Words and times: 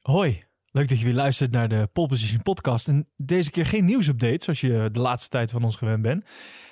Hoi, 0.00 0.42
leuk 0.70 0.88
dat 0.88 0.98
je 0.98 1.04
weer 1.04 1.14
luistert 1.14 1.50
naar 1.50 1.68
de 1.68 1.88
Pole 1.92 2.06
Position 2.08 2.42
podcast. 2.42 2.88
En 2.88 3.06
deze 3.16 3.50
keer 3.50 3.66
geen 3.66 3.84
nieuwsupdate, 3.84 4.44
zoals 4.44 4.60
je 4.60 4.88
de 4.92 5.00
laatste 5.00 5.28
tijd 5.28 5.50
van 5.50 5.64
ons 5.64 5.76
gewend 5.76 6.02
bent. 6.02 6.28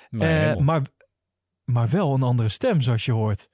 Eh, 0.09 0.55
maar, 0.55 0.81
maar 1.63 1.89
wel 1.89 2.13
een 2.13 2.23
andere 2.23 2.49
stem, 2.49 2.81
zoals 2.81 3.05
je 3.05 3.11
hoort. 3.11 3.49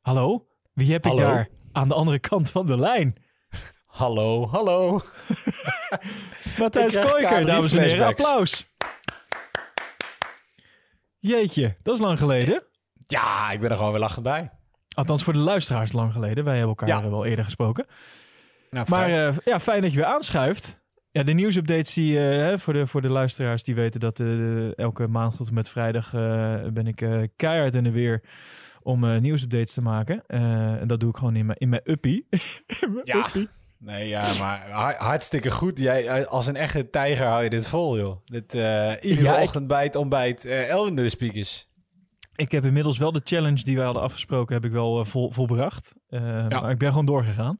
Hallo? 0.00 0.46
Wie 0.72 0.92
heb 0.92 1.04
ik 1.04 1.10
Hallo? 1.10 1.26
daar 1.26 1.48
aan 1.72 1.88
de 1.88 1.94
andere 1.94 2.18
kant 2.18 2.50
van 2.50 2.66
de 2.66 2.76
lijn? 2.78 3.14
Hallo, 3.86 4.48
hallo. 4.48 5.00
Matthijs 6.58 6.94
Ik 6.94 7.02
Koiker, 7.02 7.42
K3 7.42 7.46
dames 7.46 7.72
en 7.72 7.82
heren. 7.82 8.06
Applaus. 8.06 8.66
Jeetje, 11.18 11.76
dat 11.82 11.94
is 11.94 12.00
lang 12.00 12.18
geleden. 12.18 12.62
Ja, 13.06 13.50
ik 13.50 13.60
ben 13.60 13.70
er 13.70 13.76
gewoon 13.76 13.90
weer 13.92 14.00
lachend 14.00 14.22
bij. 14.24 14.50
Althans, 14.94 15.22
voor 15.22 15.32
de 15.32 15.38
luisteraars 15.38 15.92
lang 15.92 16.12
geleden. 16.12 16.44
Wij 16.44 16.56
hebben 16.58 16.76
elkaar 16.76 17.02
Ja. 17.02 17.10
wel 17.10 17.24
eerder 17.24 17.44
gesproken. 17.44 17.86
Nou, 18.70 18.86
Maar 18.88 19.10
eh, 19.28 19.36
ja, 19.44 19.60
fijn 19.60 19.82
dat 19.82 19.90
je 19.90 19.96
weer 19.96 20.06
aanschuift. 20.06 20.80
Ja, 21.12 21.22
de 21.22 21.32
nieuwsupdates 21.32 21.94
die, 21.94 22.16
hè, 22.18 22.58
voor, 22.58 22.72
de, 22.72 22.86
voor 22.86 23.02
de 23.02 23.08
luisteraars 23.08 23.62
die 23.64 23.74
weten 23.74 24.00
dat 24.00 24.20
eh, 24.20 24.78
elke 24.78 25.06
maand 25.06 25.36
tot 25.36 25.48
en 25.48 25.54
met 25.54 25.68
vrijdag 25.68 26.10
ben 26.72 26.86
ik 26.86 27.28
keihard 27.36 27.74
in 27.74 27.84
de 27.84 27.90
weer 27.90 28.22
om 28.82 29.20
nieuwsupdates 29.20 29.72
te 29.72 29.82
maken. 29.82 30.26
En 30.26 30.86
dat 30.88 31.00
doe 31.00 31.10
ik 31.10 31.16
gewoon 31.16 31.36
in 31.36 31.46
mijn, 31.46 31.58
in 31.58 31.68
mijn 31.68 31.82
uppie. 31.84 32.26
In 32.80 32.92
mijn 32.92 33.00
Ja. 33.04 33.18
uppie. 33.26 33.48
nee, 33.78 34.08
ja, 34.08 34.34
maar 34.38 34.70
ha- 34.70 34.94
hartstikke 34.98 35.50
goed. 35.50 35.78
Jij, 35.78 36.26
als 36.26 36.46
een 36.46 36.56
echte 36.56 36.90
tijger 36.90 37.26
hou 37.26 37.42
je 37.42 37.50
dit 37.50 37.66
vol, 37.68 37.98
joh. 37.98 38.16
Dit, 38.24 38.52
iedere 38.54 39.22
Ja, 39.22 39.36
ik- 39.36 39.42
ochtend 39.42 39.66
bij 39.66 39.84
het 39.84 39.96
ontbijt. 39.96 40.44
eh 40.44 40.68
El 40.70 40.86
in 40.86 40.96
de 40.96 41.08
speakers. 41.08 41.68
Ik 42.36 42.52
heb 42.52 42.64
inmiddels 42.64 42.98
wel 42.98 43.12
de 43.12 43.20
challenge 43.24 43.62
die 43.64 43.76
wij 43.76 43.84
hadden 43.84 44.02
afgesproken, 44.02 44.54
heb 44.54 44.64
ik 44.64 44.72
wel 44.72 45.04
vol, 45.04 45.30
volbracht. 45.30 45.94
Maar 46.48 46.70
ik 46.70 46.78
ben 46.78 46.88
gewoon 46.88 47.06
doorgegaan. 47.06 47.56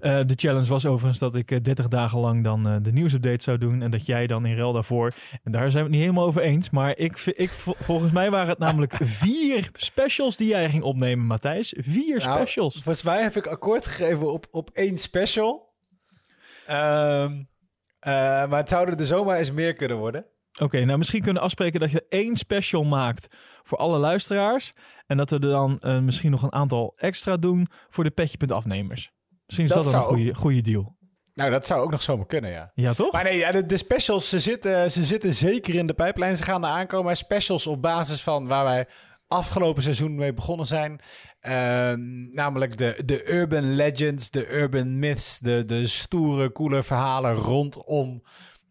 Eh, 0.00 0.20
de 0.26 0.34
challenge 0.36 0.68
was 0.68 0.86
overigens 0.86 1.18
dat 1.18 1.34
ik 1.34 1.50
eh, 1.50 1.60
30 1.60 1.88
dagen 1.88 2.18
lang 2.18 2.44
dan 2.44 2.68
eh, 2.68 2.76
de 2.82 2.92
nieuwsupdate 2.92 3.42
zou 3.42 3.58
doen. 3.58 3.82
En 3.82 3.90
dat 3.90 4.06
jij 4.06 4.26
dan 4.26 4.46
in 4.46 4.56
ruil 4.56 4.72
daarvoor. 4.72 5.12
En 5.42 5.52
daar 5.52 5.70
zijn 5.70 5.72
we 5.72 5.78
het 5.80 5.90
niet 5.90 6.00
helemaal 6.00 6.26
over 6.26 6.42
eens. 6.42 6.70
Maar 6.70 6.96
ik, 6.96 7.18
ik, 7.18 7.50
vol- 7.50 7.76
volgens 7.80 8.12
mij 8.12 8.30
waren 8.30 8.48
het 8.48 8.58
namelijk 8.58 8.94
vier 9.24 9.70
specials 9.72 10.36
die 10.36 10.48
jij 10.48 10.70
ging 10.70 10.82
opnemen, 10.82 11.26
Matthijs. 11.26 11.74
Vier 11.78 12.18
Nou, 12.18 12.36
specials. 12.38 12.74
Volgens 12.74 13.02
mij 13.02 13.22
heb 13.22 13.36
ik 13.36 13.46
akkoord 13.46 13.86
gegeven 13.86 14.32
op, 14.32 14.46
op 14.50 14.70
één 14.72 14.98
special. 14.98 15.66
Ehm, 16.66 17.32
eh, 17.98 18.12
maar 18.48 18.58
het 18.58 18.68
zouden 18.68 18.98
er 18.98 19.04
zomaar 19.06 19.36
eens 19.38 19.52
meer 19.52 19.72
kunnen 19.72 19.96
worden. 19.96 20.24
Oké, 20.62 20.84
nou 20.84 20.98
misschien 20.98 21.22
kunnen 21.22 21.38
we 21.38 21.46
afspreken 21.46 21.80
dat 21.80 21.90
je 21.90 22.04
één 22.08 22.36
special 22.36 22.84
maakt 22.84 23.36
voor 23.62 23.78
alle 23.78 23.98
luisteraars. 23.98 24.72
En 25.06 25.16
dat 25.16 25.30
we 25.30 25.36
er 25.36 25.40
dan 25.48 25.76
eh, 25.78 25.98
misschien 25.98 26.30
nog 26.30 26.42
een 26.42 26.52
aantal 26.52 26.92
extra 26.96 27.36
doen 27.36 27.68
voor 27.88 28.04
de 28.04 28.10
petje.afnemers. 28.10 29.10
Misschien 29.48 29.66
is 29.66 29.72
dat, 29.72 29.84
Dat 29.84 29.92
dan 29.92 30.00
een 30.00 30.06
zou 30.06 30.16
goede, 30.16 30.34
goede 30.34 30.60
deal. 30.60 30.96
Nou, 31.34 31.50
dat 31.50 31.66
zou 31.66 31.80
ook 31.80 31.90
nog 31.90 32.02
zomaar 32.02 32.26
kunnen, 32.26 32.50
ja. 32.50 32.70
Ja, 32.74 32.94
toch? 32.94 33.12
Maar 33.12 33.24
nee, 33.24 33.38
ja, 33.38 33.50
de, 33.50 33.66
de 33.66 33.76
specials, 33.76 34.28
ze 34.28 34.38
zitten, 34.38 34.90
ze 34.90 35.04
zitten 35.04 35.34
zeker 35.34 35.74
in 35.74 35.86
de 35.86 35.94
pijplijn. 35.94 36.36
Ze 36.36 36.42
gaan 36.42 36.64
er 36.64 36.70
aankomen. 36.70 37.16
Specials 37.16 37.66
op 37.66 37.82
basis 37.82 38.22
van 38.22 38.46
waar 38.46 38.64
wij 38.64 38.86
afgelopen 39.26 39.82
seizoen 39.82 40.14
mee 40.14 40.34
begonnen 40.34 40.66
zijn. 40.66 41.00
Ehm, 41.40 42.30
namelijk 42.30 42.76
de, 42.76 43.02
de 43.04 43.30
urban 43.30 43.74
legends, 43.74 44.30
de 44.30 44.52
urban 44.52 44.98
myths, 44.98 45.38
de, 45.38 45.64
de 45.64 45.86
stoere, 45.86 46.52
coole 46.52 46.82
verhalen 46.82 47.34
rondom 47.34 48.22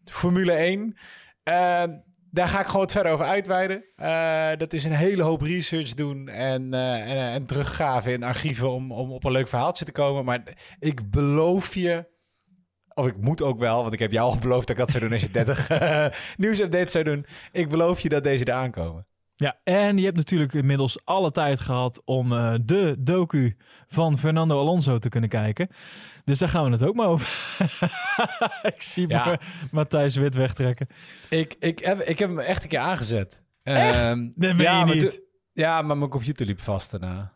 Formule 0.04 0.52
1. 0.52 0.96
Ehm, 1.42 1.90
daar 2.38 2.48
ga 2.48 2.60
ik 2.60 2.66
gewoon 2.66 2.80
wat 2.80 2.92
verder 2.92 3.12
over 3.12 3.24
uitweiden. 3.24 3.84
Eh, 3.96 4.50
dat 4.56 4.72
is 4.72 4.84
een 4.84 4.92
hele 4.92 5.22
hoop 5.22 5.42
research 5.42 5.94
doen 5.94 6.28
en, 6.28 6.74
eh, 6.74 7.10
en, 7.10 7.32
en 7.32 7.46
teruggraven 7.46 8.12
in 8.12 8.22
archieven 8.22 8.70
om, 8.70 8.92
om 8.92 9.12
op 9.12 9.24
een 9.24 9.32
leuk 9.32 9.48
verhaaltje 9.48 9.84
te 9.84 9.92
komen. 9.92 10.24
Maar 10.24 10.42
ik 10.78 11.10
beloof 11.10 11.74
je, 11.74 12.06
of 12.94 13.06
ik 13.06 13.16
moet 13.16 13.42
ook 13.42 13.58
wel, 13.58 13.80
want 13.80 13.92
ik 13.92 13.98
heb 13.98 14.12
jou 14.12 14.30
al 14.30 14.38
beloofd 14.38 14.66
dat 14.66 14.76
ik 14.76 14.82
dat 14.82 14.90
zou 14.90 15.02
doen 15.02 15.12
als 15.12 15.22
je 15.22 15.30
30 15.30 15.68
eh, 15.68 16.06
nieuwsupdates 16.36 16.92
zou 16.92 17.04
doen. 17.04 17.26
Ik 17.52 17.68
beloof 17.68 18.00
je 18.00 18.08
dat 18.08 18.24
deze 18.24 18.44
er 18.44 18.52
aankomen. 18.52 19.06
Ja, 19.40 19.58
en 19.64 19.98
je 19.98 20.04
hebt 20.04 20.16
natuurlijk 20.16 20.52
inmiddels 20.52 21.04
alle 21.04 21.30
tijd 21.30 21.60
gehad 21.60 22.02
om 22.04 22.32
eh, 22.32 22.54
de 22.62 22.94
docu 22.98 23.56
van 23.88 24.18
Fernando 24.18 24.58
Alonso 24.58 24.98
te 24.98 25.08
kunnen 25.08 25.30
kijken. 25.30 25.68
Dus 26.24 26.38
daar 26.38 26.48
gaan 26.48 26.64
we 26.64 26.70
het 26.70 26.82
ook 26.82 26.94
maar 26.94 27.06
over. 27.06 27.56
ik 28.74 28.82
zie 28.82 29.08
Ja. 29.08 29.24
maar 29.24 29.40
Matthijs 29.70 30.16
Wit 30.16 30.34
wegtrekken. 30.34 30.86
Ik, 31.28 31.54
ik, 31.58 31.78
heb, 31.78 32.00
ik 32.00 32.18
heb 32.18 32.28
hem 32.28 32.38
echt 32.38 32.62
een 32.62 32.68
keer 32.68 32.78
aangezet. 32.78 33.44
Echt? 33.62 33.98
Ehm, 33.98 34.28
meen 34.34 34.56
ja, 34.58 34.78
je 34.78 34.84
maar 34.84 34.94
niet. 34.94 35.22
ja, 35.52 35.82
maar 35.82 35.98
mijn 35.98 36.10
computer 36.10 36.46
liep 36.46 36.60
vast 36.60 36.90
daarna. 36.90 37.32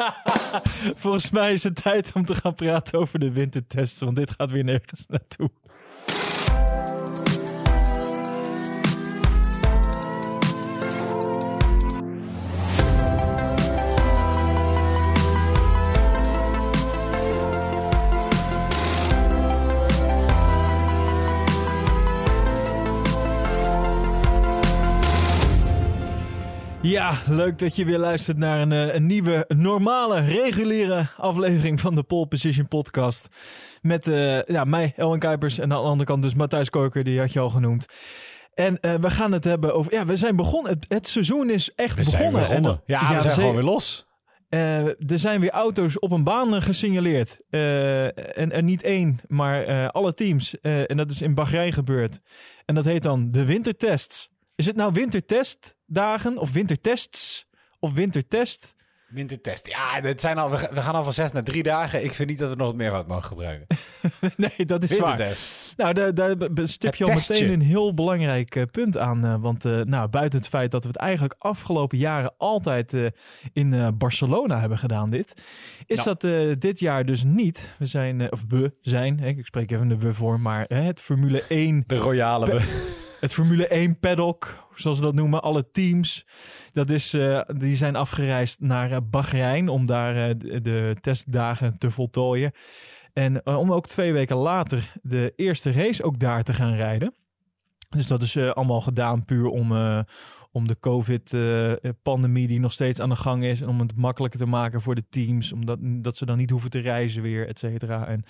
Volgens 0.96 1.30
mij 1.30 1.52
is 1.52 1.62
het 1.62 1.82
tijd 1.82 2.12
om 2.14 2.24
te 2.24 2.34
gaan 2.34 2.54
praten 2.54 2.98
over 2.98 3.18
de 3.18 3.32
wintertests, 3.32 4.00
want 4.00 4.16
dit 4.16 4.30
gaat 4.30 4.50
weer 4.50 4.64
nergens 4.64 5.06
naartoe. 5.06 5.50
Ja, 26.82 27.12
leuk 27.26 27.58
dat 27.58 27.76
je 27.76 27.84
weer 27.84 27.98
luistert 27.98 28.36
naar 28.36 28.60
een, 28.60 28.72
eh, 28.72 28.94
een 28.94 29.06
nieuwe, 29.06 29.44
normale, 29.48 30.20
reguliere 30.20 31.08
aflevering 31.16 31.80
van 31.80 31.94
de 31.94 32.02
Pole 32.02 32.26
Position 32.26 32.68
Podcast. 32.68 33.28
Met 33.82 34.08
eh, 34.08 34.42
ja, 34.42 34.64
mij, 34.64 34.92
Elwin 34.96 35.18
Kuipers, 35.18 35.58
en 35.58 35.62
aan 35.72 35.82
de 35.82 35.88
andere 35.88 36.04
kant 36.04 36.22
dus 36.22 36.34
Matthijs 36.34 36.70
Koker, 36.70 37.04
die 37.04 37.18
had 37.18 37.32
je 37.32 37.40
al 37.40 37.50
genoemd. 37.50 37.86
En 38.54 38.80
eh, 38.80 38.94
we 38.94 39.10
gaan 39.10 39.32
het 39.32 39.44
hebben 39.44 39.74
over. 39.74 39.92
Ja, 39.92 40.06
we 40.06 40.16
zijn 40.16 40.36
begonnen. 40.36 40.72
Het, 40.72 40.84
het 40.88 41.06
seizoen 41.08 41.50
is 41.50 41.70
echt 41.74 41.96
We 41.96 42.02
zijn 42.02 42.32
begonnen. 42.32 42.48
begonnen. 42.48 42.72
En, 42.72 42.82
ja, 42.86 43.14
we 43.14 43.20
zijn 43.20 43.34
gewoon 43.34 43.54
weer 43.54 43.64
los. 43.64 44.06
er 44.48 45.18
zijn 45.18 45.40
weer 45.40 45.50
auto's 45.50 45.98
op 45.98 46.10
een 46.10 46.24
baan 46.24 46.62
gesignaleerd. 46.62 47.40
En, 47.50 48.50
en 48.52 48.64
niet 48.64 48.82
één, 48.82 49.20
maar 49.26 49.90
alle 49.90 50.14
teams. 50.14 50.60
En 50.60 50.96
dat 50.96 51.10
is 51.10 51.22
in 51.22 51.34
Bahrein 51.34 51.72
gebeurd. 51.72 52.20
En 52.64 52.74
dat 52.74 52.84
heet 52.84 53.02
dan 53.02 53.30
de 53.30 53.44
wintertests. 53.44 54.30
Is 54.60 54.66
het 54.66 54.76
nou 54.76 54.92
wintertestdagen 54.92 56.38
of 56.38 56.52
wintertests 56.52 57.46
of 57.78 57.92
wintertest? 57.92 58.74
Wintertest. 59.08 59.66
Ja, 59.66 60.00
het 60.08 60.20
zijn 60.20 60.38
al, 60.38 60.50
we 60.50 60.56
ga- 60.56 60.72
we 60.72 60.80
gaan 60.82 60.94
al 60.94 61.02
van 61.04 61.12
zes 61.12 61.32
naar 61.32 61.44
drie 61.44 61.62
dagen. 61.62 62.04
Ik 62.04 62.12
vind 62.14 62.28
niet 62.28 62.38
dat 62.38 62.50
we 62.50 62.56
nog 62.56 62.66
het 62.68 62.76
meervoud 62.76 63.06
mogen 63.06 63.24
gebruiken. 63.24 63.66
nee, 64.36 64.66
dat 64.66 64.82
is 64.82 64.98
waar. 64.98 65.08
Wintertest. 65.16 65.74
Nou, 65.76 66.12
daar, 66.12 66.34
stip 66.68 66.94
je 66.94 67.04
al 67.04 67.14
meteen 67.14 67.50
een 67.52 67.60
heel 67.60 67.94
belangrijk 67.94 68.56
eh, 68.56 68.62
punt 68.70 68.98
aan. 68.98 69.24
eh, 69.24 69.34
want 69.40 69.64
eh, 69.64 69.80
nou, 69.80 70.08
buiten 70.08 70.38
het 70.38 70.48
feit 70.48 70.70
dat 70.70 70.82
we 70.82 70.88
het 70.88 70.96
eigenlijk 70.98 71.34
afgelopen 71.38 71.98
jaren 71.98 72.34
altijd 72.38 72.94
in 73.52 73.94
Barcelona 73.98 74.60
hebben 74.60 74.78
gedaan, 74.78 75.10
dit. 75.10 75.42
Is 75.86 76.04
Nou. 76.04 76.16
dat 76.18 76.60
dit 76.60 76.78
jaar 76.80 77.04
dus 77.04 77.22
niet. 77.24 77.74
We 77.78 77.86
zijn, 77.86 78.32
of 78.32 78.44
we 78.48 78.72
zijn, 78.80 79.20
hè, 79.20 79.26
ik 79.28 79.46
spreek 79.46 79.70
even 79.70 79.88
de 79.88 79.96
we 79.98 80.14
voor, 80.14 80.40
maar 80.40 80.64
hè, 80.68 80.80
het 80.80 81.00
Formule 81.00 81.42
1 81.48 81.84
De 81.86 81.96
royale. 81.96 82.46
we. 82.46 82.98
het 83.20 83.32
Formule 83.32 83.66
1 83.66 83.98
paddock, 83.98 84.68
zoals 84.74 84.96
ze 84.96 85.02
dat 85.02 85.14
noemen, 85.14 85.42
alle 85.42 85.70
teams. 85.70 86.26
Dat 86.72 86.90
is, 86.90 87.14
eh, 87.14 87.40
die 87.56 87.76
zijn 87.76 87.96
afgereisd 87.96 88.60
naar 88.60 88.90
eh, 88.90 88.98
Bahrein 89.10 89.68
om 89.68 89.86
daar 89.86 90.28
eh, 90.28 90.34
de, 90.62 90.96
testdagen 91.00 91.78
te 91.78 91.90
voltooien. 91.90 92.52
En 93.12 93.46
om 93.46 93.72
ook 93.72 93.86
twee 93.86 94.12
weken 94.12 94.36
later 94.36 94.92
de 95.02 95.32
eerste 95.36 95.72
race 95.72 96.02
ook 96.02 96.18
daar 96.18 96.42
te 96.42 96.52
gaan 96.52 96.74
rijden. 96.74 97.14
Dus 97.88 98.06
dat 98.06 98.22
is 98.22 98.36
allemaal 98.36 98.80
gedaan 98.80 99.24
puur 99.24 99.46
om, 99.46 99.72
om 100.52 100.68
de 100.68 100.78
COVID-pandemie 100.80 102.46
die 102.46 102.60
nog 102.60 102.72
steeds 102.72 103.00
aan 103.00 103.08
de 103.08 103.16
gang 103.16 103.44
is. 103.44 103.60
En 103.60 103.68
om 103.68 103.78
het 103.78 103.96
makkelijker 103.96 104.40
te 104.40 104.46
maken 104.46 104.80
voor 104.80 104.94
de 104.94 105.04
teams. 105.10 105.52
Omdat 105.52 105.78
dat 105.82 106.16
ze 106.16 106.26
dan 106.26 106.38
niet 106.38 106.50
hoeven 106.50 106.70
te 106.70 106.78
reizen 106.78 107.22
weer, 107.22 107.48
et 107.48 107.58
cetera. 107.58 108.06
En 108.06 108.22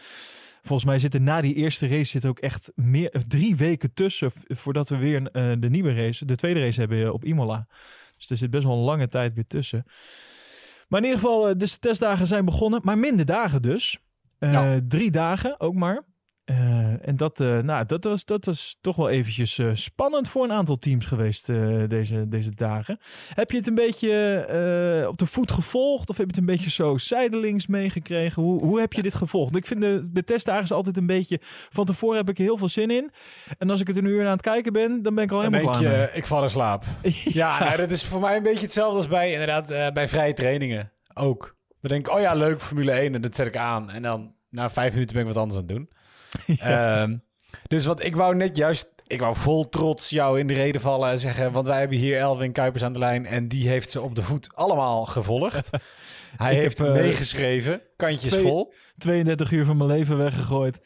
volgens 0.63 0.85
mij 0.85 0.99
zitten 0.99 1.23
na 1.23 1.41
die 1.41 1.55
eerste 1.55 1.89
race 1.89 2.05
zitten 2.05 2.31
ook 2.31 2.39
echt 2.39 2.73
meer, 2.75 3.23
drie 3.27 3.57
weken 3.57 3.95
tussen. 3.95 4.31
Voordat 4.47 4.89
we 4.89 4.97
weer 4.97 5.31
eh, 5.31 5.53
de 5.59 5.71
nieuwe 5.71 5.95
race, 5.95 6.25
de 6.25 6.37
tweede 6.37 6.61
race 6.61 6.81
hebben 6.81 7.03
eh, 7.03 7.13
op 7.13 7.25
Imola. 7.25 7.67
Dus 8.17 8.31
er 8.31 8.37
zit 8.37 8.51
best 8.51 8.65
wel 8.65 8.77
een 8.77 8.85
lange 8.85 9.09
tijd 9.09 9.33
weer 9.33 9.47
tussen. 9.47 9.85
Maar 10.89 11.01
in 11.01 11.07
ieder 11.07 11.21
geval, 11.21 11.49
eh, 11.49 11.55
dus 11.57 11.73
de 11.73 11.79
testdagen 11.79 12.27
zijn 12.27 12.45
begonnen. 12.45 12.81
Maar 12.85 12.99
minder 12.99 13.27
dagen 13.27 13.63
dus. 13.63 13.99
Ja. 14.39 14.81
Drie 14.89 15.11
dagen 15.11 15.61
ook 15.61 15.75
maar. 15.75 16.05
Eh, 16.51 17.09
en 17.09 17.17
dat, 17.17 17.41
eh, 17.41 17.59
nou, 17.59 17.87
dat, 17.87 18.05
was, 18.05 18.25
dat 18.25 18.45
was 18.45 18.79
toch 18.81 18.97
wel 18.97 19.09
eventjes 19.09 19.59
eh, 19.59 19.71
spannend 19.75 20.29
voor 20.29 20.45
een 20.45 20.53
aantal 20.53 20.79
teams 20.79 21.07
geweest 21.07 21.47
deze, 21.89 22.29
deze 22.29 22.55
dagen. 22.55 22.99
Heb 23.35 23.51
je 23.51 23.57
het 23.57 23.67
een 23.67 23.75
beetje 23.75 24.09
op 25.09 25.19
de 25.19 25.27
voet 25.27 25.53
gevolgd? 25.53 26.09
Of 26.09 26.17
heb 26.17 26.27
je 26.27 26.33
het 26.33 26.41
een 26.41 26.55
beetje 26.55 26.71
zo 26.71 26.99
zijdelings 26.99 27.67
meegekregen? 27.67 28.43
Hoe, 28.43 28.65
hoe 28.65 28.81
heb 28.81 28.93
je 28.93 29.03
dit 29.03 29.15
gevolgd? 29.15 29.57
Ik 29.57 29.67
vind 29.67 29.81
de, 29.81 30.09
de 30.13 30.25
testdagen 30.25 30.63
is 30.63 30.73
altijd 30.73 30.97
een 30.97 31.07
beetje... 31.07 31.39
Van 31.71 31.85
tevoren 31.85 32.17
heb 32.17 32.29
ik 32.29 32.39
er 32.39 32.45
heel 32.45 32.57
veel 32.57 32.69
zin 32.69 32.91
in. 32.91 33.11
En 33.59 33.71
als 33.71 33.81
ik 33.81 33.87
het 33.87 33.97
een 33.97 34.05
uur 34.05 34.25
aan 34.25 34.33
het 34.33 34.43
kijken 34.43 34.73
ben, 34.73 35.03
dan 35.03 35.15
ben 35.15 35.25
ik 35.25 35.31
al 35.31 35.43
Dan 35.43 35.53
helemaal 35.53 35.73
denk 35.73 35.85
klaar 35.85 36.01
je, 36.01 36.11
ik 36.13 36.27
val 36.27 36.43
in 36.43 36.49
slaap. 36.49 36.85
Ja, 37.41 37.59
nou, 37.59 37.77
dat 37.77 37.91
is 37.91 38.05
voor 38.05 38.21
mij 38.21 38.37
een 38.37 38.43
beetje 38.43 38.61
hetzelfde 38.61 38.97
als 38.97 39.09
bij, 39.09 39.33
inderdaad, 39.33 39.93
bij 39.95 40.09
vrije 40.09 40.35
trainingen 40.35 40.93
ook. 41.15 41.57
We 41.81 41.89
denken, 41.89 42.13
oh 42.13 42.21
ja, 42.21 42.35
leuk, 42.35 42.61
Formule 42.61 42.93
1, 42.93 43.15
en 43.15 43.21
dat 43.21 43.37
zet 43.37 43.47
ik 43.47 43.57
aan. 43.57 43.91
En 43.91 44.03
dan 44.03 44.35
na 44.51 44.71
vijf 44.71 44.93
minuten 44.93 45.15
ben 45.15 45.23
ik 45.23 45.33
wat 45.33 45.43
anders 45.43 45.61
aan 45.61 45.67
het 45.67 45.77
doen. 45.77 45.91
Ehm, 46.59 47.17
dus 47.69 47.85
wat 47.85 48.05
ik 48.05 48.17
wou 48.17 48.35
net 48.37 48.57
juist, 48.57 48.87
ik 49.07 49.21
wou 49.21 49.37
vol 49.37 49.69
trots 49.69 50.09
jou 50.11 50.39
in 50.39 50.47
de 50.47 50.55
reden 50.55 50.81
vallen 50.81 51.11
en 51.11 51.19
zeggen, 51.19 51.53
want 51.53 51.67
wij 51.67 51.79
hebben 51.79 51.99
hier 51.99 52.19
Elvin 52.19 52.53
Kuipers 52.53 52.85
aan 52.85 52.93
de 52.93 52.99
lijn 52.99 53.27
en 53.27 53.49
die 53.49 53.69
heeft 53.69 53.91
ze 53.91 54.01
op 54.01 54.15
de 54.15 54.23
voet 54.23 54.55
allemaal 54.55 55.07
gevolgd. 55.07 55.71
Hij 56.37 56.55
heeft 56.55 56.79
heb, 56.79 56.87
eh, 56.87 56.93
meegeschreven, 56.93 57.83
kantjes 57.97 58.31
twee- 58.31 58.43
vol. 58.43 58.73
32 58.99 59.51
uur 59.51 59.65
van 59.65 59.77
mijn 59.77 59.91
leven 59.91 60.19
weggegooid. 60.19 60.81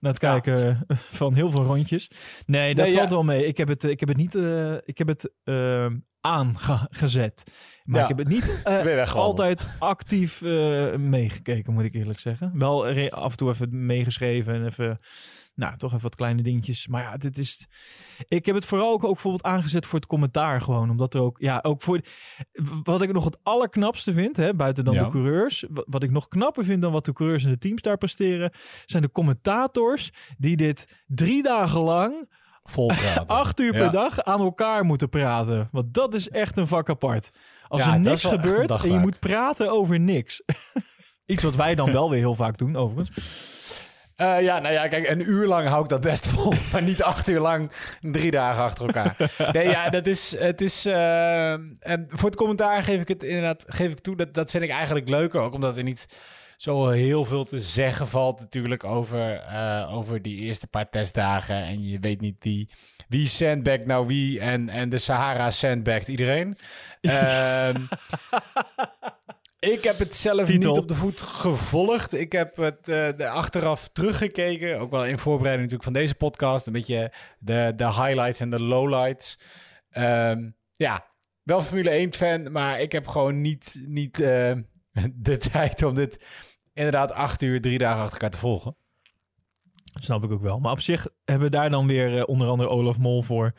Na 0.00 0.08
het 0.10 0.20
Ja. 0.20 0.38
kijken 0.40 0.84
van 1.20 1.34
heel 1.34 1.50
veel 1.50 1.64
rondjes. 1.64 2.10
Nee, 2.46 2.74
dat 2.74 2.84
Nee, 2.84 2.94
ja. 2.94 2.98
valt 3.00 3.10
wel 3.12 3.22
mee. 3.24 3.46
Ik 3.46 3.56
heb 3.56 3.68
het, 3.68 3.84
ik 3.84 4.00
heb 4.00 4.08
het 4.08 4.18
niet 4.18 4.34
eh, 4.34 4.72
ik 4.84 4.98
heb 4.98 5.08
het, 5.08 5.32
eh, 5.44 5.86
aangezet. 6.20 7.44
Maar 7.82 7.96
Ja. 7.96 8.02
ik 8.02 8.08
heb 8.08 8.18
het 8.18 8.28
niet 8.28 8.60
eh, 8.64 9.14
altijd 9.14 9.66
actief 9.78 10.42
eh, 10.42 10.94
meegekeken, 10.96 11.72
moet 11.72 11.84
ik 11.84 11.94
eerlijk 11.94 12.18
zeggen. 12.18 12.52
Wel 12.54 12.86
af 13.10 13.30
en 13.30 13.36
toe 13.36 13.50
even 13.50 13.86
meegeschreven 13.86 14.54
en 14.54 14.66
even... 14.66 14.98
Nou, 15.58 15.76
toch 15.76 15.90
even 15.90 16.02
wat 16.02 16.14
kleine 16.14 16.42
dingetjes. 16.42 16.86
Maar 16.88 17.02
ja, 17.02 17.16
dit 17.16 17.38
is... 17.38 17.66
Ik 18.28 18.46
heb 18.46 18.54
het 18.54 18.64
vooral 18.64 18.92
ook, 18.92 19.04
ook 19.04 19.12
bijvoorbeeld 19.12 19.42
aangezet 19.44 19.86
voor 19.86 19.98
het 19.98 20.08
commentaar 20.08 20.60
gewoon. 20.60 20.90
Omdat 20.90 21.14
er 21.14 21.20
ook... 21.20 21.38
Ja, 21.40 21.58
ook 21.62 21.82
voor... 21.82 22.00
Wat 22.82 23.02
ik 23.02 23.12
nog 23.12 23.24
het 23.24 23.38
allerknapste 23.42 24.12
vind, 24.12 24.36
hè, 24.36 24.54
buiten 24.54 24.84
dan 24.84 24.94
Ja. 24.94 25.04
de 25.04 25.10
coureurs... 25.10 25.64
wa- 25.70 25.84
Wat 25.86 26.02
ik 26.02 26.10
nog 26.10 26.28
knapper 26.28 26.64
vind 26.64 26.82
dan 26.82 26.92
wat 26.92 27.04
de 27.04 27.12
coureurs 27.12 27.44
en 27.44 27.50
de 27.50 27.58
teams 27.58 27.82
daar 27.82 27.96
presteren... 27.98 28.52
zijn 28.86 29.02
de 29.02 29.10
commentators 29.10 30.10
die 30.38 30.56
dit 30.56 31.02
drie 31.06 31.42
dagen 31.42 31.80
lang... 31.80 32.28
Vol 32.62 32.90
acht 33.26 33.60
uur 33.60 33.72
per 33.72 33.80
Ja. 33.84 33.90
dag 33.90 34.22
aan 34.22 34.40
elkaar 34.40 34.84
moeten 34.84 35.08
praten. 35.08 35.68
Want 35.72 35.94
dat 35.94 36.14
is 36.14 36.28
echt 36.28 36.56
een 36.56 36.66
vak 36.66 36.88
apart. 36.90 37.30
Als 37.68 37.84
Ja, 37.84 37.92
er 37.92 38.00
niks 38.00 38.24
gebeurt 38.24 38.70
en 38.84 38.92
je 38.92 38.98
moet 38.98 39.18
praten 39.18 39.70
over 39.72 40.00
niks. 40.00 40.42
Iets 41.26 41.42
wat 41.42 41.56
wij 41.56 41.74
dan 41.74 41.92
wel 41.98 42.10
weer 42.10 42.18
heel 42.18 42.34
vaak 42.34 42.58
doen, 42.58 42.76
overigens. 42.76 43.87
Eh, 44.18 44.42
ja, 44.42 44.58
nou 44.58 44.74
ja, 44.74 44.88
kijk, 44.88 45.08
een 45.08 45.30
uur 45.30 45.46
lang 45.46 45.68
hou 45.68 45.82
ik 45.82 45.88
dat 45.88 46.00
best 46.00 46.26
vol. 46.32 46.52
maar 46.72 46.82
niet 46.82 47.02
acht 47.02 47.28
uur 47.28 47.40
lang, 47.40 47.70
drie 48.00 48.30
dagen 48.30 48.62
achter 48.62 48.86
elkaar. 48.86 49.16
nee, 49.52 49.68
ja, 49.68 49.90
dat 49.90 50.06
is... 50.06 50.36
Het 50.38 50.60
is 50.60 50.86
eh, 50.86 51.52
en 51.52 52.06
voor 52.08 52.28
het 52.28 52.36
commentaar 52.36 52.82
geef 52.82 53.00
ik 53.00 53.08
het 53.08 53.22
inderdaad 53.22 53.64
geef 53.68 53.92
ik 53.92 54.00
toe. 54.00 54.16
Dat, 54.16 54.34
dat 54.34 54.50
vind 54.50 54.64
ik 54.64 54.70
eigenlijk 54.70 55.08
leuker. 55.08 55.40
Ook 55.40 55.54
omdat 55.54 55.76
er 55.76 55.82
niet 55.82 56.08
zo 56.56 56.88
heel 56.88 57.24
veel 57.24 57.44
te 57.44 57.58
zeggen 57.58 58.08
valt 58.08 58.40
natuurlijk 58.40 58.84
over, 58.84 59.32
eh, 59.34 59.96
over 59.96 60.22
die 60.22 60.36
eerste 60.36 60.66
paar 60.66 60.90
testdagen. 60.90 61.62
En 61.62 61.88
je 61.88 61.98
weet 62.00 62.20
niet 62.20 62.36
wie, 62.40 62.68
wie 63.08 63.26
sandbagt 63.26 63.86
nou 63.86 64.06
wie. 64.06 64.40
En, 64.40 64.68
en 64.68 64.88
de 64.88 64.98
Sahara 64.98 65.50
sandbagt 65.50 66.08
iedereen. 66.08 66.58
Ik 69.58 69.82
heb 69.82 69.98
het 69.98 70.14
zelf 70.14 70.46
Titel. 70.46 70.70
niet 70.70 70.80
op 70.80 70.88
de 70.88 70.94
voet 70.94 71.20
gevolgd. 71.20 72.14
Ik 72.14 72.32
heb 72.32 72.56
het 72.56 72.88
eh, 72.88 73.08
de 73.16 73.28
achteraf 73.28 73.88
teruggekeken. 73.92 74.78
Ook 74.78 74.90
wel 74.90 75.04
in 75.04 75.18
voorbereiding 75.18 75.70
natuurlijk 75.70 75.94
van 75.94 76.02
deze 76.02 76.14
podcast. 76.14 76.66
Een 76.66 76.72
beetje 76.72 77.12
de, 77.38 77.72
de 77.76 77.84
highlights 77.84 78.40
en 78.40 78.50
de 78.50 78.60
lowlights. 78.60 79.38
Ehm, 79.90 80.50
ja, 80.74 81.06
wel 81.42 81.62
Formule 81.62 81.90
1 81.90 82.12
fan, 82.12 82.52
maar 82.52 82.80
ik 82.80 82.92
heb 82.92 83.06
gewoon 83.06 83.40
niet, 83.40 83.74
niet 83.86 84.20
eh, 84.20 84.56
de 85.14 85.36
tijd 85.36 85.82
om 85.82 85.94
dit 85.94 86.24
inderdaad 86.72 87.12
acht 87.12 87.42
uur, 87.42 87.60
drie 87.60 87.78
dagen 87.78 88.00
achter 88.00 88.12
elkaar 88.12 88.30
te 88.30 88.38
volgen. 88.38 88.76
Dat 89.92 90.04
snap 90.04 90.24
ik 90.24 90.30
ook 90.30 90.42
wel. 90.42 90.58
Maar 90.58 90.72
op 90.72 90.80
zich 90.80 91.06
hebben 91.24 91.50
we 91.50 91.56
daar 91.56 91.70
dan 91.70 91.86
weer 91.86 92.18
eh, 92.18 92.22
onder 92.26 92.48
andere 92.48 92.68
Olaf 92.68 92.98
Mol 92.98 93.22
voor. 93.22 93.52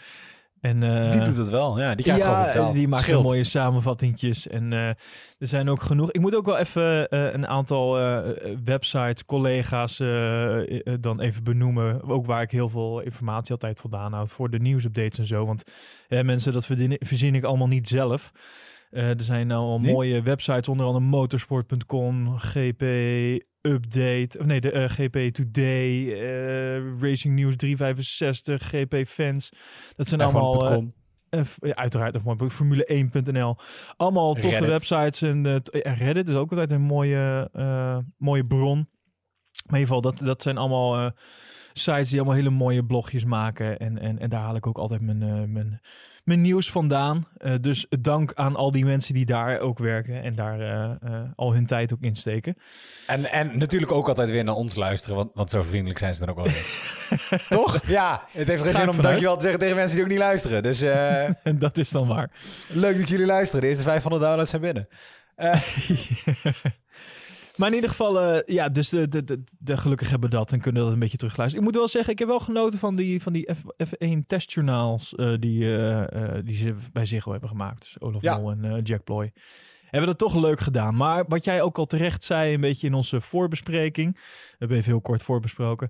En, 0.62 0.84
eh, 0.84 1.12
die 1.12 1.22
doet 1.22 1.38
het 1.38 1.50
wel, 1.50 1.80
ja. 1.80 1.96
Die 1.96 2.06
krijgt 2.06 2.24
ja, 2.24 2.46
betaald. 2.46 2.74
die 2.74 2.88
maakt 2.88 3.04
Scheelt. 3.04 3.24
mooie 3.24 3.44
samenvattingjes. 3.44 4.48
En 4.48 4.74
eh, 4.74 4.88
er 5.38 5.48
zijn 5.48 5.70
ook 5.70 5.82
genoeg. 5.82 6.12
Ik 6.12 6.22
moet 6.22 6.36
ook 6.36 6.46
wel 6.46 6.58
even 6.58 7.10
eh, 7.10 7.34
een 7.34 7.48
aantal 7.48 7.98
websites, 8.64 9.26
collega's 9.26 9.98
dan 11.00 11.20
even 11.20 11.44
benoemen. 11.44 12.04
Ook 12.10 12.26
waar 12.26 12.42
ik 12.42 12.52
heel 12.52 12.70
veel 12.70 13.00
informatie 13.00 13.52
altijd 13.52 13.80
vandaan 13.80 14.14
houd 14.14 14.32
voor 14.32 14.50
de 14.50 14.60
nieuwsupdates 14.60 15.20
en 15.20 15.26
zo. 15.26 15.46
Want 15.46 15.64
mensen, 16.08 16.54
dat 16.54 16.66
verzin, 16.66 16.96
verzin 17.00 17.36
ik 17.36 17.44
allemaal 17.44 17.68
niet 17.68 17.88
zelf. 17.88 18.32
Er 18.90 19.22
zijn 19.22 19.48
nou 19.48 19.62
al 19.62 19.78
mooie 19.78 20.22
websites, 20.22 20.68
onder 20.68 20.86
andere 20.86 21.06
motorsport.com, 21.06 22.38
GP 22.38 22.84
Update, 23.62 24.40
of 24.40 24.46
nee, 24.46 24.62
de 24.62 24.72
eh, 24.72 24.90
GP 24.90 25.34
Today, 25.34 26.14
eh, 26.14 27.00
Racing 27.02 27.36
News 27.36 27.56
365, 27.56 28.64
GP 28.64 29.08
Fans. 29.08 29.50
Dat 29.96 30.08
zijn 30.08 30.22
allemaal 30.22 30.66
eh, 30.66 30.72
F1.com. 30.72 30.94
en 31.30 31.46
f- 31.46 31.58
ja, 31.62 31.76
uiteraard, 31.76 32.16
of 32.16 32.24
mooi, 32.24 32.38
Formule1.nl. 32.52 33.56
Allemaal 33.98 34.34
toffe 34.34 34.50
Reddit. 34.50 34.70
websites. 34.70 35.22
En, 35.22 35.62
Reddit 35.82 36.28
is 36.28 36.36
ook 36.36 36.50
altijd 36.50 36.72
een 36.72 36.82
mooie, 36.82 37.50
mooie 38.18 38.46
bron. 38.46 38.78
Maar 39.70 39.80
in 39.80 39.86
ieder 39.86 39.96
geval, 39.96 40.02
dat, 40.02 40.18
dat 40.26 40.42
zijn 40.42 40.58
allemaal 40.58 41.12
sites 41.80 42.10
die 42.10 42.18
allemaal 42.18 42.38
hele 42.38 42.50
mooie 42.50 42.86
blogjes 42.86 43.24
maken. 43.24 43.78
En, 43.78 44.00
en, 44.00 44.20
en 44.20 44.30
daar 44.30 44.42
haal 44.42 44.56
ik 44.56 44.68
ook 44.68 44.78
altijd 44.78 45.02
mijn, 45.02 45.22
eh, 45.24 45.44
mijn, 45.48 45.82
mijn 46.24 46.42
nieuws 46.42 46.72
vandaan. 46.72 47.24
Eh, 47.38 47.54
dus 47.62 47.86
dank 47.90 48.34
aan 48.34 48.56
al 48.56 48.72
die 48.72 48.86
mensen 48.86 49.14
die 49.14 49.26
daar 49.26 49.60
ook 49.60 49.80
werken. 49.80 50.24
En 50.24 50.36
daar 50.36 50.60
eh, 50.60 51.22
al 51.36 51.54
hun 51.54 51.66
tijd 51.66 51.94
ook 51.94 52.02
insteken. 52.02 52.56
En, 53.08 53.26
en 53.26 53.58
natuurlijk 53.58 53.92
ook 53.92 54.08
altijd 54.08 54.30
weer 54.30 54.44
naar 54.44 54.56
ons 54.56 54.76
luisteren, 54.76 55.16
want, 55.16 55.32
want 55.34 55.50
zo 55.50 55.62
vriendelijk 55.62 56.00
zijn 56.00 56.14
ze 56.16 56.26
dan 56.26 56.30
ook 56.30 56.44
wel. 56.44 56.54
Toch? 57.50 57.88
Ja, 57.88 58.24
het 58.32 58.48
heeft 58.48 58.64
geen 58.64 58.74
zin 58.74 58.90
om 58.90 59.02
dankjewel 59.02 59.36
te 59.36 59.42
zeggen 59.42 59.60
tegen 59.60 59.76
mensen 59.76 59.96
die 59.96 60.04
ook 60.04 60.12
niet 60.12 60.20
luisteren. 60.20 60.64
Dus 60.64 60.82
En 61.44 61.60
dat 61.60 61.78
is 61.78 61.90
dan 61.90 62.08
waar. 62.08 62.32
leuk 62.68 62.98
dat 62.98 63.10
jullie 63.10 63.26
luisteren. 63.26 63.62
De 63.62 63.68
eerste 63.68 63.84
500 63.84 64.24
downloads 64.24 64.50
zijn 64.50 64.62
binnen. 64.62 64.88
Maar 67.60 67.70
in 67.70 67.76
ieder 67.76 67.90
geval, 67.90 68.22
eh, 68.22 68.56
ja, 68.56 68.70
dus 68.70 68.90
de, 68.90 69.08
de, 69.08 69.24
de, 69.24 69.44
de 69.58 69.78
gelukkig 69.78 70.10
hebben 70.10 70.30
we 70.30 70.36
dat 70.36 70.52
en 70.52 70.60
kunnen 70.62 70.84
dat 70.84 70.92
een 70.92 71.00
beetje 71.00 71.18
terugluisteren. 71.18 71.66
Ik 71.66 71.72
moet 71.72 71.80
wel 71.80 71.90
zeggen, 71.90 72.14
ik 72.14 72.20
heb 72.20 72.28
wel 72.28 72.40
genoten 72.40 72.80
van 72.80 72.96
die, 72.96 73.22
van 73.22 73.34
die 73.34 73.50
F, 73.54 73.88
F1 73.88 74.26
testjournaals 74.28 75.16
eh, 75.16 75.34
die, 75.40 75.78
eh, 75.78 76.34
die 76.44 76.56
ze 76.56 76.76
bij 76.94 77.06
Ziggo 77.06 77.32
hebben 77.32 77.50
gemaakt. 77.50 77.80
Dus 77.80 78.00
Olaf 78.02 78.22
Ja. 78.22 78.38
Mol 78.38 78.52
en 78.52 78.82
Jack 78.82 79.04
Ploy. 79.04 79.32
Hebben 79.90 80.10
dat 80.10 80.18
toch 80.18 80.36
leuk 80.36 80.60
gedaan. 80.60 80.96
Maar 80.96 81.26
wat 81.28 81.44
jij 81.44 81.62
ook 81.62 81.78
al 81.78 81.86
terecht 81.86 82.24
zei, 82.24 82.54
een 82.54 82.62
beetje 82.62 82.88
in 82.88 82.94
onze 82.94 83.22
voorbespreking. 83.22 84.14
We 84.14 84.56
hebben 84.58 84.78
even 84.78 84.92
heel 84.92 85.02
kort 85.02 85.24
voorbesproken. 85.24 85.90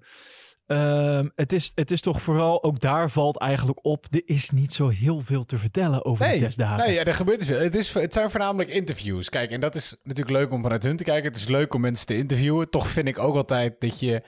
Ehm, 0.70 1.28
het, 1.36 1.54
is, 1.54 1.72
het 1.76 1.92
is 1.92 2.02
toch 2.02 2.22
vooral, 2.22 2.64
ook 2.64 2.80
daar 2.80 3.10
valt 3.10 3.38
eigenlijk 3.38 3.80
op, 3.82 4.06
er 4.10 4.22
is 4.26 4.50
niet 4.50 4.74
zo 4.74 4.88
heel 4.88 5.22
veel 5.22 5.46
te 5.46 5.58
vertellen 5.58 6.06
over 6.06 6.26
de 6.26 6.30
nee, 6.30 6.40
testdagen. 6.40 6.86
nee 6.86 6.94
ja, 6.94 7.04
er 7.04 7.14
gebeurt 7.14 7.46
veel. 7.46 7.60
Het, 7.60 7.76
is, 7.76 7.94
het 7.94 8.14
zijn 8.14 8.30
voornamelijk 8.30 8.70
interviews. 8.70 9.30
Kijk, 9.30 9.52
en 9.52 9.60
dat 9.60 9.76
is 9.76 9.96
natuurlijk 10.04 10.38
leuk 10.38 10.52
om 10.52 10.62
vanuit 10.62 10.84
hun 10.84 10.98
te 10.98 11.04
kijken. 11.04 11.28
Het 11.32 11.40
is 11.40 11.48
leuk 11.48 11.74
om 11.74 11.82
mensen 11.82 12.06
te 12.06 12.16
interviewen. 12.16 12.70
Toch 12.70 12.88
vind 12.88 13.08
ik 13.08 13.20
ook 13.20 13.36
altijd 13.36 13.76
dat 13.80 14.00
je 14.00 14.22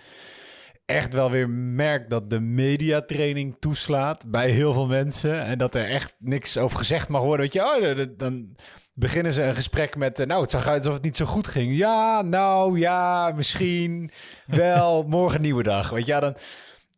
echt 0.92 1.14
wel 1.14 1.32
weer 1.32 1.50
merkt 1.50 2.10
dat 2.10 2.30
de 2.30 2.40
mediatraining 2.40 3.56
toeslaat 3.60 4.32
bij 4.32 4.50
heel 4.50 4.74
veel 4.74 4.88
mensen. 4.88 5.44
En 5.44 5.58
dat 5.58 5.76
er 5.76 5.90
echt 5.90 6.16
niks 6.20 6.58
over 6.58 6.78
gezegd 6.78 7.10
mag 7.10 7.22
worden. 7.22 7.40
Weet 7.46 7.54
je, 7.54 7.62
oh, 7.62 7.96
dan- 7.98 8.14
dan 8.18 8.56
beginnen 8.94 9.34
ze 9.34 9.44
een 9.44 9.54
gesprek 9.56 9.96
met... 9.96 10.20
eh, 10.20 10.28
nou, 10.28 10.42
het 10.42 10.50
zag 10.50 10.68
uit 10.68 10.78
alsof 10.80 10.94
het 10.94 11.04
niet 11.04 11.18
zo 11.18 11.26
goed 11.26 11.48
ging. 11.48 11.78
Ja, 11.78 12.22
nou, 12.22 12.80
ja, 12.80 13.32
misschien 13.36 14.12
wel. 14.46 15.04
Morgen 15.08 15.42
nieuwe 15.42 15.64
dag. 15.64 15.90
Weet 15.90 16.06
je, 16.06 16.12
ja, 16.12 16.20
dan... 16.20 16.34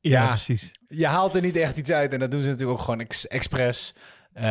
ja, 0.01 0.21
ja. 0.21 0.27
precies. 0.27 0.71
Je 0.87 1.07
haalt 1.07 1.35
er 1.35 1.41
niet 1.41 1.55
echt 1.55 1.77
iets 1.77 1.91
uit. 1.91 2.13
En 2.13 2.19
dat 2.19 2.31
doen 2.31 2.41
ze 2.41 2.47
natuurlijk 2.49 2.79
ook 2.79 2.85
gewoon 2.85 2.99
ex 2.99 3.27
expres. 3.27 3.93
Eh, 4.33 4.43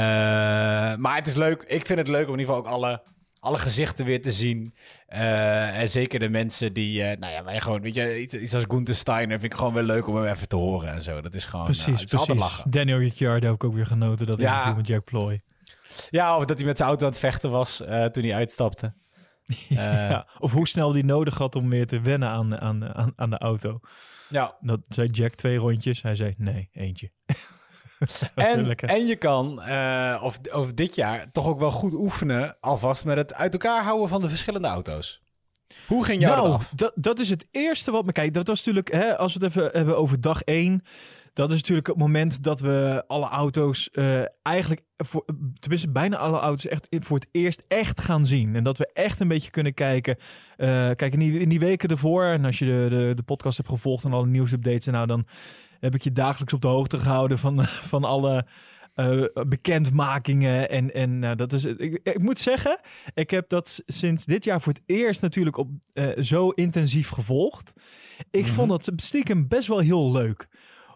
maar 0.96 1.14
het 1.16 1.26
is 1.26 1.34
leuk. 1.36 1.62
Ik 1.66 1.86
vind 1.86 1.98
het 1.98 2.08
leuk 2.08 2.26
om 2.26 2.32
in 2.32 2.38
ieder 2.40 2.54
geval 2.54 2.70
ook 2.70 2.74
alle, 2.76 3.02
alle 3.42 3.56
gezichten 3.56 4.04
weer 4.04 4.22
te 4.22 4.30
zien. 4.32 4.74
Eh, 5.06 5.80
en 5.80 5.88
zeker 5.88 6.18
de 6.18 6.28
mensen 6.28 6.72
die... 6.72 7.02
eh, 7.02 7.18
nou 7.18 7.32
ja, 7.32 7.44
wij 7.44 7.60
gewoon... 7.60 7.80
Weet 7.80 7.94
je, 7.94 8.20
iets, 8.20 8.34
iets 8.34 8.54
als 8.54 8.64
Gunther 8.68 8.94
Steiner 8.94 9.40
vind 9.40 9.52
ik 9.52 9.58
gewoon 9.58 9.74
wel 9.74 9.82
leuk 9.82 10.06
om 10.06 10.16
hem 10.16 10.24
even 10.24 10.48
te 10.48 10.56
horen 10.56 10.92
en 10.92 11.02
zo. 11.02 11.20
Dat 11.20 11.34
is 11.34 11.44
gewoon... 11.44 11.64
Precies, 11.64 11.86
het 12.00 12.12
is 12.12 12.18
altijd 12.18 12.38
precies. 12.38 12.56
lachen. 12.56 12.70
Daniel 12.70 12.98
Ricciardo 12.98 13.46
heb 13.46 13.54
ik 13.54 13.64
ook 13.64 13.74
weer 13.74 13.86
genoten. 13.86 14.26
Dat 14.26 14.38
Ja. 14.38 14.50
interview 14.50 14.76
met 14.76 14.86
Jack 14.86 15.04
Ploy. 15.04 15.40
Ja, 16.10 16.36
of 16.36 16.44
dat 16.44 16.56
hij 16.58 16.66
met 16.66 16.76
zijn 16.76 16.88
auto 16.88 17.04
aan 17.04 17.10
het 17.10 17.20
vechten 17.20 17.50
was 17.50 17.76
toen 18.12 18.22
hij 18.24 18.34
uitstapte. 18.34 18.94
Ja. 19.68 20.26
Of 20.38 20.52
hoe 20.52 20.68
snel 20.68 20.92
die 20.92 21.04
nodig 21.04 21.38
had 21.38 21.56
om 21.56 21.70
weer 21.70 21.86
te 21.86 22.00
wennen 22.00 22.28
aan, 22.28 22.60
aan, 22.60 22.94
aan, 22.94 23.12
aan 23.16 23.30
de 23.30 23.38
auto. 23.38 23.80
ja. 24.28 24.56
Dat 24.60 24.80
zei 24.88 25.08
Jack 25.08 25.34
twee 25.34 25.56
rondjes. 25.56 26.02
Hij 26.02 26.14
zei 26.14 26.34
nee, 26.36 26.68
eentje. 26.72 27.10
En, 28.34 28.76
en 28.76 29.06
je 29.06 29.16
kan, 29.16 29.62
eh, 29.62 30.20
of, 30.22 30.38
of 30.52 30.72
dit 30.72 30.94
jaar, 30.94 31.32
toch 31.32 31.46
ook 31.46 31.58
wel 31.58 31.70
goed 31.70 31.94
oefenen 31.94 32.56
alvast 32.60 33.04
met 33.04 33.16
het 33.16 33.34
uit 33.34 33.52
elkaar 33.52 33.82
houden 33.82 34.08
van 34.08 34.20
de 34.20 34.28
verschillende 34.28 34.68
auto's. 34.68 35.22
Hoe 35.86 36.04
ging 36.04 36.20
jou 36.20 36.34
dat 36.34 36.44
nou, 36.44 36.56
af? 36.56 36.70
dat, 36.74 36.92
dat 36.94 37.18
is 37.18 37.28
het 37.28 37.46
eerste 37.50 37.90
wat 37.90 38.04
me... 38.04 38.12
Kijk, 38.12 38.34
dat 38.34 38.46
was 38.46 38.64
natuurlijk... 38.64 38.92
Hè, 38.92 39.16
als 39.16 39.34
we 39.34 39.44
het 39.44 39.56
even 39.56 39.70
hebben 39.72 39.96
over 39.98 40.20
dag 40.20 40.42
één... 40.42 40.82
Dat 41.32 41.50
is 41.50 41.56
natuurlijk 41.56 41.86
het 41.86 41.96
moment 41.96 42.42
dat 42.42 42.60
we 42.60 43.04
alle 43.06 43.28
auto's 43.28 43.90
eh, 43.90 44.22
eigenlijk... 44.42 44.82
Voor, 44.96 45.24
tenminste, 45.58 45.90
bijna 45.90 46.16
alle 46.16 46.38
auto's 46.38 46.66
echt 46.66 46.86
voor 46.90 47.18
het 47.18 47.28
eerst 47.30 47.62
echt 47.68 48.00
gaan 48.00 48.26
zien. 48.26 48.56
En 48.56 48.64
dat 48.64 48.78
we 48.78 48.90
echt 48.92 49.20
een 49.20 49.28
beetje 49.28 49.50
kunnen 49.50 49.74
kijken. 49.74 50.16
eh, 50.56 50.68
kijk, 50.68 51.12
in 51.12 51.18
die, 51.18 51.38
in 51.38 51.48
die 51.48 51.60
weken 51.60 51.88
ervoor... 51.88 52.24
En 52.24 52.44
als 52.44 52.58
je 52.58 52.64
de, 52.64 52.86
de, 52.90 53.12
de 53.14 53.22
podcast 53.22 53.56
hebt 53.56 53.68
gevolgd 53.68 54.04
en 54.04 54.12
alle 54.12 54.26
nieuwsupdates... 54.26 54.86
En 54.86 54.92
nou, 54.92 55.06
dan 55.06 55.26
heb 55.82 55.94
ik 55.94 56.02
je 56.02 56.12
dagelijks 56.12 56.52
op 56.52 56.60
de 56.60 56.68
hoogte 56.68 56.98
gehouden 56.98 57.38
van, 57.38 57.64
van 57.92 58.04
alle 58.04 58.46
eh, 58.94 59.24
bekendmakingen. 59.48 60.70
En, 60.70 60.94
en 60.94 61.18
nou, 61.18 61.36
dat 61.36 61.52
is, 61.52 61.64
ik, 61.64 62.00
ik 62.02 62.18
moet 62.18 62.38
zeggen, 62.38 62.80
ik 63.14 63.30
heb 63.30 63.48
dat 63.48 63.82
sinds 63.86 64.24
dit 64.24 64.44
jaar 64.44 64.60
voor 64.60 64.72
het 64.72 64.82
eerst 64.86 65.22
natuurlijk 65.22 65.56
op, 65.56 65.70
eh, 65.92 66.22
zo 66.22 66.48
intensief 66.48 67.08
gevolgd. 67.08 67.72
Ik 68.30 68.44
Mhm. 68.44 68.52
vond 68.52 68.68
dat 68.68 68.90
stiekem 68.96 69.48
best 69.48 69.68
wel 69.68 69.78
heel 69.78 70.12
leuk. 70.12 70.48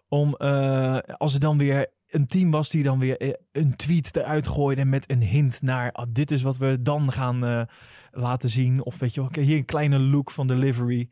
Om 0.09 0.35
eh, 0.35 0.99
als 0.99 1.35
er 1.35 1.41
dan 1.41 1.59
weer 1.59 1.87
een 2.07 2.27
team 2.27 2.51
was 2.51 2.69
die 2.71 2.83
dan 2.83 2.99
weer 2.99 3.17
eh, 3.17 3.33
een 3.53 3.77
tweet 3.77 4.17
eruit 4.17 4.49
gooide 4.49 4.85
met 4.85 5.11
een 5.11 5.23
hint 5.23 5.63
naar 5.63 5.93
ah, 5.93 6.07
dit 6.09 6.31
is 6.31 6.43
wat 6.43 6.57
we 6.57 6.83
dan 6.83 7.13
gaan 7.13 7.45
eh, 7.45 7.63
laten 8.11 8.51
zien. 8.51 8.85
Of 8.85 8.99
weet 8.99 9.15
je 9.15 9.21
wel, 9.21 9.45
hier 9.45 9.57
een 9.57 9.65
kleine 9.65 9.99
look 9.99 10.31
van 10.31 10.47
de 10.47 10.55
livery. 10.55 11.09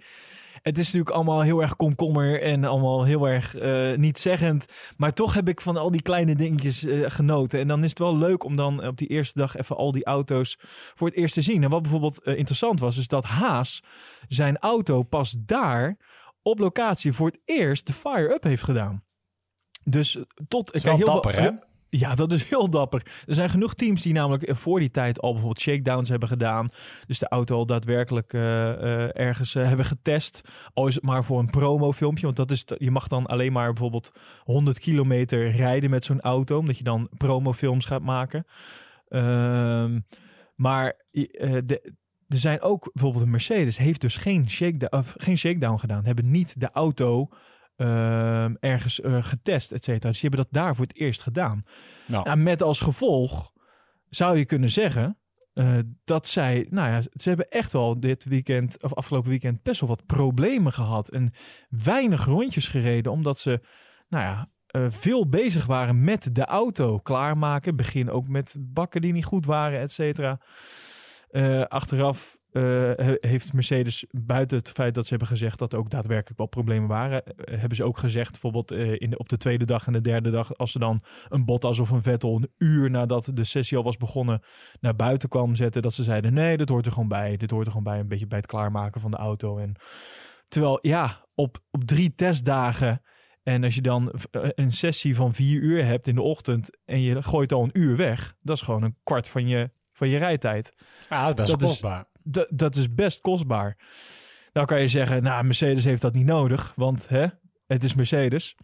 Het 0.62 0.78
is 0.78 0.84
natuurlijk 0.84 1.14
allemaal 1.14 1.40
heel 1.40 1.60
erg 1.62 1.76
komkommer 1.76 2.42
en 2.42 2.64
allemaal 2.64 3.04
heel 3.04 3.28
erg 3.28 3.54
eh 3.56 3.96
niet 3.96 4.18
zeggend. 4.18 4.66
Maar 4.96 5.12
toch 5.12 5.34
heb 5.34 5.48
ik 5.48 5.60
van 5.60 5.76
al 5.76 5.90
die 5.90 6.02
kleine 6.02 6.34
dingetjes 6.34 6.84
eh, 6.84 7.10
genoten. 7.10 7.60
En 7.60 7.68
dan 7.68 7.84
is 7.84 7.90
het 7.90 7.98
wel 7.98 8.16
leuk 8.16 8.44
om 8.44 8.56
dan 8.56 8.86
op 8.86 8.96
die 8.98 9.08
eerste 9.08 9.38
dag 9.38 9.56
even 9.56 9.76
al 9.76 9.92
die 9.92 10.04
auto's 10.04 10.58
voor 10.94 11.08
het 11.08 11.16
eerst 11.16 11.34
te 11.34 11.42
zien. 11.42 11.62
En 11.62 11.70
wat 11.70 11.82
bijvoorbeeld 11.82 12.22
eh, 12.22 12.36
interessant 12.36 12.80
was, 12.80 12.98
is 12.98 13.08
dat 13.08 13.24
Haas 13.24 13.82
zijn 14.28 14.58
auto 14.58 15.02
pas 15.02 15.34
daar 15.38 15.96
op 16.42 16.58
locatie 16.58 17.12
voor 17.12 17.26
het 17.26 17.40
eerst 17.44 17.86
de 17.86 17.92
fire-up 17.92 18.42
heeft 18.42 18.62
gedaan. 18.62 19.02
Dus 19.84 20.18
tot... 20.48 20.82
Wel 20.82 20.96
heel 20.96 21.04
veel- 21.04 21.14
dapper, 21.14 21.40
hè? 21.40 21.50
Ja, 21.98 22.14
dat 22.14 22.32
is 22.32 22.48
heel 22.48 22.70
dapper. 22.70 23.02
Er 23.26 23.34
zijn 23.34 23.50
genoeg 23.50 23.74
teams 23.74 24.02
die 24.02 24.12
namelijk 24.12 24.56
voor 24.56 24.80
die 24.80 24.90
tijd 24.90 25.20
al 25.20 25.30
bijvoorbeeld 25.30 25.60
shakedowns 25.60 26.08
hebben 26.08 26.28
gedaan. 26.28 26.68
Dus 27.06 27.18
de 27.18 27.28
auto 27.28 27.56
al 27.56 27.66
daadwerkelijk 27.66 28.32
eh, 28.32 28.72
eh, 28.72 29.10
ergens 29.12 29.54
eh, 29.54 29.66
hebben 29.66 29.86
getest. 29.86 30.40
Al 30.72 30.86
is 30.86 30.94
het 30.94 31.04
maar 31.04 31.24
voor 31.24 31.38
een 31.38 31.50
promofilmpje. 31.50 32.24
Want 32.24 32.36
dat 32.36 32.50
is, 32.50 32.64
je 32.78 32.90
mag 32.90 33.08
dan 33.08 33.26
alleen 33.26 33.52
maar 33.52 33.72
bijvoorbeeld 33.72 34.12
100 34.44 34.78
kilometer 34.78 35.50
rijden 35.50 35.90
met 35.90 36.04
zo'n 36.04 36.20
auto. 36.20 36.58
Omdat 36.58 36.78
je 36.78 36.84
dan 36.84 37.08
promofilms 37.16 37.84
gaat 37.84 38.02
maken. 38.02 38.46
Ehm, 39.08 40.00
maar 40.54 40.94
de, 41.12 41.92
er 42.26 42.36
zijn 42.36 42.60
ook 42.60 42.90
bijvoorbeeld 42.92 43.24
een 43.24 43.30
Mercedes 43.30 43.76
heeft 43.76 44.00
dus 44.00 44.16
geen 44.16 44.46
of 44.90 45.14
geen 45.16 45.38
shakedown 45.38 45.78
gedaan. 45.78 46.04
Hebben 46.04 46.30
niet 46.30 46.60
de 46.60 46.70
auto 46.70 47.28
ehm, 47.76 48.54
ergens 48.60 49.00
eh, 49.00 49.24
getest, 49.24 49.72
et 49.72 49.84
cetera. 49.84 50.10
Dus 50.10 50.20
die 50.20 50.28
hebben 50.28 50.48
dat 50.50 50.62
daar 50.62 50.74
voor 50.74 50.84
het 50.84 50.96
eerst 50.96 51.22
gedaan. 51.22 51.62
Nou, 52.06 52.24
Nou, 52.24 52.36
met 52.36 52.62
als 52.62 52.80
gevolg 52.80 53.52
zou 54.08 54.38
je 54.38 54.44
kunnen 54.44 54.70
zeggen 54.70 55.18
eh, 55.52 55.78
dat 56.04 56.26
zij, 56.26 56.66
nou 56.70 56.88
ja, 56.88 57.00
ze 57.00 57.28
hebben 57.28 57.48
echt 57.48 57.72
wel 57.72 58.00
dit 58.00 58.24
weekend 58.24 58.82
of 58.82 58.94
afgelopen 58.94 59.30
weekend 59.30 59.62
best 59.62 59.80
wel 59.80 59.88
wat 59.88 60.06
problemen 60.06 60.72
gehad 60.72 61.08
en 61.08 61.32
weinig 61.68 62.24
rondjes 62.24 62.68
gereden, 62.68 63.12
omdat 63.12 63.38
ze, 63.38 63.60
nou 64.08 64.24
ja, 64.24 64.48
eh, 64.66 64.86
veel 64.88 65.28
bezig 65.28 65.66
waren 65.66 66.04
met 66.04 66.34
de 66.34 66.44
auto 66.44 66.98
klaarmaken. 66.98 67.76
Begin 67.76 68.10
ook 68.10 68.28
met 68.28 68.56
bakken 68.58 69.00
die 69.00 69.12
niet 69.12 69.24
goed 69.24 69.46
waren, 69.46 69.80
et 69.80 69.92
cetera. 69.92 70.40
Achteraf 71.68 72.38
eh, 72.54 72.62
he- 73.06 73.16
heeft 73.20 73.52
Mercedes, 73.52 74.04
buiten 74.10 74.58
het 74.58 74.70
feit 74.70 74.94
dat 74.94 75.04
ze 75.04 75.10
hebben 75.10 75.28
gezegd 75.28 75.58
dat 75.58 75.72
er 75.72 75.78
ook 75.78 75.90
daadwerkelijk 75.90 76.38
wel 76.38 76.46
problemen 76.46 76.88
waren, 76.88 77.24
eh, 77.24 77.58
hebben 77.58 77.76
ze 77.76 77.84
ook 77.84 77.98
gezegd, 77.98 78.30
bijvoorbeeld 78.30 78.70
eh, 78.70 79.00
in 79.00 79.10
de, 79.10 79.18
op 79.18 79.28
de 79.28 79.36
tweede 79.36 79.64
dag 79.64 79.86
en 79.86 79.92
de 79.92 80.00
derde 80.00 80.30
dag, 80.30 80.56
als 80.56 80.72
ze 80.72 80.78
dan 80.78 81.02
een 81.28 81.44
Bottas 81.44 81.78
of 81.78 81.90
een 81.90 82.02
Vettel 82.02 82.36
een 82.36 82.50
uur 82.58 82.90
nadat 82.90 83.30
de 83.34 83.44
sessie 83.44 83.76
al 83.78 83.84
was 83.84 83.96
begonnen 83.96 84.42
naar 84.80 84.96
buiten 84.96 85.28
kwam 85.28 85.54
zetten, 85.54 85.82
dat 85.82 85.92
ze 85.94 86.02
zeiden 86.02 86.32
nee, 86.34 86.56
dit 86.56 86.68
hoort 86.68 86.86
er 86.86 86.92
gewoon 86.92 87.08
bij. 87.08 87.36
Dit 87.36 87.50
hoort 87.50 87.66
er 87.66 87.72
gewoon 87.72 87.86
bij, 87.92 87.98
een 88.00 88.08
beetje 88.08 88.26
bij 88.26 88.38
het 88.38 88.46
klaarmaken 88.46 89.00
van 89.00 89.10
de 89.10 89.16
auto. 89.16 89.58
En 89.58 89.74
terwijl 90.44 90.78
ja, 90.82 91.26
op, 91.34 91.58
op 91.70 91.84
drie 91.84 92.14
testdagen 92.14 93.02
en 93.42 93.64
als 93.64 93.74
je 93.74 93.80
dan 93.82 94.12
een 94.30 94.72
sessie 94.72 95.16
van 95.16 95.34
vier 95.34 95.60
uur 95.60 95.84
hebt 95.84 96.06
in 96.06 96.14
de 96.14 96.22
ochtend 96.22 96.78
en 96.84 97.00
je 97.00 97.22
gooit 97.22 97.52
al 97.52 97.62
een 97.62 97.70
uur 97.80 97.96
weg, 97.96 98.34
dat 98.42 98.56
is 98.56 98.62
gewoon 98.62 98.82
een 98.82 98.96
kwart 99.02 99.28
van 99.28 99.48
je, 99.48 99.70
van 99.92 100.08
je 100.08 100.18
rijtijd. 100.18 100.72
ja, 101.10 101.26
dat 101.26 101.30
is 101.30 101.34
best 101.36 101.50
dat 101.50 101.60
is- 101.60 101.66
kostbaar. 101.66 102.12
Dat, 102.24 102.46
dat 102.50 102.76
is 102.76 102.94
best 102.94 103.20
kostbaar. 103.20 103.76
Nou 104.52 104.66
kan 104.66 104.80
je 104.80 104.88
zeggen, 104.88 105.22
nou, 105.22 105.44
Mercedes 105.44 105.84
heeft 105.84 106.02
dat 106.02 106.12
niet 106.14 106.26
nodig, 106.26 106.72
want 106.76 107.08
hè, 107.08 107.26
het 107.66 107.84
is 107.84 107.94
Mercedes. 107.94 108.56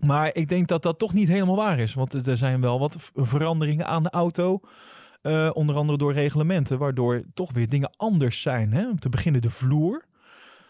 Maar 0.00 0.34
ik 0.34 0.48
denk 0.48 0.68
dat 0.68 0.82
dat 0.82 0.98
toch 0.98 1.12
niet 1.12 1.28
helemaal 1.28 1.56
waar 1.56 1.78
is. 1.78 1.94
Want 1.94 2.26
er 2.26 2.36
zijn 2.36 2.60
wel 2.60 2.78
wat 2.78 2.96
veranderingen 3.14 3.86
aan 3.86 4.02
de 4.02 4.10
auto. 4.10 4.60
eh, 5.22 5.50
onder 5.52 5.76
andere 5.76 5.98
door 5.98 6.12
reglementen, 6.12 6.78
waardoor 6.78 7.22
toch 7.34 7.52
weer 7.52 7.68
dingen 7.68 7.90
anders 7.96 8.42
zijn. 8.42 8.72
Hè? 8.72 8.88
Om 8.88 8.98
te 8.98 9.08
beginnen 9.08 9.42
de 9.42 9.50
vloer. 9.50 10.04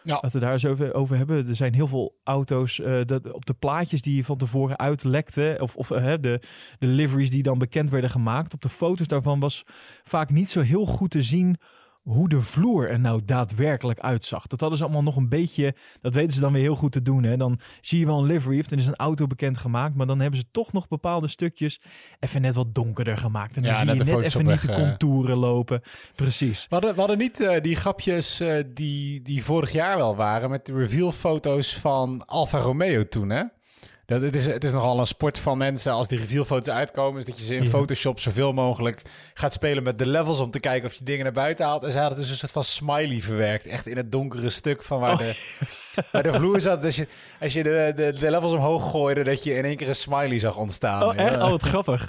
Ja. 0.03 0.19
Dat 0.21 0.33
we 0.33 0.39
daar 0.39 0.53
eens 0.53 0.67
over, 0.67 0.95
over 0.95 1.17
hebben. 1.17 1.49
Er 1.49 1.57
zijn 1.57 1.75
heel 1.75 1.87
veel 1.87 2.21
auto's 2.25 2.81
eh, 2.81 3.01
dat, 3.05 3.33
op 3.33 3.47
de 3.47 3.55
plaatjes 3.55 4.03
die 4.03 4.25
van 4.25 4.37
tevoren 4.37 4.79
uitlekten. 4.79 5.61
Of, 5.61 5.77
of 5.77 5.91
eh, 5.91 6.15
de, 6.21 6.41
de 6.79 6.87
liveries 6.87 7.31
die 7.31 7.43
dan 7.43 7.59
bekend 7.59 7.91
werden 7.91 8.11
gemaakt. 8.11 8.55
Op 8.55 8.63
de 8.63 8.69
foto's 8.69 9.07
daarvan 9.07 9.41
was 9.41 9.65
vaak 10.05 10.31
niet 10.31 10.51
zo 10.51 10.61
heel 10.61 10.87
goed 10.87 11.11
te 11.11 11.23
zien 11.23 11.57
hoe 12.05 12.29
de 12.29 12.43
vloer 12.43 12.91
er 12.91 13.01
nou 13.01 13.25
daadwerkelijk 13.25 13.99
uitzag. 13.99 14.47
Dat 14.47 14.61
hadden 14.61 14.79
ze 14.79 14.85
allemaal 14.85 15.03
nog 15.03 15.17
een 15.17 15.29
beetje, 15.29 15.75
dat 16.01 16.15
weten 16.15 16.33
ze 16.33 16.41
dan 16.41 16.53
weer 16.53 16.63
heel 16.63 16.75
goed 16.75 16.93
te 16.93 17.03
doen. 17.03 17.23
Hè? 17.23 17.37
Dan 17.37 17.61
zie 17.81 17.99
je 17.99 18.07
wel 18.07 18.19
een 18.19 18.25
livery, 18.27 18.59
of 18.61 18.67
dan 18.67 18.79
is 18.79 18.87
een 18.87 18.97
auto 18.97 19.27
bekend 19.27 19.59
gemaakt, 19.59 19.95
maar 19.95 20.07
dan 20.07 20.21
hebben 20.21 20.41
ze 20.41 20.47
toch 20.51 20.73
nog 20.73 20.89
bepaalde 20.89 21.29
stukjes 21.29 21.81
even 22.21 22.41
net 22.41 22.55
wat 22.55 22.75
donkerder 22.75 23.17
gemaakt. 23.17 23.57
En 23.57 23.63
dan 23.63 23.71
Ja, 23.71 23.77
zie 23.77 23.87
net 23.87 23.97
je 23.97 24.05
net 24.05 24.13
foto's 24.13 24.27
even 24.35 24.47
niet 24.47 24.61
de 24.61 24.67
weg, 24.67 24.77
eh. 24.77 24.83
contouren 24.85 25.37
lopen. 25.37 25.81
Precies. 26.15 26.67
We 26.69 26.75
hadden, 26.75 26.93
we 26.95 26.99
hadden 26.99 27.19
niet 27.19 27.41
eh, 27.41 27.63
die 27.63 27.77
grapjes 27.77 28.41
eh, 28.41 28.65
die, 28.75 29.23
die 29.23 29.45
vorig 29.45 29.73
jaar 29.73 29.97
wel 29.97 30.17
waren 30.17 30.51
met 30.51 30.67
de 30.67 30.73
reveal-foto's 30.73 31.77
van 31.77 32.27
Alfa 32.27 32.59
Romeo 32.59 33.09
toen, 33.09 33.31
hè? 33.31 33.43
Dat, 34.07 34.23
het, 34.23 34.35
is, 34.35 34.47
het 34.47 34.65
is 34.65 34.73
nogal 34.73 34.99
een 34.99 35.07
sport 35.07 35.39
van 35.39 35.59
mensen 35.59 35.93
als 35.93 36.09
die 36.09 36.19
reveal-foto's 36.19 36.75
uitkomen, 36.75 37.21
is 37.21 37.27
dat 37.27 37.39
je 37.39 37.45
ze 37.45 37.55
in. 37.55 37.67
Photoshop 37.67 38.21
zoveel 38.21 38.53
mogelijk 38.53 39.03
gaat 39.35 39.53
spelen 39.53 39.83
met 39.83 39.99
de 39.99 40.07
levels 40.07 40.41
om 40.41 40.51
te 40.51 40.61
kijken 40.61 40.89
of 40.89 40.95
je 40.95 41.05
dingen 41.05 41.25
naar 41.25 41.33
buiten 41.33 41.65
haalt. 41.67 41.83
En 41.85 41.93
ze 41.93 41.99
hadden 41.99 42.19
dus 42.19 42.31
een 42.31 42.37
soort 42.37 42.53
van 42.53 42.65
smiley 42.65 43.21
verwerkt, 43.21 43.67
echt 43.67 43.87
in 43.87 43.97
het 43.97 44.13
donkere 44.13 44.49
stuk 44.49 44.83
van 44.83 45.01
waar, 45.01 45.13
Oh. 45.13 45.19
de, 45.19 45.35
waar 46.13 46.23
de 46.23 46.33
vloer 46.33 46.61
zat. 46.61 46.85
Als 46.85 46.97
je, 46.97 47.07
als 47.41 47.53
je 47.53 47.63
de, 47.63 47.93
de, 47.97 48.13
de 48.13 48.31
levels 48.31 48.53
omhoog 48.53 48.91
gooide, 48.91 49.23
dat 49.25 49.45
je 49.45 49.55
in 49.55 49.65
één 49.65 49.77
keer 49.77 49.89
een 49.89 49.95
smiley 49.95 50.39
zag 50.39 50.57
ontstaan. 50.57 51.03
Oh, 51.03 51.15
echt? 51.17 51.35
Ja. 51.35 51.45
Oh, 51.45 51.51
wat 51.51 51.63
grappig. 51.63 52.09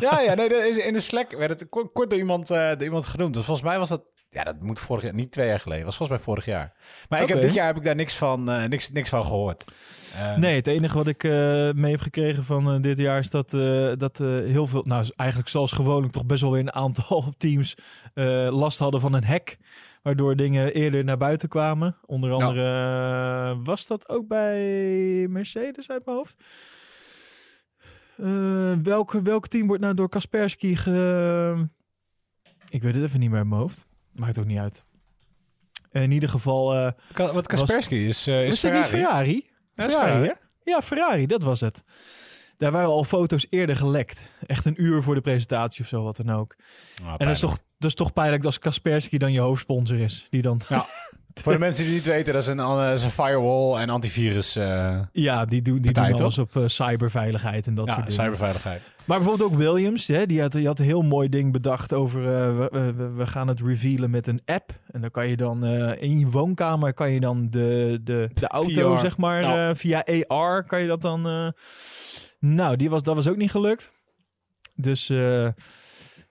Ja, 0.00 0.20
ja, 0.20 0.34
nee, 0.34 0.48
dat 0.48 0.62
is, 0.62 0.76
in 0.76 0.92
de 0.92 1.00
Slack 1.00 1.30
werd 1.32 1.50
het 1.50 1.68
kort, 1.68 1.92
kort 1.92 2.10
door, 2.10 2.18
iemand, 2.18 2.50
eh, 2.50 2.68
door 2.68 2.82
iemand 2.82 3.06
genoemd. 3.06 3.34
Dus 3.34 3.44
volgens 3.44 3.66
mij 3.66 3.78
was 3.78 3.88
dat, 3.88 4.02
ja, 4.30 4.44
dat 4.44 4.60
moet 4.60 4.78
vorig 4.78 5.02
jaar, 5.02 5.14
niet 5.14 5.32
twee 5.32 5.46
jaar 5.46 5.60
geleden, 5.60 5.84
was 5.84 5.96
volgens 5.96 6.18
mij 6.18 6.26
vorig 6.26 6.44
jaar. 6.44 6.72
Maar 7.08 7.22
ik 7.22 7.28
heb, 7.28 7.40
dit 7.40 7.54
jaar 7.54 7.66
heb 7.66 7.76
ik 7.76 7.84
daar 7.84 7.94
niks 7.94 8.16
van, 8.16 8.50
eh, 8.50 8.68
niks, 8.68 8.90
niks 8.90 9.08
van 9.08 9.22
gehoord. 9.22 9.64
Eh, 10.14 10.36
Nee, 10.36 10.56
het 10.56 10.66
enige 10.66 10.96
wat 10.96 11.06
ik 11.06 11.24
eh, 11.24 11.30
mee 11.72 11.90
heb 11.90 12.00
gekregen 12.00 12.44
van 12.44 12.80
dit 12.80 12.98
jaar 12.98 13.18
is 13.18 13.30
dat, 13.30 13.50
dat 14.00 14.18
heel 14.18 14.66
veel, 14.66 14.82
nou 14.84 15.06
eigenlijk 15.16 15.50
zoals 15.50 15.72
gewoonlijk 15.72 16.12
toch 16.12 16.26
best 16.26 16.40
wel 16.40 16.50
weer 16.50 16.60
een 16.60 16.72
aantal 16.72 17.32
teams 17.38 17.74
last 18.50 18.78
hadden 18.78 19.00
van 19.00 19.12
een 19.12 19.24
hack. 19.24 19.56
Waardoor 20.02 20.36
dingen 20.36 20.74
eerder 20.74 21.04
naar 21.04 21.16
buiten 21.16 21.48
kwamen. 21.48 21.96
Onder 22.06 22.32
andere 22.32 23.62
was 23.62 23.86
dat 23.86 24.08
ook 24.08 24.28
bij 24.28 24.60
Mercedes 25.28 25.90
uit 25.90 26.04
mijn 26.04 26.16
hoofd. 26.16 26.36
Welke, 28.82 29.22
welk 29.22 29.46
team 29.46 29.66
wordt 29.66 29.82
nou 29.82 29.94
door 29.94 30.08
Kaspersky 30.08 30.74
ge... 30.74 31.68
Ik 32.68 32.82
weet 32.82 32.94
het 32.94 33.04
even 33.04 33.20
niet 33.20 33.28
meer 33.28 33.38
uit 33.38 33.48
mijn 33.48 33.60
hoofd. 33.60 33.86
Maakt 34.18 34.38
ook 34.38 34.44
niet 34.46 34.58
uit. 34.58 34.84
In 35.92 36.10
ieder 36.10 36.28
geval... 36.28 36.92
Ka- 37.12 37.32
Wat 37.32 37.46
Kaspersky 37.46 37.94
is, 37.94 38.26
eh, 38.26 38.46
is 38.46 38.62
niet 38.62 38.72
Ferrari. 38.86 39.36
Is 39.36 39.44
Ferrari, 39.74 39.90
Ferrari. 39.92 40.26
hè? 40.26 40.32
Ja, 40.70 40.82
Ferrari, 40.82 41.26
dat 41.26 41.42
was 41.42 41.60
het. 41.60 41.82
Daar 42.56 42.72
waren 42.72 42.88
al 42.88 43.04
foto's 43.04 43.46
eerder 43.50 43.76
gelekt. 43.76 44.20
Echt 44.46 44.64
een 44.64 44.82
uur 44.82 45.02
voor 45.02 45.14
de 45.14 45.20
presentatie 45.20 45.80
of 45.82 45.88
zo, 45.88 46.02
wat 46.02 46.16
dan 46.16 46.30
ook. 46.30 46.54
Ah, 47.02 47.10
en 47.10 47.26
dat 47.26 47.28
is, 47.28 47.40
toch, 47.40 47.58
dat 47.78 47.88
is 47.90 47.94
toch 47.94 48.12
pijnlijk 48.12 48.44
als 48.44 48.58
Kaspersky 48.58 49.18
dan 49.18 49.32
je 49.32 49.40
hoofdsponsor 49.40 49.98
is. 49.98 50.26
Die 50.30 50.42
dan, 50.42 50.60
Ja. 50.68 50.86
Voor 51.42 51.52
de 51.52 51.58
mensen 51.58 51.84
die 51.84 51.94
het 51.94 52.04
niet 52.04 52.14
weten, 52.14 52.32
dat 52.32 52.42
is 52.42 52.48
een, 52.48 52.58
eh, 52.58 52.92
is 52.92 53.02
een 53.02 53.10
firewall 53.10 53.80
en 53.80 53.90
antivirus. 53.90 54.56
eh 54.56 55.00
ja, 55.12 55.44
die, 55.44 55.62
doen, 55.62 55.78
die 55.80 55.92
Partij, 55.92 56.10
doen 56.10 56.20
alles 56.20 56.38
op 56.38 56.56
eh, 56.56 56.62
cyberveiligheid 56.66 57.66
en 57.66 57.74
dat 57.74 57.86
ja, 57.86 57.92
soort 57.92 58.08
dingen. 58.08 58.22
cyberveiligheid. 58.22 58.82
Maar 59.04 59.18
bijvoorbeeld 59.18 59.52
ook 59.52 59.58
Williams, 59.58 60.06
hè, 60.06 60.26
die, 60.26 60.40
had, 60.40 60.52
die 60.52 60.66
had 60.66 60.78
een 60.78 60.84
heel 60.84 61.02
mooi 61.02 61.28
ding 61.28 61.52
bedacht 61.52 61.92
over... 61.92 62.22
we, 62.70 62.92
we, 63.14 63.26
gaan 63.26 63.48
het 63.48 63.60
revealen 63.60 64.10
met 64.10 64.26
een 64.26 64.40
app. 64.44 64.70
En 64.90 65.00
dan 65.00 65.10
kan 65.10 65.28
je 65.28 65.36
dan 65.36 65.64
in 65.96 66.18
je 66.18 66.26
woonkamer 66.26 66.94
kan 66.94 67.12
je 67.12 67.20
dan 67.20 67.50
de, 67.50 68.00
de, 68.04 68.30
de 68.34 68.48
auto, 68.60 68.94
VR. 68.94 69.00
zeg 69.00 69.16
maar, 69.16 69.76
via 69.76 70.04
AR 70.26 70.64
kan 70.64 70.80
je 70.80 70.86
dat 70.86 71.02
dan... 71.02 71.52
nou, 72.38 72.76
die 72.76 72.90
was, 72.90 73.02
dat 73.02 73.14
was 73.14 73.28
ook 73.28 73.36
niet 73.36 73.50
gelukt. 73.50 73.92
Dus... 74.74 75.12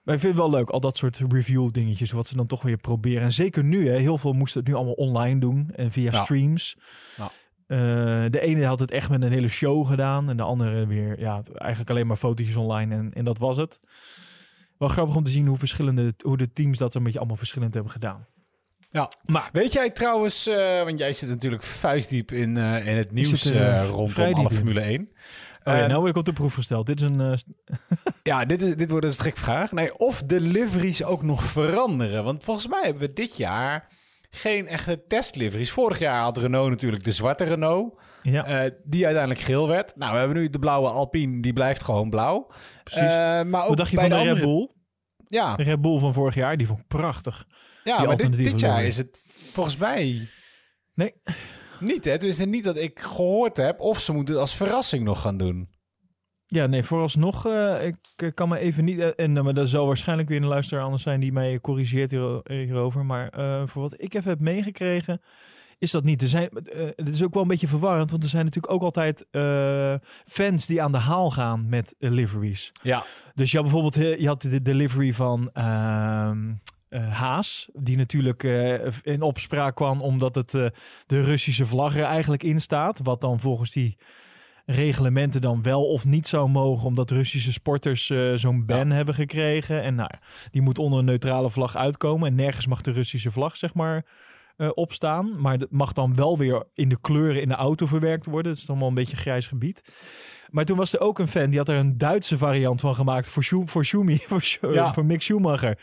maar 0.08 0.16
ik 0.16 0.22
vind 0.22 0.34
het 0.34 0.42
wel 0.42 0.50
leuk, 0.50 0.70
al 0.70 0.80
dat 0.80 0.96
soort 0.96 1.20
review 1.28 1.70
dingetjes, 1.72 2.10
wat 2.10 2.26
ze 2.28 2.36
dan 2.36 2.46
toch 2.46 2.62
weer 2.62 2.76
proberen. 2.76 3.22
En 3.22 3.32
zeker 3.32 3.64
nu, 3.64 3.88
hè, 3.88 3.96
heel 3.98 4.18
veel 4.18 4.32
moesten 4.32 4.60
het 4.60 4.68
nu 4.68 4.74
allemaal 4.74 4.94
online 4.94 5.40
doen 5.40 5.70
en 5.74 5.90
via 5.92 6.12
Ja. 6.12 6.24
streams. 6.24 6.76
Ja. 7.16 7.30
Eh, 7.66 8.30
de 8.30 8.40
ene 8.40 8.64
had 8.64 8.80
het 8.80 8.90
echt 8.90 9.10
met 9.10 9.22
een 9.22 9.32
hele 9.32 9.48
show 9.48 9.86
gedaan 9.86 10.28
en 10.30 10.36
de 10.36 10.42
andere 10.42 10.86
weer, 10.86 11.20
ja, 11.20 11.40
eigenlijk 11.54 11.90
alleen 11.90 12.06
maar 12.06 12.16
fotootjes 12.16 12.56
online 12.56 12.94
en, 12.94 13.12
en 13.14 13.24
dat 13.24 13.38
was 13.38 13.56
het. 13.56 13.80
Wel 14.78 14.88
grappig 14.88 15.16
om 15.16 15.24
te 15.24 15.30
zien 15.30 15.46
hoe 15.46 15.58
verschillende, 15.58 16.14
hoe 16.24 16.36
de 16.36 16.52
teams 16.52 16.78
dat 16.78 16.94
een 16.94 17.02
beetje 17.02 17.18
allemaal 17.18 17.36
verschillend 17.36 17.74
hebben 17.74 17.92
gedaan. 17.92 18.26
Ja. 18.90 19.10
Maar 19.24 19.48
Weet 19.52 19.72
jij 19.72 19.90
trouwens, 19.90 20.46
eh, 20.46 20.82
want 20.82 20.98
jij 20.98 21.12
zit 21.12 21.28
natuurlijk 21.28 21.62
vuistdiep 21.62 22.32
in, 22.32 22.56
eh, 22.56 22.86
in 22.86 22.96
het 22.96 23.12
nieuws 23.12 23.52
rondom 23.90 24.34
alle 24.34 24.42
in. 24.42 24.50
Formule 24.50 24.80
1. 24.90 25.08
Oh 25.68 25.74
ja, 25.76 25.82
Eh, 25.82 25.86
nou 25.88 25.98
word 25.98 26.10
ik 26.10 26.16
op 26.16 26.24
de 26.24 26.32
proef 26.32 26.54
gesteld. 26.54 26.86
Dit 26.86 27.00
is 27.00 27.08
een... 27.08 27.20
eh, 27.20 27.38
Ja, 28.22 28.44
dit, 28.44 28.62
is, 28.62 28.76
dit 28.76 28.90
wordt 28.90 29.04
een 29.04 29.12
strikvraag. 29.12 29.72
Nee, 29.72 29.98
of 29.98 30.22
de 30.22 30.40
liveries 30.40 31.04
ook 31.04 31.22
nog 31.22 31.44
veranderen. 31.44 32.24
Want 32.24 32.44
volgens 32.44 32.68
mij 32.68 32.80
hebben 32.82 33.02
we 33.02 33.12
dit 33.12 33.36
jaar 33.36 33.88
geen 34.30 34.66
echte 34.66 35.04
testliveries. 35.08 35.70
Vorig 35.70 35.98
jaar 35.98 36.22
had 36.22 36.38
Renault 36.38 36.70
natuurlijk 36.70 37.04
de 37.04 37.12
zwarte 37.12 37.44
Renault, 37.44 38.00
ja, 38.22 38.44
eh, 38.44 38.70
die 38.84 39.04
uiteindelijk 39.04 39.44
geel 39.44 39.68
werd. 39.68 39.96
Nou, 39.96 40.12
we 40.12 40.18
hebben 40.18 40.36
nu 40.36 40.50
de 40.50 40.58
blauwe 40.58 40.88
Alpine, 40.88 41.42
die 41.42 41.52
blijft 41.52 41.82
gewoon 41.82 42.10
blauw. 42.10 42.50
precies. 42.84 43.02
Eh, 43.02 43.42
maar 43.42 43.62
ook 43.62 43.68
Wat 43.68 43.76
dacht 43.76 43.90
je 43.90 43.96
bij 43.96 44.08
van 44.10 44.18
de, 44.18 44.24
de 44.24 44.32
Red. 44.32 44.42
Bull? 44.42 44.70
Ja, 45.26 45.56
De 45.56 45.62
Red 45.62 45.80
Bull 45.80 45.98
van 45.98 46.14
vorig 46.14 46.34
jaar, 46.34 46.56
die 46.56 46.66
vond 46.66 46.78
ik 46.78 46.86
prachtig. 46.86 47.44
ja 47.84 47.96
die 47.98 48.06
maar 48.06 48.16
dit, 48.30 48.60
jaar 48.60 48.84
is 48.84 48.96
het 48.96 49.30
volgens 49.52 49.76
mij 49.76 50.28
Nee. 50.94 51.12
Niet. 51.80 52.04
Hè? 52.04 52.10
Het 52.10 52.22
is 52.22 52.44
niet 52.44 52.64
dat 52.64 52.76
ik 52.76 53.00
gehoord 53.00 53.56
heb 53.56 53.80
of 53.80 54.00
ze 54.00 54.12
moeten 54.12 54.34
het 54.34 54.42
als 54.42 54.54
verrassing 54.54 55.04
nog 55.04 55.20
gaan 55.20 55.36
doen. 55.36 55.68
Ja, 56.46 56.66
nee, 56.66 56.82
vooralsnog, 56.82 57.46
eh 57.46 57.86
ik 57.86 58.32
kan 58.34 58.48
me 58.48 58.58
even 58.58 58.84
niet... 58.84 58.98
eh, 58.98 59.10
en 59.16 59.36
eh, 59.36 59.42
maar 59.42 59.54
dat 59.54 59.68
zal 59.68 59.86
waarschijnlijk 59.86 60.28
weer 60.28 60.42
een 60.42 60.46
luisteraar 60.46 60.84
anders 60.84 61.02
zijn 61.02 61.20
die 61.20 61.32
mij 61.32 61.60
corrigeert 61.60 62.10
hier, 62.10 62.40
hierover. 62.44 63.04
Maar 63.04 63.28
eh, 63.28 63.62
voor 63.66 63.82
wat 63.82 63.94
ik 63.96 64.14
even 64.14 64.30
heb 64.30 64.40
meegekregen, 64.40 65.20
is 65.78 65.90
dat 65.90 66.04
niet. 66.04 66.22
Er 66.22 66.28
zijn, 66.28 66.48
het 66.96 67.08
is 67.08 67.22
ook 67.22 67.34
wel 67.34 67.42
een 67.42 67.48
beetje 67.48 67.68
verwarrend, 67.68 68.10
want 68.10 68.22
er 68.22 68.28
zijn 68.28 68.44
natuurlijk 68.44 68.72
ook 68.72 68.82
altijd 68.82 69.26
eh, 69.30 69.94
fans 70.24 70.66
die 70.66 70.82
aan 70.82 70.92
de 70.92 70.98
haal 70.98 71.30
gaan 71.30 71.68
met 71.68 71.94
eh, 71.98 72.10
liveries. 72.10 72.72
Ja. 72.82 73.04
Dus 73.34 73.50
je 73.50 73.56
had 73.56 73.66
bijvoorbeeld 73.66 74.20
je 74.20 74.26
had 74.26 74.42
de 74.42 74.62
delivery 74.62 75.12
van 75.14 75.50
eh, 76.88 77.12
Haas, 77.12 77.68
die 77.72 77.96
natuurlijk 77.96 78.44
eh, 78.44 78.92
in 79.02 79.22
opspraak 79.22 79.76
kwam 79.76 80.00
omdat 80.00 80.34
het 80.34 80.54
eh, 80.54 80.66
de 81.06 81.22
Russische 81.22 81.66
vlag 81.66 81.96
er 81.96 82.04
eigenlijk 82.04 82.42
in 82.42 82.60
staat. 82.60 83.00
Wat 83.02 83.20
dan 83.20 83.40
volgens 83.40 83.70
die 83.70 83.96
reglementen 84.66 85.40
dan 85.40 85.62
wel 85.62 85.84
of 85.84 86.04
niet 86.04 86.28
zou 86.28 86.48
mogen, 86.48 86.86
omdat 86.86 87.10
Russische 87.10 87.52
sporters 87.52 88.12
zo'n 88.34 88.66
ban 88.66 88.90
hebben 88.90 89.14
gekregen. 89.14 89.82
En 89.82 89.94
nou, 89.94 90.10
die 90.50 90.62
moet 90.62 90.78
onder 90.78 90.98
een 90.98 91.04
neutrale 91.04 91.50
vlag 91.50 91.76
uitkomen. 91.76 92.28
En 92.28 92.34
nergens 92.34 92.66
mag 92.66 92.80
de 92.80 92.90
Russische 92.90 93.30
vlag, 93.30 93.56
zeg 93.56 93.74
maar, 93.74 94.04
opstaan. 94.74 95.40
Maar 95.40 95.58
dat 95.58 95.70
mag 95.70 95.92
dan 95.92 96.14
wel 96.14 96.38
weer 96.38 96.64
in 96.74 96.88
de 96.88 97.00
kleuren 97.00 97.42
in 97.42 97.48
de 97.48 97.54
auto 97.54 97.86
verwerkt 97.86 98.26
worden. 98.26 98.52
Dat 98.52 98.60
is 98.60 98.66
dan 98.66 98.78
wel 98.78 98.88
een 98.88 98.94
beetje 98.94 99.16
een 99.16 99.22
grijs 99.22 99.46
gebied. 99.46 99.82
Maar 100.50 100.64
toen 100.64 100.76
was 100.76 100.92
er 100.92 101.00
ook 101.00 101.18
een 101.18 101.28
fan 101.28 101.50
die 101.50 101.58
had 101.58 101.68
er 101.68 101.76
een 101.76 101.98
Duitse 101.98 102.38
variant 102.38 102.80
van 102.80 102.94
gemaakt 102.94 103.28
voor, 103.28 103.44
Schu 103.44 103.62
voor 103.64 103.84
Schumi, 103.84 104.18
voor, 104.28 104.72
Ja. 104.72 104.92
voor 104.92 105.04
Mick 105.04 105.22
Schumacher. 105.22 105.78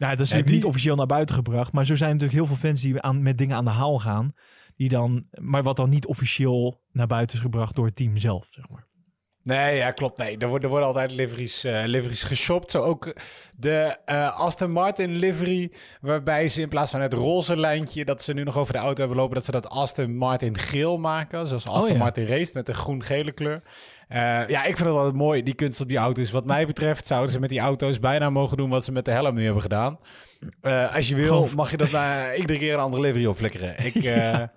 Nou, 0.00 0.16
dat 0.16 0.26
is 0.26 0.30
natuurlijk 0.30 0.56
niet 0.56 0.64
officieel 0.64 0.96
naar 0.96 1.06
buiten 1.06 1.34
gebracht. 1.34 1.72
Maar 1.72 1.86
zo 1.86 1.94
zijn 1.94 2.10
natuurlijk 2.10 2.38
heel 2.38 2.46
veel 2.46 2.68
fans 2.68 2.80
die 2.80 3.00
aan, 3.00 3.22
met 3.22 3.38
dingen 3.38 3.56
aan 3.56 3.64
de 3.64 3.70
haal 3.70 3.98
gaan. 3.98 4.32
Die 4.76 4.88
dan, 4.88 5.26
maar 5.30 5.62
wat 5.62 5.76
dan 5.76 5.90
niet 5.90 6.06
officieel 6.06 6.82
naar 6.92 7.06
buiten 7.06 7.36
is 7.36 7.42
gebracht 7.42 7.74
door 7.74 7.86
het 7.86 7.96
team 7.96 8.16
zelf, 8.16 8.48
zeg 8.50 8.68
maar. 8.68 8.86
Nee, 9.50 9.76
ja, 9.76 9.90
klopt. 9.90 10.18
Nee, 10.18 10.38
er 10.38 10.48
worden, 10.48 10.62
er 10.62 10.68
worden 10.68 10.88
altijd 10.88 11.12
liveries, 11.12 11.64
eh, 11.64 11.82
liveries 11.84 12.22
geshopt. 12.22 12.70
Zo 12.70 12.82
ook 12.82 13.14
de 13.56 13.96
eh, 14.04 14.40
Aston 14.40 14.70
Martin 14.70 15.16
livery, 15.16 15.72
waarbij 16.00 16.48
ze 16.48 16.60
in 16.60 16.68
plaats 16.68 16.90
van 16.90 17.00
het 17.00 17.12
roze 17.12 17.56
lijntje 17.60 18.04
dat 18.04 18.22
ze 18.22 18.32
nu 18.32 18.42
nog 18.42 18.56
over 18.56 18.72
de 18.72 18.78
auto 18.78 18.98
hebben 18.98 19.16
lopen, 19.16 19.34
dat 19.34 19.44
ze 19.44 19.50
dat 19.50 19.68
Aston 19.68 20.16
Martin 20.16 20.58
geel 20.58 20.98
maken. 20.98 21.48
Zoals 21.48 21.66
Aston 21.66 21.92
ja. 21.92 21.98
Martin 21.98 22.26
race 22.26 22.50
met 22.54 22.68
een 22.68 22.74
groen-gele 22.74 23.32
kleur. 23.32 23.62
Eh, 24.08 24.48
ja, 24.48 24.64
ik 24.64 24.76
vind 24.76 24.88
het 24.88 24.96
altijd 24.96 25.14
mooi, 25.14 25.42
die 25.42 25.54
kunst 25.54 25.80
op 25.80 25.88
die 25.88 25.98
auto's. 25.98 26.30
Wat 26.30 26.46
mij 26.46 26.66
betreft 26.66 27.06
zouden 27.06 27.30
ze 27.30 27.40
met 27.40 27.48
die 27.48 27.60
auto's 27.60 28.00
bijna 28.00 28.30
mogen 28.30 28.56
doen 28.56 28.70
wat 28.70 28.84
ze 28.84 28.92
met 28.92 29.04
de 29.04 29.10
helm 29.10 29.34
nu 29.34 29.44
hebben 29.44 29.62
gedaan. 29.62 29.98
Als 30.94 31.08
je 31.08 31.14
wil, 31.14 31.48
mag 31.54 31.70
je 31.70 31.76
dat 31.76 31.90
maar 31.90 32.36
iedere 32.36 32.58
keer 32.58 32.74
een 32.74 32.80
andere 32.80 33.02
livery 33.02 33.26
opflikkeren. 33.26 33.84
Ik... 33.84 33.94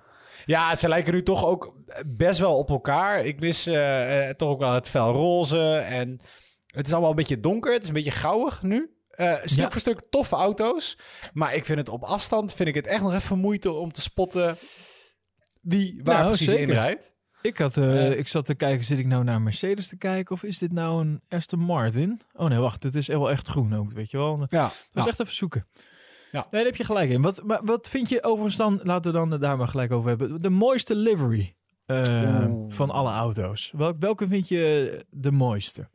Ja, 0.45 0.75
ze 0.75 0.87
lijken 0.87 1.13
nu 1.13 1.23
toch 1.23 1.45
ook 1.45 1.73
best 2.05 2.39
wel 2.39 2.57
op 2.57 2.69
elkaar. 2.69 3.25
Ik 3.25 3.39
mis 3.39 3.67
eh, 3.67 4.29
eh, 4.29 4.35
toch 4.35 4.49
ook 4.49 4.59
wel 4.59 4.73
het 4.73 4.87
fel 4.87 5.11
roze. 5.11 5.75
En 5.75 6.19
het 6.65 6.85
is 6.85 6.91
allemaal 6.91 7.09
een 7.09 7.15
beetje 7.15 7.39
donker. 7.39 7.73
Het 7.73 7.81
is 7.81 7.87
een 7.87 7.93
beetje 7.93 8.11
gauwig 8.11 8.61
nu. 8.63 8.91
Eh, 9.09 9.33
stuk 9.43 9.49
Ja. 9.63 9.71
voor 9.71 9.79
stuk 9.81 10.01
toffe 10.09 10.35
auto's. 10.35 10.97
Maar 11.33 11.55
ik 11.55 11.65
vind 11.65 11.77
het 11.79 11.89
op 11.89 12.03
afstand 12.03 12.53
vind 12.53 12.69
ik 12.69 12.75
het 12.75 12.87
echt 12.87 13.01
nog 13.01 13.13
even 13.13 13.39
moeite 13.39 13.71
om 13.71 13.91
te 13.91 14.01
spotten 14.01 14.55
wie 15.61 16.01
waar 16.03 16.15
Nou, 16.15 16.27
precies 16.27 16.49
zeker. 16.49 16.67
in 16.67 16.73
rijdt. 16.73 17.11
Ik, 17.41 17.57
had, 17.57 17.77
ik 18.17 18.27
zat 18.27 18.45
te 18.45 18.55
kijken, 18.55 18.85
zit 18.85 18.99
ik 18.99 19.05
nou 19.05 19.23
naar 19.23 19.41
Mercedes 19.41 19.87
te 19.87 19.97
kijken 19.97 20.35
of 20.35 20.43
is 20.43 20.57
dit 20.57 20.71
nou 20.71 21.01
een 21.01 21.21
Aston 21.29 21.59
Martin? 21.59 22.21
Oh 22.33 22.47
nee, 22.49 22.59
wacht, 22.59 22.83
het 22.83 22.95
is 22.95 23.07
wel 23.07 23.31
echt 23.31 23.47
groen 23.47 23.73
ook, 23.75 23.91
weet 23.91 24.11
je 24.11 24.17
wel. 24.17 24.37
Dat 24.37 24.51
Ja, 24.51 24.71
is 24.93 25.05
echt 25.05 25.19
even 25.19 25.35
zoeken. 25.35 25.67
Ja. 26.31 26.39
Nee, 26.39 26.47
daar 26.51 26.65
heb 26.65 26.75
je 26.75 26.83
gelijk 26.83 27.09
in. 27.09 27.21
Wat, 27.21 27.43
maar 27.43 27.61
wat 27.63 27.89
vind 27.89 28.09
je 28.09 28.23
overigens 28.23 28.55
dan, 28.55 28.79
laten 28.83 29.11
we 29.11 29.17
dan 29.17 29.39
daar 29.39 29.57
maar 29.57 29.67
gelijk 29.67 29.91
over 29.91 30.09
hebben, 30.09 30.41
de 30.41 30.49
mooiste 30.49 30.95
livery 30.95 31.55
eh, 31.85 32.45
Oeh. 32.49 32.63
van 32.67 32.89
alle 32.89 33.11
auto's? 33.11 33.71
Wel, 33.75 33.93
welke 33.99 34.27
vind 34.27 34.47
je 34.47 35.05
de 35.09 35.31
mooiste? 35.31 35.89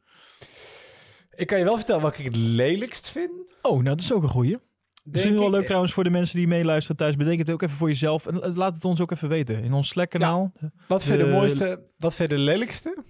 Ik 1.34 1.46
kan 1.46 1.58
je 1.58 1.64
wel 1.64 1.76
vertellen 1.76 2.02
welke 2.02 2.18
ik 2.18 2.24
het 2.24 2.36
lelijkst 2.36 3.08
vind. 3.08 3.30
Oh, 3.62 3.72
nou 3.72 3.82
dat 3.84 4.00
is 4.00 4.12
ook 4.12 4.22
een 4.22 4.28
goeie. 4.28 4.56
Misschien 5.04 5.32
Denk 5.34 5.44
wel 5.44 5.52
leuk 5.52 5.64
trouwens 5.66 5.92
voor 5.92 6.04
de 6.04 6.10
mensen 6.10 6.36
die 6.36 6.46
meeluisteren 6.46 6.96
thuis. 6.96 7.16
Bedenk 7.16 7.38
het 7.38 7.50
ook 7.50 7.62
even 7.62 7.76
voor 7.76 7.88
jezelf. 7.88 8.26
En 8.26 8.42
eh, 8.42 8.56
laat 8.56 8.74
het 8.74 8.84
ons 8.84 9.00
ook 9.00 9.10
even 9.10 9.28
weten. 9.28 9.62
In 9.62 9.72
ons 9.72 9.88
Slack-kanaal. 9.88 10.52
Wat 10.88 11.04
vind 11.04 11.18
je 11.18 11.24
de 11.24 11.30
De- 11.30 11.36
mooiste? 11.36 11.90
Wat 11.98 12.16
vind 12.16 12.30
je 12.30 12.36
de 12.36 12.42
lelijkste? 12.42 13.04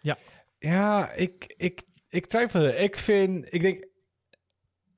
Ja. 0.00 0.16
Ja, 0.58 1.12
ik, 1.12 1.54
ik, 1.56 1.82
ik 2.08 2.26
twijfel. 2.26 2.66
Ik 2.68 2.98
vind, 2.98 3.54
ik 3.54 3.60
denk 3.60 3.84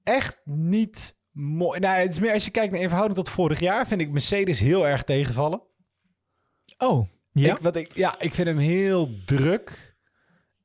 echt 0.02 0.40
niet 0.44 1.16
mooi. 1.30 1.80
Nou, 1.80 1.98
het 2.00 2.12
is 2.12 2.18
meer 2.20 2.32
als 2.32 2.44
je 2.44 2.50
kijkt 2.50 2.72
naar 2.72 2.80
in 2.80 2.88
verhouding 2.88 3.18
tot 3.18 3.28
vorig 3.34 3.60
jaar, 3.60 3.86
vind 3.86 4.00
ik 4.00 4.10
Mercedes 4.10 4.58
heel 4.60 4.86
erg 4.86 5.02
tegenvallen. 5.02 5.62
Oh, 6.82 7.04
ja? 7.32 7.54
Ik, 7.54 7.58
wat 7.62 7.76
ik, 7.76 7.94
ja, 7.94 8.14
ik 8.18 8.34
vind 8.34 8.48
hem 8.48 8.58
heel 8.58 9.10
druk. 9.26 9.88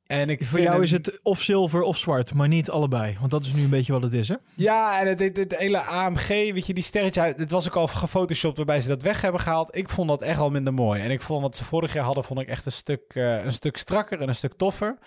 En 0.06 0.28
ik 0.30 0.44
Voor 0.46 0.60
jou 0.60 0.72
hem- 0.72 0.82
is 0.82 0.90
het 0.90 1.20
of 1.22 1.40
zilver 1.42 1.82
of 1.82 1.96
zwart, 1.98 2.34
maar 2.34 2.48
niet 2.48 2.70
allebei. 2.70 3.16
Want 3.18 3.30
dat 3.30 3.44
is 3.44 3.54
nu 3.54 3.62
een 3.62 3.70
beetje 3.70 3.92
wat 3.92 4.02
het 4.02 4.12
is, 4.12 4.28
hè? 4.28 4.34
Ja, 4.54 5.00
en 5.00 5.06
het, 5.08 5.20
het, 5.20 5.36
het 5.36 5.56
hele 5.56 5.78
AMG, 5.80 6.28
weet 6.28 6.66
je, 6.66 6.74
die 6.74 6.82
sterretje 6.82 7.20
uit. 7.20 7.38
Het 7.38 7.50
was 7.50 7.66
ook 7.68 7.76
al 7.76 7.86
gefotoshopt 7.86 8.56
waarbij 8.56 8.80
ze 8.80 8.88
dat 8.88 9.02
weg 9.02 9.20
hebben 9.20 9.40
gehaald. 9.40 9.76
Ik 9.76 9.88
vond 9.88 10.08
dat 10.08 10.22
echt 10.22 10.38
al 10.38 10.50
minder 10.50 10.74
mooi. 10.74 11.00
En 11.00 11.10
ik 11.10 11.22
vond 11.22 11.42
wat 11.42 11.56
ze 11.56 11.64
vorig 11.64 11.92
jaar 11.92 12.04
hadden, 12.04 12.24
vond 12.24 12.40
ik 12.40 12.48
echt 12.48 12.66
een 12.66 12.72
stuk, 12.72 13.02
eh, 13.08 13.44
een 13.44 13.52
stuk 13.52 13.76
strakker 13.76 14.20
en 14.20 14.28
een 14.28 14.34
stuk 14.34 14.52
toffer. 14.56 14.98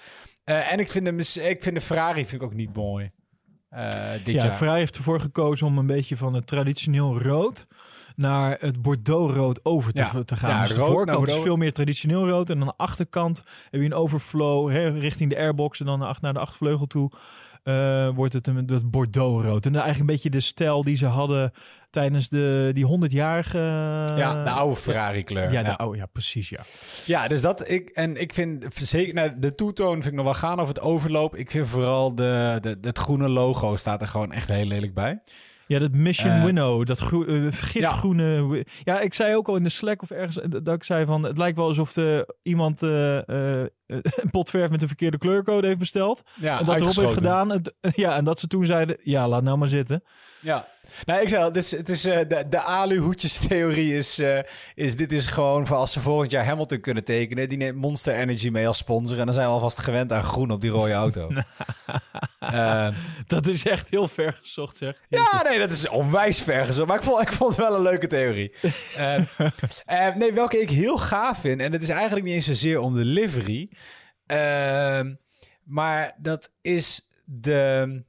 Eh, 0.43 0.71
en 0.71 0.79
ik 0.79 0.89
vind, 0.91 1.05
de, 1.05 1.41
ik 1.49 1.63
vind 1.63 1.75
de 1.75 1.81
Ferrari 1.81 2.25
vind 2.25 2.41
ik 2.41 2.47
ook 2.47 2.53
niet 2.53 2.75
mooi. 2.75 3.11
eh, 3.69 4.11
dit 4.23 4.35
ja, 4.35 4.43
jaar. 4.43 4.53
Ferrari 4.53 4.79
heeft 4.79 4.95
ervoor 4.95 5.19
gekozen 5.19 5.67
om 5.67 5.77
een 5.77 5.85
beetje 5.87 6.17
van 6.17 6.33
het 6.33 6.47
traditioneel 6.47 7.21
rood 7.21 7.67
naar 8.19 8.57
het 8.59 8.81
Bordeaux-rood 8.81 9.65
over 9.65 9.93
te, 9.93 10.01
Ja. 10.01 10.23
te 10.23 10.35
gaan. 10.35 10.49
Ja, 10.49 10.61
dus 10.61 10.69
de 10.69 10.83
voorkant 10.83 11.27
is 11.27 11.35
veel 11.35 11.57
meer 11.57 11.73
traditioneel 11.73 12.29
rood. 12.29 12.49
En 12.49 12.59
aan 12.59 12.67
de 12.67 12.73
achterkant 12.77 13.43
heb 13.69 13.81
je 13.81 13.85
een 13.85 13.93
overflow 13.93 14.71
hè, 14.71 14.87
richting 14.89 15.29
de 15.29 15.37
airbox. 15.37 15.79
En 15.79 15.85
dan 15.85 15.99
naar 16.21 16.33
de 16.33 16.39
achtervleugel 16.39 16.85
toe 16.85 17.11
eh, 17.63 18.09
wordt 18.15 18.33
het 18.33 18.47
een 18.47 18.55
het 18.55 18.91
Bordeaux-rood. 18.91 19.65
En 19.65 19.71
eigenlijk 19.71 19.99
een 19.99 20.15
beetje 20.15 20.29
de 20.29 20.39
stijl 20.39 20.83
die 20.83 20.95
ze 20.95 21.05
hadden 21.05 21.51
tijdens 21.89 22.29
de, 22.29 22.71
die 22.73 22.85
100-jarige... 22.85 23.57
ja, 24.17 24.43
de 24.43 24.49
oude 24.49 24.75
Ferrari 24.75 25.23
kleur. 25.23 25.51
Ja, 25.51 25.63
de 25.63 25.69
ja. 25.69 25.73
oude, 25.73 25.97
ja, 25.97 26.05
precies, 26.05 26.49
ja. 26.49 26.59
Ja, 27.05 27.27
dus 27.27 27.41
dat 27.41 27.69
ik 27.69 27.89
en 27.89 28.21
ik 28.21 28.33
vind 28.33 28.65
zeker 28.73 29.13
nou, 29.13 29.31
de 29.39 29.55
toetoon 29.55 29.93
vind 29.93 30.05
ik 30.05 30.13
nog 30.13 30.23
wel 30.23 30.33
gaan 30.33 30.59
over 30.59 30.73
het 30.73 30.83
overloop. 30.83 31.35
Ik 31.35 31.51
vind 31.51 31.67
vooral 31.67 32.15
de, 32.15 32.57
de, 32.61 32.77
het 32.81 32.97
groene 32.97 33.29
logo 33.29 33.75
staat 33.75 34.01
er 34.01 34.07
gewoon 34.07 34.31
echt 34.31 34.47
heel 34.47 34.65
lelijk 34.65 34.93
bij. 34.93 35.21
Ja, 35.69 35.79
dat 35.79 35.91
Mission 35.91 36.31
Eh, 36.31 36.43
Winnow, 36.43 36.85
dat 36.85 36.99
groe- 36.99 37.25
eh, 37.25 37.47
gifgroene... 37.51 38.47
wi- 38.47 38.63
Ja. 38.83 38.99
ik 38.99 39.13
zei 39.13 39.35
ook 39.35 39.47
al 39.47 39.55
in 39.55 39.63
de 39.63 39.69
Slack 39.69 40.01
of 40.01 40.09
ergens 40.11 40.39
eh, 40.39 40.49
dat 40.63 40.75
ik 40.75 40.83
zei 40.83 41.05
van... 41.05 41.23
Het 41.23 41.37
lijkt 41.37 41.57
wel 41.57 41.67
alsof 41.67 41.93
de, 41.93 42.35
iemand 42.41 42.81
een 44.21 44.29
pot 44.31 44.49
verf 44.49 44.69
met 44.69 44.79
de 44.79 44.87
verkeerde 44.87 45.17
kleurcode 45.17 45.67
heeft 45.67 45.79
besteld. 45.79 46.21
Ja, 46.35 46.59
en 46.59 46.65
dat 46.65 46.81
erop 46.81 46.95
heeft 46.95 47.13
gedaan. 47.13 47.49
Het- 47.49 47.73
ja, 47.95 48.15
en 48.15 48.23
dat 48.23 48.39
ze 48.39 48.47
toen 48.47 48.65
zeiden, 48.65 48.97
ja, 49.03 49.27
laat 49.27 49.43
nou 49.43 49.57
maar 49.57 49.67
zitten. 49.67 50.03
Ja. 50.41 50.67
Nou, 51.05 51.21
ik 51.21 51.29
zei 51.29 51.41
al, 51.41 51.47
het 51.47 51.57
is, 51.57 51.71
het 51.71 51.89
is, 51.89 52.05
eh, 52.05 52.17
de, 52.27 52.45
de 52.49 52.61
aluhoedjes-theorie 52.61 53.95
is, 53.95 54.19
eh, 54.19 54.39
is... 54.75 54.95
Dit 54.95 55.11
is 55.11 55.25
gewoon 55.25 55.67
voor 55.67 55.77
als 55.77 55.91
ze 55.91 55.99
volgend 55.99 56.31
jaar 56.31 56.45
Hamilton 56.45 56.79
kunnen 56.79 57.03
tekenen. 57.03 57.49
Die 57.49 57.57
neemt 57.57 57.75
Monster 57.77 58.13
Energy 58.13 58.49
mee 58.49 58.67
als 58.67 58.77
sponsor. 58.77 59.19
En 59.19 59.25
dan 59.25 59.33
zijn 59.33 59.47
we 59.47 59.53
alvast 59.53 59.79
gewend 59.79 60.11
aan 60.11 60.23
groen 60.23 60.51
op 60.51 60.61
die 60.61 60.69
rode 60.69 60.93
auto. 60.93 61.29
Eh, 62.39 62.87
Dat 63.27 63.45
is 63.47 63.65
echt 63.65 63.89
heel 63.89 64.07
ver 64.07 64.33
gezocht, 64.41 64.77
zeg. 64.77 65.01
ja, 65.09 65.41
nee, 65.43 65.59
dat 65.59 65.71
is 65.71 65.87
onwijs 65.89 66.41
ver 66.41 66.65
gezocht. 66.65 66.87
Maar 66.87 66.97
ik 66.97 67.03
vond, 67.03 67.21
ik 67.21 67.31
vond 67.31 67.55
het 67.55 67.65
wel 67.65 67.75
een 67.75 67.81
leuke 67.81 68.07
theorie. 68.07 68.53
Nee, 70.17 70.33
welke 70.33 70.61
ik 70.61 70.69
heel 70.69 70.97
gaaf 70.97 71.39
vind... 71.39 71.61
En 71.61 71.71
dat 71.71 71.81
is 71.81 71.89
eigenlijk 71.89 72.25
niet 72.25 72.33
eens 72.33 72.45
zozeer 72.45 72.79
om 72.79 72.93
de 72.93 73.05
livery... 73.05 73.69
maar 75.63 76.15
dat 76.17 76.51
is 76.61 77.07
de... 77.25 78.03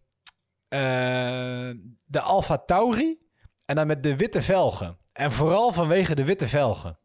eh, 0.70 1.70
de 2.06 2.20
Alfa 2.20 2.58
Tauri... 2.58 3.18
En 3.66 3.76
dan 3.76 3.86
met 3.86 4.02
de 4.02 4.16
witte 4.16 4.42
velgen. 4.42 4.98
En 5.12 5.32
vooral 5.32 5.72
vanwege 5.72 6.14
de 6.14 6.24
witte 6.24 6.48
velgen. 6.48 6.98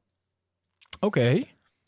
Oké, 0.99 1.43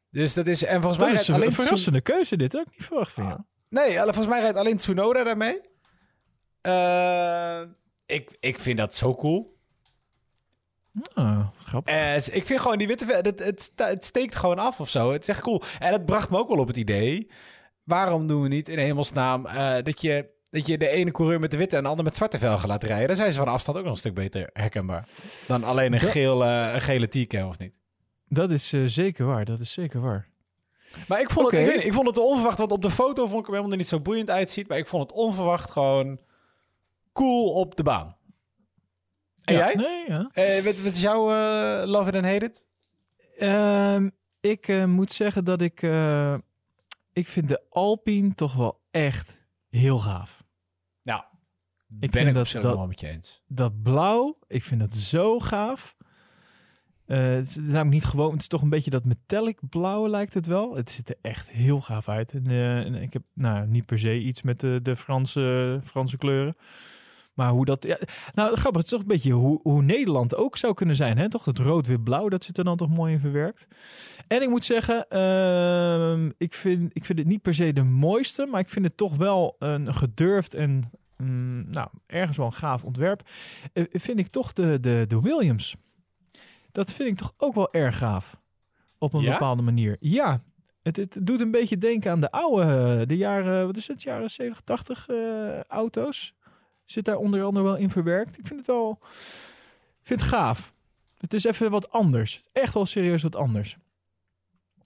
Dus 0.10 0.34
dat 0.34 0.48
is... 0.48 0.64
En 0.64 0.82
volgens 0.82 0.98
dat 0.98 1.08
mij 1.12 1.20
is 1.20 1.28
rijdt 1.28 1.28
een 1.28 1.48
alleen... 1.48 1.56
verrassende 1.56 2.02
keuze 2.02 2.38
dit. 2.38 2.54
Ik 2.54 2.66
niet 2.72 2.86
verwacht 2.86 3.12
van. 3.12 3.46
Nee, 3.70 4.02
alle- 4.02 4.14
volgens 4.14 4.34
mij 4.34 4.42
rijdt 4.44 4.58
alleen 4.58 4.78
Tsunoda 4.78 5.24
daarmee. 5.24 5.62
Eh, 6.62 7.62
ik, 8.06 8.38
ik 8.40 8.60
vind 8.60 8.78
dat 8.78 8.96
zo 8.96 9.16
cool. 9.16 9.58
Ah, 11.14 11.48
grappig. 11.66 11.94
Eh, 11.94 12.16
ik 12.16 12.46
vind 12.46 12.62
gewoon 12.62 12.78
die 12.78 12.88
witte... 12.88 13.06
Het, 13.06 13.40
het, 13.40 13.72
het 13.76 14.06
steekt 14.06 14.36
gewoon 14.36 14.60
af 14.60 14.80
of 14.80 14.90
zo. 14.90 15.12
Het 15.12 15.22
is 15.22 15.28
echt 15.28 15.42
cool. 15.42 15.62
En 15.80 15.92
het 15.92 16.06
bracht 16.06 16.30
me 16.30 16.38
ook 16.38 16.50
wel 16.50 16.60
op 16.60 16.68
het 16.68 16.78
idee... 16.78 17.32
Waarom 17.84 18.28
doen 18.28 18.42
we 18.42 18.48
niet 18.48 18.70
in 18.70 18.78
hemelsnaam 18.80 19.46
eh, 19.46 19.76
dat, 19.84 20.02
je, 20.02 20.30
dat 20.50 20.68
je 20.68 20.78
de 20.78 20.88
ene 20.88 21.12
coureur 21.12 21.40
met 21.40 21.52
de 21.52 21.58
witte 21.58 21.76
en 21.76 21.84
de 21.84 21.90
ander 21.90 22.04
met 22.06 22.16
zwarte 22.16 22.38
velgen 22.40 22.68
laat 22.68 22.84
rijden? 22.84 23.08
Dan 23.08 23.16
zijn 23.16 23.32
ze 23.32 23.40
van 23.40 23.48
afstand 23.48 23.78
ook 23.78 23.84
nog 23.84 23.94
een 23.94 24.00
stuk 24.00 24.14
beter 24.14 24.50
herkenbaar. 24.54 25.08
Dan 25.48 25.64
alleen 25.64 25.94
een, 25.94 26.00
Dat- 26.00 26.10
geel, 26.10 26.44
eh, 26.46 26.74
een 26.74 26.82
gele 26.82 27.08
T-cam 27.08 27.48
of 27.50 27.58
niet? 27.58 27.80
Dat 28.28 28.52
is 28.52 28.74
eh, 28.74 28.82
zeker 28.86 29.26
waar. 29.26 29.46
Dat 29.46 29.60
is 29.60 29.72
zeker 29.72 30.02
waar. 30.02 30.28
Maar 31.08 31.22
ik 31.22 31.30
vond, 31.30 31.52
het, 31.52 31.60
ik, 31.60 31.66
weet 31.66 31.76
niet, 31.76 31.86
ik 31.86 31.94
vond 31.94 32.08
het 32.08 32.18
onverwacht, 32.18 32.58
want 32.58 32.72
op 32.72 32.82
de 32.82 32.92
foto 32.92 33.28
vond 33.28 33.40
ik 33.40 33.46
hem 33.46 33.56
helemaal 33.56 33.78
niet 33.78 33.88
zo 33.88 34.00
boeiend 34.00 34.30
uitziet. 34.30 34.68
Maar 34.68 34.78
ik 34.78 34.88
vond 34.88 35.04
het 35.10 35.12
onverwacht 35.20 35.72
gewoon 35.72 36.20
cool 37.14 37.52
op 37.54 37.76
de 37.76 37.84
baan. 37.84 38.16
En 39.44 39.54
Ja, 39.54 39.60
jij? 39.60 39.76
Nee, 39.76 40.04
ja. 40.08 40.30
Eh, 40.34 40.64
wat, 40.64 40.80
wat 40.80 40.94
is 40.94 41.02
jouw 41.02 41.26
love 41.86 42.10
it 42.10 42.16
and 42.16 42.26
hate 42.26 42.46
it? 42.46 42.66
Ehm, 43.38 44.10
ik 44.42 44.86
moet 44.86 45.14
zeggen 45.14 45.44
dat 45.46 45.62
ik... 45.62 45.82
ik 47.14 47.28
vind 47.28 47.48
de 47.50 47.62
Alpine 47.70 48.34
toch 48.36 48.54
wel 48.56 48.80
echt 48.92 49.46
heel 49.78 50.00
gaaf. 50.00 50.44
Nou, 51.04 51.20
Ik 51.20 52.00
ben 52.00 52.10
vind 52.12 52.28
ik 52.28 52.34
dat- 52.34 52.56
op 52.56 52.62
dat- 52.62 52.88
met 52.88 53.00
je 53.00 53.08
eens. 53.08 53.42
Dat 53.48 53.82
blauw, 53.82 54.38
ik 54.48 54.64
vind 54.64 54.80
dat 54.80 54.94
zo 54.94 55.40
gaaf. 55.40 55.96
Eh, 57.06 57.18
het 57.30 57.48
is 57.48 57.56
namelijk 57.56 57.90
niet 57.90 58.06
gewoon, 58.06 58.32
het 58.32 58.42
is 58.42 58.48
toch 58.48 58.62
een 58.62 58.70
beetje 58.70 58.90
dat 58.90 59.06
metallic 59.06 59.60
blauw 59.70 60.08
lijkt 60.08 60.34
het 60.34 60.46
wel. 60.46 60.76
Het 60.76 60.92
ziet 60.92 61.10
er 61.10 61.16
echt 61.22 61.50
heel 61.52 61.82
gaaf 61.82 62.10
uit. 62.10 62.34
En, 62.34 62.48
eh, 62.48 62.78
en 62.86 62.96
ik 62.96 63.14
heb 63.14 63.24
nou 63.34 63.68
niet 63.68 63.86
per 63.86 64.00
se 64.00 64.20
iets 64.20 64.42
met 64.42 64.60
de, 64.60 64.80
de 64.84 64.96
Franse, 64.96 65.80
Franse 65.84 66.18
kleuren. 66.18 66.56
Maar 67.38 67.50
hoe 67.50 67.66
dat. 67.66 67.84
Ja, 67.84 67.98
nou, 68.34 68.56
grappig. 68.56 68.82
Het 68.82 68.84
is 68.84 68.90
toch 68.90 69.02
een 69.02 69.08
beetje 69.08 69.32
hoe, 69.32 69.60
hoe 69.64 69.82
Nederland 69.82 70.36
ook 70.36 70.58
zou 70.58 70.74
kunnen 70.74 70.96
zijn. 70.96 71.18
Hè? 71.18 71.30
Toch 71.30 71.46
het 71.46 71.60
rood-wit-blauw, 71.60 72.30
dat 72.30 72.44
zit 72.44 72.58
er 72.58 72.64
dan 72.64 72.78
toch 72.78 72.90
mooi 72.90 73.14
in 73.14 73.20
verwerkt. 73.20 73.68
En 74.28 74.42
ik 74.42 74.50
moet 74.50 74.66
zeggen, 74.66 75.10
ehm, 75.10 76.32
ik, 76.38 76.54
vind, 76.54 76.90
ik 76.94 77.06
vind 77.06 77.20
het 77.20 77.28
niet 77.28 77.42
per 77.42 77.54
se 77.56 77.74
de 77.74 77.84
mooiste. 77.84 78.46
Maar 78.46 78.60
ik 78.60 78.70
vind 78.70 78.86
het 78.86 78.98
toch 78.98 79.16
wel 79.16 79.56
een 79.60 79.94
gedurfd 79.94 80.54
en 80.54 80.92
mm, 81.18 81.70
nou, 81.70 81.88
ergens 82.06 82.38
wel 82.38 82.46
een 82.46 82.54
gaaf 82.54 82.84
ontwerp. 82.84 83.22
Eh, 83.74 83.84
vind 83.92 84.20
ik 84.20 84.28
toch 84.28 84.54
de, 84.54 84.80
de, 84.80 85.06
de 85.08 85.22
Williams. 85.22 85.76
Dat 86.72 86.94
vind 86.94 87.10
ik 87.10 87.18
toch 87.18 87.34
ook 87.38 87.56
wel 87.56 87.74
erg 87.74 87.98
gaaf. 87.98 88.40
Op 88.98 89.14
een 89.14 89.22
Ja? 89.22 89.32
bepaalde 89.32 89.62
manier. 89.62 89.98
Ja, 90.00 90.44
het, 90.82 90.96
het 90.96 91.18
doet 91.22 91.42
een 91.42 91.52
beetje 91.52 91.78
denken 91.78 92.12
aan 92.12 92.22
de 92.22 92.32
oude, 92.32 93.06
de 93.06 93.18
jaren, 93.18 93.66
wat 93.66 93.78
is 93.78 93.88
het, 93.88 94.04
jaren 94.04 94.30
70, 94.30 94.62
80 94.64 95.08
eh, 95.08 95.60
auto's. 95.64 96.36
Zit 96.88 97.06
daar 97.06 97.16
onder 97.16 97.44
andere 97.44 97.66
wel 97.66 97.76
in 97.76 97.90
verwerkt. 97.90 98.38
Ik 98.38 98.48
vind 98.48 98.60
het 98.60 98.68
wel, 98.68 99.00
ik 100.02 100.08
vind 100.08 100.20
het 100.20 100.30
gaaf. 100.30 100.74
Het 101.18 101.34
is 101.34 101.44
even 101.44 101.72
wat 101.72 101.92
anders. 101.92 102.42
Echt 102.54 102.74
wel 102.74 102.86
serieus 102.86 103.24
wat 103.24 103.36
anders. 103.36 103.78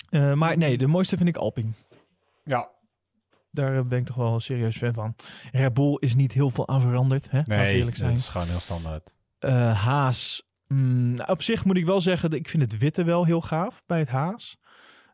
Eh, 0.10 0.34
maar 0.34 0.58
nee, 0.58 0.78
de 0.78 0.88
mooiste 0.88 1.18
vind 1.18 1.30
ik 1.30 1.38
Alpine. 1.38 1.72
Ja, 2.44 2.70
Daar 3.52 3.86
ben 3.86 4.00
ik 4.00 4.06
toch 4.06 4.16
wel 4.16 4.40
serieus 4.40 4.78
fan 4.78 4.94
van. 4.94 5.16
Red 5.52 5.74
Bull 5.74 5.98
is 6.00 6.16
niet 6.16 6.32
heel 6.32 6.50
veel 6.50 6.68
aan 6.68 6.82
veranderd. 6.82 7.32
Hè? 7.32 7.42
Nee, 7.44 7.76
eerlijk 7.78 7.98
zijn. 7.98 8.10
dat 8.10 8.20
is 8.20 8.28
gewoon 8.28 8.48
heel 8.48 8.60
standaard. 8.60 9.16
Eh, 9.40 9.84
Haas. 9.84 10.44
mm, 10.68 11.14
nou, 11.14 11.30
op 11.30 11.42
zich 11.42 11.66
moet 11.66 11.78
ik 11.78 11.86
wel 11.86 12.02
zeggen, 12.02 12.30
dat 12.30 12.40
ik 12.40 12.50
vind 12.50 12.64
het 12.64 12.78
witte 12.78 13.04
wel 13.04 13.26
heel 13.26 13.42
gaaf 13.42 13.84
bij 13.86 14.00
het 14.00 14.10
Haas. 14.10 14.60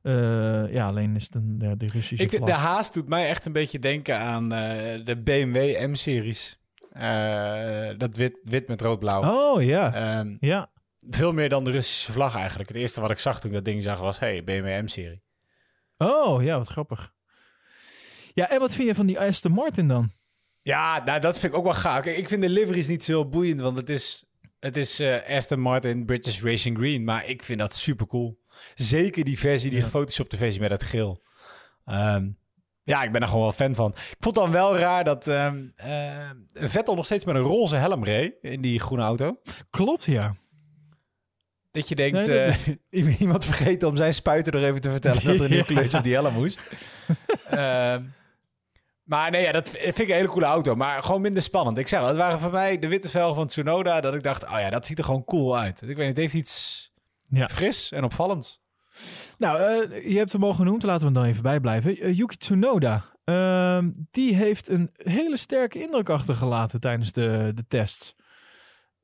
Eh, 0.02 0.74
ja, 0.74 0.88
alleen 0.88 1.16
is 1.16 1.24
het 1.24 1.36
een, 1.36 1.58
de, 1.58 1.78
de 1.78 1.88
Russische 1.88 2.24
Ik, 2.24 2.46
de. 2.46 2.52
Haas 2.52 2.92
doet 2.92 3.08
mij 3.08 3.28
echt 3.28 3.46
een 3.46 3.52
beetje 3.52 3.80
denken 3.80 4.20
aan 4.20 4.54
eh, 4.54 5.06
de 5.06 5.22
BMW 5.24 5.88
M-series. 5.90 6.60
Eh, 7.00 7.98
dat 7.98 8.16
wit, 8.18 8.40
wit 8.44 8.68
met 8.68 8.82
rood-blauw. 8.82 9.54
Oh 9.54 9.64
ja, 9.64 9.94
Ehm, 9.94 10.36
ja. 10.40 10.72
veel 11.10 11.34
meer 11.34 11.50
dan 11.50 11.64
de 11.64 11.72
Russische 11.72 12.12
vlag 12.12 12.36
eigenlijk. 12.36 12.70
Het 12.70 12.78
eerste 12.78 13.02
wat 13.02 13.12
ik 13.12 13.20
zag 13.20 13.40
toen 13.40 13.50
ik 13.50 13.56
dat 13.56 13.66
ding 13.66 13.84
zag 13.84 14.00
was... 14.00 14.20
hey, 14.20 14.44
BMW 14.44 14.82
M-serie. 14.84 15.22
Oh 15.98 16.44
ja, 16.44 16.58
wat 16.58 16.68
grappig. 16.68 17.14
Ja, 18.34 18.50
en 18.50 18.60
wat 18.60 18.76
vind 18.76 18.88
je 18.88 18.96
van 18.96 19.06
die 19.06 19.20
Aston 19.20 19.52
Martin 19.52 19.88
dan? 19.88 20.12
Ja, 20.62 21.04
nou, 21.04 21.20
dat 21.20 21.40
vind 21.40 21.52
ik 21.54 21.58
ook 21.60 21.66
wel 21.66 21.74
gaaf. 21.74 22.02
Kijk, 22.02 22.18
ik 22.18 22.28
vind 22.28 22.42
de 22.42 22.50
liveries 22.50 22.88
niet 22.88 23.04
zo 23.04 23.26
boeiend, 23.26 23.62
want 23.62 23.78
het 23.78 23.90
is, 23.90 24.26
het 24.60 24.78
is 24.78 25.00
eh, 25.00 25.36
Aston 25.36 25.60
Martin 25.60 26.06
British 26.06 26.42
Racing 26.42 26.78
Green. 26.78 27.04
Maar 27.04 27.26
ik 27.26 27.44
vind 27.44 27.60
dat 27.60 27.76
super 27.76 28.08
cool. 28.08 28.40
Zeker 28.76 29.24
die 29.24 29.40
versie, 29.40 29.70
die 29.70 29.80
Ja. 29.80 29.86
gefotoshopte 29.86 30.38
versie 30.38 30.62
met 30.62 30.72
het 30.72 30.84
geel. 30.84 31.24
Ehm, 31.86 32.30
ja, 32.88 33.04
ik 33.04 33.12
ben 33.12 33.22
er 33.22 33.28
gewoon 33.28 33.42
wel 33.44 33.52
fan 33.52 33.76
van. 33.76 33.92
Ik 33.92 34.16
vond 34.20 34.36
dan 34.36 34.52
wel 34.52 34.78
raar 34.78 35.04
dat 35.04 35.28
ehm, 35.28 35.66
eh, 35.76 36.30
Vettel 36.54 36.96
nog 36.96 37.06
steeds 37.06 37.26
met 37.26 37.36
een 37.36 37.42
roze 37.42 37.76
helm 37.76 38.04
reed 38.04 38.34
in 38.42 38.62
die 38.62 38.80
groene 38.80 39.04
auto. 39.04 39.38
Klopt, 39.70 40.04
ja. 40.04 40.36
Dat 41.72 41.90
je 41.90 41.96
denkt, 41.96 42.28
Nee, 42.28 42.46
dat 42.48 42.76
eh, 42.90 43.20
iemand 43.22 43.46
vergeten 43.46 43.88
om 43.88 43.96
zijn 43.96 44.14
spuiter 44.14 44.54
nog 44.54 44.62
even 44.62 44.82
te 44.82 44.92
vertellen 44.92 45.24
dat 45.26 45.36
er 45.36 45.42
een 45.44 45.50
nieuw 45.50 45.64
kleurtje 45.74 45.98
op 45.98 46.04
die 46.04 46.14
helm 46.14 46.34
moest. 46.34 46.60
Ehm, 47.50 48.04
maar 49.04 49.32
nee, 49.32 49.42
ja, 49.42 49.52
dat 49.52 49.70
vind 49.70 50.00
ik 50.00 50.10
een 50.10 50.16
hele 50.16 50.28
coole 50.28 50.46
auto. 50.46 50.76
Maar 50.76 51.04
gewoon 51.04 51.22
minder 51.22 51.42
spannend. 51.42 51.78
Ik 51.78 51.88
zeg 51.88 52.06
het 52.08 52.16
waren 52.16 52.40
voor 52.40 52.52
mij 52.52 52.80
de 52.80 52.88
witte 52.88 53.10
velgen 53.10 53.36
van 53.36 53.48
Tsunoda. 53.48 54.02
Dat 54.02 54.16
ik 54.16 54.24
dacht, 54.24 54.44
oh 54.46 54.60
ja, 54.60 54.70
dat 54.70 54.86
ziet 54.86 54.98
er 54.98 55.04
gewoon 55.04 55.26
cool 55.26 55.58
uit. 55.58 55.82
Ik 55.82 55.88
weet 55.88 55.98
niet, 55.98 56.08
het 56.08 56.18
heeft 56.18 56.34
iets 56.34 56.92
Ja. 57.24 57.48
fris 57.48 57.92
en 57.92 58.04
opvallends. 58.04 58.62
Nou, 59.38 59.60
eh, 59.60 60.10
je 60.12 60.18
hebt 60.18 60.32
hem 60.32 60.44
al 60.44 60.54
genoemd, 60.54 60.84
laten 60.84 61.00
we 61.00 61.14
hem 61.14 61.22
dan 61.22 61.32
even 61.32 61.44
bijblijven. 61.44 61.98
Eh, 61.98 62.18
Yuki 62.18 62.38
Tsunoda, 62.38 63.06
ehm, 63.24 63.92
die 64.12 64.36
heeft 64.36 64.70
een 64.70 64.90
hele 64.94 65.38
sterke 65.38 65.82
indruk 65.82 66.10
achtergelaten 66.10 66.80
tijdens 66.80 67.12
de, 67.12 67.52
de 67.56 67.66
tests. 67.68 68.16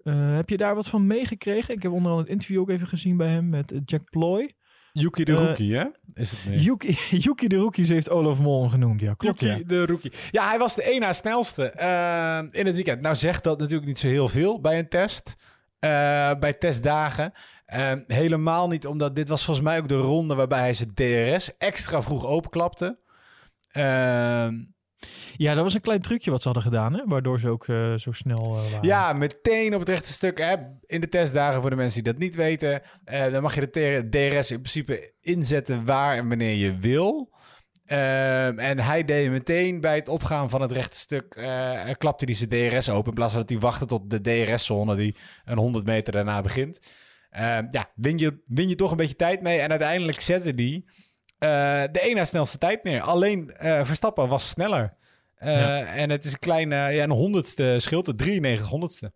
Eh, 0.04 0.36
heb 0.36 0.50
je 0.50 0.58
daar 0.58 0.76
wat 0.76 0.88
van 0.88 1.08
meegekregen? 1.08 1.74
Ik 1.74 1.84
heb 1.84 1.92
onder 1.92 2.12
andere 2.12 2.28
het 2.28 2.34
interview 2.34 2.60
ook 2.60 2.70
even 2.70 2.88
gezien 2.88 3.18
bij 3.18 3.28
hem 3.28 3.50
met 3.50 3.74
Jack 3.86 4.10
Ploy. 4.10 4.56
Yuki 4.92 5.24
de 5.24 5.34
Rookie, 5.34 5.76
hè? 5.76 5.86
Is 6.14 6.32
het 6.32 6.50
niet? 6.50 6.64
Yuki, 6.64 6.98
Yuki 7.26 7.48
de 7.48 7.56
Rookies 7.56 7.90
heeft 7.90 8.10
Olaf 8.10 8.40
Mol 8.40 8.70
genoemd, 8.70 9.02
ja. 9.02 9.14
Klopt, 9.14 9.40
Yuki 9.40 9.58
ja. 9.58 9.64
de 9.66 9.86
Rookie. 9.86 10.12
Ja, 10.32 10.48
hij 10.48 10.58
was 10.58 10.76
de 10.76 10.84
één 10.84 11.00
na 11.00 11.14
snelste 11.14 11.64
in 12.52 12.66
het 12.66 12.76
weekend. 12.76 13.02
Nou 13.02 13.16
zegt 13.16 13.44
dat 13.44 13.60
natuurlijk 13.60 13.88
niet 13.88 14.00
zo 14.00 14.08
heel 14.08 14.30
veel 14.30 14.62
bij 14.62 14.80
een 14.80 14.90
test. 14.90 15.36
bij 16.40 16.54
testdagen. 16.60 17.34
Eh, 17.65 17.91
helemaal 18.08 18.67
niet, 18.67 18.88
omdat 18.88 19.15
dit 19.15 19.28
was 19.28 19.45
volgens 19.45 19.65
mij 19.65 19.78
ook 19.78 19.88
de 19.88 19.97
ronde 19.99 20.36
waarbij 20.36 20.60
hij 20.60 20.73
zijn 20.73 20.93
DRS 20.93 21.58
extra 21.58 22.02
vroeg 22.02 22.26
openklapte. 22.26 22.97
Ehm, 23.71 24.54
Ja, 25.38 25.54
dat 25.54 25.63
was 25.63 25.73
een 25.73 25.82
klein 25.82 26.02
trucje 26.02 26.32
wat 26.32 26.41
ze 26.41 26.45
hadden 26.47 26.63
gedaan, 26.71 26.93
hè? 26.93 27.02
waardoor 27.06 27.39
ze 27.39 27.49
ook 27.49 27.67
eh, 27.67 27.93
zo 27.93 28.12
snel 28.12 28.38
eh, 28.43 28.71
waren. 28.71 28.88
ja, 28.88 29.13
meteen 29.13 29.73
op 29.73 29.80
het 29.80 29.89
rechte 29.89 30.12
stuk. 30.12 30.38
Hè, 30.38 30.56
in 30.86 31.02
de 31.02 31.10
testdagen, 31.10 31.62
voor 31.62 31.69
de 31.69 31.76
mensen 31.76 32.04
die 32.04 32.12
dat 32.12 32.21
niet 32.21 32.36
weten, 32.36 32.82
eh, 33.04 33.32
dan 33.32 33.41
mag 33.41 33.56
je 33.56 33.69
de 33.69 34.08
DRS 34.10 34.52
in 34.52 34.58
principe 34.58 35.13
inzetten 35.21 35.86
waar 35.86 36.17
en 36.17 36.30
wanneer 36.30 36.56
je 36.56 36.78
wil. 36.78 37.32
Ehm, 37.86 38.60
en 38.60 38.80
hij 38.80 39.06
deed 39.06 39.32
meteen 39.32 39.82
bij 39.82 39.95
het 39.95 40.08
opgaan 40.08 40.49
van 40.49 40.62
het 40.62 40.71
rechte 40.71 40.97
stuk, 40.97 41.30
klapte 41.97 42.26
hij 42.26 42.34
zijn 42.34 42.49
DRS 42.49 42.89
open. 42.89 43.08
In 43.08 43.13
plaats 43.13 43.32
van 43.32 43.41
dat 43.41 43.49
hij 43.49 43.60
wachtte 43.60 43.86
tot 43.86 44.10
de 44.10 44.21
DRS-zone 44.21 44.95
die 44.95 45.15
een 45.45 45.58
100 45.58 45.86
meter 45.86 46.13
daarna 46.13 46.41
begint. 46.41 46.80
Ehm, 47.34 47.65
ja, 47.69 47.91
win 47.96 48.17
je, 48.17 48.43
win 48.46 48.69
je 48.69 48.76
toch 48.76 48.91
een 48.91 48.98
beetje 48.98 49.15
tijd 49.15 49.41
mee. 49.41 49.60
En 49.60 49.69
uiteindelijk 49.69 50.22
zette 50.22 50.54
hij 50.56 50.84
eh, 51.38 51.91
de 51.91 52.00
één 52.00 52.15
na 52.15 52.26
snelste 52.26 52.58
tijd 52.58 52.84
neer. 52.84 53.02
Alleen 53.02 53.52
eh, 53.52 53.86
Verstappen 53.86 54.28
was 54.28 54.50
sneller. 54.50 54.98
Eh, 55.36 55.52
Ja. 55.52 55.84
En 55.86 56.10
het 56.10 56.26
is 56.26 56.34
een 56.34 56.39
kleine, 56.39 56.76
ja, 56.76 57.04
een 57.04 57.10
honderdste 57.12 57.76
scheelt, 57.78 58.06
het 58.06 58.17
93 58.17 58.67
honderdste. 58.67 59.13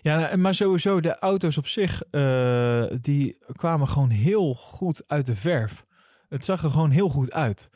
Ja, 0.00 0.16
nou, 0.16 0.36
maar 0.36 0.54
sowieso, 0.54 1.00
de 1.00 1.18
auto's 1.18 1.56
op 1.56 1.66
zich, 1.66 2.02
eh, 2.10 2.84
die 3.00 3.38
kwamen 3.52 3.88
gewoon 3.88 4.10
heel 4.10 4.54
goed 4.54 5.02
uit 5.06 5.26
de 5.26 5.34
verf. 5.34 5.84
Het 6.28 6.44
zag 6.44 6.62
er 6.62 6.70
gewoon 6.70 6.90
heel 6.90 7.08
goed 7.08 7.32
uit. 7.32 7.70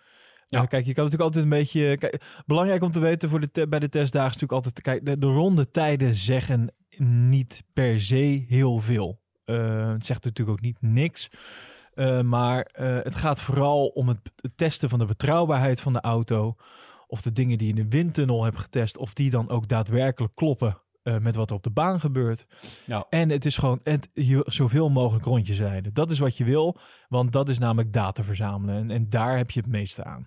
Ja. 0.46 0.64
Kijk, 0.64 0.87
je 0.87 0.94
kan 0.94 1.04
natuurlijk 1.04 1.35
altijd 1.35 1.44
een 1.44 1.59
beetje... 1.59 1.96
Kijk, 1.98 2.22
belangrijk 2.46 2.82
om 2.82 2.90
te 2.90 3.00
weten 3.00 3.30
voor 3.30 3.40
de 3.40 3.68
bij 3.68 3.78
de 3.78 3.88
testdagen 3.88 4.35
is 4.35 4.40
natuurlijk 4.40 4.64
altijd... 4.64 4.82
Kijk, 4.82 5.04
de, 5.04 5.18
de 5.18 5.26
rondetijden 5.26 6.14
zeggen 6.14 6.74
niet 7.00 7.62
per 7.72 8.00
se 8.00 8.44
heel 8.48 8.78
veel. 8.78 9.20
Eh, 9.44 9.88
het 9.88 10.06
zegt 10.06 10.24
natuurlijk 10.24 10.59
ook 10.59 10.64
niet 10.64 10.80
niks. 10.80 11.30
Eh, 11.94 12.20
maar 12.20 12.62
eh, 12.62 12.98
het 13.02 13.14
gaat 13.14 13.40
vooral 13.40 13.87
om 13.87 14.09
het, 14.09 14.18
het 14.37 14.56
testen 14.56 14.88
van 14.88 14.98
de 14.98 15.04
betrouwbaarheid 15.04 15.80
van 15.80 15.92
de 15.92 16.00
auto. 16.00 16.54
Of 17.06 17.22
de 17.22 17.32
dingen 17.32 17.59
die 17.59 17.66
je 17.66 17.74
in 17.74 17.88
de 17.88 17.96
windtunnel 17.96 18.44
hebt 18.44 18.59
getest, 18.59 18.96
of 18.96 19.14
die 19.14 19.30
dan 19.30 19.48
ook 19.48 19.68
daadwerkelijk 19.68 20.35
kloppen 20.35 20.80
met 21.20 21.37
wat 21.37 21.50
er 21.50 21.56
op 21.56 21.62
de 21.62 21.70
baan 21.70 22.00
gebeurt. 22.00 22.46
Ja. 22.85 23.06
En 23.11 23.30
het 23.30 23.44
is 23.44 23.56
gewoon 23.56 23.80
het, 23.82 24.09
je, 24.12 24.42
zoveel 24.46 24.90
mogelijk 24.90 25.24
rondjes 25.24 25.59
rijden. 25.59 25.94
Dat 25.94 26.11
is 26.11 26.18
wat 26.18 26.37
je 26.37 26.44
wil, 26.44 26.76
want 27.09 27.32
dat 27.32 27.48
is 27.48 27.59
namelijk 27.59 27.92
data 27.92 28.22
verzamelen. 28.22 28.76
En, 28.76 28.90
en 28.90 29.09
daar 29.09 29.37
heb 29.37 29.50
je 29.50 29.61
het 29.61 29.68
meeste 29.68 30.04
aan. 30.04 30.26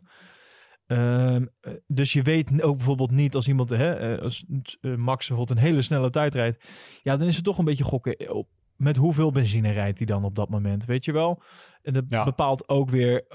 Ehm, 0.89 1.45
eh, 1.61 1.73
dus 1.87 2.13
je 2.13 2.21
weet 2.21 2.61
ook 2.61 2.77
bijvoorbeeld 2.77 3.11
niet 3.11 3.35
als 3.35 3.47
iemand, 3.47 3.69
hè, 3.69 3.93
eh, 3.93 4.21
als 4.23 4.45
eh, 4.81 4.95
Max 4.95 5.27
bijvoorbeeld 5.27 5.59
een 5.59 5.65
hele 5.65 5.81
snelle 5.81 6.09
tijd 6.09 6.33
rijdt. 6.35 6.69
Ja, 7.03 7.17
dan 7.17 7.27
is 7.27 7.35
het 7.35 7.45
toch 7.45 7.57
een 7.57 7.65
beetje 7.65 7.83
gokken 7.83 8.33
op 8.33 8.47
met 8.75 8.97
hoeveel 8.97 9.31
benzine 9.31 9.71
rijdt 9.71 9.97
hij 9.97 10.07
dan 10.07 10.23
op 10.23 10.35
dat 10.35 10.49
moment, 10.49 10.85
weet 10.85 11.05
je 11.05 11.11
wel? 11.11 11.41
En 11.81 11.93
dat 11.93 12.03
Ja. 12.07 12.23
bepaalt 12.23 12.69
ook 12.69 12.89
weer 12.89 13.25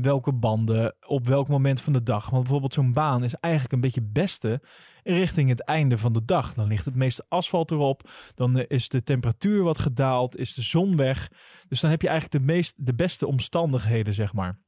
welke 0.00 0.32
banden, 0.32 0.96
op 1.06 1.26
welk 1.26 1.48
moment 1.48 1.80
van 1.80 1.92
de 1.92 2.02
dag. 2.02 2.30
Want 2.30 2.42
bijvoorbeeld 2.42 2.74
zo'n 2.74 2.92
baan 2.92 3.24
is 3.24 3.34
eigenlijk 3.34 3.74
een 3.74 3.80
beetje 3.80 4.00
het 4.00 4.12
beste 4.12 4.60
richting 5.02 5.48
het 5.48 5.64
einde 5.64 5.98
van 5.98 6.12
de 6.12 6.24
dag. 6.24 6.54
Dan 6.54 6.66
ligt 6.66 6.84
het 6.84 6.94
meeste 6.94 7.24
asfalt 7.28 7.70
erop, 7.70 8.10
dan 8.34 8.58
is 8.58 8.88
de 8.88 9.02
temperatuur 9.02 9.62
wat 9.62 9.78
gedaald, 9.78 10.36
is 10.36 10.54
de 10.54 10.62
zon 10.62 10.96
weg. 10.96 11.30
Dus 11.68 11.80
dan 11.80 11.90
heb 11.90 12.02
je 12.02 12.08
eigenlijk 12.08 12.44
de, 12.44 12.52
meest, 12.52 12.74
de 12.86 12.94
beste 12.94 13.26
omstandigheden, 13.26 14.14
zeg 14.14 14.32
maar. 14.32 14.64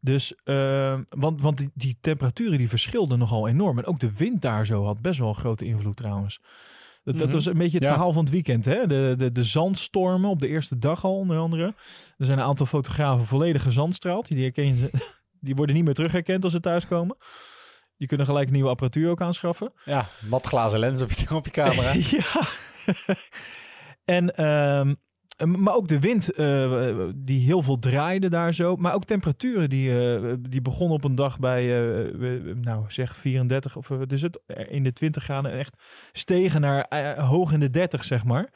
Dus, 0.00 0.34
eh, 0.44 0.98
want, 1.08 1.42
want 1.42 1.58
die, 1.58 1.70
die 1.74 1.96
temperaturen 2.00 2.58
die 2.58 2.68
verschilden 2.68 3.18
nogal 3.18 3.48
enorm. 3.48 3.78
En 3.78 3.86
ook 3.86 4.00
de 4.00 4.12
wind 4.16 4.42
daar 4.42 4.66
zo 4.66 4.84
had 4.84 5.00
best 5.00 5.18
wel 5.18 5.28
een 5.28 5.34
grote 5.34 5.64
invloed 5.64 5.96
trouwens. 5.96 6.40
Dat, 7.04 7.14
dat 7.18 7.26
Mhm. 7.26 7.36
was 7.36 7.46
een 7.46 7.58
beetje 7.58 7.76
het 7.76 7.84
Ja. 7.86 7.90
verhaal 7.92 8.12
van 8.12 8.24
het 8.24 8.32
weekend. 8.32 8.64
Hè? 8.64 8.86
De, 8.86 9.14
de, 9.18 9.30
de 9.30 9.44
zandstormen 9.44 10.30
op 10.30 10.40
de 10.40 10.48
eerste 10.48 10.78
dag 10.78 11.04
al, 11.04 11.16
onder 11.16 11.38
andere. 11.38 11.74
Er 12.18 12.26
zijn 12.26 12.38
een 12.38 12.44
aantal 12.44 12.66
fotografen 12.66 13.26
volledig 13.26 13.62
gezandstraald. 13.62 14.28
Die, 14.28 14.42
herken 14.42 14.66
je, 14.76 14.90
die 15.40 15.54
worden 15.54 15.74
niet 15.74 15.84
meer 15.84 15.94
terugherkend 15.94 16.44
als 16.44 16.52
ze 16.52 16.60
thuiskomen. 16.60 17.16
Die 17.96 18.08
kunnen 18.08 18.26
gelijk 18.26 18.50
nieuwe 18.50 18.68
apparatuur 18.68 19.10
ook 19.10 19.20
aanschaffen. 19.20 19.72
Ja, 19.84 20.06
matglazen 20.28 20.78
lens 20.78 21.02
op 21.02 21.10
je, 21.12 21.34
op 21.34 21.44
je 21.44 21.50
camera. 21.50 21.92
ja. 22.18 22.46
en, 24.04 24.34
ehm, 24.36 24.94
maar 25.44 25.74
ook 25.74 25.88
de 25.88 26.00
wind 26.00 26.32
eh, 26.32 27.04
die 27.14 27.40
heel 27.40 27.62
veel 27.62 27.78
draaide 27.78 28.28
daar 28.28 28.54
zo. 28.54 28.76
Maar 28.76 28.94
ook 28.94 29.04
temperaturen 29.04 29.70
die, 29.70 30.16
eh, 30.16 30.32
die 30.40 30.62
begonnen 30.62 30.96
op 30.96 31.04
een 31.04 31.14
dag 31.14 31.38
bij, 31.38 31.62
eh, 31.62 32.54
nou 32.54 32.84
zeg 32.88 33.16
34 33.16 33.76
of 33.76 33.90
is 33.90 34.22
het, 34.22 34.40
in 34.68 34.82
de 34.82 34.92
20 34.92 35.22
graden 35.22 35.52
echt 35.52 35.74
stegen 36.12 36.60
naar 36.60 36.86
hoog 37.20 37.52
in 37.52 37.60
de 37.60 37.70
30 37.70 38.04
zeg 38.04 38.24
maar. 38.24 38.50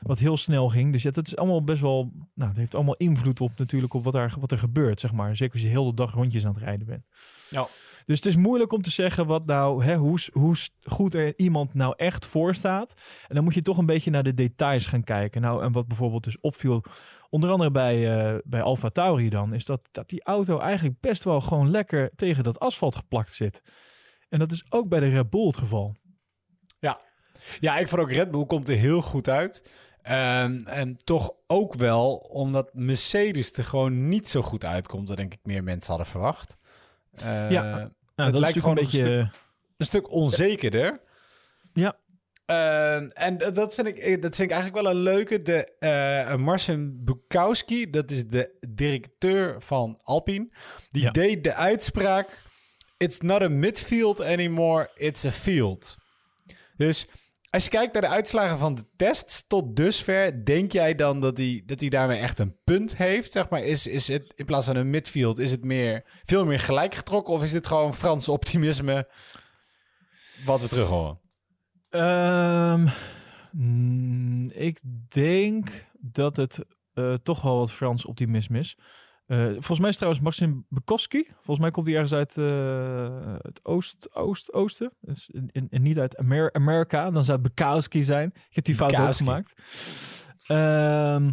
Wat 0.00 0.18
heel 0.18 0.36
snel 0.36 0.68
ging. 0.68 0.92
Dus 0.92 1.02
ja, 1.02 1.10
dat 1.10 1.26
is 1.26 1.36
allemaal 1.36 1.64
best 1.64 1.80
wel, 1.80 2.12
nou, 2.34 2.48
het 2.48 2.58
heeft 2.58 2.74
allemaal 2.74 2.94
invloed 2.94 3.40
op 3.40 3.50
natuurlijk 3.56 3.94
op 3.94 4.04
wat 4.04 4.14
er, 4.14 4.34
wat 4.40 4.52
er 4.52 4.58
gebeurt 4.58 5.00
zeg 5.00 5.12
maar. 5.12 5.36
Zeker 5.36 5.52
als 5.52 5.62
je 5.62 5.68
heel 5.68 5.84
de 5.84 5.94
dag 5.94 6.12
rondjes 6.12 6.46
aan 6.46 6.54
het 6.54 6.62
rijden 6.62 6.86
bent. 6.86 7.06
Ja. 7.50 7.66
Dus 8.06 8.16
het 8.16 8.26
is 8.26 8.36
moeilijk 8.36 8.72
om 8.72 8.82
te 8.82 8.90
zeggen 8.90 9.26
wat 9.26 9.46
nou, 9.46 9.84
hè, 9.84 9.96
hoe, 9.96 10.18
hoe 10.32 10.56
goed 10.82 11.14
er 11.14 11.38
iemand 11.38 11.74
nou 11.74 11.94
echt 11.96 12.26
voor 12.26 12.54
staat. 12.54 12.94
En 13.28 13.34
dan 13.34 13.44
moet 13.44 13.54
je 13.54 13.62
toch 13.62 13.78
een 13.78 13.86
beetje 13.86 14.10
naar 14.10 14.22
de 14.22 14.34
details 14.34 14.86
gaan 14.86 15.04
kijken. 15.04 15.40
Nou, 15.40 15.62
en 15.62 15.72
wat 15.72 15.88
bijvoorbeeld 15.88 16.24
dus 16.24 16.40
opviel, 16.40 16.84
onder 17.30 17.50
andere 17.50 17.70
bij, 17.70 18.16
eh 18.16 18.38
bij 18.44 18.62
Alfa 18.62 18.88
Tauri 18.88 19.28
dan, 19.28 19.54
is 19.54 19.64
dat, 19.64 19.88
dat 19.90 20.08
die 20.08 20.24
auto 20.24 20.58
eigenlijk 20.58 21.00
best 21.00 21.24
wel 21.24 21.40
gewoon 21.40 21.70
lekker 21.70 22.10
tegen 22.16 22.44
dat 22.44 22.60
asfalt 22.60 22.96
geplakt 22.96 23.34
zit. 23.34 23.62
En 24.28 24.38
dat 24.38 24.52
is 24.52 24.64
ook 24.68 24.88
bij 24.88 25.00
de 25.00 25.08
Red 25.08 25.30
Bull 25.30 25.46
het 25.46 25.56
geval. 25.56 25.94
Ja, 27.60 27.78
ik 27.78 27.88
vond 27.88 28.02
ook 28.02 28.12
Red 28.12 28.30
Bull 28.30 28.46
komt 28.46 28.68
er 28.68 28.76
heel 28.76 29.02
goed 29.02 29.28
uit. 29.28 29.72
Ehm, 30.02 30.60
en 30.64 30.96
toch 30.96 31.32
ook 31.46 31.74
wel 31.74 32.16
omdat 32.16 32.70
Mercedes 32.72 33.52
er 33.52 33.64
gewoon 33.64 34.08
niet 34.08 34.28
zo 34.28 34.42
goed 34.42 34.64
uitkomt... 34.64 35.06
dan 35.06 35.16
denk 35.16 35.32
ik 35.32 35.40
meer 35.42 35.64
mensen 35.64 35.88
hadden 35.88 36.10
verwacht. 36.10 36.56
Eh, 37.22 37.50
Ja. 37.50 37.90
Nou, 38.16 38.30
dat 38.30 38.40
lijkt 38.40 38.58
gewoon 38.60 38.78
een 38.78 38.84
een 38.84 38.90
beetje... 38.90 39.30
een 39.76 39.84
stuk 39.86 40.10
onzekerder. 40.10 41.00
Ja. 41.72 41.98
Ehm, 42.46 43.08
en 43.08 43.38
dat- 43.52 43.74
vind, 43.74 43.86
ik, 43.88 43.98
eh, 43.98 44.20
dat 44.20 44.36
vind 44.36 44.50
ik 44.50 44.56
eigenlijk 44.56 44.82
wel 44.84 44.94
een 44.94 45.00
leuke. 45.02 45.42
De, 45.42 45.76
eh 45.78 46.36
Marcin 46.36 47.04
Bukowski, 47.04 47.90
dat 47.90 48.10
is 48.10 48.26
de 48.26 48.56
directeur 48.74 49.62
van 49.62 50.00
Alpine. 50.02 50.48
Die 50.90 51.02
Ja. 51.02 51.10
deed 51.10 51.44
de 51.44 51.54
uitspraak... 51.54 52.42
It's 52.96 53.20
not 53.20 53.42
a 53.42 53.48
midfield 53.48 54.20
anymore, 54.20 54.90
it's 54.94 55.24
a 55.24 55.30
field. 55.30 55.96
Dus 56.76 57.08
als 57.54 57.64
je 57.64 57.70
kijkt 57.70 57.92
naar 57.92 58.02
de 58.02 58.08
uitslagen 58.08 58.58
van 58.58 58.74
de 58.74 58.86
tests 58.96 59.46
tot 59.46 59.76
dusver... 59.76 60.44
denk 60.44 60.72
jij 60.72 60.94
dan 60.94 61.20
dat 61.20 61.38
hij, 61.38 61.62
dat 61.66 61.80
daarmee 61.80 62.18
echt 62.18 62.38
een 62.38 62.56
punt 62.64 62.96
heeft? 62.96 63.32
Zeg 63.32 63.48
maar, 63.48 63.62
is, 63.62 63.86
is 63.86 64.08
het 64.08 64.32
in 64.34 64.44
plaats 64.44 64.66
van 64.66 64.76
een 64.76 64.90
midfield... 64.90 65.38
is 65.38 65.50
het 65.50 65.64
meer, 65.64 66.02
veel 66.24 66.44
meer 66.44 66.60
gelijk 66.60 66.94
getrokken... 66.94 67.34
of 67.34 67.42
is 67.42 67.50
dit 67.50 67.66
gewoon 67.66 67.94
Frans 67.94 68.28
optimisme 68.28 69.08
wat 70.44 70.60
we 70.60 70.68
terug 70.68 70.88
horen? 70.88 71.20
Ehm, 71.88 72.88
mm, 73.52 74.50
ik 74.50 74.80
denk 75.08 75.88
dat 76.00 76.36
het 76.36 76.64
eh, 76.94 77.14
toch 77.14 77.42
wel 77.42 77.58
wat 77.58 77.72
Frans 77.72 78.04
optimisme 78.04 78.58
is. 78.58 78.78
Eh, 79.26 79.46
volgens 79.50 79.78
mij 79.78 79.88
is 79.88 79.96
trouwens 79.96 80.24
Maxim 80.24 80.66
Bukowski. 80.68 81.26
Volgens 81.34 81.58
mij 81.58 81.70
komt 81.70 81.86
hij 81.86 81.94
ergens 81.94 82.12
uit 82.12 82.36
eh, 82.36 83.34
het 83.38 83.60
oost, 83.62 84.14
oost, 84.14 84.52
oosten. 84.52 84.92
Dus 85.00 85.28
in, 85.30 85.48
in- 85.52 85.66
en 85.70 85.82
niet 85.82 85.98
uit 85.98 86.16
Amer 86.16 86.52
Amerika. 86.52 87.10
Dan 87.10 87.24
zou 87.24 87.38
het 87.42 87.54
Bukowski 87.54 88.02
zijn. 88.02 88.32
Ik 88.48 88.54
heb 88.54 88.64
die 88.64 88.74
fout 88.74 88.96
ook 88.96 89.14
gemaakt. 89.14 89.54
Ehm, 90.46 91.30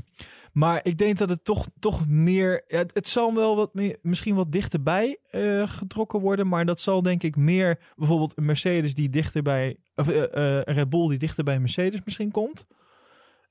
maar 0.53 0.79
ik 0.83 0.97
denk 0.97 1.17
dat 1.17 1.29
het 1.29 1.43
toch, 1.43 1.67
toch 1.79 2.07
meer... 2.07 2.63
ja, 2.67 2.77
het, 2.77 2.93
het 2.93 3.07
zal 3.07 3.33
wel 3.35 3.55
wat 3.55 3.73
meer, 3.73 3.97
misschien 4.01 4.35
wat 4.35 4.51
dichterbij 4.51 5.17
eh, 5.29 5.67
getrokken 5.67 6.19
worden. 6.19 6.47
Maar 6.47 6.65
dat 6.65 6.79
zal 6.79 7.01
denk 7.01 7.23
ik 7.23 7.35
meer... 7.35 7.79
Bijvoorbeeld 7.95 8.37
een 8.37 8.45
Mercedes 8.45 8.93
die 8.93 9.09
dichterbij... 9.09 9.77
Of 9.95 10.07
een 10.07 10.61
Red 10.61 10.89
Bull 10.89 11.09
die 11.09 11.17
dichter 11.17 11.43
bij 11.43 11.59
Mercedes 11.59 12.01
misschien 12.05 12.31
komt. 12.31 12.65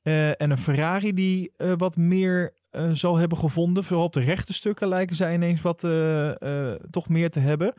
En 0.02 0.50
een 0.50 0.58
Ferrari 0.58 1.14
die 1.14 1.52
wat 1.76 1.96
meer 1.96 2.54
eh, 2.70 2.90
zal 2.92 3.16
hebben 3.16 3.38
gevonden. 3.38 3.84
Vooral 3.84 4.04
op 4.04 4.12
de 4.12 4.20
rechte 4.20 4.52
stukken 4.52 4.88
lijken 4.88 5.16
zij 5.16 5.34
ineens 5.34 5.60
wat 5.60 5.84
eh, 5.84 6.70
eh, 6.72 6.80
toch 6.90 7.08
meer 7.08 7.30
te 7.30 7.40
hebben. 7.40 7.74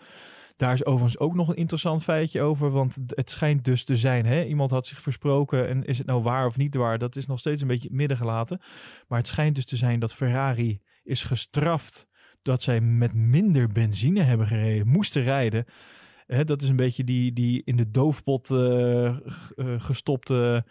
Daar 0.56 0.74
is 0.74 0.86
overigens 0.86 1.20
ook 1.20 1.34
nog 1.34 1.50
een 1.50 1.56
interessant 1.56 2.04
feitje 2.04 2.42
over. 2.42 2.70
Want 2.70 2.98
het 3.06 3.30
schijnt 3.30 3.66
dus 3.66 3.84
te 3.84 3.98
zijn. 3.98 4.26
Hè? 4.26 4.44
Iemand 4.44 4.72
had 4.72 4.88
zich 4.88 5.02
versproken. 5.02 5.68
En 5.68 5.84
is 5.84 5.98
het 5.98 6.08
nou 6.08 6.22
waar 6.22 6.46
of 6.46 6.58
niet 6.58 6.76
waar? 6.76 6.98
Dat 6.98 7.16
is 7.16 7.26
nog 7.26 7.40
steeds 7.40 7.62
een 7.62 7.68
beetje 7.68 7.88
het 7.88 7.98
midden 7.98 8.18
gelaten. 8.18 8.62
Maar 9.08 9.18
het 9.18 9.28
schijnt 9.28 9.56
dus 9.56 9.66
te 9.66 9.78
zijn 9.78 10.00
dat 10.00 10.14
Ferrari 10.14 10.82
is 11.04 11.24
gestraft. 11.24 12.08
Dat 12.42 12.64
zij 12.64 12.82
met 12.82 13.14
minder 13.14 13.68
benzine 13.68 14.22
hebben 14.22 14.48
gereden. 14.48 14.88
Moesten 14.88 15.24
rijden. 15.24 15.66
Hè, 16.28 16.44
dat 16.44 16.62
is 16.62 16.70
een 16.70 16.76
beetje 16.76 17.04
die, 17.04 17.34
die 17.34 17.62
in 17.66 17.76
de 17.76 17.92
doofpot 17.92 18.48
gestopte 19.78 20.66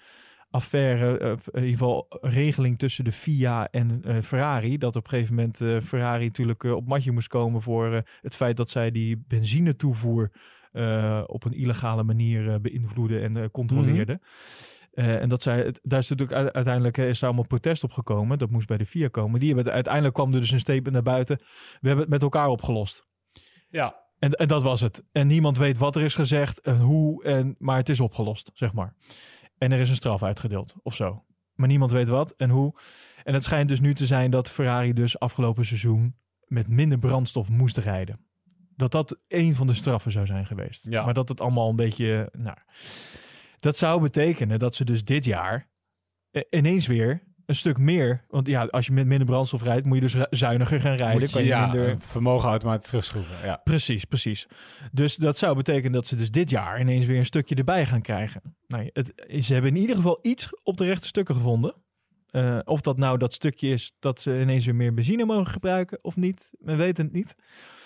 affaire, 0.51 1.19
eh, 1.19 1.31
in 1.31 1.37
ieder 1.55 1.71
geval 1.71 2.07
regeling 2.21 2.79
tussen 2.79 3.05
de 3.05 3.13
FIA 3.13 3.69
en 3.71 4.01
eh, 4.05 4.21
Ferrari. 4.23 4.79
Dat 4.79 4.97
op 4.97 5.05
een 5.05 5.11
gegeven 5.11 5.35
moment 5.35 5.61
eh, 5.61 5.81
Ferrari 5.81 6.25
natuurlijk 6.25 6.65
eh, 6.65 6.73
op 6.75 6.87
matje 6.87 7.13
moest 7.13 7.29
komen 7.29 7.63
voor 7.63 7.95
eh, 7.95 8.01
het 8.21 8.37
feit 8.37 8.57
dat 8.57 8.71
zij 8.71 8.91
die 8.91 9.25
benzine 9.29 9.77
toevoer 9.77 10.31
eh, 10.73 11.23
op 11.27 11.45
een 11.45 11.53
illegale 11.53 12.03
manier 12.03 12.49
eh, 12.53 12.61
beïnvloeden 12.61 13.23
en 13.23 13.37
eh, 13.37 13.45
controleerden. 13.53 14.21
Eh, 14.93 15.21
en 15.23 15.29
dat 15.29 15.43
zij, 15.43 15.57
het- 15.59 15.81
daar 15.83 15.99
is 15.99 16.09
natuurlijk 16.09 16.53
uiteindelijk 16.55 16.99
eh, 16.99 17.09
is 17.09 17.19
daar 17.19 17.29
allemaal 17.29 17.47
protest 17.49 17.85
op 17.85 17.93
gekomen. 17.93 18.39
Dat 18.39 18.51
moest 18.51 18.67
bij 18.67 18.77
de 18.77 18.87
FIA 18.87 19.09
komen. 19.09 19.41
Die 19.41 19.55
hebben, 19.55 19.73
uiteindelijk 19.73 20.15
kwam 20.15 20.33
er 20.35 20.41
dus 20.41 20.51
een 20.51 20.61
statement 20.61 20.93
naar 20.93 21.03
buiten. 21.03 21.37
We 21.81 21.87
hebben 21.89 22.01
het 22.05 22.09
met 22.09 22.23
elkaar 22.23 22.49
opgelost. 22.49 23.07
Ja, 23.69 23.97
En, 24.19 24.31
en 24.33 24.49
dat 24.49 24.63
was 24.63 24.81
het. 24.81 25.05
En 25.13 25.27
niemand 25.27 25.59
weet 25.59 25.79
wat 25.79 25.97
er 25.97 26.03
is 26.03 26.15
gezegd 26.15 26.61
en 26.61 26.77
hoe, 26.81 27.25
en, 27.25 27.55
maar 27.59 27.77
het 27.77 27.89
is 27.89 28.01
opgelost, 28.01 28.51
zeg 28.55 28.73
maar. 28.73 28.95
En 29.61 29.73
er 29.73 29.81
is 29.81 29.89
een 29.89 29.95
straf 29.95 30.23
uitgedeeld 30.23 30.75
of 30.83 30.95
zo. 30.95 31.25
Maar 31.55 31.69
niemand 31.69 31.91
weet 31.91 32.09
wat 32.09 32.35
en 32.37 32.51
hoe. 32.51 32.75
En 33.25 33.35
het 33.35 33.45
schijnt 33.45 33.69
dus 33.69 33.81
nu 33.81 33.95
te 33.95 34.07
zijn 34.07 34.31
dat 34.31 34.51
Ferrari 34.51 34.93
dus 34.93 35.19
afgelopen 35.19 35.65
seizoen 35.67 36.17
met 36.45 36.69
minder 36.69 36.99
brandstof 36.99 37.49
moest 37.49 37.77
rijden. 37.77 38.21
Dat 38.77 38.91
dat 38.91 39.19
een 39.29 39.55
van 39.55 39.67
de 39.67 39.75
straffen 39.75 40.13
zou 40.13 40.27
zijn 40.27 40.47
geweest. 40.47 40.87
Ja. 40.89 41.05
Maar 41.05 41.15
dat 41.15 41.29
het 41.29 41.41
allemaal 41.41 41.69
een 41.69 41.77
beetje, 41.77 42.29
nou... 42.33 42.57
Dat 43.59 43.77
zou 43.77 44.01
betekenen 44.01 44.59
dat 44.59 44.75
ze 44.75 44.85
dus 44.85 45.05
dit 45.05 45.25
jaar 45.25 45.71
eh, 46.31 46.43
ineens 46.51 46.87
weer 46.87 47.23
een 47.51 47.57
stuk 47.57 47.79
meer... 47.79 48.25
Want 48.29 48.47
ja, 48.47 48.65
als 48.65 48.87
je 48.87 48.93
met 48.93 49.07
minder 49.07 49.27
brandstof 49.27 49.63
rijdt, 49.63 49.87
moet 49.87 49.97
je 49.97 50.03
dus 50.03 50.17
zuiniger 50.31 50.81
gaan 50.81 50.97
rijden. 50.97 51.21
Moet 51.21 51.29
je, 51.29 51.35
kan 51.35 51.43
je 51.43 51.49
ja, 51.49 51.67
minder... 51.67 51.97
vermogen 51.99 52.49
automatisch 52.49 52.87
terugschroeven. 52.87 53.47
Ja. 53.47 53.61
Precies, 53.65 54.05
precies. 54.05 54.47
Dus 54.93 55.17
dat 55.17 55.39
zou 55.39 55.57
betekenen 55.57 55.93
dat 55.93 56.07
ze 56.07 56.17
dus 56.17 56.31
dit 56.31 56.51
jaar 56.51 56.81
ineens 56.81 57.07
weer 57.07 57.19
een 57.19 57.25
stukje 57.25 57.55
erbij 57.55 57.87
gaan 57.87 58.03
krijgen. 58.03 58.41
Nee, 58.67 58.91
het, 58.93 59.13
ze 59.45 59.53
hebben 59.53 59.71
in 59.71 59.81
ieder 59.81 59.97
geval 59.97 60.19
iets 60.23 60.49
op 60.63 60.77
de 60.77 60.85
rechte 60.85 61.07
stukken 61.07 61.35
gevonden. 61.35 61.75
Eh, 62.31 62.59
of 62.65 62.81
dat 62.81 62.97
nou 62.97 63.19
dat 63.19 63.33
stukje 63.33 63.69
is 63.69 63.93
dat 63.99 64.21
ze 64.21 64.41
ineens 64.41 64.65
weer 64.65 64.75
meer 64.75 64.95
benzine 64.95 65.25
mogen 65.25 65.53
gebruiken 65.53 65.99
of 66.03 66.17
niet, 66.17 66.51
we 66.59 66.77
weten 66.77 67.05
het 67.05 67.13
niet. 67.13 67.35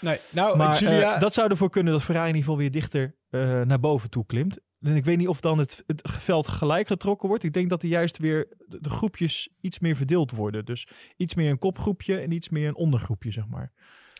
Nee, 0.00 0.18
nou, 0.30 0.56
Maar 0.56 0.78
Julia, 0.78 1.14
eh, 1.14 1.20
dat 1.20 1.34
zou 1.34 1.50
ervoor 1.50 1.70
kunnen 1.70 1.92
dat 1.92 2.02
Ferrari 2.02 2.28
in 2.28 2.34
ieder 2.34 2.50
geval 2.50 2.60
weer 2.60 2.70
dichter 2.70 3.14
eh, 3.30 3.60
naar 3.62 3.80
boven 3.80 4.10
toe 4.10 4.26
klimt. 4.26 4.58
En 4.84 4.96
ik 4.96 5.04
weet 5.04 5.16
niet 5.16 5.28
of 5.28 5.40
dan 5.40 5.58
het, 5.58 5.82
het 5.86 6.02
veld 6.04 6.48
gelijk 6.48 6.86
getrokken 6.86 7.28
wordt. 7.28 7.44
Ik 7.44 7.52
denk 7.52 7.70
dat 7.70 7.82
er 7.82 7.88
juist 7.88 8.18
weer 8.18 8.48
de, 8.66 8.90
groepjes 8.90 9.48
iets 9.60 9.78
meer 9.78 9.96
verdeeld 9.96 10.30
worden. 10.30 10.64
Dus 10.64 10.86
iets 11.16 11.34
meer 11.34 11.50
een 11.50 11.58
kopgroepje 11.58 12.18
en 12.18 12.32
iets 12.32 12.48
meer 12.48 12.68
een 12.68 12.76
ondergroepje, 12.76 13.30
zeg 13.30 13.46
maar. 13.48 13.72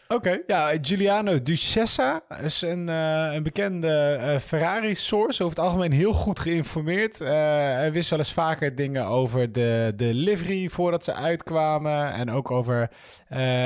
Oké, 0.08 0.42
ja, 0.46 0.72
Giuliano 0.80 1.42
Ducessa 1.42 2.20
is 2.42 2.62
een, 2.62 2.88
eh, 2.88 3.32
een 3.32 3.42
bekende 3.42 4.18
eh, 4.20 4.38
Ferrari-source. 4.38 5.44
Over 5.44 5.56
het 5.56 5.66
algemeen 5.66 5.92
heel 5.92 6.12
goed 6.12 6.38
geïnformeerd. 6.38 7.20
Eh, 7.20 7.28
hij 7.74 7.92
wist 7.92 8.10
wel 8.10 8.18
eens 8.18 8.32
vaker 8.32 8.74
dingen 8.74 9.06
over 9.06 9.52
de, 9.52 9.92
de 9.96 10.14
livery 10.14 10.68
voordat 10.68 11.04
ze 11.04 11.14
uitkwamen. 11.14 12.12
En 12.12 12.30
ook 12.30 12.50
over 12.50 12.90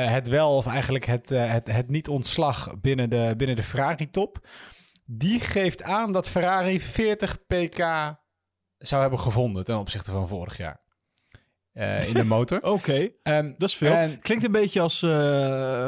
het 0.09 0.29
wel 0.29 0.57
of 0.57 0.67
eigenlijk 0.67 1.05
het, 1.05 1.29
het, 1.29 1.73
het 1.73 1.89
niet-ontslag 1.89 2.75
binnen 2.81 3.11
de, 3.11 3.35
binnen 3.37 3.57
de 3.57 3.63
Ferrari-top. 3.63 4.41
Die 5.11 5.41
geeft 5.41 5.83
aan 5.83 6.13
dat 6.13 6.29
Ferrari 6.29 6.81
40 6.81 7.47
pk 7.47 7.79
zou 8.79 9.01
hebben 9.01 9.19
gevonden 9.21 9.65
ten 9.65 9.79
opzichte 9.79 10.11
van 10.11 10.29
vorig 10.29 10.57
jaar. 10.57 10.81
eh, 11.73 12.01
in 12.01 12.15
de 12.15 12.25
motor. 12.37 12.63
Oké, 12.63 13.09
Ehm, 13.23 13.53
dat 13.59 13.69
is 13.69 13.77
veel. 13.77 13.93
en- 13.93 14.21
Klinkt 14.21 14.45
een 14.45 14.53
beetje 14.53 14.81
als, 14.81 15.03
eh 15.03 15.11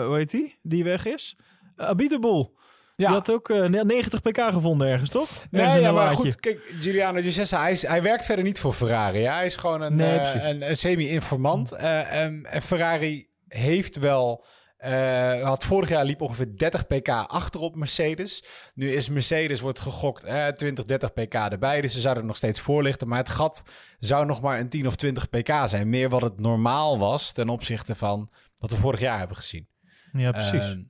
hoe 0.06 0.16
heet 0.16 0.30
die, 0.30 0.58
die 0.62 0.84
weg 0.84 1.04
is? 1.06 1.36
Uh, 1.76 1.86
Abitable. 1.86 2.50
ja, 2.96 3.06
Die 3.06 3.06
had 3.06 3.30
ook 3.30 3.50
eh, 3.50 3.64
90 3.64 4.20
pk 4.20 4.40
gevonden 4.40 4.88
ergens, 4.88 5.10
toch? 5.10 5.44
Nee, 5.50 5.62
ja, 5.80 5.80
maar 5.80 6.04
laadje. 6.04 6.14
goed, 6.16 6.40
kijk, 6.40 6.72
Giuliano 6.80 7.20
Giussessa, 7.20 7.60
hij, 7.60 7.70
is, 7.70 7.86
hij 7.86 8.02
werkt 8.02 8.24
verder 8.24 8.44
niet 8.44 8.60
voor 8.60 8.72
Ferrari. 8.72 9.18
Ja? 9.18 9.34
Hij 9.34 9.46
is 9.46 9.56
gewoon 9.56 9.80
een, 9.82 9.96
Nee, 9.96 10.18
een, 10.18 10.68
een 10.68 10.76
semi-informant. 10.76 11.72
Eh, 11.72 12.12
en, 12.22 12.46
en 12.50 12.62
Ferrari 12.62 13.28
heeft 13.48 13.96
wel... 13.98 14.44
eh, 14.80 15.42
had 15.42 15.64
vorig 15.64 15.88
jaar 15.88 16.04
liep 16.04 16.20
ongeveer 16.20 16.56
30 16.56 16.86
pk 16.86 17.08
achter 17.08 17.60
op 17.60 17.76
Mercedes. 17.76 18.44
Nu 18.74 18.92
is 18.92 19.08
Mercedes, 19.08 19.60
wordt 19.60 19.78
gegokt, 19.78 20.24
eh, 20.24 20.46
20, 20.46 20.84
30 20.84 21.12
pk 21.12 21.34
erbij. 21.34 21.80
Dus 21.80 21.92
ze 21.92 22.00
zouden 22.00 22.22
er 22.22 22.28
nog 22.28 22.36
steeds 22.36 22.60
voor 22.60 22.82
lichten. 22.82 23.08
Maar 23.08 23.18
het 23.18 23.28
gat 23.28 23.62
zou 23.98 24.26
nog 24.26 24.40
maar 24.40 24.58
een 24.58 24.68
10 24.68 24.86
of 24.86 24.96
20 24.96 25.28
pk 25.28 25.52
zijn. 25.64 25.88
Meer 25.88 26.08
wat 26.08 26.20
het 26.20 26.38
normaal 26.38 26.98
was 26.98 27.32
ten 27.32 27.48
opzichte 27.48 27.94
van 27.94 28.30
wat 28.56 28.70
we 28.70 28.76
vorig 28.76 29.00
jaar 29.00 29.18
hebben 29.18 29.36
gezien. 29.36 29.68
Ja, 30.12 30.30
precies. 30.30 30.64
Ehm, 30.64 30.82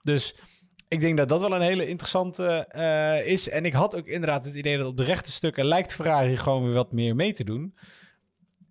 dus 0.00 0.34
ik 0.88 1.00
denk 1.00 1.16
dat 1.16 1.28
dat 1.28 1.40
wel 1.40 1.54
een 1.54 1.60
hele 1.60 1.88
interessante 1.88 2.66
eh, 2.68 3.26
is. 3.26 3.48
En 3.48 3.64
ik 3.64 3.72
had 3.72 3.96
ook 3.96 4.06
inderdaad 4.06 4.44
het 4.44 4.54
idee 4.54 4.78
dat 4.78 4.86
op 4.86 4.96
de 4.96 5.04
rechte 5.04 5.32
stukken 5.32 5.64
lijkt 5.64 5.94
Ferrari 5.94 6.36
gewoon 6.36 6.64
weer 6.64 6.74
wat 6.74 6.92
meer 6.92 7.16
mee 7.16 7.32
te 7.32 7.44
doen. 7.44 7.74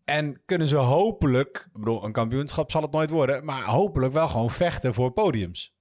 En 0.09 0.41
kunnen 0.45 0.67
ze 0.67 0.75
hopelijk, 0.75 1.67
ik 1.73 1.79
bedoel, 1.79 2.03
een 2.03 2.11
kampioenschap 2.11 2.71
zal 2.71 2.81
het 2.81 2.91
nooit 2.91 3.09
worden, 3.09 3.45
maar 3.45 3.63
hopelijk 3.63 4.13
wel 4.13 4.27
gewoon 4.27 4.49
vechten 4.49 4.93
voor 4.93 5.11
podiums. 5.11 5.73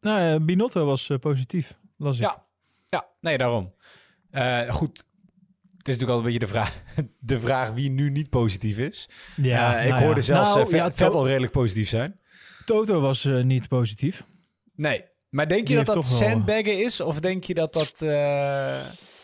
nou, 0.00 0.34
eh, 0.40 0.44
Binotto 0.44 0.84
was 0.84 1.10
eh, 1.10 1.18
positief, 1.18 1.78
las 1.96 2.16
ik. 2.16 2.22
Ja, 2.22 2.44
ja, 2.86 3.08
nee, 3.20 3.38
daarom. 3.38 3.74
Eh, 4.30 4.70
goed. 4.70 5.04
Het 5.76 5.88
is 5.88 6.00
natuurlijk 6.00 6.10
altijd 6.10 6.16
een 6.18 6.22
beetje 6.22 6.38
de 6.38 6.46
vraag, 6.46 6.82
de 7.32 7.40
vraag 7.40 7.72
wie 7.72 7.90
nu 7.90 8.10
niet 8.10 8.30
positief 8.30 8.78
is. 8.78 9.08
Ja, 9.36 9.78
ik 9.80 9.88
nou 9.88 10.00
ja. 10.00 10.06
hoorde 10.06 10.20
zelfs 10.20 10.54
Nou, 10.54 10.68
Vet- 10.68 10.78
ja, 10.78 10.92
Vettel 10.92 11.26
redelijk 11.26 11.52
positief 11.52 11.88
zijn. 11.88 12.20
Toto 12.64 13.00
was 13.00 13.24
niet 13.42 13.68
positief. 13.68 14.24
Nee. 14.74 15.04
Maar 15.28 15.48
denk 15.48 15.68
je 15.68 15.74
dat 15.74 15.86
dat 15.86 15.94
wel- 15.94 16.02
sandbaggen 16.02 16.84
is? 16.84 17.00
Of 17.00 17.20
denk 17.20 17.44
je 17.44 17.54
dat 17.54 17.72
dat... 17.72 18.02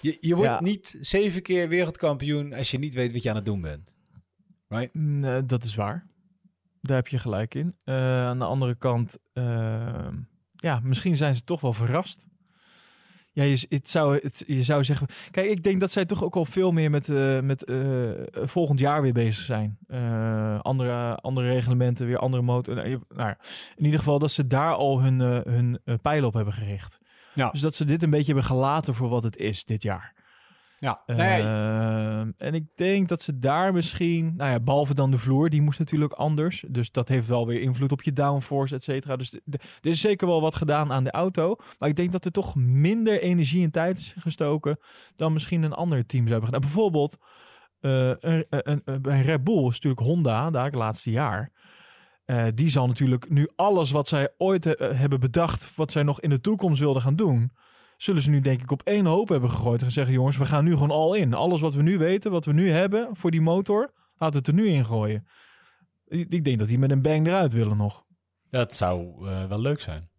je, 0.02 0.16
je 0.20 0.36
wordt 0.36 0.50
Ja. 0.50 0.60
niet 0.60 0.96
zeven 1.00 1.42
keer 1.42 1.68
wereldkampioen 1.68 2.52
als 2.54 2.70
je 2.70 2.78
niet 2.78 2.94
weet 2.94 3.12
wat 3.12 3.22
je 3.22 3.28
aan 3.30 3.36
het 3.36 3.44
doen 3.44 3.60
bent. 3.60 3.94
Mm, 4.92 5.24
eh, 5.24 5.38
dat 5.46 5.64
is 5.64 5.74
waar. 5.74 6.06
Daar 6.80 6.96
heb 6.96 7.08
je 7.08 7.18
gelijk 7.18 7.54
in. 7.54 7.74
Eh, 7.84 7.94
aan 8.26 8.38
de 8.38 8.44
andere 8.44 8.74
kant, 8.74 9.18
eh, 9.32 10.08
ja, 10.54 10.80
misschien 10.82 11.16
zijn 11.16 11.34
ze 11.34 11.44
toch 11.44 11.60
wel 11.60 11.72
verrast. 11.72 12.26
Ja, 13.32 13.42
je, 13.42 13.66
het 13.68 13.90
zou, 13.90 14.18
het, 14.22 14.44
je 14.46 14.62
zou 14.62 14.84
zeggen... 14.84 15.06
Kijk, 15.30 15.50
ik 15.50 15.62
denk 15.62 15.80
dat 15.80 15.90
zij 15.90 16.04
toch 16.04 16.24
ook 16.24 16.36
al 16.36 16.44
veel 16.44 16.72
meer 16.72 16.90
met, 16.90 17.08
eh, 17.08 17.40
met 17.40 17.72
volgend 18.32 18.78
jaar 18.78 19.02
weer 19.02 19.12
bezig 19.12 19.44
zijn. 19.44 19.78
Andere, 20.62 21.14
andere 21.16 21.48
reglementen, 21.48 22.06
weer 22.06 22.18
andere 22.18 22.42
motor. 22.42 22.74
Nou, 22.74 23.00
nou, 23.08 23.34
in 23.76 23.84
ieder 23.84 23.98
geval 23.98 24.18
dat 24.18 24.30
ze 24.30 24.46
daar 24.46 24.74
al 24.74 25.02
hun, 25.02 25.20
hun 25.20 25.80
pijlen 26.02 26.26
op 26.26 26.34
hebben 26.34 26.54
gericht. 26.54 26.98
Ja. 27.34 27.50
Dus 27.50 27.60
dat 27.60 27.74
ze 27.74 27.84
dit 27.84 28.02
een 28.02 28.10
beetje 28.10 28.32
hebben 28.32 28.44
gelaten 28.44 28.94
voor 28.94 29.08
wat 29.08 29.22
het 29.22 29.36
is 29.36 29.64
dit 29.64 29.82
jaar. 29.82 30.20
Ja. 30.82 31.02
Nee, 31.06 31.42
Ehm, 31.42 32.30
en 32.36 32.54
ik 32.54 32.64
denk 32.74 33.08
dat 33.08 33.22
ze 33.22 33.38
daar 33.38 33.72
misschien, 33.72 34.36
nou 34.36 34.50
ja, 34.50 34.60
behalve 34.60 34.94
dan 34.94 35.10
de 35.10 35.18
vloer, 35.18 35.50
die 35.50 35.62
moest 35.62 35.78
natuurlijk 35.78 36.12
anders. 36.12 36.64
Dus 36.68 36.90
dat 36.90 37.08
heeft 37.08 37.26
wel 37.26 37.46
weer 37.46 37.60
invloed 37.60 37.92
op 37.92 38.02
je 38.02 38.12
downforce, 38.12 38.74
et 38.74 38.84
cetera. 38.84 39.16
Dus 39.16 39.32
er 39.32 39.60
is 39.80 40.00
zeker 40.00 40.26
wel 40.26 40.40
wat 40.40 40.54
gedaan 40.54 40.92
aan 40.92 41.04
de 41.04 41.10
auto. 41.10 41.56
Maar 41.78 41.88
ik 41.88 41.96
denk 41.96 42.12
dat 42.12 42.24
er 42.24 42.30
toch 42.32 42.54
minder 42.54 43.20
energie 43.20 43.64
en 43.64 43.70
tijd 43.70 43.98
is 43.98 44.14
gestoken 44.18 44.78
dan 45.16 45.32
misschien 45.32 45.62
een 45.62 45.72
ander 45.72 46.06
team 46.06 46.28
zou 46.28 46.40
hebben 46.40 46.54
gedaan. 46.54 46.70
Bijvoorbeeld 46.70 47.18
eh, 47.80 48.12
een, 48.18 48.82
een, 48.84 49.22
Red 49.22 49.44
Bull 49.44 49.66
is 49.66 49.80
natuurlijk 49.80 50.00
Honda, 50.00 50.50
daar 50.50 50.64
het 50.64 50.74
laatste 50.74 51.10
jaar. 51.10 51.52
Eh, 52.24 52.46
die 52.54 52.68
zal 52.68 52.86
natuurlijk 52.86 53.30
nu 53.30 53.48
alles 53.56 53.90
wat 53.90 54.08
zij 54.08 54.28
ooit 54.38 54.66
eh, 54.66 54.98
hebben 54.98 55.20
bedacht, 55.20 55.74
wat 55.76 55.92
zij 55.92 56.02
nog 56.02 56.20
in 56.20 56.30
de 56.30 56.40
toekomst 56.40 56.80
wilden 56.80 57.02
gaan 57.02 57.16
doen, 57.16 57.52
zullen 57.96 58.22
ze 58.22 58.30
nu 58.30 58.40
denk 58.40 58.62
ik 58.62 58.70
op 58.70 58.82
één 58.82 59.06
hoop 59.06 59.28
hebben 59.28 59.50
gegooid 59.50 59.80
en 59.80 59.86
gezegd, 59.86 60.10
jongens, 60.10 60.36
we 60.36 60.44
gaan 60.44 60.64
nu 60.64 60.72
gewoon 60.72 60.90
al 60.90 61.14
in. 61.14 61.34
Alles 61.34 61.60
wat 61.60 61.74
we 61.74 61.82
nu 61.82 61.98
weten, 61.98 62.30
wat 62.30 62.44
we 62.44 62.52
nu 62.52 62.70
hebben 62.70 63.08
voor 63.12 63.30
die 63.30 63.40
motor, 63.40 63.92
laten 64.16 64.42
we 64.42 64.46
het 64.46 64.46
er 64.46 64.64
nu 64.64 64.68
in 64.68 64.84
gooien. 64.84 65.26
Ik, 66.06 66.32
ik 66.32 66.44
denk 66.44 66.58
dat 66.58 66.68
die 66.68 66.78
met 66.78 66.90
een 66.90 67.02
bang 67.02 67.26
eruit 67.26 67.52
willen 67.52 67.76
nog. 67.76 68.04
dat 68.50 68.74
zou 68.74 69.28
eh, 69.28 69.48
wel 69.48 69.60
leuk 69.60 69.80
zijn. 69.80 70.10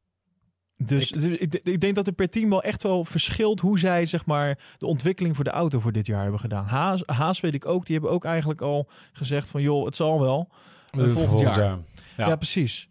Dus 0.78 1.12
ik, 1.12 1.22
dus 1.22 1.38
ik, 1.38 1.54
ik 1.54 1.80
denk 1.80 1.96
dat 1.96 2.08
er 2.08 2.14
per 2.14 2.30
team 2.30 2.50
wel 2.50 2.64
echt 2.64 2.84
wel 2.84 3.06
verschilt 3.06 3.60
hoe 3.60 3.80
zij 3.80 4.06
zeg 4.06 4.26
maar 4.26 4.60
de 4.78 4.86
ontwikkeling 4.86 5.36
voor 5.36 5.44
de 5.44 5.50
auto 5.50 5.80
voor 5.80 5.92
dit 5.92 6.06
jaar 6.06 6.22
hebben 6.22 6.40
gedaan. 6.40 6.66
Haas, 6.66 7.04
Haas 7.06 7.40
weet 7.40 7.54
ik 7.54 7.66
ook, 7.66 7.86
die 7.86 7.96
hebben 7.96 8.14
ook 8.14 8.26
eigenlijk 8.26 8.62
al 8.62 8.88
gezegd 9.14 9.50
van 9.50 9.62
joh, 9.62 9.86
het 9.86 9.96
zal 9.96 10.20
wel. 10.22 10.50
We 10.92 10.98
doen 11.04 11.12
volgend 11.12 11.40
jaar. 11.56 11.78
Ja. 12.18 12.28
Ja, 12.28 12.36
precies. 12.36 12.88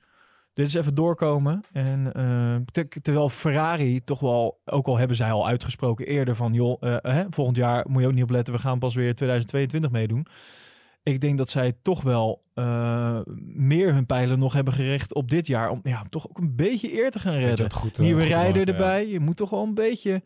Dit 0.54 0.66
is 0.66 0.74
even 0.74 0.94
doorkomen. 0.94 1.64
En 1.72 2.12
eh, 2.14 2.56
ter- 2.72 3.02
terwijl 3.02 3.28
Ferrari 3.28 4.04
toch 4.04 4.20
wel, 4.20 4.60
ook 4.64 4.86
al 4.86 4.98
hebben 4.98 5.16
zij 5.16 5.32
al 5.32 5.46
uitgesproken 5.46 6.06
eerder 6.06 6.36
van, 6.36 6.52
joh, 6.52 6.76
eh, 6.80 6.96
hè, 7.02 7.24
volgend 7.30 7.56
jaar 7.56 7.84
moet 7.88 8.00
je 8.02 8.08
ook 8.08 8.14
niet 8.14 8.22
opletten, 8.22 8.54
we 8.54 8.60
gaan 8.60 8.78
pas 8.78 8.94
weer 8.94 9.14
2022 9.14 9.90
meedoen. 9.90 10.26
Ik 11.02 11.20
denk 11.20 11.38
dat 11.38 11.50
zij 11.50 11.72
toch 11.82 12.02
wel 12.02 12.42
eh, 12.54 13.20
meer 13.54 13.94
hun 13.94 14.06
pijlen 14.06 14.38
nog 14.38 14.52
hebben 14.52 14.72
gericht 14.74 15.14
op 15.14 15.30
dit 15.30 15.46
jaar. 15.46 15.70
Om 15.70 15.80
ja, 15.82 16.02
toch 16.10 16.28
ook 16.28 16.38
een 16.38 16.56
beetje 16.56 16.92
eer 16.98 17.10
te 17.10 17.18
gaan 17.18 17.34
redden. 17.38 17.72
goed, 17.72 17.98
eh, 17.98 18.04
Nieuwe 18.04 18.24
rijder 18.24 18.66
ja. 18.66 18.72
erbij. 18.72 19.08
Je 19.08 19.20
moet 19.20 19.36
toch 19.36 19.50
wel 19.50 19.62
een 19.62 19.74
beetje. 19.74 20.22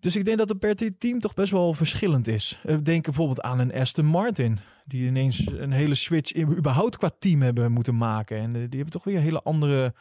Dus 0.00 0.16
ik 0.16 0.24
denk 0.24 0.38
dat 0.38 0.48
het 0.48 0.58
per 0.58 0.98
team 0.98 1.20
toch 1.20 1.34
best 1.34 1.52
wel 1.52 1.72
verschillend 1.72 2.28
is. 2.28 2.60
Eh, 2.62 2.76
Denk 2.82 3.04
bijvoorbeeld 3.04 3.40
aan 3.42 3.58
een 3.58 3.72
Aston 3.74 4.06
Martin. 4.06 4.58
Die 4.84 5.06
ineens 5.06 5.46
een 5.46 5.72
hele 5.72 5.94
switch 5.94 6.32
in, 6.32 6.48
überhaupt 6.56 6.96
qua 6.96 7.10
team 7.18 7.42
hebben 7.42 7.72
moeten 7.72 7.96
maken. 7.96 8.36
En 8.38 8.46
eh, 8.54 8.60
die 8.60 8.68
hebben 8.70 8.90
toch 8.90 9.04
weer 9.04 9.16
een 9.16 9.22
hele 9.22 9.42
andere... 9.42 9.94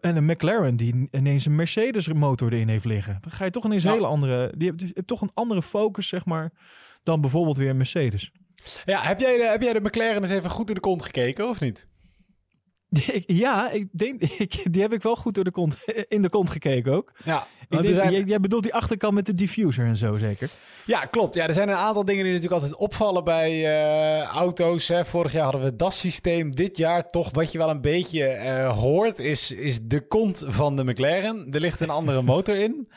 en 0.00 0.16
een 0.16 0.24
McLaren 0.24 0.76
die 0.76 1.08
ineens 1.10 1.44
een 1.46 1.54
Mercedes 1.54 2.08
motor 2.12 2.52
erin 2.52 2.68
heeft 2.68 2.84
liggen. 2.84 3.18
Dan 3.20 3.32
ga 3.32 3.44
je 3.44 3.50
toch 3.50 3.64
ineens 3.64 3.82
Ja. 3.82 3.88
een 3.88 3.94
hele 3.94 4.08
andere... 4.08 4.52
Die 4.56 4.68
hebt 4.68 5.06
toch 5.06 5.20
een 5.20 5.30
andere 5.34 5.62
focus, 5.62 6.08
zeg 6.08 6.24
maar, 6.24 6.52
dan 7.02 7.20
bijvoorbeeld 7.20 7.56
weer 7.56 7.70
een 7.70 7.76
Mercedes. 7.76 8.32
Ja, 8.84 9.02
heb 9.02 9.20
jij, 9.20 9.36
de, 9.36 9.44
heb 9.44 9.62
jij 9.62 9.72
de 9.72 9.80
McLaren 9.80 10.22
eens 10.22 10.30
even 10.30 10.50
goed 10.50 10.68
in 10.68 10.74
de 10.74 10.80
kont 10.80 11.04
gekeken, 11.04 11.48
of 11.48 11.60
niet? 11.60 11.88
Ja, 13.26 13.70
ik 13.70 13.88
denk, 13.92 14.22
ik, 14.38 14.72
die 14.72 14.82
heb 14.82 14.92
ik 14.92 15.02
wel 15.02 15.16
goed 15.16 15.34
door 15.34 15.44
de 15.44 15.50
kont, 15.50 15.76
in 16.08 16.22
de 16.22 16.28
kont 16.28 16.50
gekeken 16.50 16.92
ook. 16.92 17.12
Ja, 17.24 17.46
denk, 17.68 17.84
jij, 17.84 18.22
jij 18.22 18.40
bedoelt 18.40 18.62
die 18.62 18.74
achterkant 18.74 19.14
met 19.14 19.26
de 19.26 19.34
diffuser 19.34 19.86
en 19.86 19.96
zo 19.96 20.14
zeker? 20.14 20.50
Ja, 20.86 21.04
klopt. 21.04 21.34
Ja, 21.34 21.46
er 21.46 21.54
zijn 21.54 21.68
een 21.68 21.74
aantal 21.74 22.04
dingen 22.04 22.24
die 22.24 22.32
natuurlijk 22.32 22.62
altijd 22.62 22.80
opvallen 22.80 23.24
bij 23.24 23.64
eh, 23.64 24.22
auto's. 24.22 24.88
Hè. 24.88 25.04
Vorig 25.04 25.32
jaar 25.32 25.42
hadden 25.42 25.60
we 25.60 25.66
het 25.66 25.78
DAS-systeem. 25.78 26.54
Dit 26.54 26.76
jaar 26.76 27.06
toch 27.06 27.30
wat 27.32 27.52
je 27.52 27.58
wel 27.58 27.70
een 27.70 27.80
beetje 27.80 28.24
eh, 28.24 28.78
hoort 28.78 29.18
is, 29.18 29.50
is 29.50 29.78
de 29.82 30.00
kont 30.00 30.44
van 30.46 30.76
de 30.76 30.84
McLaren. 30.84 31.46
Er 31.50 31.60
ligt 31.60 31.80
een 31.80 31.90
andere 31.90 32.22
motor 32.22 32.56
in. 32.56 32.88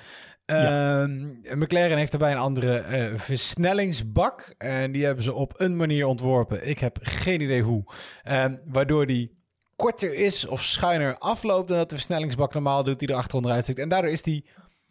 Ehm, 0.45 1.27
McLaren 1.59 1.97
heeft 1.97 2.11
daarbij 2.11 2.31
een 2.31 2.37
andere 2.37 2.77
eh, 2.77 3.17
versnellingsbak. 3.17 4.55
En 4.57 4.91
die 4.91 5.05
hebben 5.05 5.23
ze 5.23 5.33
op 5.33 5.53
een 5.59 5.75
manier 5.75 6.05
ontworpen. 6.05 6.67
Ik 6.67 6.79
heb 6.79 6.97
geen 7.01 7.41
idee 7.41 7.61
hoe. 7.61 7.83
Ehm, 8.23 8.57
waardoor 8.65 9.05
die 9.05 9.41
korter 9.75 10.13
is 10.13 10.45
of 10.45 10.63
schuiner 10.63 11.17
afloopt 11.17 11.67
dan 11.67 11.77
dat 11.77 11.89
de 11.89 11.95
versnellingsbak 11.95 12.53
normaal 12.53 12.83
doet 12.83 12.99
die 12.99 13.07
er 13.07 13.15
achter 13.15 13.35
onderuit 13.35 13.65
zit. 13.65 13.79
En 13.79 13.89
daardoor 13.89 14.11
is 14.11 14.21
die 14.21 14.45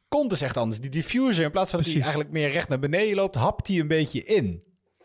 kont 0.08 0.30
dus 0.30 0.40
echt 0.40 0.56
anders. 0.56 0.80
Die 0.80 0.90
diffuser, 0.90 1.44
in 1.44 1.50
plaats 1.50 1.70
van 1.70 1.78
dat 1.78 1.88
Precies. 1.88 2.04
eigenlijk 2.04 2.34
meer 2.34 2.50
recht 2.50 2.68
naar 2.68 2.78
beneden 2.78 3.14
loopt, 3.14 3.34
hapt 3.34 3.68
hij 3.68 3.78
een 3.78 3.88
beetje 3.88 4.24
in. 4.24 4.62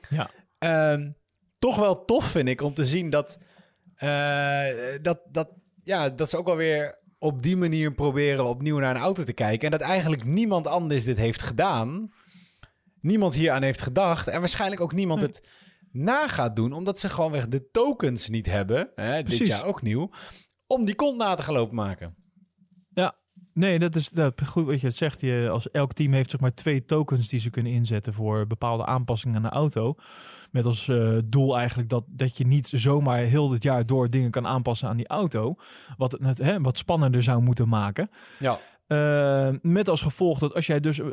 Ja. 0.09 0.29
Ehm, 0.57 1.11
toch 1.59 1.75
wel 1.75 2.05
tof 2.05 2.25
vind 2.25 2.47
ik 2.47 2.61
om 2.61 2.73
te 2.73 2.85
zien 2.85 3.09
dat, 3.09 3.37
eh, 3.95 4.65
dat, 5.01 5.19
dat, 5.31 5.49
ja, 5.83 6.09
dat 6.09 6.29
ze 6.29 6.37
ook 6.37 6.47
alweer 6.47 6.99
op 7.19 7.41
die 7.41 7.57
manier 7.57 7.93
proberen 7.93 8.45
opnieuw 8.45 8.79
naar 8.79 8.95
een 8.95 9.01
auto 9.01 9.23
te 9.23 9.33
kijken. 9.33 9.71
En 9.71 9.77
dat 9.77 9.87
eigenlijk 9.87 10.25
niemand 10.25 10.67
anders 10.67 11.03
dit 11.03 11.17
heeft 11.17 11.41
gedaan. 11.41 12.11
Niemand 13.01 13.35
hier 13.35 13.51
aan 13.51 13.61
heeft 13.61 13.81
gedacht. 13.81 14.27
En 14.27 14.39
waarschijnlijk 14.39 14.81
ook 14.81 14.93
niemand 14.93 15.19
Nee. 15.19 15.29
het 15.29 15.47
na 15.91 16.27
gaat 16.27 16.55
doen. 16.55 16.73
Omdat 16.73 16.99
ze 16.99 17.09
gewoonweg 17.09 17.47
de 17.47 17.69
tokens 17.69 18.29
niet 18.29 18.45
hebben. 18.45 18.91
Hè, 18.95 19.23
dit 19.23 19.47
jaar 19.47 19.65
ook 19.65 19.81
nieuw. 19.81 20.09
Om 20.67 20.85
die 20.85 20.95
kont 20.95 21.17
na 21.17 21.35
te 21.35 21.43
gaan 21.43 21.53
lopen 21.53 21.75
maken. 21.75 22.15
Nee, 23.57 23.79
dat 23.79 23.95
is 23.95 24.09
dat, 24.09 24.41
goed 24.45 24.65
wat 24.65 24.81
je 24.81 24.87
het 24.87 24.95
zegt. 24.95 25.21
Je, 25.21 25.49
als 25.51 25.71
elk 25.71 25.93
team 25.93 26.13
heeft 26.13 26.31
zeg 26.31 26.39
maar 26.39 26.53
twee 26.53 26.85
tokens 26.85 27.27
die 27.27 27.39
ze 27.39 27.49
kunnen 27.49 27.71
inzetten 27.71 28.13
voor 28.13 28.47
bepaalde 28.47 28.85
aanpassingen 28.85 29.35
aan 29.35 29.41
de 29.41 29.49
auto. 29.49 29.95
Met 30.51 30.65
als 30.65 30.87
eh, 30.87 31.17
doel 31.25 31.57
eigenlijk 31.57 31.89
dat, 31.89 32.03
dat 32.07 32.37
je 32.37 32.47
niet 32.47 32.67
zomaar 32.73 33.17
heel 33.17 33.47
dit 33.47 33.63
jaar 33.63 33.85
door 33.85 34.09
dingen 34.09 34.31
kan 34.31 34.47
aanpassen 34.47 34.89
aan 34.89 34.97
die 34.97 35.07
auto. 35.07 35.55
Wat 35.97 36.11
het 36.11 36.37
hè, 36.37 36.61
wat 36.61 36.77
spannender 36.77 37.23
zou 37.23 37.41
moeten 37.41 37.69
maken. 37.69 38.09
Ja. 38.39 38.59
Eh, 38.87 39.49
met 39.61 39.89
als 39.89 40.01
gevolg 40.01 40.39
dat 40.39 40.53
als 40.53 40.67
jij 40.67 40.79
dus 40.79 40.99
eh, 40.99 41.11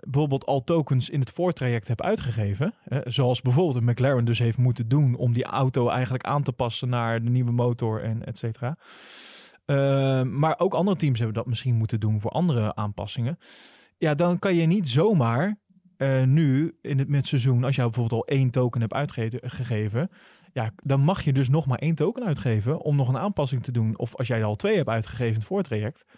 bijvoorbeeld 0.00 0.46
al 0.46 0.64
tokens 0.64 1.10
in 1.10 1.20
het 1.20 1.30
voortraject 1.30 1.88
hebt 1.88 2.02
uitgegeven, 2.02 2.74
hè, 2.84 3.00
zoals 3.04 3.42
bijvoorbeeld 3.42 3.76
een 3.76 3.90
McLaren 3.90 4.24
dus 4.24 4.38
heeft 4.38 4.58
moeten 4.58 4.88
doen 4.88 5.16
om 5.16 5.32
die 5.32 5.44
auto 5.44 5.88
eigenlijk 5.88 6.24
aan 6.24 6.42
te 6.42 6.52
passen 6.52 6.88
naar 6.88 7.22
de 7.22 7.30
nieuwe 7.30 7.52
motor 7.52 8.02
en 8.02 8.24
et 8.24 8.38
cetera. 8.38 8.76
Eh, 9.64 10.22
maar 10.22 10.58
ook 10.58 10.74
andere 10.74 10.96
teams 10.96 11.18
hebben 11.18 11.36
dat 11.36 11.46
misschien 11.46 11.74
moeten 11.74 12.00
doen 12.00 12.20
voor 12.20 12.30
andere 12.30 12.74
aanpassingen. 12.74 13.38
Ja, 13.98 14.14
dan 14.14 14.38
kan 14.38 14.54
je 14.54 14.66
niet 14.66 14.88
zomaar 14.88 15.58
eh, 15.96 16.22
nu 16.22 16.78
in 16.82 16.98
het 16.98 17.08
met 17.08 17.26
seizoen, 17.26 17.64
als 17.64 17.76
jij 17.76 17.84
bijvoorbeeld 17.84 18.22
al 18.22 18.36
één 18.36 18.50
token 18.50 18.80
hebt 18.80 18.92
uitgegeven, 18.92 20.10
ja, 20.52 20.72
dan 20.82 21.00
mag 21.00 21.22
je 21.22 21.32
dus 21.32 21.48
nog 21.48 21.66
maar 21.66 21.78
één 21.78 21.94
token 21.94 22.24
uitgeven 22.24 22.80
om 22.80 22.96
nog 22.96 23.08
een 23.08 23.18
aanpassing 23.18 23.62
te 23.62 23.72
doen. 23.72 23.98
Of 23.98 24.16
als 24.16 24.26
jij 24.26 24.44
al 24.44 24.56
twee 24.56 24.76
hebt 24.76 24.88
uitgegeven 24.88 25.26
in 25.26 25.34
het 25.38 25.44
voortraject, 25.44 26.04
eh, 26.06 26.14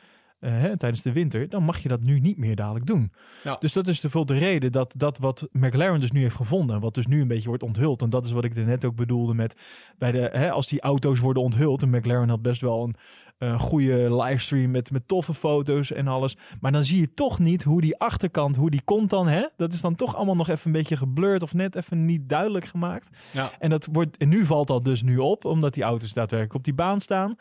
hè, 0.51 0.77
tijdens 0.77 1.03
de 1.03 1.13
winter, 1.13 1.49
dan 1.49 1.63
mag 1.63 1.79
je 1.79 1.89
dat 1.89 2.01
nu 2.01 2.21
niet 2.21 2.39
meer 2.39 2.57
dadelijk 2.57 2.87
doen. 2.87 3.13
Ja. 3.45 3.57
Dus 3.61 3.73
dat 3.73 3.89
is 3.89 4.01
bijvoorbeeld 4.01 4.39
de 4.39 4.45
reden 4.45 4.73
dat, 4.73 4.95
dat 4.97 5.19
wat 5.19 5.49
McLaren 5.53 6.01
dus 6.01 6.13
nu 6.13 6.23
heeft 6.23 6.35
gevonden, 6.35 6.81
wat 6.81 6.95
dus 6.95 7.07
nu 7.07 7.21
een 7.21 7.29
beetje 7.29 7.49
wordt 7.49 7.63
onthuld. 7.63 8.03
En 8.03 8.11
dat 8.11 8.25
is 8.25 8.33
wat 8.33 8.45
ik 8.45 8.57
er 8.57 8.65
net 8.65 8.85
ook 8.85 8.97
bedoelde 8.97 9.35
met 9.35 9.55
bij 9.99 10.13
de, 10.13 10.31
hè, 10.33 10.51
als 10.51 10.69
die 10.69 10.81
auto's 10.81 11.19
worden 11.19 11.43
onthuld. 11.43 11.83
En 11.83 11.91
McLaren 11.91 12.29
had 12.29 12.43
best 12.43 12.61
wel 12.61 12.85
een 12.85 12.97
een 13.43 13.59
goede 13.59 14.23
livestream 14.23 14.71
met, 14.71 14.91
met 14.91 15.09
toffe 15.09 15.35
foto's 15.35 15.93
en 15.93 16.09
alles. 16.09 16.37
Maar 16.61 16.73
dan 16.73 16.85
zie 16.85 17.01
je 17.01 17.15
toch 17.15 17.39
niet 17.39 17.63
hoe 17.63 17.81
die 17.81 17.99
achterkant, 17.99 18.57
hoe 18.57 18.71
die 18.71 18.83
komt 18.85 19.11
dan. 19.11 19.29
Hè? 19.29 19.47
Dat 19.57 19.73
is 19.73 19.81
dan 19.81 19.95
toch 19.95 20.17
allemaal 20.17 20.37
nog 20.37 20.49
even 20.49 20.67
een 20.67 20.73
beetje 20.73 20.97
geblurred 20.97 21.43
of 21.43 21.55
net 21.55 21.75
even 21.75 22.05
niet 22.05 22.29
duidelijk 22.29 22.65
gemaakt. 22.65 23.11
Ja. 23.33 23.51
En, 23.59 23.71
dat 23.71 23.89
wordt, 23.93 24.17
en 24.17 24.29
nu 24.29 24.45
valt 24.45 24.67
dat 24.67 24.85
dus 24.85 25.03
nu 25.03 25.19
op, 25.19 25.45
omdat 25.45 25.75
die 25.75 25.83
auto's 25.83 26.13
daadwerkelijk 26.13 26.55
op 26.55 26.65
die 26.65 26.75
baan 26.75 27.01
staan. 27.01 27.37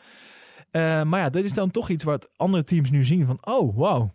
Uh, 0.72 1.02
maar 1.02 1.20
ja, 1.20 1.30
dat 1.30 1.44
is 1.44 1.52
dan 1.52 1.70
toch 1.70 1.88
iets 1.88 2.04
wat 2.04 2.28
andere 2.36 2.64
teams 2.64 2.90
nu 2.90 3.04
zien 3.04 3.26
van, 3.26 3.38
oh 3.40 3.76
wow, 3.76 4.10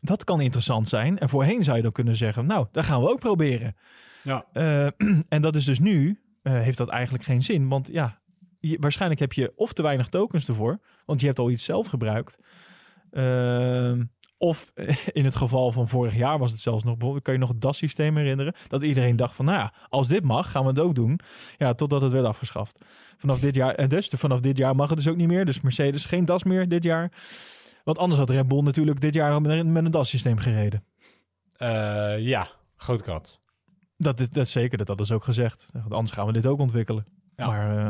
dat 0.00 0.24
kan 0.24 0.40
interessant 0.40 0.88
zijn. 0.88 1.18
En 1.18 1.28
voorheen 1.28 1.62
zou 1.64 1.76
je 1.76 1.82
dan 1.82 1.92
kunnen 1.92 2.16
zeggen, 2.16 2.46
nou, 2.46 2.66
dat 2.72 2.84
gaan 2.84 3.00
we 3.00 3.08
ook 3.08 3.20
proberen. 3.20 3.76
Ja. 4.22 4.44
Uh, 4.52 4.86
en 5.28 5.42
dat 5.42 5.56
is 5.56 5.64
dus 5.64 5.78
nu, 5.78 6.20
uh, 6.42 6.52
heeft 6.52 6.78
dat 6.78 6.88
eigenlijk 6.88 7.24
geen 7.24 7.42
zin. 7.42 7.68
Want 7.68 7.88
ja, 7.92 8.20
je, 8.60 8.76
waarschijnlijk 8.80 9.20
heb 9.20 9.32
je 9.32 9.52
of 9.56 9.72
te 9.72 9.82
weinig 9.82 10.08
tokens 10.08 10.48
ervoor, 10.48 10.78
want 11.04 11.20
je 11.20 11.26
hebt 11.26 11.38
al 11.38 11.50
iets 11.50 11.64
zelf 11.64 11.86
gebruikt. 11.86 12.38
Uh, 13.12 13.92
of 14.46 14.72
in 15.12 15.24
het 15.24 15.36
geval 15.36 15.72
van 15.72 15.88
vorig 15.88 16.16
jaar 16.16 16.38
was 16.38 16.50
het 16.50 16.60
zelfs 16.60 16.84
nog, 16.84 17.22
kan 17.22 17.34
je 17.34 17.40
nog 17.40 17.48
het 17.48 17.60
DAS-systeem 17.60 18.16
herinneren? 18.16 18.54
Dat 18.68 18.82
iedereen 18.82 19.16
dacht 19.16 19.34
van, 19.34 19.44
nou 19.44 19.58
ja, 19.58 19.72
als 19.88 20.08
dit 20.08 20.24
mag, 20.24 20.50
gaan 20.50 20.62
we 20.62 20.68
het 20.68 20.78
ook 20.78 20.94
doen. 20.94 21.20
Ja, 21.58 21.74
totdat 21.74 22.02
het 22.02 22.12
werd 22.12 22.26
afgeschaft. 22.26 22.84
Vanaf 23.16 23.40
dit 23.40 23.54
jaar, 23.54 23.74
en 23.74 23.88
dus 23.88 24.08
vanaf 24.08 24.40
dit 24.40 24.58
jaar 24.58 24.76
mag 24.76 24.88
het 24.88 24.98
dus 24.98 25.08
ook 25.08 25.16
niet 25.16 25.28
meer. 25.28 25.44
Dus 25.44 25.60
Mercedes 25.60 26.04
geen 26.04 26.24
DAS 26.24 26.44
meer 26.44 26.68
dit 26.68 26.82
jaar. 26.82 27.12
Want 27.84 27.98
anders 27.98 28.20
had 28.20 28.30
Red 28.30 28.48
Bull 28.48 28.62
natuurlijk 28.62 29.00
dit 29.00 29.14
jaar 29.14 29.42
met 29.42 29.84
een 29.84 29.90
DAS-systeem 29.90 30.38
gereden. 30.38 30.84
Uh, 31.58 32.18
ja, 32.18 32.48
groot 32.76 33.02
kat. 33.02 33.40
Dat, 33.96 34.18
dat, 34.18 34.32
dat 34.32 34.48
zeker, 34.48 34.78
dat 34.78 34.88
hadden 34.88 35.06
ze 35.06 35.14
ook 35.14 35.24
gezegd. 35.24 35.70
Anders 35.88 36.10
gaan 36.10 36.26
we 36.26 36.32
dit 36.32 36.46
ook 36.46 36.58
ontwikkelen. 36.58 37.06
Ja. 37.36 37.46
Maar 37.46 37.78
uh, 37.78 37.88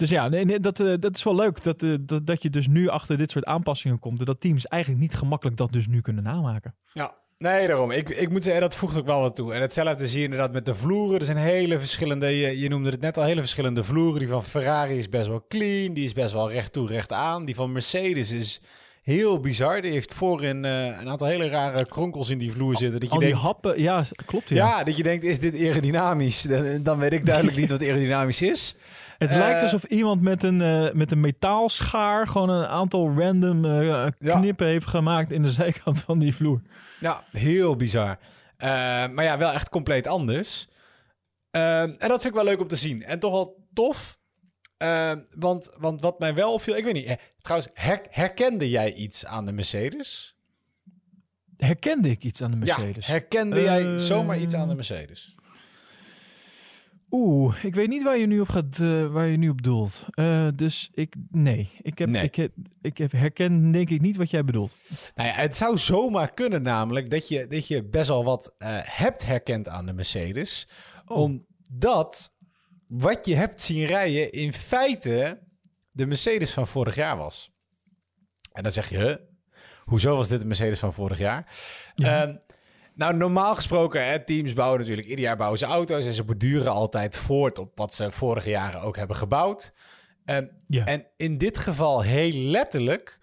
dus 0.00 0.10
ja, 0.10 0.28
nee, 0.28 0.60
dat, 0.60 0.80
uh, 0.80 0.94
dat 0.98 1.16
is 1.16 1.22
wel 1.22 1.34
leuk. 1.34 1.62
Dat, 1.62 1.82
uh, 1.82 1.96
dat, 2.00 2.26
dat 2.26 2.42
je 2.42 2.50
dus 2.50 2.68
nu 2.68 2.88
achter 2.88 3.18
dit 3.18 3.30
soort 3.30 3.44
aanpassingen 3.44 3.98
komt. 3.98 4.18
En 4.18 4.24
dat 4.24 4.40
teams 4.40 4.66
eigenlijk 4.66 5.02
niet 5.02 5.14
gemakkelijk 5.14 5.56
dat 5.56 5.72
dus 5.72 5.86
nu 5.86 6.00
kunnen 6.00 6.22
namaken. 6.22 6.74
Ja, 6.92 7.14
nee, 7.38 7.66
daarom. 7.66 7.90
Ik, 7.90 8.08
ik 8.08 8.30
moet 8.30 8.42
zeggen, 8.42 8.62
dat 8.62 8.76
voegt 8.76 8.98
ook 8.98 9.06
wel 9.06 9.20
wat 9.20 9.34
toe. 9.34 9.54
En 9.54 9.60
hetzelfde 9.60 10.06
zie 10.06 10.18
je 10.18 10.24
inderdaad 10.24 10.52
met 10.52 10.64
de 10.64 10.74
vloeren. 10.74 11.18
Er 11.18 11.24
zijn 11.24 11.36
hele 11.36 11.78
verschillende, 11.78 12.26
je, 12.26 12.58
je 12.58 12.68
noemde 12.68 12.90
het 12.90 13.00
net 13.00 13.16
al, 13.16 13.24
hele 13.24 13.40
verschillende 13.40 13.84
vloeren. 13.84 14.18
Die 14.18 14.28
van 14.28 14.44
Ferrari 14.44 14.96
is 14.96 15.08
best 15.08 15.28
wel 15.28 15.44
clean. 15.48 15.94
Die 15.94 16.04
is 16.04 16.12
best 16.12 16.32
wel 16.32 16.50
recht 16.50 16.72
toe, 16.72 16.86
recht 16.86 17.12
aan. 17.12 17.44
Die 17.44 17.54
van 17.54 17.72
Mercedes 17.72 18.32
is 18.32 18.60
heel 19.02 19.40
bizar. 19.40 19.80
Die 19.80 19.90
heeft 19.90 20.14
voorin 20.14 20.64
uh, 20.64 20.86
een 20.86 21.08
aantal 21.08 21.26
hele 21.26 21.48
rare 21.48 21.86
kronkels 21.86 22.30
in 22.30 22.38
die 22.38 22.52
vloer 22.52 22.76
zitten. 22.76 23.00
Dat 23.00 23.08
je 23.08 23.14
Al 23.14 23.20
denkt, 23.20 23.34
die 23.34 23.44
happen, 23.44 23.80
ja, 23.80 24.04
klopt 24.24 24.48
ja. 24.48 24.56
ja. 24.56 24.84
dat 24.84 24.96
je 24.96 25.02
denkt, 25.02 25.24
is 25.24 25.38
dit 25.38 25.54
aerodynamisch? 25.54 26.42
Dan, 26.42 26.82
dan 26.82 26.98
weet 26.98 27.12
ik 27.12 27.26
duidelijk 27.26 27.56
niet 27.56 27.70
wat 27.70 27.82
aerodynamisch 27.82 28.42
is. 28.42 28.76
Het 29.18 29.30
uh, 29.30 29.36
lijkt 29.36 29.62
alsof 29.62 29.84
iemand 29.84 30.20
met 30.22 30.42
een, 30.42 30.60
uh, 30.60 30.92
met 30.92 31.10
een 31.10 31.20
metaalschaar 31.20 32.26
gewoon 32.26 32.48
een 32.48 32.66
aantal 32.66 33.14
random 33.16 33.60
knippen 34.18 34.66
ja. 34.66 34.72
heeft 34.72 34.86
gemaakt 34.86 35.30
in 35.30 35.42
de 35.42 35.50
zijkant 35.50 36.00
van 36.00 36.18
die 36.18 36.34
vloer. 36.34 36.60
Ja, 37.00 37.24
heel 37.30 37.76
bizar. 37.76 38.18
maar 38.58 39.24
ja, 39.24 39.38
wel 39.38 39.52
echt 39.52 39.68
compleet 39.68 40.06
anders. 40.06 40.68
en 41.50 41.96
dat 41.98 42.08
vind 42.08 42.24
ik 42.24 42.34
wel 42.34 42.44
leuk 42.44 42.60
om 42.60 42.68
te 42.68 42.76
zien. 42.76 43.02
En 43.02 43.18
toch 43.18 43.32
wel 43.32 43.66
tof. 43.72 44.19
Want, 45.38 45.76
want 45.78 46.00
wat 46.00 46.18
mij 46.18 46.34
wel 46.34 46.52
opviel, 46.52 46.76
ik 46.76 46.84
weet 46.84 46.94
niet. 46.94 47.16
Trouwens, 47.40 47.70
her, 47.74 48.00
herkende 48.10 48.70
jij 48.70 48.92
iets 48.94 49.26
aan 49.26 49.46
de 49.46 49.52
Mercedes? 49.52 50.34
Herkende 51.56 52.10
ik 52.10 52.24
iets 52.24 52.42
aan 52.42 52.50
de 52.50 52.56
Mercedes? 52.56 53.06
Ja, 53.06 53.12
herkende 53.12 53.60
jij 53.62 53.98
zomaar 53.98 54.38
iets 54.38 54.54
aan 54.54 54.68
de 54.68 54.74
Mercedes? 54.74 55.34
Oeh, 57.10 57.64
ik 57.64 57.74
weet 57.74 57.88
niet 57.88 58.02
waar 58.02 58.18
je 58.18 58.26
nu 58.26 58.40
op 58.40 58.48
gaat, 58.48 58.78
uh, 58.78 59.06
waar 59.06 59.26
je 59.26 59.36
nu 59.36 59.48
op 59.48 59.62
doelt. 59.62 60.04
Uh, 60.14 60.48
dus 60.54 60.90
ik, 60.94 61.14
nee, 61.30 61.70
ik 61.82 61.98
heb, 61.98 62.08
Nee. 62.08 62.22
ik 62.24 62.34
heb, 62.34 62.52
ik 62.82 62.98
heb 62.98 63.12
herken 63.12 63.70
denk 63.70 63.90
ik 63.90 64.00
niet 64.00 64.16
wat 64.16 64.30
jij 64.30 64.44
bedoelt. 64.44 64.74
Nou 65.14 65.28
ja, 65.28 65.34
het 65.34 65.56
zou 65.56 65.78
zomaar 65.78 66.30
kunnen 66.34 66.62
namelijk 66.62 67.10
dat 67.10 67.28
je, 67.28 67.46
dat 67.46 67.66
je 67.68 67.84
best 67.84 68.08
wel 68.08 68.24
wat 68.24 68.54
eh, 68.58 68.78
hebt 68.82 69.26
herkend 69.26 69.68
aan 69.68 69.86
de 69.86 69.92
Mercedes. 69.92 70.68
Oh. 71.06 71.16
Omdat 71.16 72.32
wat 72.90 73.26
je 73.26 73.34
hebt 73.34 73.62
zien 73.62 73.86
rijden 73.86 74.32
in 74.32 74.52
feite 74.52 75.38
de 75.90 76.06
Mercedes 76.06 76.52
van 76.52 76.66
vorig 76.66 76.94
jaar 76.94 77.16
was. 77.16 77.50
En 78.52 78.62
dan 78.62 78.72
zeg 78.72 78.88
je, 78.88 78.98
huh? 78.98 79.16
hoezo 79.84 80.16
was 80.16 80.28
dit 80.28 80.40
de 80.40 80.46
Mercedes 80.46 80.78
van 80.78 80.92
vorig 80.92 81.18
jaar? 81.18 81.52
Ja. 81.94 82.22
Ehm, 82.22 82.36
nou, 82.94 83.16
normaal 83.16 83.54
gesproken, 83.54 84.06
hè, 84.06 84.24
teams 84.24 84.52
bouwen 84.52 84.78
natuurlijk 84.78 85.06
ieder 85.08 85.24
jaar 85.24 85.36
bouwen 85.36 85.58
ze 85.58 85.64
auto's 85.66 86.06
en 86.06 86.12
ze 86.12 86.24
borduren 86.24 86.72
altijd 86.72 87.16
voort 87.16 87.58
op 87.58 87.72
wat 87.74 87.94
ze 87.94 88.10
vorige 88.10 88.50
jaren 88.50 88.80
ook 88.80 88.96
hebben 88.96 89.16
gebouwd. 89.16 89.72
Ehm, 90.24 90.46
Ja. 90.66 90.84
En 90.86 91.06
in 91.16 91.38
dit 91.38 91.58
geval 91.58 92.02
heel 92.02 92.32
letterlijk, 92.32 93.18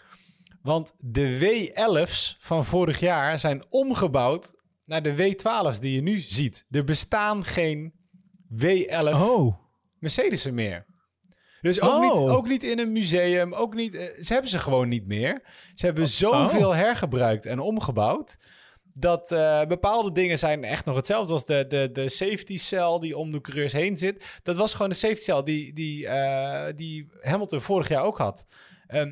want 0.61 0.93
de 0.97 1.39
W11's 1.39 2.37
van 2.39 2.65
vorig 2.65 2.99
jaar 2.99 3.39
zijn 3.39 3.63
omgebouwd 3.69 4.53
naar 4.85 5.01
de 5.01 5.15
W12's 5.15 5.79
die 5.79 5.95
je 5.95 6.01
nu 6.01 6.17
ziet. 6.17 6.65
Er 6.69 6.83
bestaan 6.83 7.43
geen 7.43 7.93
W11 8.55 9.13
Oh, 9.13 9.55
Mercedes'en 9.99 10.53
meer. 10.53 10.85
Dus 11.61 11.81
ook, 11.81 11.89
Oh. 11.89 12.01
niet, 12.01 12.29
ook 12.29 12.47
niet 12.47 12.63
in 12.63 12.79
een 12.79 12.91
museum, 12.91 13.53
ook 13.53 13.73
niet, 13.73 13.95
eh, 13.95 14.21
ze 14.21 14.33
hebben 14.33 14.51
ze 14.51 14.59
gewoon 14.59 14.89
niet 14.89 15.07
meer. 15.07 15.41
Ze 15.73 15.85
hebben 15.85 16.07
zoveel 16.07 16.75
hergebruikt 16.75 17.45
en 17.45 17.59
omgebouwd. 17.59 18.37
Dat 18.93 19.31
eh, 19.31 19.65
bepaalde 19.65 20.11
dingen 20.11 20.39
zijn 20.39 20.63
echt 20.63 20.85
nog 20.85 20.95
hetzelfde. 20.95 21.27
Zoals 21.27 21.45
de, 21.45 21.65
de, 21.67 21.89
de 21.91 22.09
safety 22.09 22.57
cell 22.57 22.97
die 22.99 23.17
om 23.17 23.31
de 23.31 23.41
coureurs 23.41 23.73
heen 23.73 23.97
zit. 23.97 24.39
Dat 24.43 24.57
was 24.57 24.73
gewoon 24.73 24.89
de 24.89 24.95
safety 24.95 25.21
cell 25.21 25.43
die, 25.43 25.73
die, 25.73 26.07
eh, 26.07 26.73
die 26.75 27.07
Hamilton 27.21 27.61
vorig 27.61 27.87
jaar 27.87 28.03
ook 28.03 28.17
had. 28.17 28.45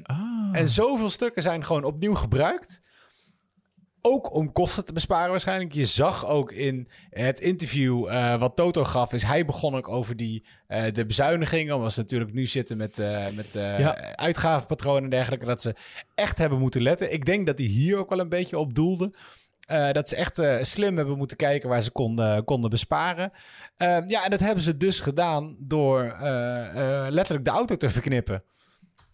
Ah. 0.04 0.50
en 0.52 0.68
zoveel 0.70 1.10
stukken 1.10 1.42
zijn 1.42 1.64
gewoon 1.64 1.84
opnieuw 1.84 2.16
gebruikt. 2.16 2.82
Ook 4.08 4.34
om 4.34 4.52
kosten 4.52 4.86
te 4.86 4.94
besparen 4.94 5.30
waarschijnlijk. 5.30 5.74
Je 5.74 5.86
zag 5.86 6.28
ook 6.28 6.52
in 6.52 6.88
het 7.10 7.40
interview 7.40 8.08
eh, 8.08 8.40
wat 8.40 8.56
Toto 8.56 8.84
gaf... 8.84 9.14
is 9.14 9.24
hij 9.24 9.46
begon 9.46 9.76
ook 9.76 9.88
over 9.88 10.16
die, 10.16 10.46
eh, 10.68 10.94
de 10.94 11.06
bezuinigingen. 11.06 11.76
Omdat 11.76 11.94
ze 11.94 12.00
natuurlijk 12.00 12.34
nu 12.34 12.46
zitten 12.46 12.78
met, 12.78 13.00
eh 13.00 13.26
met 13.36 13.54
Ja. 13.54 14.16
uitgavenpatronen 14.16 15.04
en 15.04 15.10
dergelijke. 15.10 15.46
Dat 15.46 15.62
ze 15.62 15.76
echt 16.16 16.38
hebben 16.38 16.60
moeten 16.60 16.82
letten. 16.82 17.14
Ik 17.14 17.26
denk 17.26 17.46
dat 17.46 17.58
hij 17.58 17.68
hier 17.68 17.98
ook 17.98 18.10
wel 18.10 18.20
een 18.20 18.30
beetje 18.30 18.58
op 18.58 18.74
doelde. 18.76 19.14
Dat 19.92 20.10
ze 20.10 20.16
echt 20.16 20.42
slim 20.62 20.98
hebben 20.98 21.18
moeten 21.18 21.38
kijken 21.38 21.70
waar 21.70 21.82
ze 21.82 21.92
konden, 21.92 22.44
konden 22.44 22.70
besparen. 22.70 23.32
Ja, 24.08 24.24
en 24.24 24.30
dat 24.30 24.40
hebben 24.40 24.64
ze 24.64 24.78
dus 24.78 25.00
gedaan 25.00 25.56
door 25.60 26.04
letterlijk 27.10 27.46
de 27.46 27.52
auto 27.52 27.76
te 27.76 27.90
verknippen. 27.90 28.44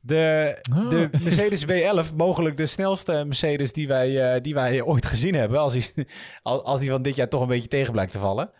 De, 0.01 0.57
Ah. 0.73 0.89
de 0.89 1.09
Mercedes 1.21 1.65
W11, 1.65 2.15
mogelijk 2.15 2.57
de 2.57 2.65
snelste 2.65 3.23
Mercedes 3.25 3.73
die 3.73 3.87
wij, 3.87 4.33
eh, 4.35 4.41
die 4.41 4.53
wij 4.53 4.81
ooit 4.81 5.05
gezien 5.05 5.33
hebben. 5.35 5.59
Als 5.59 5.73
die, 5.73 6.07
als 6.43 6.79
die 6.79 6.89
van 6.89 7.01
dit 7.01 7.15
jaar 7.15 7.27
toch 7.29 7.41
een 7.41 7.47
beetje 7.47 7.67
tegen 7.67 7.91
blijkt 7.91 8.11
te 8.11 8.19
vallen. 8.19 8.51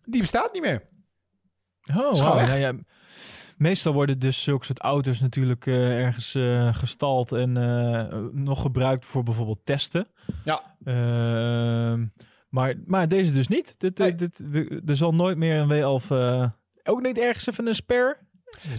Die 0.00 0.20
bestaat 0.20 0.52
niet 0.52 0.62
meer. 0.62 0.88
Oh, 1.96 2.44
ja, 2.58 2.74
meestal 3.56 3.92
worden 3.92 4.18
dus 4.18 4.42
zulke 4.42 4.64
soort 4.64 4.80
auto's 4.80 5.20
natuurlijk 5.20 5.66
eh, 5.66 5.98
ergens 5.98 6.34
eh, 6.34 6.74
gestald 6.74 7.32
en 7.32 7.52
nog 8.44 8.60
gebruikt 8.62 9.06
voor 9.06 9.22
bijvoorbeeld 9.22 9.60
testen. 9.64 10.06
Ja. 10.44 10.76
Ehm, 10.84 12.06
maar, 12.48 12.74
maar 12.86 13.08
deze 13.08 13.32
dus 13.32 13.48
niet. 13.48 13.74
Dit, 13.80 13.98
Nee. 13.98 14.14
dit, 14.14 14.42
er 14.86 14.96
zal 14.96 15.14
nooit 15.14 15.36
meer 15.36 15.56
een 15.56 15.68
W11... 16.00 16.10
eh, 16.10 16.48
ook 16.84 17.02
niet 17.02 17.18
ergens 17.18 17.46
even 17.46 17.66
een 17.66 17.74
spare? 17.74 18.16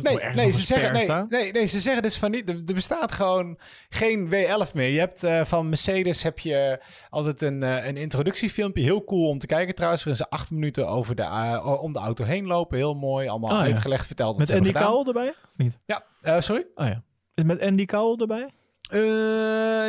Nee, 0.01 0.17
nee, 0.33 0.51
ze 0.51 0.61
zeggen, 0.61 0.93
nee, 0.93 1.25
nee, 1.29 1.51
nee, 1.51 1.65
ze 1.65 1.79
zeggen 1.79 2.01
dus 2.01 2.17
van 2.17 2.31
niet. 2.31 2.49
Er, 2.49 2.55
er 2.55 2.73
bestaat 2.73 3.11
gewoon 3.11 3.57
geen 3.89 4.29
W11 4.29 4.73
meer. 4.73 4.89
Je 4.89 4.99
hebt 4.99 5.23
eh, 5.23 5.45
van 5.45 5.69
Mercedes 5.69 6.23
heb 6.23 6.39
je 6.39 6.83
altijd 7.09 7.41
een, 7.41 7.63
eh, 7.63 7.87
een 7.87 7.97
introductiefilmpje. 7.97 8.83
Heel 8.83 9.03
cool 9.03 9.27
om 9.27 9.39
te 9.39 9.45
kijken 9.45 9.75
trouwens. 9.75 10.03
Waarin 10.03 10.25
ze 10.25 10.29
acht 10.29 10.51
minuten 10.51 10.87
over 10.87 11.15
de, 11.15 11.21
eh, 11.21 11.79
om 11.81 11.93
de 11.93 11.99
auto 11.99 12.23
heen 12.23 12.45
lopen. 12.45 12.77
Heel 12.77 12.95
mooi. 12.95 13.27
Allemaal 13.27 13.51
ja. 13.51 13.61
uitgelegd, 13.61 14.05
verteld 14.05 14.37
Met 14.37 14.51
Andy. 14.51 14.71
Cowell 14.71 15.07
erbij? 15.07 15.29
Of 15.29 15.57
niet? 15.57 15.79
Ja, 15.85 16.41
sorry? 16.41 16.65
Oh 16.75 16.87
ja. 16.87 17.03
Is 17.33 17.43
Met 17.43 17.61
Andy 17.61 17.85
Cowell 17.85 18.17
erbij? 18.17 18.49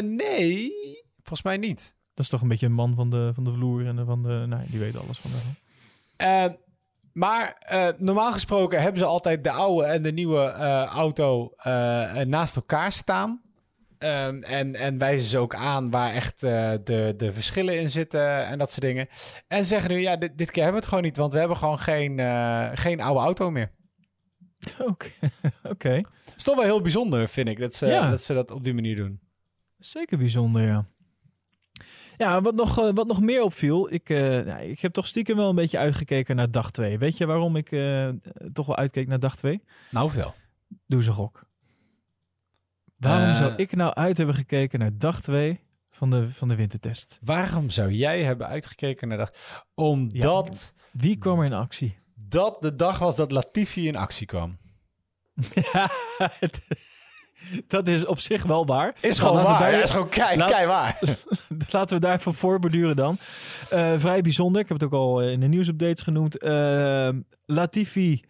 Nee, 0.02 0.72
volgens 1.16 1.42
mij 1.42 1.56
niet. 1.56 1.96
Dat 2.14 2.24
is 2.24 2.30
toch 2.30 2.42
een 2.42 2.48
beetje 2.48 2.66
een 2.66 2.72
man 2.72 2.94
van 2.94 3.10
de, 3.10 3.30
van 3.34 3.44
de 3.44 3.52
vloer 3.52 3.86
en 3.86 4.06
van 4.06 4.22
de... 4.22 4.44
Nou, 4.48 4.62
die 4.66 4.80
weet 4.80 4.98
alles 4.98 5.18
van 5.18 5.30
de... 5.30 6.58
Maar 7.12 7.56
eh, 7.58 7.88
normaal 7.98 8.32
gesproken 8.32 8.80
hebben 8.82 8.98
ze 8.98 9.04
altijd 9.04 9.44
de 9.44 9.50
oude 9.50 9.86
en 9.86 10.02
de 10.02 10.12
nieuwe 10.12 10.44
eh, 10.44 10.84
auto 10.84 11.52
eh, 11.56 11.72
naast 12.20 12.56
elkaar 12.56 12.92
staan. 12.92 13.42
Ehm, 13.98 14.42
en, 14.42 14.74
en 14.74 14.98
wijzen 14.98 15.28
ze 15.28 15.38
ook 15.38 15.54
aan 15.54 15.90
waar 15.90 16.12
echt 16.12 16.40
de, 16.40 17.14
de 17.16 17.32
verschillen 17.32 17.80
in 17.80 17.90
zitten 17.90 18.46
en 18.46 18.58
dat 18.58 18.70
soort 18.70 18.82
dingen. 18.82 19.08
En 19.48 19.64
zeggen 19.64 19.90
nu, 19.90 19.98
ja, 19.98 20.16
dit, 20.16 20.38
dit 20.38 20.50
keer 20.50 20.62
hebben 20.62 20.80
we 20.80 20.86
het 20.86 20.88
gewoon 20.94 21.04
niet, 21.04 21.16
want 21.16 21.32
we 21.32 21.38
hebben 21.38 21.56
gewoon 21.56 21.78
geen, 21.78 22.18
geen 22.78 23.00
oude 23.00 23.20
auto 23.20 23.50
meer. 23.50 23.70
Oké. 25.62 25.94
Het 25.94 26.34
is 26.36 26.42
toch 26.44 26.54
wel 26.54 26.64
heel 26.64 26.80
bijzonder, 26.80 27.28
vind 27.28 27.48
ik, 27.48 27.58
dat 27.60 27.74
ze, 27.74 27.86
Ja. 27.86 28.10
dat, 28.10 28.22
ze 28.22 28.34
dat 28.34 28.50
op 28.50 28.64
die 28.64 28.74
manier 28.74 28.96
doen. 28.96 29.20
Zeker 29.78 30.18
bijzonder, 30.18 30.62
ja. 30.62 30.86
Ja, 32.22 32.40
wat 32.42 32.54
nog, 32.54 32.78
eh, 32.78 32.90
wat 32.94 33.06
nog 33.06 33.20
meer 33.20 33.42
opviel, 33.42 33.92
ik, 33.92 34.08
eh, 34.10 34.18
nou, 34.18 34.60
ik 34.62 34.80
heb 34.80 34.92
toch 34.92 35.06
stiekem 35.06 35.36
wel 35.36 35.48
een 35.48 35.54
beetje 35.54 35.78
uitgekeken 35.78 36.36
naar 36.36 36.50
dag 36.50 36.70
2. 36.70 36.98
Weet 36.98 37.16
je 37.16 37.26
waarom 37.26 37.56
ik 37.56 37.72
eh, 37.72 38.08
toch 38.52 38.66
wel 38.66 38.76
uitkeek 38.76 39.08
naar 39.08 39.18
dag 39.18 39.36
2? 39.36 39.62
Nou, 39.90 40.10
vertel. 40.10 40.34
Doe 40.86 41.02
ze 41.02 41.12
gok. 41.12 41.44
Waarom 42.96 43.34
zou 43.36 43.52
ik 43.56 43.74
nou 43.76 43.94
uit 43.94 44.16
hebben 44.16 44.34
gekeken 44.34 44.78
naar 44.78 44.98
dag 44.98 45.20
2 45.22 45.60
van 45.90 46.10
de, 46.10 46.28
van 46.28 46.48
de 46.48 46.54
wintertest? 46.54 47.18
Waarom 47.24 47.70
zou 47.70 47.92
jij 47.92 48.22
hebben 48.22 48.46
uitgekeken 48.46 49.08
naar 49.08 49.18
dat? 49.18 49.36
Omdat 49.74 50.74
Wie 50.92 51.16
kwam 51.18 51.38
er 51.38 51.44
in 51.44 51.52
actie? 51.52 51.96
dat 52.14 52.62
de 52.62 52.74
dag 52.76 52.98
was 52.98 53.16
dat 53.16 53.30
Latifi 53.30 53.86
in 53.88 53.96
actie 53.96 54.26
kwam. 54.26 54.58
Ja, 55.54 55.90
het- 56.40 56.62
dat 57.66 57.88
is 57.88 58.06
op 58.06 58.18
zich 58.18 58.42
wel 58.42 58.66
waar. 58.66 58.94
Is 59.00 59.18
gewoon 59.18 59.34
laten 59.34 59.50
waar. 59.52 59.60
daar- 59.60 59.72
Ja, 59.72 59.82
is 59.82 59.90
gewoon 59.90 60.08
kei, 60.08 60.36
laat- 60.38 60.50
kei 60.50 60.66
waar. 60.66 60.98
Laten 61.70 61.96
we 61.96 62.02
daar 62.02 62.18
even 62.18 62.34
voor 62.34 62.58
borduren 62.58 62.96
dan. 62.96 63.16
Eh, 63.70 63.92
vrij 63.98 64.20
bijzonder. 64.22 64.60
Ik 64.62 64.68
heb 64.68 64.80
het 64.80 64.86
ook 64.92 65.00
al 65.00 65.22
in 65.22 65.40
de 65.40 65.46
nieuwsupdates 65.48 66.02
genoemd. 66.02 66.38
Eh, 66.38 67.08
Latifi 67.46 68.22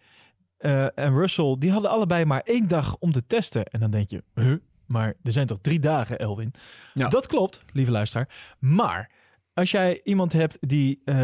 eh, 0.57 0.83
en 0.97 1.13
Russell, 1.17 1.55
die 1.59 1.71
hadden 1.71 1.91
allebei 1.91 2.25
maar 2.25 2.41
één 2.43 2.67
dag 2.67 2.95
om 2.99 3.11
te 3.11 3.25
testen. 3.27 3.65
En 3.65 3.79
dan 3.79 3.91
denk 3.91 4.09
je, 4.09 4.23
huh? 4.35 4.55
Maar 4.85 5.13
er 5.23 5.31
zijn 5.31 5.47
toch 5.47 5.57
drie 5.61 5.79
dagen, 5.79 6.19
Elwin? 6.19 6.53
Ja. 6.93 7.09
Dat 7.09 7.27
klopt, 7.27 7.61
lieve 7.73 7.91
luisteraar. 7.91 8.29
Maar 8.59 9.11
als 9.53 9.71
jij 9.71 10.01
iemand 10.03 10.33
hebt 10.33 10.57
die 10.61 11.01
eh, 11.05 11.15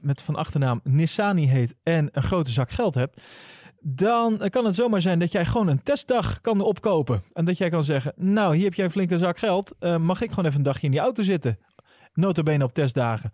met 0.00 0.22
van 0.22 0.36
achternaam 0.36 0.80
Nissani 0.84 1.46
heet 1.48 1.74
en 1.82 2.08
een 2.12 2.22
grote 2.22 2.50
zak 2.50 2.70
geld 2.70 2.94
hebt, 2.94 3.22
dan 3.80 4.48
kan 4.48 4.64
het 4.64 4.74
zomaar 4.74 5.00
zijn 5.00 5.18
dat 5.18 5.32
jij 5.32 5.46
gewoon 5.46 5.68
een 5.68 5.82
testdag 5.82 6.40
kan 6.40 6.60
opkopen. 6.60 7.22
En 7.32 7.44
dat 7.44 7.58
jij 7.58 7.68
kan 7.68 7.84
zeggen, 7.84 8.12
nou, 8.16 8.54
hier 8.54 8.64
heb 8.64 8.74
jij 8.74 8.84
een 8.84 8.90
flinke 8.90 9.18
zak 9.18 9.38
geld. 9.38 9.74
Eh, 9.78 9.96
mag 9.96 10.20
ik 10.20 10.28
gewoon 10.28 10.44
even 10.44 10.56
een 10.56 10.62
dagje 10.64 10.86
in 10.86 10.90
die 10.90 11.00
auto 11.00 11.22
zitten? 11.22 11.58
Notabene 12.12 12.64
op 12.64 12.74
testdagen. 12.74 13.32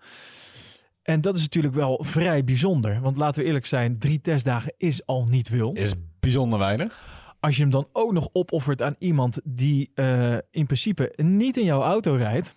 En 1.02 1.20
dat 1.20 1.36
is 1.36 1.42
natuurlijk 1.42 1.74
wel 1.74 2.04
vrij 2.04 2.44
bijzonder. 2.44 3.00
Want 3.00 3.16
laten 3.16 3.40
we 3.42 3.46
eerlijk 3.46 3.66
zijn, 3.66 3.98
drie 3.98 4.20
testdagen 4.20 4.74
is 4.76 5.06
al 5.06 5.26
niet 5.26 5.48
veel. 5.48 5.72
Is 5.72 5.94
bijzonder 6.20 6.58
weinig. 6.58 7.22
Als 7.40 7.56
je 7.56 7.62
hem 7.62 7.70
dan 7.70 7.88
ook 7.92 8.12
nog 8.12 8.28
opoffert 8.32 8.82
aan 8.82 8.94
iemand 8.98 9.40
die 9.44 9.90
eh, 9.94 10.32
in 10.50 10.66
principe 10.66 11.12
niet 11.16 11.56
in 11.56 11.64
jouw 11.64 11.82
auto 11.82 12.14
rijdt. 12.14 12.56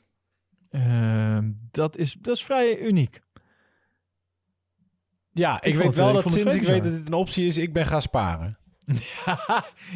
eh, 0.69 1.38
dat, 1.71 1.97
is, 1.97 2.17
dat 2.21 2.35
is 2.35 2.43
vrij 2.43 2.79
uniek. 2.79 3.21
Ja, 5.38 5.55
ik, 5.55 5.63
Ik 5.63 5.75
weet 5.75 5.88
het, 5.88 5.95
wel 5.95 6.13
dat 6.13 6.31
sinds 6.31 6.55
ik 6.55 6.63
weet 6.63 6.83
dat 6.83 6.91
dit 6.93 7.07
een 7.07 7.13
optie 7.13 7.45
is, 7.47 7.57
ik 7.57 7.73
ben 7.73 7.85
gaan 7.85 8.01
sparen. 8.01 8.57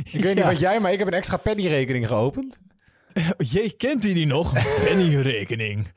Ik 0.03 0.11
weet 0.11 0.23
Ja. 0.23 0.33
niet 0.33 0.43
wat 0.43 0.59
jij, 0.59 0.79
maar 0.79 0.91
ik 0.91 0.99
heb 0.99 1.07
een 1.07 1.13
extra 1.13 1.37
penny-rekening 1.37 2.07
geopend. 2.07 2.59
Jee, 3.53 3.71
kent 3.77 4.05
u 4.05 4.13
die 4.13 4.25
nog? 4.25 4.53
Penny-rekening. 4.85 5.87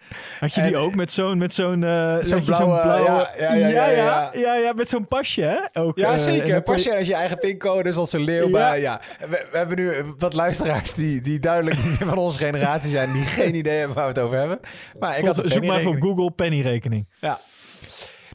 Had 0.40 0.54
je 0.54 0.62
die 0.62 0.72
En- 0.74 0.78
ook 0.80 0.94
met 0.94 1.12
zo'n 1.12 1.38
met 1.38 1.54
zo'n 1.54 1.84
eh, 1.84 2.16
je 2.22 2.42
blauwe, 2.44 2.82
ja, 2.82 3.28
ja, 3.38 3.54
ja, 3.54 3.68
ja, 3.68 3.68
ja, 3.68 3.88
ja. 3.88 4.30
ja, 4.34 4.54
ja, 4.56 4.72
met 4.72 4.88
zo'n 4.88 5.08
pasje, 5.08 5.42
hè? 5.42 5.80
Ook, 5.82 5.98
Ja, 5.98 6.12
eh, 6.12 6.18
zeker. 6.18 6.48
dan 6.48 6.62
kon 6.62 6.74
Pas 6.74 6.84
je- 6.84 6.90
je 6.90 6.96
als 6.98 7.06
je 7.06 7.14
eigen 7.14 7.38
pincode, 7.38 7.92
zoals 7.92 8.12
een 8.12 8.20
leeuw. 8.24 8.44
Ja. 8.48 8.50
Maar 8.58 8.80
ja, 8.80 9.00
we, 9.20 9.46
we 9.50 9.56
hebben 9.56 9.76
nu 9.76 9.92
wat 10.18 10.34
luisteraars 10.34 10.94
die, 10.94 11.20
die 11.20 11.38
duidelijk 11.38 11.84
niet 11.84 11.96
van 11.96 12.18
onze 12.18 12.38
generatie 12.38 12.90
zijn, 12.90 13.12
die 13.12 13.24
geen 13.24 13.54
idee 13.54 13.78
hebben 13.78 13.96
waar 13.96 14.06
we 14.06 14.12
het 14.12 14.22
over 14.22 14.38
hebben. 14.38 14.60
Maar 14.98 15.18
ik 15.18 15.24
had 15.26 15.38
een 15.38 15.50
Zoek 15.50 15.64
maar 15.64 15.74
penny-rekening. 15.76 16.02
Google 16.04 16.30
penny-rekening. 16.30 17.08
Ja. 17.20 17.40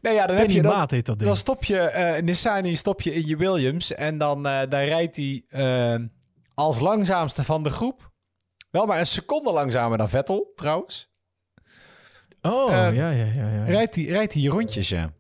Nou 0.02 0.16
ja, 0.16 0.26
dan 0.28 0.36
heb 0.36 0.46
je 0.48 0.54
Penny 0.54 0.70
dat, 0.70 0.78
maat 0.78 0.92
heet 0.92 1.06
dat 1.06 1.16
ding. 1.18 1.30
Dan 1.30 1.38
stop 1.40 1.64
je 1.64 1.80
eh 1.80 2.22
Nissani 2.22 2.76
stop 2.76 3.02
je 3.02 3.14
in 3.14 3.28
je 3.28 3.38
Williams 3.38 3.94
en 3.94 4.18
dan, 4.18 4.48
eh, 4.48 4.60
dan 4.70 4.80
rijdt 4.80 5.16
hij 5.16 5.44
eh, 5.50 5.96
als 6.54 6.80
langzaamste 6.80 7.44
van 7.44 7.64
de 7.64 7.70
groep. 7.70 8.12
Wel 8.72 8.86
maar 8.86 9.00
een 9.00 9.06
seconde 9.06 9.52
langzamer 9.52 9.98
dan 9.98 10.10
Vettel, 10.10 10.52
trouwens. 10.56 11.10
Oh, 12.42 12.70
ja, 12.72 12.88
ja, 12.90 13.10
ja. 13.10 13.26
ja. 13.34 13.64
Rijdt 13.64 13.96
hij 13.96 14.04
rijdt 14.04 14.34
hij 14.34 14.42
je 14.42 14.50
rondjes, 14.50 14.90
ja. 14.90 15.12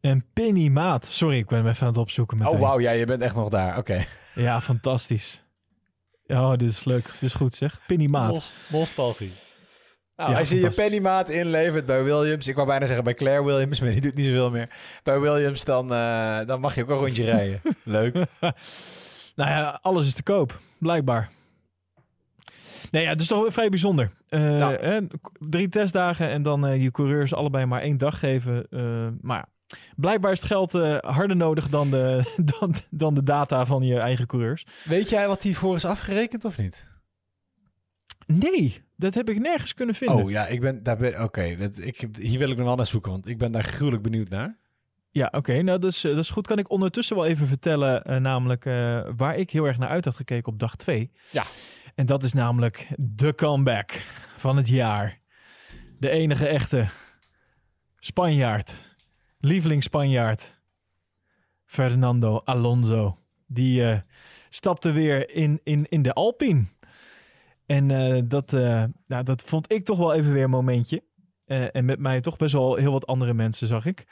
En 0.00 0.24
Penny 0.32 0.68
maat. 0.68 1.06
Sorry, 1.06 1.36
ik 1.36 1.46
ben 1.46 1.58
hem 1.58 1.68
even 1.68 1.82
aan 1.82 1.88
het 1.92 1.98
opzoeken 1.98 2.38
meteen. 2.38 2.54
Oh, 2.54 2.60
wauw, 2.60 2.80
ja, 2.80 2.90
je 2.90 3.06
bent 3.06 3.22
echt 3.22 3.34
nog 3.34 3.48
daar. 3.48 3.78
Oké. 3.78 4.04
Ja, 4.34 4.60
fantastisch. 4.60 5.42
Oh, 6.26 6.50
dit 6.50 6.70
is 6.70 6.84
leuk. 6.84 7.04
Dit 7.04 7.22
is 7.22 7.34
goed, 7.34 7.54
zeg. 7.54 7.80
Penny 7.86 8.06
maat. 8.06 8.32
Nos- 8.32 8.52
Nostalgie. 8.66 9.32
Nou, 10.22 10.34
Ja, 10.34 10.40
als 10.40 10.48
je 10.48 10.60
je 10.60 10.70
pennymaat 10.70 11.30
inlevert 11.30 11.86
bij 11.86 12.04
Williams, 12.04 12.48
ik 12.48 12.54
wou 12.54 12.66
bijna 12.66 12.86
zeggen 12.86 13.04
bij 13.04 13.14
Claire 13.14 13.44
Williams, 13.44 13.80
maar 13.80 13.92
die 13.92 14.00
doet 14.00 14.14
niet 14.14 14.26
zoveel 14.26 14.50
meer. 14.50 14.68
Bij 15.02 15.20
Williams, 15.20 15.64
dan, 15.64 15.92
eh, 15.92 16.46
dan 16.46 16.60
mag 16.60 16.74
je 16.74 16.82
ook 16.82 16.88
een 16.88 16.96
rondje 16.96 17.24
rijden. 17.24 17.60
Leuk. 17.84 18.14
Nou 19.36 19.50
ja, 19.50 19.78
alles 19.82 20.06
is 20.06 20.14
te 20.14 20.22
koop, 20.22 20.60
blijkbaar. 20.78 21.30
Nee, 22.90 23.02
ja, 23.02 23.08
het 23.08 23.20
is 23.20 23.26
toch 23.26 23.52
vrij 23.52 23.68
bijzonder. 23.68 24.10
Ja. 24.28 24.76
hè, 24.80 25.00
drie 25.38 25.68
testdagen 25.68 26.28
en 26.28 26.42
dan 26.42 26.66
eh, 26.66 26.82
je 26.82 26.90
coureurs 26.90 27.34
allebei 27.34 27.66
maar 27.66 27.80
één 27.80 27.98
dag 27.98 28.18
geven. 28.18 28.66
Maar 29.20 29.36
ja, 29.36 29.76
blijkbaar 29.96 30.32
is 30.32 30.38
het 30.38 30.48
geld 30.48 30.72
harder 31.00 31.36
nodig 31.36 31.68
dan 31.68 31.90
de, 31.90 32.32
dan, 32.58 32.74
dan 32.90 33.14
de 33.14 33.22
data 33.22 33.66
van 33.66 33.82
je 33.82 33.98
eigen 33.98 34.26
coureurs. 34.26 34.66
Weet 34.84 35.08
jij 35.08 35.28
wat 35.28 35.42
hiervoor 35.42 35.74
is 35.74 35.84
afgerekend 35.84 36.44
of 36.44 36.58
niet? 36.58 36.90
Nee, 38.26 38.82
dat 39.02 39.14
heb 39.14 39.28
ik 39.30 39.38
nergens 39.40 39.74
kunnen 39.74 39.94
vinden. 39.94 40.16
Oh 40.24 40.30
ja, 40.30 40.46
ik 40.46 40.60
ben 40.60 40.82
daar. 40.82 40.96
ben- 40.96 41.22
Oké, 41.22 41.56
dat 41.56 41.78
ik 41.78 42.08
hier 42.18 42.38
wil 42.38 42.50
ik 42.50 42.56
nog 42.56 42.66
wel 42.66 42.76
naar 42.76 42.86
zoeken, 42.86 43.10
want 43.10 43.28
ik 43.28 43.38
ben 43.38 43.52
daar 43.52 43.62
gruwelijk 43.64 44.02
benieuwd 44.02 44.28
naar. 44.28 44.58
Ja, 45.10 45.28
oké. 45.30 45.62
nou, 45.62 45.78
dat 45.78 45.90
is, 45.92 46.04
eh, 46.04 46.10
dat 46.10 46.20
is 46.24 46.30
goed. 46.30 46.46
Kan 46.46 46.58
ik 46.58 46.70
ondertussen 46.70 47.16
wel 47.16 47.26
even 47.26 47.46
vertellen, 47.46 48.04
eh, 48.04 48.16
namelijk 48.16 48.64
eh, 48.66 49.00
waar 49.16 49.36
ik 49.36 49.50
heel 49.50 49.64
erg 49.64 49.78
naar 49.78 49.88
uit 49.88 50.04
had 50.04 50.16
gekeken 50.16 50.52
op 50.52 50.58
dag 50.58 50.76
2. 50.76 51.10
Ja. 51.30 51.44
En 51.94 52.06
dat 52.06 52.22
is 52.22 52.32
namelijk 52.32 52.88
de 52.96 53.34
comeback 53.34 53.90
van 54.36 54.56
het 54.56 54.68
jaar. 54.68 55.18
De 55.98 56.10
enige 56.10 56.46
echte 56.46 56.86
Spanjaard, 57.98 58.96
lieveling 59.38 59.82
Spanjaard, 59.82 60.60
Fernando 61.64 62.40
Alonso. 62.44 63.18
Die 63.46 64.02
stapte 64.48 64.90
weer 64.92 65.30
in, 65.30 65.60
in, 65.64 65.86
in 65.88 66.02
de 66.02 66.12
Alpine. 66.12 66.64
En 67.72 67.90
eh, 67.90 68.22
dat, 68.24 68.52
eh, 68.52 68.84
nou, 69.06 69.22
dat 69.22 69.42
vond 69.42 69.72
ik 69.72 69.84
toch 69.84 69.98
wel 69.98 70.14
even 70.14 70.32
weer 70.32 70.44
een 70.44 70.50
momentje. 70.50 71.02
Eh, 71.44 71.76
en 71.76 71.84
met 71.84 71.98
mij 71.98 72.20
toch 72.20 72.36
best 72.36 72.52
wel 72.52 72.74
heel 72.74 72.92
wat 72.92 73.06
andere 73.06 73.34
mensen, 73.34 73.66
zag 73.66 73.86
ik. 73.86 74.04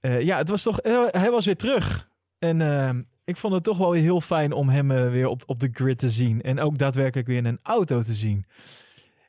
Ja, 0.00 0.36
het 0.36 0.48
was 0.48 0.62
toch, 0.62 0.78
hij 1.10 1.30
was 1.30 1.46
weer 1.46 1.56
terug. 1.56 2.08
En 2.38 3.06
ik 3.24 3.36
vond 3.36 3.54
het 3.54 3.64
toch 3.64 3.78
wel 3.78 3.92
heel 3.92 4.20
fijn 4.20 4.52
om 4.52 4.68
hem 4.68 4.88
weer 4.88 5.28
op, 5.28 5.42
op 5.46 5.60
de 5.60 5.68
grid 5.72 5.98
te 5.98 6.10
zien. 6.10 6.42
En 6.42 6.60
ook 6.60 6.78
daadwerkelijk 6.78 7.28
weer 7.28 7.36
in 7.36 7.44
een 7.44 7.58
auto 7.62 8.02
te 8.02 8.12
zien. 8.12 8.46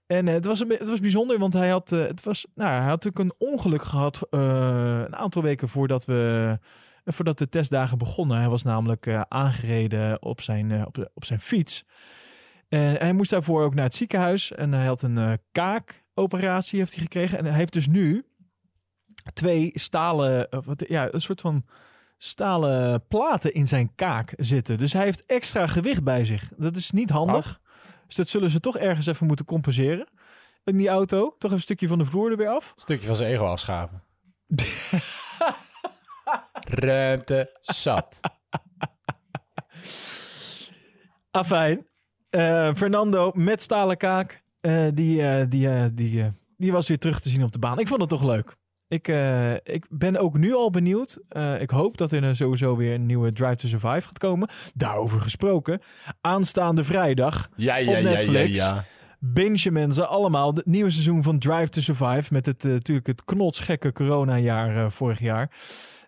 En 0.08 0.28
het, 0.28 0.45
was 0.45 0.60
een, 0.60 0.70
het 0.70 0.89
was 0.89 0.99
bijzonder, 0.99 1.39
want 1.39 1.54
hij 1.54 1.70
had, 1.70 1.89
het 1.89 2.24
was, 2.24 2.45
nou, 2.56 2.70
hij 2.70 2.89
had 2.89 3.04
natuurlijk 3.04 3.20
een 3.20 3.47
ongeluk 3.47 3.84
gehad 3.84 4.28
eh, 4.30 5.01
een 5.06 5.16
aantal 5.16 5.41
weken 5.41 5.68
voordat, 5.68 6.06
we, 6.06 6.58
voordat 7.06 7.38
de 7.38 7.49
testdagen 7.49 7.97
begonnen. 7.97 8.38
Hij 8.38 8.49
was 8.49 8.64
namelijk 8.64 9.26
aangereden 9.28 10.22
op 10.22 10.41
zijn, 10.41 10.86
op, 10.86 11.10
op 11.14 11.26
zijn 11.26 11.39
fiets. 11.39 11.86
En 12.74 12.96
hij 12.96 13.14
moest 13.14 13.30
daarvoor 13.30 13.64
ook 13.64 13.76
naar 13.76 13.84
het 13.84 13.96
ziekenhuis. 13.96 14.52
En 14.52 14.74
hij 14.74 14.86
had 14.86 15.02
een 15.02 15.18
eh, 15.18 15.34
kaakoperatie 15.52 16.80
heeft 16.80 16.94
hij 16.94 17.02
gekregen. 17.02 17.38
En 17.38 17.46
hij 17.46 17.54
heeft 17.54 17.74
dus 17.74 17.88
nu 17.88 18.26
twee 19.34 19.72
stalen, 19.74 20.48
wat, 20.66 20.84
ja, 20.88 21.14
een 21.14 21.22
soort 21.22 21.42
van 21.42 21.66
stalen 22.18 23.08
platen 23.08 23.54
in 23.54 23.68
zijn 23.68 23.96
kaak 23.96 24.34
zitten. 24.38 24.78
Dus 24.78 24.94
hij 24.94 25.04
heeft 25.04 25.26
extra 25.26 25.68
gewicht 25.68 26.04
bij 26.04 26.26
zich. 26.26 26.52
Dat 26.58 26.76
is 26.76 26.92
niet 26.92 27.10
handig. 27.10 27.62
Dus 28.08 28.16
dat 28.16 28.30
zullen 28.30 28.50
ze 28.50 28.60
toch 28.60 28.78
ergens 28.78 29.06
even 29.06 29.28
moeten 29.28 29.46
compenseren. 29.46 30.08
In 30.64 30.78
die 30.78 30.90
auto. 30.90 31.30
Toch 31.30 31.38
even 31.38 31.56
een 31.56 31.62
stukje 31.62 31.88
van 31.88 31.98
de 31.98 32.06
vloer 32.06 32.32
er 32.32 32.38
weer 32.38 32.50
af. 32.50 32.74
Stukje 32.76 33.08
van 33.08 33.16
zijn 33.16 33.32
ego 33.32 33.46
afschaven. 33.46 34.04
Ruimte 36.84 37.58
zat. 37.62 38.20
Afijn. 41.32 41.92
Eh, 42.34 42.74
Fernando 42.76 43.32
met 43.34 43.62
stalen 43.62 43.98
kaak. 43.98 44.44
eh, 44.62 44.88
die, 44.94 45.22
eh, 45.28 45.46
die, 45.50 45.94
die, 45.94 46.28
die 46.58 46.72
was 46.72 46.88
weer 46.88 47.00
terug 47.00 47.20
te 47.20 47.30
zien 47.30 47.44
op 47.44 47.52
de 47.52 47.60
baan. 47.60 47.80
Ik 47.80 47.88
vond 47.88 48.00
het 48.02 48.10
toch 48.10 48.24
leuk. 48.24 48.56
Ik, 48.88 49.08
ik 49.64 49.86
ben 49.90 50.18
ook 50.18 50.38
nu 50.38 50.54
al 50.54 50.70
benieuwd. 50.70 51.20
Ik 51.60 51.70
hoop 51.70 51.98
dat 51.98 52.12
er 52.12 52.36
sowieso 52.36 52.76
weer 52.76 52.94
een 52.94 53.06
nieuwe 53.06 53.34
Drive 53.34 53.56
to 53.56 53.68
Survive 53.68 54.02
gaat 54.02 54.18
komen. 54.18 54.50
Daarover 54.74 55.22
gesproken. 55.22 55.82
Aanstaande 56.22 56.84
vrijdag 56.84 57.48
Ja, 57.56 57.80
Op 57.80 57.84
ja, 57.84 57.92
ja, 57.92 57.98
ja, 57.98 58.04
Netflix. 58.10 58.58
ja. 58.60 58.86
Ze 59.94 60.06
allemaal. 60.06 60.54
Het 60.54 60.66
nieuwe 60.66 60.90
seizoen 60.90 61.24
van 61.24 61.40
Drive 61.40 61.70
to 61.70 61.82
Survive. 61.82 62.34
Met 62.34 62.46
het, 62.46 62.64
uh, 62.64 62.72
natuurlijk 62.72 63.08
het 63.08 63.24
knotsgekke 63.24 63.92
corona-jaar 63.92 64.76
uh, 64.76 64.90
vorig 64.90 65.20
jaar. 65.20 65.52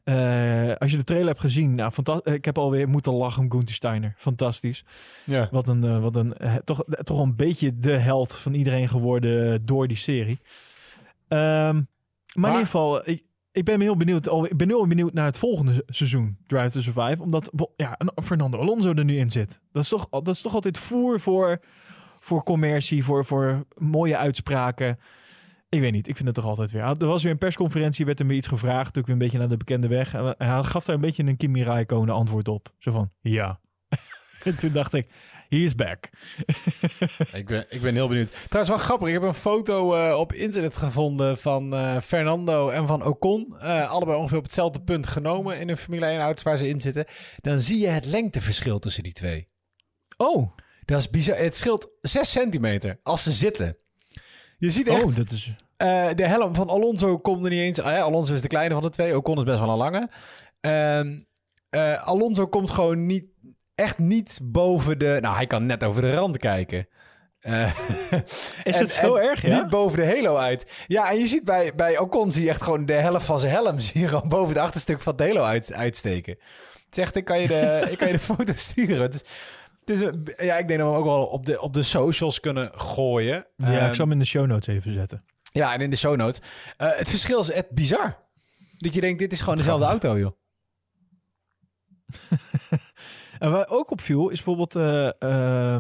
Uh, 0.05 0.75
als 0.75 0.91
je 0.91 0.97
de 0.97 1.03
trailer 1.03 1.27
hebt 1.27 1.39
gezien, 1.39 1.75
nou, 1.75 1.91
ik 2.23 2.45
heb 2.45 2.57
alweer 2.57 2.89
moeten 2.89 3.13
lachen 3.13 3.43
om 3.43 3.51
Gunther 3.51 3.75
Steiner. 3.75 4.13
Fantastisch. 4.17 4.85
Ja. 5.23 5.47
Wat 5.51 5.67
een, 5.67 6.01
wat 6.01 6.15
een 6.15 6.35
toch, 6.63 6.83
toch 7.03 7.19
een 7.19 7.35
beetje 7.35 7.79
de 7.79 7.91
held 7.97 8.35
van 8.35 8.53
iedereen 8.53 8.89
geworden 8.89 9.65
door 9.65 9.87
die 9.87 9.97
serie. 9.97 10.39
Um, 11.29 11.37
maar, 11.37 11.83
maar, 12.33 12.49
in 12.49 12.57
ieder 12.57 12.65
geval, 12.65 13.09
ik, 13.09 13.23
ik 13.51 13.65
ben 13.65 13.81
heel 13.81 13.97
benieuwd. 13.97 14.27
Ik 14.49 14.57
ben 14.57 14.71
al 14.71 14.87
benieuwd 14.87 15.13
naar 15.13 15.25
het 15.25 15.37
volgende 15.37 15.83
seizoen 15.87 16.37
Drive 16.47 16.69
to 16.69 16.81
Survive. 16.81 17.21
Omdat 17.21 17.51
ja, 17.75 17.99
Fernando 18.23 18.57
Alonso 18.57 18.93
er 18.93 19.05
nu 19.05 19.17
in 19.17 19.29
zit. 19.29 19.61
Dat 19.71 19.83
is 19.83 19.89
toch, 19.89 20.07
dat 20.09 20.27
is 20.27 20.41
toch 20.41 20.53
altijd 20.53 20.77
voer 20.77 21.19
voor, 21.19 21.59
voor 22.19 22.43
commercie, 22.43 23.03
voor, 23.03 23.25
voor 23.25 23.65
mooie 23.77 24.17
uitspraken. 24.17 24.99
Ik 25.69 25.79
weet 25.79 25.91
niet, 25.91 26.07
ik 26.07 26.15
vind 26.15 26.27
het 26.27 26.35
toch 26.35 26.45
altijd 26.45 26.71
weer. 26.71 26.83
Er 26.83 27.05
was 27.05 27.23
weer 27.23 27.31
een 27.31 27.37
persconferentie, 27.37 28.05
werd 28.05 28.19
hem 28.19 28.27
weer 28.27 28.37
iets 28.37 28.47
gevraagd. 28.47 28.85
Natuurlijk 28.85 29.07
een 29.07 29.17
beetje 29.17 29.37
naar 29.37 29.49
de 29.49 29.57
bekende 29.57 29.87
weg. 29.87 30.13
En 30.13 30.35
hij 30.37 30.63
gaf 30.63 30.85
daar 30.85 30.95
een 30.95 31.01
beetje 31.01 31.23
een 31.23 31.37
Kimi 31.37 31.63
Raikkonen 31.63 32.15
antwoord 32.15 32.47
op. 32.47 32.73
Zo 32.79 32.91
van, 32.91 33.11
ja. 33.21 33.59
en 34.43 34.57
toen 34.57 34.71
dacht 34.71 34.93
ik, 34.93 35.07
he 35.49 35.57
is 35.57 35.75
back. 35.75 36.09
ik, 37.33 37.45
ben, 37.45 37.65
ik 37.69 37.81
ben 37.81 37.93
heel 37.93 38.07
benieuwd. 38.07 38.31
Trouwens, 38.49 38.75
wel 38.75 38.85
grappig. 38.85 39.07
Ik 39.07 39.13
heb 39.13 39.23
een 39.23 39.33
foto 39.33 39.95
uh, 39.95 40.19
op 40.19 40.33
internet 40.33 40.77
gevonden 40.77 41.37
van 41.37 41.73
uh, 41.73 41.99
Fernando 41.99 42.69
en 42.69 42.87
van 42.87 43.05
Ocon. 43.05 43.55
Uh, 43.55 43.89
allebei 43.89 44.17
ongeveer 44.17 44.37
op 44.37 44.43
hetzelfde 44.43 44.81
punt 44.81 45.07
genomen 45.07 45.59
in 45.59 45.69
een 45.69 45.77
Formule 45.77 46.05
1 46.05 46.19
auto 46.19 46.43
waar 46.43 46.57
ze 46.57 46.67
in 46.67 46.81
zitten. 46.81 47.05
Dan 47.41 47.59
zie 47.59 47.79
je 47.79 47.87
het 47.87 48.05
lengteverschil 48.05 48.79
tussen 48.79 49.03
die 49.03 49.13
twee. 49.13 49.47
Oh. 50.17 50.57
Dat 50.85 50.99
is 50.99 51.09
bizar. 51.09 51.37
Het 51.37 51.55
scheelt 51.55 51.89
6 52.01 52.31
centimeter 52.31 52.99
als 53.03 53.23
ze 53.23 53.31
zitten. 53.31 53.77
Je 54.57 54.69
ziet 54.69 54.87
echt... 54.87 55.03
Oh, 55.03 55.15
dat 55.15 55.31
is... 55.31 55.53
de 56.15 56.27
helm 56.27 56.55
van 56.55 56.69
Alonso 56.69 57.17
komt 57.17 57.43
er 57.43 57.49
niet 57.49 57.59
eens... 57.59 57.81
Ah, 57.81 57.91
ja, 57.91 58.01
Alonso 58.01 58.33
is 58.33 58.41
de 58.41 58.47
kleine 58.47 58.73
van 58.73 58.83
de 58.83 58.89
twee. 58.89 59.15
Ocon 59.17 59.37
is 59.37 59.43
best 59.43 59.59
wel 59.59 59.69
een 59.69 59.77
lange. 59.77 60.09
Ehm, 60.59 61.19
Alonso 62.03 62.47
komt 62.47 62.69
gewoon 62.69 63.05
niet 63.05 63.25
echt 63.75 63.97
niet 63.97 64.39
boven 64.43 64.99
de... 64.99 65.17
Nou, 65.21 65.35
hij 65.35 65.47
kan 65.47 65.65
net 65.65 65.83
over 65.83 66.01
de 66.01 66.13
rand 66.13 66.37
kijken. 66.37 66.87
Uh, 67.41 67.79
is 68.63 68.79
het 68.79 68.91
zo 68.91 69.15
erg, 69.15 69.41
ja? 69.41 69.59
Niet 69.61 69.69
boven 69.69 69.97
de 69.97 70.05
halo 70.05 70.35
uit. 70.35 70.65
Ja, 70.87 71.09
en 71.09 71.17
je 71.17 71.27
ziet 71.27 71.43
bij, 71.43 71.75
bij 71.75 71.97
Ocon 71.97 72.31
zie 72.31 72.43
je 72.43 72.49
echt 72.49 72.61
gewoon 72.61 72.85
de 72.85 72.93
helft 72.93 73.25
van 73.25 73.39
zijn 73.39 73.51
helm... 73.51 73.79
zie 73.89 74.01
je 74.01 74.07
gewoon 74.07 74.29
boven 74.29 74.49
het 74.53 74.63
achterstuk 74.63 75.01
van 75.01 75.13
het 75.17 75.27
halo 75.27 75.43
uit, 75.43 75.73
uitsteken. 75.73 76.37
Het 76.85 76.95
zegt, 76.95 77.15
ik 77.15 77.25
kan 77.25 77.41
je 77.41 77.47
de, 77.47 77.87
ik 77.91 77.97
kan 77.97 78.07
je 78.07 78.13
de 78.13 78.19
foto 78.33 78.53
sturen. 78.55 79.01
Het 79.01 79.13
is, 79.13 79.23
het 79.85 80.01
is, 80.01 80.45
ja, 80.45 80.57
ik 80.57 80.67
denk 80.67 80.79
dat 80.79 80.87
we 80.87 80.93
hem 80.93 81.01
ook 81.01 81.05
wel 81.05 81.25
op 81.25 81.45
de, 81.45 81.61
op 81.61 81.73
de 81.73 81.81
socials 81.81 82.39
kunnen 82.39 82.71
gooien. 82.75 83.45
Ja, 83.57 83.83
um, 83.83 83.87
ik 83.87 83.93
zal 83.93 84.05
hem 84.05 84.11
in 84.11 84.19
de 84.19 84.25
show 84.25 84.45
notes 84.45 84.75
even 84.75 84.93
zetten. 84.93 85.23
Ja, 85.51 85.73
en 85.73 85.81
in 85.81 85.89
de 85.89 85.95
show 85.95 86.15
notes. 86.15 86.41
Uh, 86.77 86.97
het 86.97 87.09
verschil 87.09 87.39
is 87.39 87.51
echt 87.51 87.71
bizar. 87.71 88.23
Dat 88.77 88.93
je 88.93 89.01
denkt, 89.01 89.19
dit 89.19 89.31
is 89.31 89.39
gewoon 89.39 89.55
dezelfde 89.55 89.85
auto, 89.85 90.17
joh. 90.17 90.31
En 93.39 93.51
waar 93.51 93.67
ook 93.67 93.91
opviel 93.91 94.29
is 94.29 94.43
bijvoorbeeld 94.43 94.75
uh, 94.75 95.09
uh, 95.19 95.77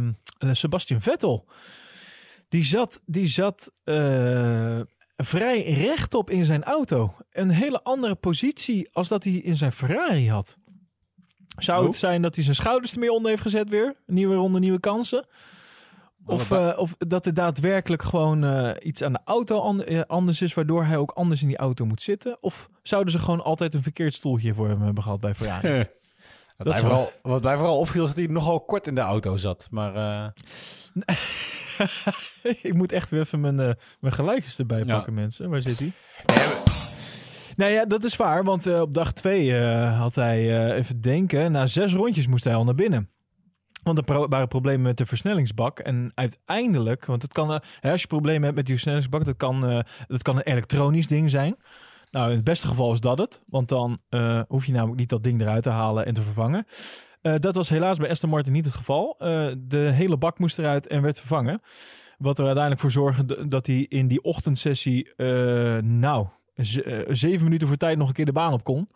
Sebastian 0.51 1.01
Vettel. 1.01 1.45
Die 2.49 2.63
zat, 2.63 3.01
die 3.05 3.27
zat 3.27 3.71
vrij 5.15 5.63
rechtop 5.63 6.29
in 6.29 6.45
zijn 6.45 6.63
auto. 6.63 7.15
Een 7.31 7.49
hele 7.49 7.83
andere 7.83 8.15
positie 8.15 8.89
als 8.91 9.07
dat 9.07 9.23
hij 9.23 9.33
in 9.33 9.57
zijn 9.57 9.71
Ferrari 9.71 10.29
had. 10.29 10.57
Zou 11.57 11.79
oh. 11.79 11.85
het 11.85 11.95
zijn 11.95 12.21
dat 12.21 12.35
hij 12.35 12.43
zijn 12.43 12.55
schouders 12.55 12.93
ermee 12.93 13.11
onder 13.11 13.29
heeft 13.29 13.41
gezet 13.41 13.69
weer? 13.69 13.95
Nieuwe 14.05 14.35
ronde, 14.35 14.59
nieuwe 14.59 14.79
kansen? 14.79 15.25
Of, 16.25 16.51
uh, 16.51 16.73
of 16.77 16.95
dat 16.97 17.25
er 17.25 17.33
daadwerkelijk 17.33 18.03
gewoon 18.03 18.43
uh, 18.43 18.71
iets 18.79 19.03
aan 19.03 19.13
de 19.13 19.19
auto 19.25 19.81
anders 20.07 20.41
is, 20.41 20.53
waardoor 20.53 20.85
hij 20.85 20.97
ook 20.97 21.11
anders 21.11 21.41
in 21.41 21.47
die 21.47 21.57
auto 21.57 21.85
moet 21.85 22.01
zitten? 22.01 22.37
Of 22.41 22.69
zouden 22.83 23.11
ze 23.11 23.19
gewoon 23.19 23.43
altijd 23.43 23.73
een 23.73 23.83
verkeerd 23.83 24.13
stoeltje 24.13 24.53
voor 24.53 24.67
hem 24.67 24.81
hebben 24.81 25.03
gehad 25.03 25.19
bij 25.19 25.35
Ferrari? 25.35 25.85
Wat, 26.57 26.67
mij 26.67 26.77
vooral, 26.77 27.11
wat 27.21 27.43
mij 27.43 27.57
vooral 27.57 27.79
opviel 27.79 28.03
is 28.03 28.09
dat 28.09 28.17
hij 28.17 28.27
nogal 28.27 28.59
kort 28.59 28.87
in 28.87 28.95
de 28.95 29.01
auto 29.01 29.37
zat. 29.37 29.67
Maar, 29.71 29.95
uh... 29.95 30.27
ik 32.61 32.73
moet 32.73 32.91
echt 32.91 33.09
weer 33.09 33.19
even 33.19 33.39
mijn, 33.39 33.59
uh, 33.59 33.69
mijn 33.99 34.13
gelijkjes 34.13 34.59
erbij 34.59 34.85
pakken, 34.85 35.13
mensen. 35.13 35.49
Waar 35.49 35.61
zit 35.61 35.79
hij? 35.79 35.93
Nou 37.55 37.71
ja, 37.71 37.85
dat 37.85 38.03
is 38.03 38.15
waar, 38.15 38.43
want 38.43 38.67
uh, 38.67 38.81
op 38.81 38.93
dag 38.93 39.13
twee 39.13 39.55
had 39.83 40.15
hij, 40.15 40.73
even 40.73 41.01
denken, 41.01 41.51
na 41.51 41.67
zes 41.67 41.93
rondjes 41.93 42.27
moest 42.27 42.43
hij 42.43 42.55
al 42.55 42.63
naar 42.63 42.75
binnen. 42.75 43.09
Want 43.83 43.97
er 43.97 44.27
waren 44.29 44.47
problemen 44.47 44.81
met 44.81 44.97
de 44.97 45.05
versnellingsbak. 45.05 45.79
En 45.79 46.11
uiteindelijk, 46.15 47.05
want 47.05 47.21
het 47.21 47.33
kan, 47.33 47.61
als 47.81 48.01
je 48.01 48.07
problemen 48.07 48.43
hebt 48.43 48.55
met 48.55 48.65
die 48.65 48.73
versnellingsbak, 48.73 49.25
dat 49.25 49.35
kan, 49.35 49.83
dat 50.07 50.21
kan 50.21 50.35
een 50.35 50.41
elektronisch 50.41 51.07
ding 51.07 51.29
zijn. 51.29 51.55
Nou, 52.11 52.29
in 52.29 52.35
het 52.35 52.43
beste 52.45 52.67
geval 52.67 52.93
is 52.93 52.99
dat 52.99 53.17
het. 53.17 53.41
Want 53.47 53.67
dan 53.67 53.99
hoef 54.47 54.65
je 54.65 54.71
namelijk 54.71 54.99
niet 54.99 55.09
dat 55.09 55.23
ding 55.23 55.41
eruit 55.41 55.63
te 55.63 55.69
halen 55.69 56.05
en 56.05 56.13
te 56.13 56.21
vervangen. 56.21 56.65
Dat 57.21 57.55
was 57.55 57.69
helaas 57.69 57.97
bij 57.97 58.09
Aston 58.09 58.29
Martin 58.29 58.51
niet 58.51 58.65
het 58.65 58.73
geval. 58.73 59.15
De 59.57 59.89
hele 59.93 60.17
bak 60.17 60.39
moest 60.39 60.59
eruit 60.59 60.87
en 60.87 61.01
werd 61.01 61.19
vervangen. 61.19 61.61
Wat 62.17 62.37
er 62.37 62.45
uiteindelijk 62.45 62.81
voor 62.81 62.91
zorgde 62.91 63.47
dat 63.47 63.67
hij 63.67 63.85
in 63.89 64.07
die 64.07 64.21
ochtendsessie, 64.21 65.13
nou, 65.81 66.27
zeven 67.07 67.43
minuten 67.43 67.67
voor 67.67 67.77
tijd 67.77 67.97
nog 67.97 68.07
een 68.07 68.13
keer 68.13 68.25
de 68.25 68.31
baan 68.31 68.53
op 68.53 68.63
kon. 68.63 68.89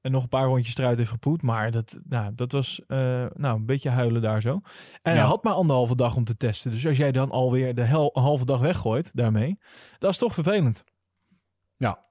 En 0.00 0.10
nog 0.10 0.22
een 0.22 0.28
paar 0.28 0.46
rondjes 0.46 0.76
eruit 0.76 0.98
heeft 0.98 1.10
gepoet. 1.10 1.42
Maar 1.42 1.70
dat, 1.70 2.00
nou, 2.08 2.34
dat 2.34 2.52
was 2.52 2.80
nou, 2.86 3.56
een 3.56 3.66
beetje 3.66 3.88
huilen 3.88 4.22
daar 4.22 4.42
zo. 4.42 4.60
En 5.02 5.12
ja. 5.12 5.18
hij 5.18 5.28
had 5.28 5.44
maar 5.44 5.52
anderhalve 5.52 5.96
dag 5.96 6.16
om 6.16 6.24
te 6.24 6.36
testen. 6.36 6.70
Dus 6.70 6.86
als 6.86 6.96
jij 6.96 7.12
dan 7.12 7.30
alweer 7.30 7.74
de 7.74 7.82
hel, 7.82 8.10
halve 8.12 8.44
dag 8.44 8.60
weggooit 8.60 9.10
daarmee, 9.14 9.58
dat 9.98 10.10
is 10.10 10.18
toch 10.18 10.34
vervelend. 10.34 10.84
Ja, 11.76 12.04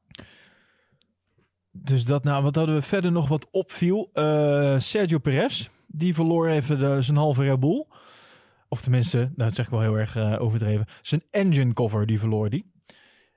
dus 1.75 2.05
dat 2.05 2.23
nou, 2.23 2.43
wat 2.43 2.55
hadden 2.55 2.75
we 2.75 2.81
verder 2.81 3.11
nog 3.11 3.27
wat 3.27 3.49
opviel? 3.51 4.09
Uh, 4.13 4.79
Sergio 4.79 5.17
Perez, 5.17 5.69
die 5.87 6.13
verloor 6.13 6.47
even 6.47 6.79
de, 6.79 7.01
zijn 7.01 7.17
halve 7.17 7.43
Red 7.43 7.59
Bull. 7.59 7.85
Of 8.67 8.81
tenminste, 8.81 9.17
nou, 9.17 9.31
dat 9.35 9.55
zeg 9.55 9.65
ik 9.65 9.71
wel 9.71 9.81
heel 9.81 9.97
erg 9.97 10.15
uh, 10.15 10.41
overdreven. 10.41 10.85
Zijn 11.01 11.23
engine 11.31 11.73
cover, 11.73 12.05
die 12.05 12.19
verloor 12.19 12.49
die. 12.49 12.71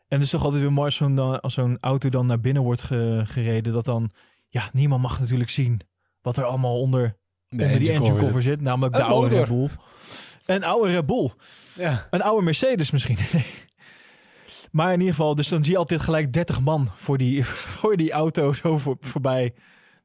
En 0.09 0.16
het 0.16 0.22
is 0.22 0.30
toch 0.30 0.44
altijd 0.44 0.62
weer 0.62 0.72
mooi 0.72 0.86
als 0.86 0.96
zo'n, 0.96 1.40
als 1.40 1.54
zo'n 1.54 1.78
auto 1.80 2.09
dan 2.09 2.26
naar 2.26 2.40
binnen 2.40 2.62
wordt 2.62 2.82
ge, 2.82 3.22
gereden. 3.24 3.72
Dat 3.72 3.84
dan, 3.84 4.11
ja, 4.48 4.70
niemand 4.72 5.02
mag 5.02 5.20
natuurlijk 5.20 5.50
zien 5.50 5.80
wat 6.20 6.36
er 6.36 6.44
allemaal 6.44 6.80
onder, 6.80 7.16
de 7.48 7.64
onder 7.64 7.78
die 7.78 7.92
engine 7.92 8.18
cover, 8.18 8.42
zit. 8.42 8.61
Namelijk 8.61 8.96
de 8.96 9.02
oude 9.02 9.36
Red 9.36 9.48
Bull. 9.48 9.68
Een 10.46 10.64
oude 10.64 10.92
Red 10.92 11.07
Bull. 11.07 11.30
Ja. 11.74 12.07
Een 12.11 12.22
oude 12.22 12.44
Mercedes 12.44 12.90
misschien. 12.90 13.18
Maar 14.76 14.92
in 14.92 14.98
ieder 14.98 15.14
geval, 15.14 15.34
dus 15.34 15.48
dan 15.48 15.64
zie 15.64 15.72
je 15.72 15.78
altijd 15.78 16.00
gelijk 16.00 16.32
30 16.32 16.61
man 16.61 16.90
voor 16.94 17.18
die, 17.18 17.44
voor 17.78 17.96
die 17.96 18.12
auto 18.12 18.52
zo 18.52 18.78
voor, 18.78 18.96
voorbij. 19.00 19.54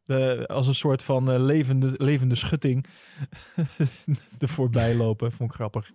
De, 0.03 0.43
als 0.47 0.67
een 0.67 0.75
soort 0.75 1.03
van 1.03 1.33
uh, 1.33 1.39
levende, 1.39 1.91
levende 1.93 2.35
schutting 2.35 2.85
er 4.39 4.49
voorbij 4.49 4.95
lopen. 4.95 5.31
Vond 5.31 5.49
ik 5.49 5.55
grappig. 5.55 5.91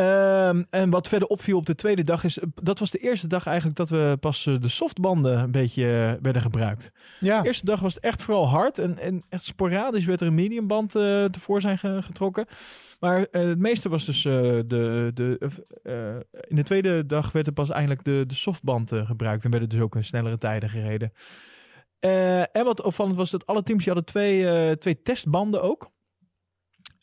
Um, 0.00 0.66
en 0.70 0.90
wat 0.90 1.08
verder 1.08 1.28
opviel 1.28 1.56
op 1.56 1.66
de 1.66 1.74
tweede 1.74 2.02
dag 2.02 2.24
is... 2.24 2.38
Dat 2.54 2.78
was 2.78 2.90
de 2.90 2.98
eerste 2.98 3.26
dag 3.26 3.46
eigenlijk 3.46 3.76
dat 3.76 3.90
we 3.90 4.16
pas 4.20 4.46
uh, 4.46 4.58
de 4.60 4.68
softbanden 4.68 5.38
een 5.38 5.50
beetje 5.50 5.82
uh, 5.82 6.22
werden 6.22 6.42
gebruikt. 6.42 6.92
Ja. 7.18 7.40
De 7.40 7.46
eerste 7.46 7.64
dag 7.64 7.80
was 7.80 7.94
het 7.94 8.02
echt 8.02 8.22
vooral 8.22 8.48
hard. 8.48 8.78
En, 8.78 8.98
en 8.98 9.22
echt 9.28 9.44
sporadisch 9.44 10.04
werd 10.04 10.20
er 10.20 10.26
een 10.26 10.34
mediumband 10.34 10.96
uh, 10.96 11.24
tevoorschijn 11.24 11.78
ge 11.78 12.02
getrokken. 12.02 12.46
Maar 13.00 13.26
het 13.30 13.58
meeste 13.58 13.88
was 13.88 14.04
dus 14.04 14.22
de... 14.22 15.10
de 15.14 15.38
in 16.48 16.56
de 16.56 16.62
tweede 16.62 17.06
dag 17.06 17.32
werd 17.32 17.46
er 17.46 17.52
pas 17.52 17.70
eigenlijk 17.70 18.04
de, 18.04 18.24
de 18.26 18.34
softband 18.34 18.92
gebruikt. 18.94 19.44
En 19.44 19.50
werden 19.50 19.68
dus 19.68 19.80
ook 19.80 19.96
snellere 20.00 20.38
tijden 20.38 20.68
gereden. 20.68 21.12
en 22.52 22.64
wat 22.64 22.82
opvallend 22.82 23.16
was 23.16 23.30
dat 23.30 23.46
alle 23.46 23.62
teams 23.62 23.84
die 23.84 23.92
hadden 23.92 24.12
twee, 24.12 24.76
twee 24.76 25.02
testbanden 25.02 25.62
ook. 25.62 25.90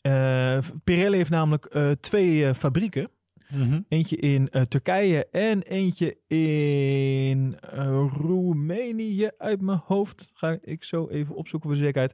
Uh, 0.02 0.58
Pirelli 0.84 1.16
heeft 1.16 1.30
namelijk 1.30 1.74
uh, 1.74 1.90
twee 1.90 2.36
uh, 2.36 2.54
fabrieken. 2.54 3.10
Mm 3.48 3.68
-hmm. 3.68 3.84
Eentje 3.88 4.16
in 4.16 4.50
Turkije 4.68 5.28
en 5.30 5.62
eentje 5.62 6.16
in 6.26 7.58
Roemenië 8.12 9.30
uit 9.38 9.60
mijn 9.60 9.82
hoofd. 9.84 10.30
Ga 10.34 10.58
ik 10.62 10.84
zo 10.84 11.08
even 11.08 11.34
opzoeken 11.34 11.68
voor 11.68 11.78
zekerheid. 11.78 12.12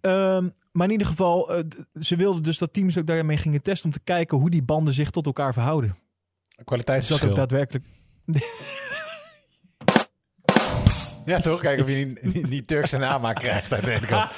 Um, 0.00 0.52
maar 0.72 0.86
in 0.86 0.92
ieder 0.92 1.06
geval, 1.06 1.64
ze 2.00 2.16
wilden 2.16 2.42
dus 2.42 2.58
dat 2.58 2.72
teams 2.72 2.98
ook 2.98 3.06
daarmee 3.06 3.36
gingen 3.36 3.62
testen 3.62 3.86
om 3.86 3.92
te 3.92 4.00
kijken 4.04 4.38
hoe 4.38 4.50
die 4.50 4.62
banden 4.62 4.94
zich 4.94 5.10
tot 5.10 5.26
elkaar 5.26 5.52
verhouden. 5.52 5.96
Kwaliteitsverschil. 6.64 7.28
Dus 7.28 7.36
dat 7.36 7.44
ook 7.44 7.50
daadwerkelijk. 7.50 7.86
ja, 11.26 11.40
toch? 11.40 11.60
Kijken 11.60 11.84
of 11.84 11.90
je 11.90 12.04
niet, 12.04 12.34
niet, 12.34 12.48
niet 12.48 12.66
Turkse 12.66 12.98
namaak 12.98 13.36
krijgt 13.36 13.72
uiteindelijk. 13.72 14.30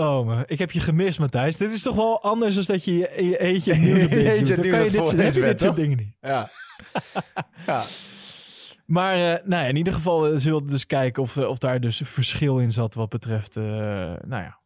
Oh, 0.00 0.26
maar 0.26 0.44
ik 0.46 0.58
heb 0.58 0.70
je 0.70 0.80
gemist, 0.80 1.18
Matthijs. 1.18 1.56
Dit 1.56 1.72
is 1.72 1.82
toch 1.82 1.94
wel 1.94 2.22
anders 2.22 2.54
dan 2.54 2.64
dat 2.64 2.84
je 2.84 2.96
je, 2.96 3.24
je 3.24 3.38
eentje 3.38 3.74
nieuws 3.78 4.02
op 4.02 4.10
dit 4.10 4.46
doet. 4.46 4.56
Dan 4.56 4.70
kan 4.70 4.84
je 4.84 4.90
dit, 4.90 5.10
heb 5.10 5.34
je 5.34 5.40
dit 5.40 5.60
soort 5.60 5.76
dingen 5.76 5.96
niet. 5.96 6.14
Ja. 6.20 6.50
ja. 7.66 7.82
Maar 8.86 9.14
uh, 9.16 9.22
nou 9.22 9.62
ja, 9.62 9.64
in 9.64 9.76
ieder 9.76 9.92
geval 9.92 10.32
uh, 10.32 10.38
ze 10.38 10.48
wilden 10.48 10.68
dus 10.68 10.86
kijken 10.86 11.22
of, 11.22 11.36
uh, 11.36 11.48
of 11.48 11.58
daar 11.58 11.80
dus 11.80 12.00
verschil 12.04 12.58
in 12.58 12.72
zat 12.72 12.94
wat 12.94 13.08
betreft, 13.08 13.54
nou 13.54 14.26
ja, 14.28 14.58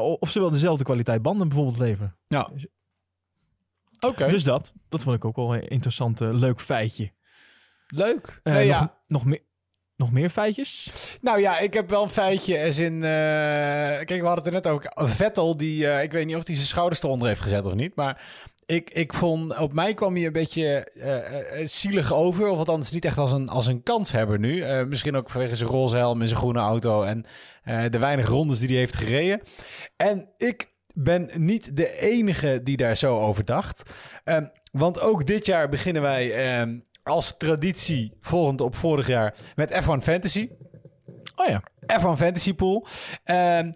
of 0.00 0.30
ze 0.30 0.40
wel 0.40 0.50
dezelfde 0.50 0.84
kwaliteit 0.84 1.22
banden 1.22 1.48
bijvoorbeeld 1.48 1.78
leveren. 1.78 2.16
Ja. 2.28 2.50
Oké, 4.06 4.28
Dus 4.28 4.44
dat, 4.44 4.72
dat 4.88 5.02
vond 5.02 5.16
ik 5.16 5.24
ook 5.24 5.36
wel 5.36 5.54
een 5.54 5.68
interessant, 5.68 6.20
eh, 6.20 6.32
leuk 6.32 6.60
feitje. 6.60 7.12
leuk. 7.86 8.40
Eh, 8.42 8.52
Nee, 8.52 8.68
nog, 8.68 8.78
ja. 8.78 9.02
nog, 9.06 9.24
meer, 9.24 9.40
nog 10.02 10.12
meer 10.12 10.30
feitjes? 10.30 10.90
Nou 11.20 11.40
ja, 11.40 11.58
ik 11.58 11.74
heb 11.74 11.90
wel 11.90 12.02
een 12.02 12.10
feitje. 12.10 12.64
Als 12.64 12.78
in, 12.78 12.94
eh, 12.94 13.00
kijk, 14.04 14.20
we 14.20 14.26
hadden 14.26 14.44
het 14.44 14.46
er 14.46 14.52
net 14.52 14.66
over. 14.66 15.08
Vettel, 15.08 15.56
die, 15.56 15.88
eh, 15.88 16.02
ik 16.02 16.12
weet 16.12 16.26
niet 16.26 16.36
of 16.36 16.46
hij 16.46 16.54
zijn 16.54 16.66
schouders 16.66 17.02
eronder 17.02 17.28
heeft 17.28 17.40
gezet 17.40 17.66
of 17.66 17.74
niet. 17.74 17.94
Maar 17.94 18.22
ik, 18.66 18.90
ik 18.90 19.12
vond, 19.12 19.58
op 19.58 19.72
mij 19.72 19.94
kwam 19.94 20.14
hij 20.14 20.26
een 20.26 20.32
beetje 20.32 20.84
eh, 20.84 21.66
zielig 21.66 22.12
over. 22.12 22.48
Of 22.48 22.58
althans 22.58 22.90
niet 22.90 23.04
echt 23.04 23.18
als 23.18 23.32
een, 23.32 23.48
als 23.48 23.66
een 23.66 23.82
kanshebber 23.82 24.38
nu. 24.38 24.84
Misschien 24.86 25.16
ook 25.16 25.30
vanwege 25.30 25.56
zijn 25.56 25.70
roze 25.70 25.96
helm 25.96 26.20
en 26.20 26.28
zijn 26.28 26.40
groene 26.40 26.60
auto. 26.60 27.02
En 27.02 27.24
de 27.90 27.98
weinig 27.98 28.28
rondes 28.28 28.58
die 28.58 28.68
hij 28.68 28.76
heeft 28.76 28.96
gereden. 28.96 29.40
En 29.96 30.28
ik 30.36 30.70
ben 30.94 31.30
niet 31.34 31.76
de 31.76 31.98
enige 31.98 32.60
die 32.62 32.76
daar 32.76 32.96
zo 32.96 33.20
over 33.20 33.44
dacht. 33.44 33.90
Ehm, 34.24 34.46
want 34.72 35.00
ook 35.00 35.26
dit 35.26 35.46
jaar 35.46 35.68
beginnen 35.68 36.02
wij 36.02 36.32
ehm, 36.32 36.78
als 37.02 37.36
traditie, 37.36 38.12
volgend 38.20 38.60
op 38.60 38.74
vorig 38.76 39.06
jaar, 39.06 39.34
met 39.56 39.70
F1 39.82 40.02
Fantasy. 40.02 40.48
Oh 41.36 41.46
ja. 41.46 41.62
F1 42.00 42.16
Fantasy 42.16 42.54
Pool. 42.54 42.86
Ehm, 43.24 43.72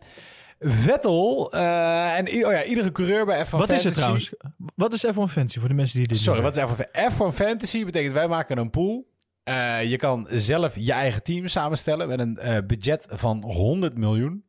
Vettel 0.61 1.53
eh, 1.53 2.16
en 2.16 2.27
oh 2.27 2.53
ja, 2.53 2.64
iedere 2.64 2.93
coureur 2.93 3.27
bij 3.27 3.47
F1 3.47 3.51
Wat 3.51 3.61
Fantasy. 3.61 3.74
is 3.74 3.85
het 3.85 3.95
trouwens? 3.95 4.33
Wat 4.74 4.93
is 4.93 5.07
F1 5.07 5.11
Fantasy 5.12 5.59
voor 5.59 5.68
de 5.68 5.74
mensen 5.74 5.99
die 5.99 6.09
dit 6.09 6.18
Sorry, 6.18 6.43
wat 6.43 6.57
is 6.57 6.62
F1 6.62 7.12
F1 7.12 7.35
Fantasy? 7.35 7.85
Betekent 7.85 8.12
wij 8.14 8.29
maken 8.29 8.59
een 8.59 8.70
pool. 8.70 9.14
Eh, 9.43 9.91
je 9.91 9.97
kan 9.97 10.27
zelf 10.31 10.74
je 10.77 10.93
eigen 10.93 11.22
team 11.22 11.47
samenstellen 11.49 12.09
met 12.09 12.18
een 12.18 12.37
eh, 12.39 12.59
budget 12.66 13.07
van 13.11 13.43
100 13.43 13.97
miljoen. 13.99 14.45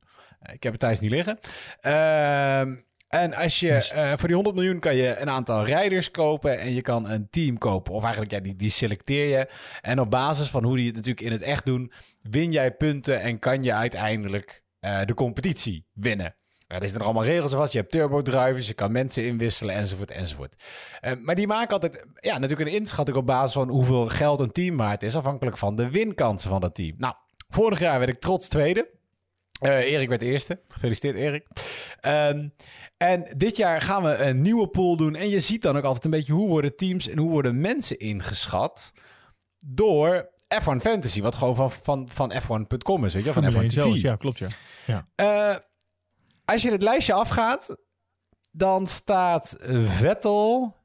Ik 0.53 0.63
heb 0.63 0.71
het 0.71 0.81
thuis 0.81 0.99
niet 0.99 1.11
liggen. 1.11 1.39
Ehm, 1.81 2.75
en 3.07 3.33
als 3.33 3.59
je 3.59 3.69
Dus- 3.69 3.91
eh, 3.91 4.09
voor 4.15 4.27
die 4.27 4.35
100 4.35 4.55
miljoen 4.55 4.79
kan 4.79 4.95
je 4.95 5.17
een 5.17 5.29
aantal 5.29 5.65
rijders 5.65 6.11
kopen 6.11 6.59
en 6.59 6.73
je 6.73 6.81
kan 6.81 7.09
een 7.09 7.27
team 7.29 7.57
kopen. 7.57 7.93
Of 7.93 8.01
eigenlijk, 8.01 8.31
ja, 8.31 8.39
die, 8.39 8.55
die 8.55 8.69
selecteer 8.69 9.27
je. 9.37 9.47
En 9.81 9.99
op 9.99 10.09
basis 10.09 10.49
van 10.49 10.63
hoe 10.63 10.75
die 10.75 10.85
het 10.85 10.95
natuurlijk 10.95 11.25
in 11.25 11.31
het 11.31 11.41
echt 11.41 11.65
doen, 11.65 11.91
win 12.21 12.51
jij 12.51 12.71
punten 12.71 13.21
en 13.21 13.39
kan 13.39 13.63
je 13.63 13.73
uiteindelijk 13.73 14.63
eh, 14.79 15.01
de 15.05 15.13
competitie 15.13 15.85
winnen. 15.93 16.35
Er 16.67 16.79
zitten 16.81 16.97
nog 16.97 17.07
allemaal 17.07 17.23
regels 17.25 17.53
vast. 17.53 17.73
Je 17.73 17.79
hebt 17.79 17.91
turbo-drivers, 17.91 18.67
je 18.67 18.73
kan 18.73 18.91
mensen 18.91 19.25
inwisselen, 19.25 19.75
enzovoort, 19.75 20.11
enzovoort. 20.11 20.55
Eh, 20.99 21.13
maar 21.23 21.35
die 21.35 21.47
maken 21.47 21.73
altijd 21.73 22.07
ja, 22.15 22.37
natuurlijk 22.37 22.69
een 22.69 22.75
inschatting 22.75 23.17
op 23.17 23.25
basis 23.25 23.53
van 23.53 23.69
hoeveel 23.69 24.07
geld 24.07 24.39
een 24.39 24.51
team 24.51 24.77
waard 24.77 25.03
is, 25.03 25.15
afhankelijk 25.15 25.57
van 25.57 25.75
de 25.75 25.89
winkansen 25.89 26.49
van 26.49 26.61
dat 26.61 26.75
team. 26.75 26.95
Nou, 26.97 27.13
vorig 27.49 27.79
jaar 27.79 27.99
werd 27.99 28.11
ik 28.11 28.19
trots 28.19 28.47
tweede. 28.47 28.95
Erik 29.61 30.09
werd 30.09 30.21
eerste. 30.21 30.61
Gefeliciteerd, 30.67 31.15
Erik. 31.15 31.47
Ehm, 31.99 32.47
en 32.97 33.33
dit 33.37 33.57
jaar 33.57 33.81
gaan 33.81 34.03
we 34.03 34.17
een 34.17 34.41
nieuwe 34.41 34.67
pool 34.67 34.97
doen. 34.97 35.15
En 35.15 35.29
je 35.29 35.39
ziet 35.39 35.61
dan 35.61 35.77
ook 35.77 35.83
altijd 35.83 36.05
een 36.05 36.11
beetje 36.11 36.33
hoe 36.33 36.47
worden 36.47 36.75
teams 36.75 37.09
en 37.09 37.17
hoe 37.17 37.29
worden 37.29 37.61
mensen 37.61 37.99
ingeschat 37.99 38.93
door 39.65 40.29
F1 40.63 40.81
Fantasy, 40.81 41.21
wat 41.21 41.35
gewoon 41.35 41.55
van, 41.55 41.71
van, 41.71 42.09
van 42.09 42.31
F1.com 42.31 43.05
is, 43.05 43.13
weet 43.13 43.23
je, 43.23 43.33
van 43.33 43.43
Formule 43.43 43.61
F1 43.61 43.63
1 43.63 43.69
TV. 43.69 43.75
zelfs, 43.75 44.01
ja, 44.01 44.15
klopt 44.15 44.37
ja. 44.85 45.07
Eh, 45.15 45.55
als 46.45 46.61
je 46.61 46.71
het 46.71 46.83
lijstje 46.83 47.13
afgaat, 47.13 47.77
dan 48.51 48.87
staat 48.87 49.55
Vettel 49.83 50.75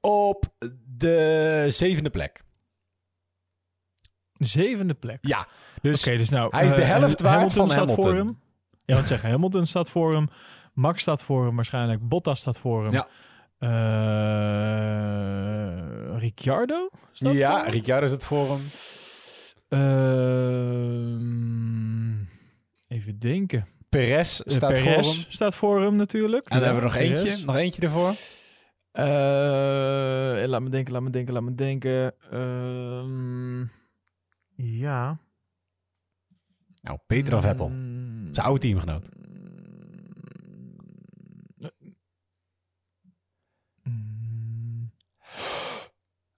op 0.00 0.54
de 0.96 1.64
zevende 1.68 2.10
plek. 2.10 2.44
Zevende 4.32 4.94
plek. 4.94 5.18
Ja, 5.20 5.48
dus 5.82 6.06
Oké, 6.06 6.16
dus 6.16 6.28
nou... 6.28 6.56
hij 6.56 6.64
is 6.64 6.70
de 6.70 6.82
eh, 6.82 6.88
helft 6.88 7.20
waard 7.20 7.34
Hamilton 7.34 7.68
van 7.68 7.78
Hamilton. 7.78 8.38
Ja, 8.84 8.94
wat 8.96 9.06
zeggen, 9.06 9.30
Hamilton 9.30 9.66
staat 9.66 9.90
voor 9.90 10.12
hem. 10.14 10.28
Max 10.72 11.00
staat 11.02 11.22
voor 11.24 11.46
hem 11.46 11.56
waarschijnlijk. 11.56 12.08
Bottas 12.08 12.40
staat 12.40 12.58
voor 12.58 12.84
hem. 12.84 12.92
Ja. 12.92 13.08
Eh, 13.58 13.68
Ricciardo 16.18 16.88
staat 17.12 17.34
ja, 17.34 17.50
voor 17.54 17.62
hem? 17.64 17.72
Ricciardo 17.72 18.04
is 18.06 18.12
het 18.12 18.24
voor 18.24 18.48
hem. 18.48 18.60
Ehm, 21.24 22.24
even 22.88 23.18
denken. 23.18 23.66
Perez 23.88 24.40
Eh, 24.40 24.54
staat 24.54 24.72
voor 24.78 24.82
Perez 24.82 25.16
hem. 25.16 25.24
staat 25.28 25.54
voor 25.56 25.82
hem 25.82 25.96
natuurlijk. 25.96 26.44
En 26.46 26.50
dan 26.50 26.58
Ja, 26.58 26.64
hebben 26.74 26.82
we 26.82 26.88
nog 26.98 27.06
Perez. 27.06 27.24
eentje, 27.30 27.46
nog 27.46 27.56
eentje 27.56 27.82
ervoor. 27.82 28.12
Eh, 28.92 30.46
laat 30.46 30.62
me 30.62 30.68
denken, 30.68 30.92
laat 30.92 31.02
me 31.02 31.10
denken, 31.10 31.34
laat 31.34 31.42
me 31.42 31.54
denken. 31.54 32.14
Ehm, 32.30 33.60
ja. 34.56 35.18
Nou, 36.82 36.98
beter 37.06 37.30
dan 37.30 37.42
Vettel. 37.42 37.68
Zijn 38.34 38.46
oude 38.46 38.60
teamgenoot. 38.60 39.08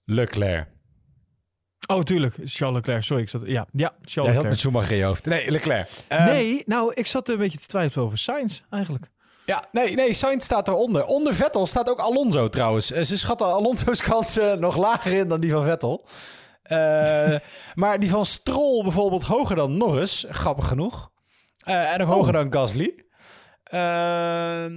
Leclerc. 0.05 0.68
Oh, 1.86 2.03
tuurlijk. 2.03 2.34
Charles 2.44 2.76
Leclerc. 2.76 3.03
Sorry, 3.03 3.22
ik 3.22 3.28
zat... 3.28 3.42
Ja, 3.44 3.66
ja 3.72 3.94
Charles 4.03 4.32
Jij 4.32 4.42
had 4.42 4.51
met. 4.51 4.59
Schumacher 4.59 4.90
in 4.90 4.97
je 4.97 5.05
hoofd. 5.05 5.24
Nee, 5.24 5.51
Leclerc. 5.51 5.88
Ehm, 6.09 6.24
nee, 6.24 6.62
nou, 6.66 6.92
ik 6.94 7.07
zat 7.07 7.28
een 7.28 7.38
beetje 7.38 7.59
te 7.59 7.66
twijfelen 7.66 8.05
over 8.05 8.18
Sainz, 8.18 8.62
eigenlijk. 8.70 9.11
Ja, 9.44 9.64
nee, 9.72 9.94
nee, 9.94 10.12
Sainz 10.12 10.44
staat 10.44 10.68
eronder. 10.68 11.05
Onder 11.05 11.34
Vettel 11.34 11.66
staat 11.66 11.90
ook 11.90 11.99
Alonso 11.99 12.49
trouwens. 12.49 12.92
Eh, 12.92 13.03
Ze 13.03 13.18
schatten 13.18 13.47
Alonso's 13.47 14.03
kansen 14.11 14.61
nog 14.61 14.76
lager 14.76 15.12
in 15.12 15.28
dan 15.28 15.40
die 15.40 15.51
van 15.51 15.64
Vettel. 15.64 16.07
Eh, 16.62 17.36
maar 17.74 18.01
die 18.01 18.11
van 18.11 18.24
Stroll 18.24 18.82
bijvoorbeeld 18.82 19.22
hoger 19.24 19.57
dan 19.57 19.76
Norris, 19.76 20.24
grappig 20.28 20.68
genoeg. 20.68 21.11
Eh, 21.66 21.92
en 21.92 22.02
ook 22.02 22.08
Oh. 22.08 22.14
hoger 22.14 22.32
dan 22.32 22.52
Gasly. 22.52 23.04
Ehm, 23.62 24.72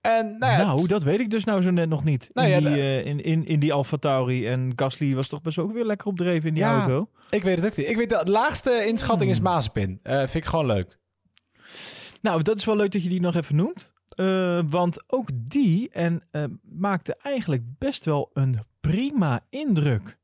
en 0.00 0.38
nou 0.38 0.52
ja, 0.52 0.56
nou, 0.56 0.86
dat 0.86 1.02
weet 1.02 1.20
ik 1.20 1.30
dus 1.30 1.44
nou 1.44 1.62
zo 1.62 1.70
net 1.70 1.88
nog 1.88 2.04
niet. 2.04 2.28
Nou 2.32 2.48
in, 2.48 2.62
ja, 2.62 2.68
die, 2.68 2.78
eh, 2.80 3.06
in, 3.06 3.20
in, 3.24 3.46
in 3.46 3.60
die 3.60 3.72
Alfa 3.72 3.96
Tauri. 3.96 4.46
En 4.46 4.72
Gasly 4.76 5.14
was 5.14 5.28
toch 5.28 5.42
best 5.42 5.58
ook 5.58 5.72
weer 5.72 5.84
lekker 5.84 6.06
opdreven 6.06 6.48
in 6.48 6.54
die 6.54 6.62
Ja. 6.62 6.78
auto. 6.78 7.08
ik 7.30 7.42
weet 7.42 7.56
het 7.56 7.66
ook 7.66 7.76
niet. 7.76 7.88
Ik 7.88 7.96
weet 7.96 8.10
de 8.10 8.22
laagste 8.30 8.84
inschatting 8.86 9.30
is 9.30 9.36
Hmm. 9.36 9.44
Mazepin. 9.46 10.00
Eh 10.02 10.18
vind 10.18 10.34
ik 10.34 10.44
gewoon 10.44 10.66
leuk. 10.66 10.98
Nou, 12.20 12.42
dat 12.42 12.56
is 12.56 12.64
wel 12.64 12.76
leuk 12.76 12.90
dat 12.92 13.02
je 13.02 13.08
die 13.08 13.20
nog 13.20 13.34
even 13.34 13.56
noemt. 13.56 13.92
Eh, 14.08 14.62
want 14.68 15.02
ook 15.06 15.28
die 15.34 15.90
en, 15.90 16.22
eh, 16.30 16.44
maakte 16.62 17.16
eigenlijk 17.22 17.62
best 17.78 18.04
wel 18.04 18.30
een 18.32 18.58
prima 18.80 19.40
indruk. 19.50 20.18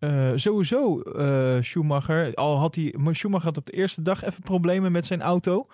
Eh, 0.00 0.32
sowieso 0.34 1.00
eh, 1.00 1.62
Schumacher. 1.62 2.34
Al 2.34 2.58
had 2.58 2.74
hij, 2.74 2.94
Schumacher 3.10 3.46
had 3.46 3.56
op 3.56 3.66
de 3.66 3.72
eerste 3.72 4.02
dag 4.02 4.24
even 4.24 4.42
problemen 4.42 4.92
met 4.92 5.06
zijn 5.06 5.22
auto. 5.22 5.66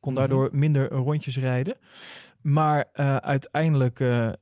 Kon 0.00 0.14
daardoor 0.14 0.48
minder 0.52 0.90
rondjes 0.90 1.38
rijden. 1.38 1.76
Maar 2.40 2.84
eh, 2.92 3.16
uiteindelijk 3.16 3.98
ja, 3.98 4.36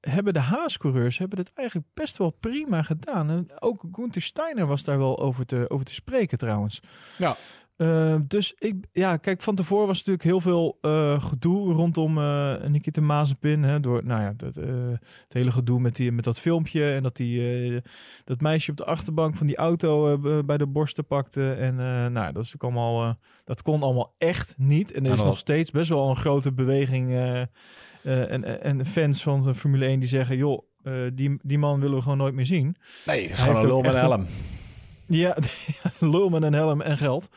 hebben 0.00 0.32
de 0.32 0.40
Haas-coureurs 0.40 1.18
hebben 1.18 1.38
het 1.38 1.52
eigenlijk 1.54 1.88
best 1.94 2.16
wel 2.16 2.30
prima 2.30 2.82
gedaan. 2.82 3.30
En 3.30 3.46
ook 3.58 3.84
Gunther 3.92 4.22
Steiner 4.22 4.66
was 4.66 4.84
daar 4.84 4.98
wel 4.98 5.18
over 5.18 5.46
te, 5.46 5.64
over 5.68 5.86
te 5.86 5.94
spreken 5.94 6.38
trouwens. 6.38 6.80
Ja. 7.16 7.36
Eh, 7.76 8.16
dus 8.26 8.54
ik, 8.58 8.74
ja, 8.92 9.16
kijk, 9.16 9.42
van 9.42 9.54
tevoren 9.54 9.86
was 9.86 9.98
natuurlijk 9.98 10.24
heel 10.24 10.40
veel 10.40 10.78
eh, 10.80 11.22
gedoe 11.22 11.72
rondom 11.72 12.18
eh 12.18 12.64
Nikita 12.66 13.00
Mazepin. 13.00 13.62
Hè, 13.62 13.80
door, 13.80 14.04
nou 14.04 14.22
ja, 14.22 14.32
dat, 14.36 14.56
eh, 14.56 14.66
het 15.00 15.32
hele 15.32 15.50
gedoe 15.50 15.80
met, 15.80 15.96
die, 15.96 16.12
met 16.12 16.24
dat 16.24 16.40
filmpje 16.40 16.92
en 16.92 17.02
dat 17.02 17.16
die, 17.16 17.82
dat 18.24 18.40
meisje 18.40 18.70
op 18.70 18.76
de 18.76 18.84
achterbank 18.84 19.36
van 19.36 19.46
die 19.46 19.56
auto 19.56 20.18
bij 20.44 20.56
de 20.56 20.66
borsten 20.66 21.06
pakte. 21.06 21.52
En 21.52 21.74
nou, 22.12 22.32
dat 22.32 22.44
is 22.44 22.52
natuurlijk 22.52 22.62
allemaal, 22.62 23.18
dat 23.44 23.62
kon 23.62 23.82
allemaal 23.82 24.14
echt 24.18 24.54
niet. 24.58 24.92
En 24.92 25.06
er 25.06 25.12
is 25.12 25.22
nog 25.22 25.38
steeds 25.38 25.70
best 25.70 25.88
wel 25.88 26.08
een 26.08 26.16
grote 26.16 26.52
beweging 26.52 27.12
en, 28.02 28.62
en 28.62 28.86
fans 28.86 29.22
van 29.22 29.42
de 29.42 29.54
Formule 29.54 29.84
1 29.84 30.00
die 30.00 30.08
zeggen, 30.08 30.36
joh, 30.36 30.62
die, 31.14 31.38
die 31.42 31.58
man 31.58 31.80
willen 31.80 31.96
we 31.96 32.02
gewoon 32.02 32.18
nooit 32.18 32.34
meer 32.34 32.46
zien. 32.46 32.76
Nee, 33.06 33.22
dat 33.22 33.30
is 33.30 33.38
Hij 33.38 33.48
gewoon 33.48 33.62
een 33.62 33.68
lul 33.68 33.80
met 33.80 33.94
een 33.94 34.00
helm. 34.00 34.26
Ja, 35.06 35.36
lul 35.98 36.28
met 36.28 36.42
een 36.42 36.52
helm 36.52 36.80
en 36.80 36.98
geld. 36.98 37.28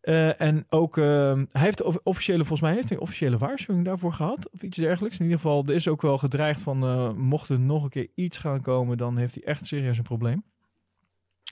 Eh, 0.00 0.40
en 0.40 0.66
ook, 0.68 0.98
eh, 0.98 1.04
hij 1.52 1.62
heeft 1.62 1.82
of- 1.82 1.98
officiële, 2.02 2.38
volgens 2.38 2.60
mij 2.60 2.72
heeft 2.74 2.88
hij 2.88 2.96
een 2.96 3.02
officiële 3.02 3.38
waarschuwing 3.38 3.84
daarvoor 3.84 4.12
gehad. 4.12 4.50
Of 4.52 4.62
iets 4.62 4.76
dergelijks. 4.76 5.16
In 5.18 5.24
ieder 5.24 5.40
geval, 5.40 5.64
er 5.66 5.74
is 5.74 5.88
ook 5.88 6.02
wel 6.02 6.18
gedreigd 6.18 6.62
van, 6.62 6.82
eh, 6.82 7.12
mocht 7.12 7.48
er 7.48 7.60
nog 7.60 7.82
een 7.82 7.88
keer 7.90 8.08
iets 8.14 8.38
gaan 8.38 8.60
komen, 8.62 8.96
dan 8.96 9.16
heeft 9.16 9.34
hij 9.34 9.44
echt 9.44 9.66
serieus 9.66 9.96
een 9.98 10.02
probleem. 10.04 10.44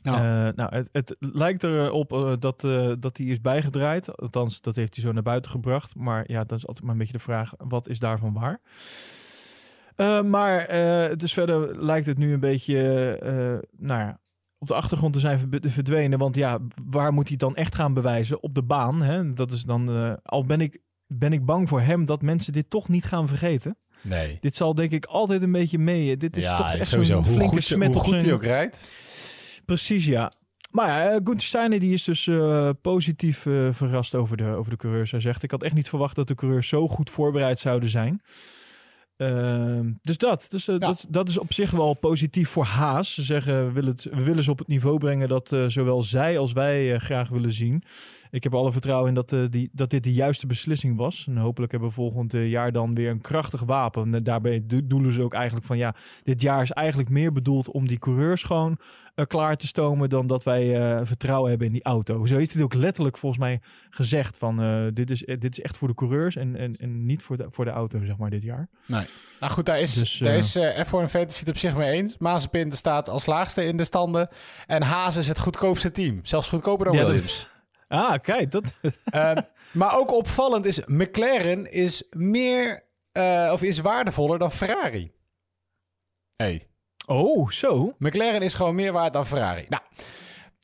Eh, 0.02 0.12
nou, 0.54 0.74
het, 0.74 0.88
het 0.92 1.16
lijkt 1.18 1.62
erop 1.62 2.36
dat, 2.40 2.60
dat 3.02 3.16
hij 3.16 3.26
is 3.26 3.40
bijgedraaid. 3.40 4.16
Althans, 4.16 4.60
dat 4.60 4.76
heeft 4.76 4.94
hij 4.94 5.04
zo 5.04 5.12
naar 5.12 5.22
buiten 5.22 5.50
gebracht. 5.50 5.94
Maar 5.94 6.24
ja, 6.30 6.44
dat 6.44 6.58
is 6.58 6.66
altijd 6.66 6.84
maar 6.84 6.92
een 6.92 6.98
beetje 7.00 7.12
de 7.16 7.18
vraag, 7.18 7.52
wat 7.58 7.88
is 7.88 7.98
daarvan 7.98 8.32
waar? 8.32 8.60
Maar 10.24 10.58
eh, 10.58 11.16
dus 11.16 11.32
verder 11.32 11.84
lijkt 11.84 12.06
het 12.06 12.18
nu 12.18 12.32
een 12.32 12.40
beetje, 12.40 12.78
nou 13.76 14.00
ja, 14.00 14.20
op 14.62 14.68
de 14.68 14.74
achtergrond 14.74 15.12
te 15.12 15.20
zijn 15.20 15.38
ver- 15.38 15.70
verdwenen. 15.70 16.18
Want 16.18 16.34
ja, 16.34 16.58
waar 16.84 17.12
moet 17.12 17.28
hij 17.28 17.32
het 17.32 17.40
dan 17.40 17.54
echt 17.54 17.74
gaan 17.74 17.94
bewijzen? 17.94 18.42
Op 18.42 18.54
de 18.54 18.62
baan. 18.62 19.02
Hè? 19.02 19.30
Dat 19.30 19.50
is 19.50 19.62
dan, 19.62 19.90
eh, 19.90 20.12
al 20.22 20.44
ben 20.44 20.60
ik, 20.60 20.78
ben 21.06 21.32
ik 21.32 21.44
bang 21.44 21.68
voor 21.68 21.80
hem 21.80 22.04
dat 22.04 22.22
mensen 22.22 22.52
dit 22.52 22.70
toch 22.70 22.88
niet 22.88 23.04
gaan 23.04 23.28
vergeten. 23.28 23.76
Nee. 24.00 24.36
Dit 24.40 24.56
zal 24.56 24.74
denk 24.74 24.90
ik 24.90 25.04
altijd 25.04 25.42
een 25.42 25.52
beetje 25.52 25.78
mee. 25.78 26.16
Dit 26.16 26.36
is 26.36 26.44
ja, 26.44 26.56
toch 26.56 26.72
echt 26.72 26.88
sowieso. 26.88 27.14
Hoe 27.14 27.24
flinke 27.24 27.48
goed, 27.48 27.64
smet 27.64 27.88
hoe 27.88 27.96
op 27.96 28.02
goed 28.02 28.10
zijn... 28.10 28.24
hij 28.24 28.32
ook 28.32 28.42
rijdt. 28.42 28.90
Precies, 29.64 30.06
ja. 30.06 30.32
Maar 30.70 30.88
ja, 30.88 31.10
uh, 31.10 31.20
Gunther 31.24 31.46
Steiner 31.46 31.80
die 31.80 31.92
is 31.92 32.04
dus 32.04 32.26
uh, 32.26 32.70
positief 32.82 33.44
uh, 33.44 33.72
verrast 33.72 34.14
over 34.14 34.36
de, 34.36 34.44
over 34.44 34.70
de 34.70 34.76
coureurs. 34.76 35.10
Hij 35.10 35.20
zegt, 35.20 35.42
ik 35.42 35.50
had 35.50 35.62
echt 35.62 35.74
niet 35.74 35.88
verwacht 35.88 36.16
dat 36.16 36.28
de 36.28 36.34
coureurs 36.34 36.68
zo 36.68 36.88
goed 36.88 37.10
voorbereid 37.10 37.58
zouden 37.58 37.88
zijn. 37.90 38.20
Ehm, 39.22 39.90
dus 40.02 40.18
dat, 40.18 40.46
dus, 40.48 40.64
ja. 40.64 40.78
dat, 40.78 41.06
dat 41.08 41.28
is 41.28 41.38
op 41.38 41.52
zich 41.52 41.70
wel 41.70 41.94
positief 41.94 42.48
voor 42.48 42.64
Haas. 42.64 43.14
Ze 43.14 43.22
zeggen, 43.22 43.66
we 43.66 43.72
willen, 43.72 43.90
het, 43.90 44.04
we 44.04 44.22
willen 44.22 44.44
ze 44.44 44.50
op 44.50 44.58
het 44.58 44.68
niveau 44.68 44.98
brengen 44.98 45.28
dat 45.28 45.56
zowel 45.66 46.02
zij 46.02 46.38
als 46.38 46.52
wij 46.52 46.98
graag 46.98 47.28
willen 47.28 47.52
zien. 47.52 47.82
Ik 48.32 48.42
heb 48.42 48.54
alle 48.54 48.72
vertrouwen 48.72 49.08
in 49.08 49.14
dat, 49.14 49.32
uh, 49.32 49.44
die, 49.50 49.70
dat 49.72 49.90
dit 49.90 50.04
de 50.04 50.12
juiste 50.12 50.46
beslissing 50.46 50.96
was. 50.96 51.24
En 51.28 51.36
hopelijk 51.36 51.72
hebben 51.72 51.88
we 51.88 51.94
volgend 51.94 52.32
jaar 52.32 52.72
dan 52.72 52.94
weer 52.94 53.10
een 53.10 53.20
krachtig 53.20 53.60
wapen. 53.60 54.14
En 54.14 54.22
daarbij 54.22 54.62
doelen 54.84 55.12
ze 55.12 55.22
ook 55.22 55.34
eigenlijk 55.34 55.66
van 55.66 55.78
ja, 55.78 55.94
dit 56.22 56.40
jaar 56.40 56.62
is 56.62 56.70
eigenlijk 56.70 57.08
meer 57.08 57.32
bedoeld 57.32 57.70
om 57.70 57.88
die 57.88 57.98
coureurs 57.98 58.42
gewoon 58.42 58.78
uh, 59.14 59.26
klaar 59.26 59.56
te 59.56 59.66
stomen 59.66 60.08
dan 60.08 60.26
dat 60.26 60.44
wij 60.44 60.80
uh, 60.80 61.00
vertrouwen 61.02 61.48
hebben 61.48 61.66
in 61.66 61.72
die 61.72 61.82
auto. 61.82 62.26
Zo 62.26 62.36
heeft 62.36 62.52
het 62.52 62.62
ook 62.62 62.74
letterlijk 62.74 63.18
volgens 63.18 63.40
mij 63.40 63.60
gezegd 63.90 64.38
van 64.38 64.56
dit, 64.94 65.10
is, 65.10 65.22
dit 65.24 65.58
is 65.58 65.60
echt 65.60 65.78
voor 65.78 65.88
de 65.88 65.94
coureurs 65.94 66.36
en, 66.36 66.56
en, 66.56 66.76
en 66.76 67.06
niet 67.06 67.22
voor 67.22 67.36
de, 67.36 67.46
voor 67.50 67.64
de 67.64 67.70
auto, 67.70 68.04
zeg 68.04 68.16
maar, 68.16 68.30
dit 68.30 68.42
jaar. 68.42 68.68
Nee. 68.86 69.04
Nou 69.40 69.52
goed, 69.52 69.66
daar 69.66 69.80
is, 69.80 69.94
dus, 69.94 70.18
daar 70.18 70.34
is 70.34 70.58
F1 70.58 70.90
Fantasy 70.90 71.38
het 71.38 71.48
op 71.48 71.56
zich 71.56 71.76
mee 71.76 71.90
eens. 71.90 72.18
Mazepin 72.18 72.72
staat 72.72 73.08
als 73.08 73.26
laagste 73.26 73.64
in 73.64 73.76
de 73.76 73.84
standen. 73.84 74.28
En 74.66 74.82
Haas 74.82 75.16
is 75.16 75.28
het 75.28 75.38
goedkoopste 75.38 75.90
team. 75.90 76.20
Zelfs 76.22 76.48
goedkoper 76.48 76.84
dan 76.86 76.94
ja, 76.94 77.04
Williams. 77.04 77.51
Ah, 77.92 78.14
kijk, 78.22 78.50
dat. 78.50 78.72
uh, 79.14 79.36
maar 79.72 79.98
ook 79.98 80.12
opvallend 80.12 80.64
is, 80.64 80.84
McLaren 80.84 81.72
is 81.72 82.04
meer 82.10 82.82
uh, 83.12 83.50
of 83.52 83.62
is 83.62 83.78
waardevoller 83.78 84.38
dan 84.38 84.52
Ferrari. 84.52 85.12
Hey. 86.36 86.68
Oh, 87.06 87.50
zo. 87.50 87.94
McLaren 87.98 88.42
is 88.42 88.54
gewoon 88.54 88.74
meer 88.74 88.92
waard 88.92 89.12
dan 89.12 89.26
Ferrari. 89.26 89.66
Nou, 89.68 89.82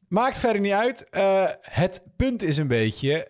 maakt 0.09 0.39
verder 0.39 0.61
niet 0.61 0.73
uit. 0.73 1.07
Uh, 1.11 1.49
het 1.61 2.03
punt 2.17 2.43
is 2.43 2.57
een 2.57 2.69
beetje 2.69 3.27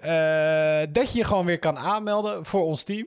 dat 0.92 1.12
je 1.12 1.18
je 1.18 1.24
gewoon 1.24 1.46
weer 1.46 1.58
kan 1.58 1.78
aanmelden 1.78 2.44
voor 2.44 2.62
ons 2.62 2.84
team. 2.84 3.06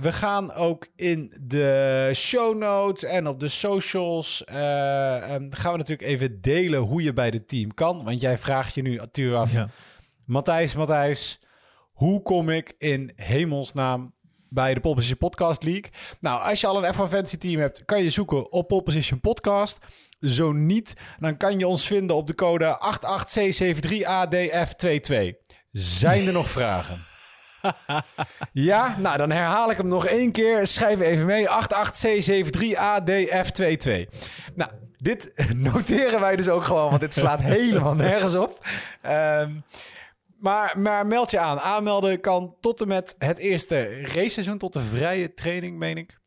Ehm, 0.00 0.02
we 0.02 0.12
gaan 0.12 0.52
ook 0.52 0.88
in 0.96 1.32
de 1.42 2.10
show 2.14 2.58
notes 2.58 3.04
en 3.04 3.26
op 3.26 3.40
de 3.40 3.48
socials. 3.48 4.44
Uh, 4.48 4.54
gaan 4.54 5.50
we 5.50 5.76
natuurlijk 5.76 6.02
even 6.02 6.40
delen 6.40 6.80
hoe 6.80 7.02
je 7.02 7.12
bij 7.12 7.28
het 7.28 7.48
team 7.48 7.74
kan. 7.74 8.04
Want 8.04 8.20
jij 8.20 8.38
vraagt 8.38 8.74
je 8.74 8.82
nu 8.82 8.96
natuurlijk 8.96 9.42
af. 9.42 9.52
Ja. 9.52 9.68
Matthijs, 10.24 10.74
Matthijs, 10.74 11.40
hoe 11.92 12.22
kom 12.22 12.50
ik 12.50 12.74
in 12.78 13.12
hemelsnaam 13.16 14.14
bij 14.48 14.74
de 14.74 14.80
Pole 14.80 14.94
Position 14.94 15.18
Podcast 15.18 15.62
League? 15.62 15.90
Nou, 16.20 16.42
als 16.42 16.60
je 16.60 16.66
al 16.66 16.84
een 16.84 16.94
F1 16.94 16.96
Fantasy 16.96 17.36
team 17.36 17.60
hebt, 17.60 17.84
kan 17.84 18.02
je 18.02 18.10
zoeken 18.10 18.52
op 18.52 18.68
Pole 18.68 18.82
Position 18.82 19.20
Podcast. 19.20 19.78
Zo 20.20 20.52
niet, 20.52 20.94
dan 21.18 21.36
kan 21.36 21.58
je 21.58 21.66
ons 21.66 21.86
vinden 21.86 22.16
op 22.16 22.26
de 22.26 22.34
code 22.34 22.78
88C73ADF22. 22.96 25.38
Zijn 25.72 26.26
er 26.26 26.32
nog 26.32 26.50
vragen? 26.58 27.09
ja, 28.70 28.96
nou 28.98 29.16
dan 29.16 29.30
herhaal 29.30 29.70
ik 29.70 29.76
hem 29.76 29.88
nog 29.88 30.06
één 30.06 30.32
keer. 30.32 30.66
Schrijf 30.66 31.00
even 31.00 31.26
mee. 31.26 31.46
88C73ADF22. 31.46 31.50
Nou, 34.54 34.70
dit 34.96 35.32
noteren 35.72 36.20
wij 36.20 36.36
dus 36.36 36.48
ook 36.48 36.64
gewoon, 36.64 36.88
want 36.88 37.00
dit 37.00 37.14
slaat 37.14 37.40
helemaal 37.56 37.94
nergens 37.94 38.34
op. 38.34 38.66
Um, 39.06 39.64
maar, 40.38 40.78
maar 40.78 41.06
meld 41.06 41.30
je 41.30 41.38
aan. 41.38 41.60
Aanmelden 41.60 42.20
kan 42.20 42.54
tot 42.60 42.80
en 42.80 42.88
met 42.88 43.14
het 43.18 43.38
eerste 43.38 44.02
raceseizoen, 44.02 44.58
tot 44.58 44.72
de 44.72 44.80
vrije 44.80 45.34
training, 45.34 45.78
meen 45.78 45.96
ik. 45.96 46.19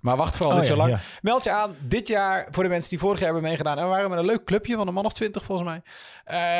Maar 0.00 0.16
wacht 0.16 0.36
vooral 0.36 0.54
oh, 0.54 0.58
niet 0.58 0.68
zo 0.68 0.76
lang. 0.76 0.98
Meld 1.22 1.44
je 1.44 1.50
aan 1.50 1.76
dit 1.80 2.08
jaar 2.08 2.48
voor 2.50 2.62
de 2.62 2.68
mensen 2.68 2.90
die 2.90 2.98
vorig 2.98 3.18
jaar 3.18 3.32
hebben 3.32 3.48
meegedaan. 3.48 3.78
En 3.78 3.82
we 3.84 3.88
waren 3.88 4.10
met 4.10 4.18
een 4.18 4.24
leuk 4.24 4.44
clubje 4.44 4.74
van 4.74 4.88
een 4.88 4.94
man 4.94 5.04
of 5.04 5.12
twintig 5.12 5.42
volgens 5.44 5.68
mij. 5.68 5.82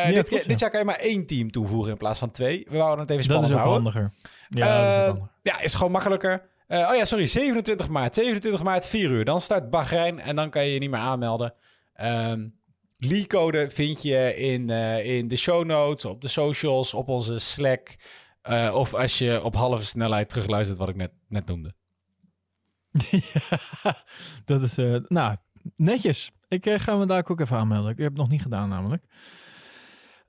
Uh, 0.07 0.14
dit, 0.14 0.28
klopt, 0.28 0.49
dit, 0.49 0.61
jaar 0.61 0.70
kan 0.70 0.78
je 0.80 0.86
maar 0.86 0.99
één 0.99 1.26
team 1.26 1.51
toevoegen 1.51 1.91
in 1.91 1.97
plaats 1.97 2.18
van 2.18 2.30
twee. 2.30 2.66
We 2.68 2.76
wouden 2.76 2.99
het 2.99 3.11
even 3.11 3.24
spannend 3.24 3.49
dat 3.49 3.59
is 3.59 3.66
ook 3.66 3.72
handiger. 3.72 4.12
Ja, 4.49 5.07
uh, 5.07 5.14
is 5.14 5.20
ja, 5.43 5.61
is 5.61 5.74
gewoon 5.74 5.93
makkelijker. 5.93 6.49
Uh, 6.68 6.89
oh 6.91 6.97
ja, 6.97 7.05
sorry, 7.05 7.26
27 7.26 7.89
maart. 7.89 8.14
27 8.14 8.62
maart, 8.62 8.86
4 8.86 9.11
uur. 9.11 9.24
Dan 9.24 9.41
start 9.41 9.70
Bahrein 9.70 10.20
en 10.20 10.36
dan 10.36 10.51
kan 10.51 10.64
je 10.64 10.72
je 10.72 10.78
niet 10.78 10.91
meer 10.91 11.01
aanmelden. 11.01 11.55
Um, 12.03 12.57
Lee-code 12.97 13.70
vind 13.70 14.03
je 14.03 14.36
in, 14.36 14.70
in 15.05 15.28
de 15.28 15.36
show 15.36 15.64
notes, 15.64 16.05
op 16.05 16.20
de 16.20 16.28
socials, 16.28 16.95
op 16.95 17.09
onze 17.09 17.39
Slack. 17.39 17.97
of 18.72 18.95
als 18.95 19.18
je 19.18 19.43
op 19.43 19.55
halve 19.55 19.84
snelheid 19.84 20.28
terugluistert 20.28 20.78
wat 20.78 20.89
ik 20.89 20.97
net, 20.97 21.11
net 21.28 21.47
noemde. 21.47 21.74
Ja, 23.11 23.51
dat 24.45 24.62
is, 24.62 24.78
uh, 24.78 24.97
nou, 25.09 25.36
netjes. 25.76 26.32
Ik 26.49 26.66
uh, 26.66 26.78
ga 26.78 26.97
me 26.97 27.07
daar 27.07 27.28
ook 27.28 27.41
even 27.41 27.57
aanmelden. 27.57 27.91
Ik 27.91 27.99
heb 27.99 28.09
het 28.09 28.16
nog 28.16 28.28
niet 28.28 28.43
gedaan 28.43 28.68
namelijk. 28.68 29.05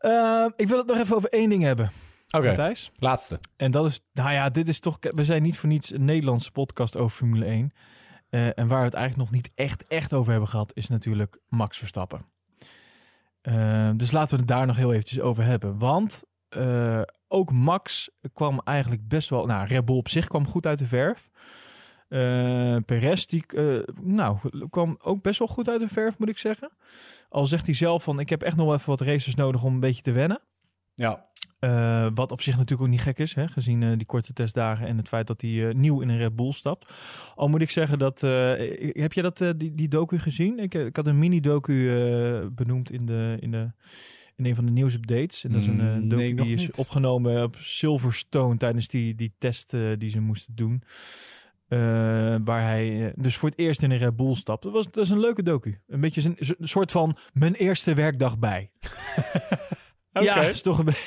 Uh, 0.01 0.45
ik 0.55 0.68
wil 0.68 0.78
het 0.78 0.88
nog 0.88 0.97
even 0.97 1.16
over 1.16 1.30
één 1.30 1.49
ding 1.49 1.64
hebben. 1.64 1.91
Oké, 2.30 2.51
okay. 2.51 2.76
laatste. 2.99 3.39
En 3.55 3.72
dat 3.72 3.86
is, 3.86 3.99
nou 4.14 4.32
ja, 4.32 4.49
dit 4.49 4.68
is 4.68 4.80
toch, 4.80 4.97
we 4.99 5.26
zijn 5.26 5.41
niet 5.41 5.57
voor 5.57 5.70
niets 5.70 5.91
een 5.91 6.05
Nederlandse 6.05 6.51
podcast 6.51 6.97
over 6.97 7.18
Formule 7.18 7.45
1. 7.45 7.72
en 8.30 8.68
waar 8.68 8.80
we 8.80 8.86
het 8.86 8.93
eigenlijk 8.93 9.18
nog 9.18 9.32
niet 9.32 9.51
echt, 9.55 9.88
echt 9.88 10.14
over 10.14 10.32
hebben 10.32 10.49
gehad, 10.49 10.72
is 10.76 10.88
natuurlijk 10.88 11.39
Max 11.47 11.78
Verstappen. 11.78 12.26
dus 13.95 14.12
laten 14.12 14.36
we 14.36 14.41
het 14.41 14.47
daar 14.47 14.66
nog 14.66 14.76
heel 14.76 14.93
eventjes 14.93 15.20
over 15.20 15.43
hebben. 15.43 15.78
Want 15.78 16.24
ook 17.28 17.51
Max 17.51 18.10
kwam 18.34 18.62
eigenlijk 18.64 19.07
best 19.07 19.30
wel, 19.30 19.45
nou, 19.45 19.68
Red 19.68 19.86
Bull 19.86 19.97
op 19.97 20.10
zich 20.10 20.28
kwam 20.28 20.47
goed 20.47 20.66
uit 20.66 20.80
de 20.80 20.88
verf. 20.88 21.30
Uh, 22.10 22.76
Perez, 22.86 23.26
die 23.26 23.43
uh, 23.55 23.80
nou, 24.01 24.38
kwam 24.70 24.97
ook 25.01 25.22
best 25.22 25.39
wel 25.39 25.47
goed 25.47 25.70
uit 25.70 25.80
de 25.80 25.88
verf, 25.88 26.18
moet 26.18 26.30
ik 26.30 26.38
zeggen. 26.38 26.72
Al 27.30 27.45
zegt 27.45 27.66
hij 27.66 27.76
zelf 27.76 28.03
van, 28.03 28.20
ik 28.20 28.30
heb 28.30 28.41
echt 28.41 28.55
nog 28.55 28.66
wel 28.66 28.76
even 28.76 28.89
wat 28.89 29.01
races 29.01 29.36
nodig 29.36 29.64
om 29.64 29.74
een 29.74 29.80
beetje 29.80 30.01
te 30.01 30.12
wennen. 30.12 30.41
Ja. 30.95 31.28
Uh, 31.60 32.07
wat 32.14 32.32
op 32.32 32.41
zich 32.41 32.53
natuurlijk 32.53 32.82
ook 32.82 32.93
niet 32.93 33.01
gek 33.01 33.20
is, 33.20 33.34
hè, 33.34 33.47
gezien 33.47 33.97
die 33.97 34.07
korte 34.07 34.34
testdagen 34.34 34.88
en 34.88 34.97
het 34.97 35.07
feit 35.07 35.28
dat 35.28 35.41
hij 35.41 35.74
nieuw 35.74 36.01
in 36.01 36.10
een 36.10 36.18
Red 36.18 36.36
Bull 36.36 36.51
stapt. 36.51 36.89
Al 37.36 37.47
moet 37.47 37.62
ik 37.62 37.70
zeggen 37.70 37.99
dat, 37.99 38.22
heb 38.22 39.14
je 39.14 39.22
dat, 39.22 39.38
die, 39.38 39.76
die 39.76 39.88
docu 39.88 40.20
gezien? 40.20 40.60
Ik, 40.60 40.74
ik 40.74 40.95
had 40.95 41.07
een 41.07 41.20
mini-docu 41.20 41.91
benoemd 42.55 42.91
in, 42.91 43.05
de, 43.05 43.38
in, 43.39 43.51
de, 43.51 43.72
in 44.36 44.45
een 44.45 44.55
van 44.55 44.66
de 44.66 44.72
nieuwsupdates. 44.72 45.43
En 45.43 45.51
dat 45.51 45.62
is 45.62 45.68
een 45.68 46.01
mm, 46.01 46.10
docu 46.10 46.24
nee, 46.24 46.36
die 46.36 46.53
is 46.53 46.62
niet. 46.62 46.78
opgenomen 46.78 47.43
op 47.43 47.55
Silverstone 47.55 48.57
tijdens 48.57 48.88
die, 48.88 49.16
die 49.16 49.34
test 49.38 49.72
die 49.97 50.10
ze 50.10 50.20
moesten 50.20 50.55
doen. 50.55 50.84
Uh, 51.70 52.36
waar 52.43 52.61
hij 52.61 52.89
uh, 52.89 53.09
dus 53.15 53.38
voor 53.38 53.49
het 53.49 53.59
eerst 53.59 53.82
in 53.82 53.91
een 53.91 53.97
Red 53.97 54.15
Bull 54.15 54.36
stapt. 54.36 54.63
Dat, 54.63 54.72
was, 54.72 54.91
dat 54.91 55.03
is 55.03 55.09
een 55.09 55.20
leuke 55.20 55.43
docu. 55.43 55.82
Een 55.88 55.99
beetje 55.99 56.24
een, 56.26 56.36
een 56.59 56.67
soort 56.67 56.91
van 56.91 57.17
mijn 57.34 57.53
eerste 57.53 57.93
werkdag 57.93 58.39
bij. 58.39 58.72
okay. 60.13 60.24
Ja, 60.24 60.41
is 60.41 60.61
toch 60.61 60.80
een. 60.80 60.93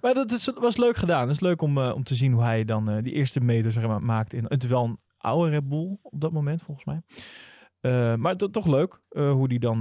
Maar 0.00 0.14
dat 0.14 0.32
is, 0.32 0.52
was 0.54 0.76
leuk 0.76 0.96
gedaan. 0.96 1.20
Het 1.20 1.30
is 1.30 1.40
leuk 1.40 1.62
om, 1.62 1.78
uh, 1.78 1.92
om 1.94 2.04
te 2.04 2.14
zien 2.14 2.32
hoe 2.32 2.42
hij 2.42 2.64
dan 2.64 3.00
die 3.02 3.12
eerste 3.12 3.40
meter 3.40 3.72
zeg 3.72 3.86
maar, 3.86 4.02
maakt. 4.02 4.32
In, 4.32 4.44
het 4.48 4.62
is 4.62 4.68
wel 4.68 4.84
een 4.84 4.98
oude 5.18 5.50
Red 5.50 5.68
Bull 5.68 5.98
op 6.02 6.20
dat 6.20 6.32
moment, 6.32 6.62
volgens 6.62 6.86
mij. 6.86 8.16
maar 8.16 8.36
to, 8.36 8.50
toch 8.50 8.66
leuk 8.66 9.00
hoe 9.08 9.48
die 9.48 9.58
dan... 9.58 9.80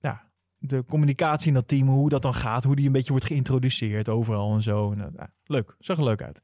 ja, 0.00 0.30
de 0.58 0.84
communicatie 0.84 1.48
in 1.48 1.54
dat 1.54 1.68
team, 1.68 1.88
hoe 1.88 2.08
dat 2.08 2.22
dan 2.22 2.34
gaat. 2.34 2.64
Hoe 2.64 2.76
die 2.76 2.86
een 2.86 2.92
beetje 2.92 3.10
wordt 3.10 3.26
geïntroduceerd 3.26 4.08
overal 4.08 4.54
en 4.54 4.62
zo. 4.62 4.92
En, 4.92 5.32
leuk. 5.44 5.76
Zag 5.78 5.98
er 5.98 6.04
leuk 6.04 6.22
uit. 6.22 6.40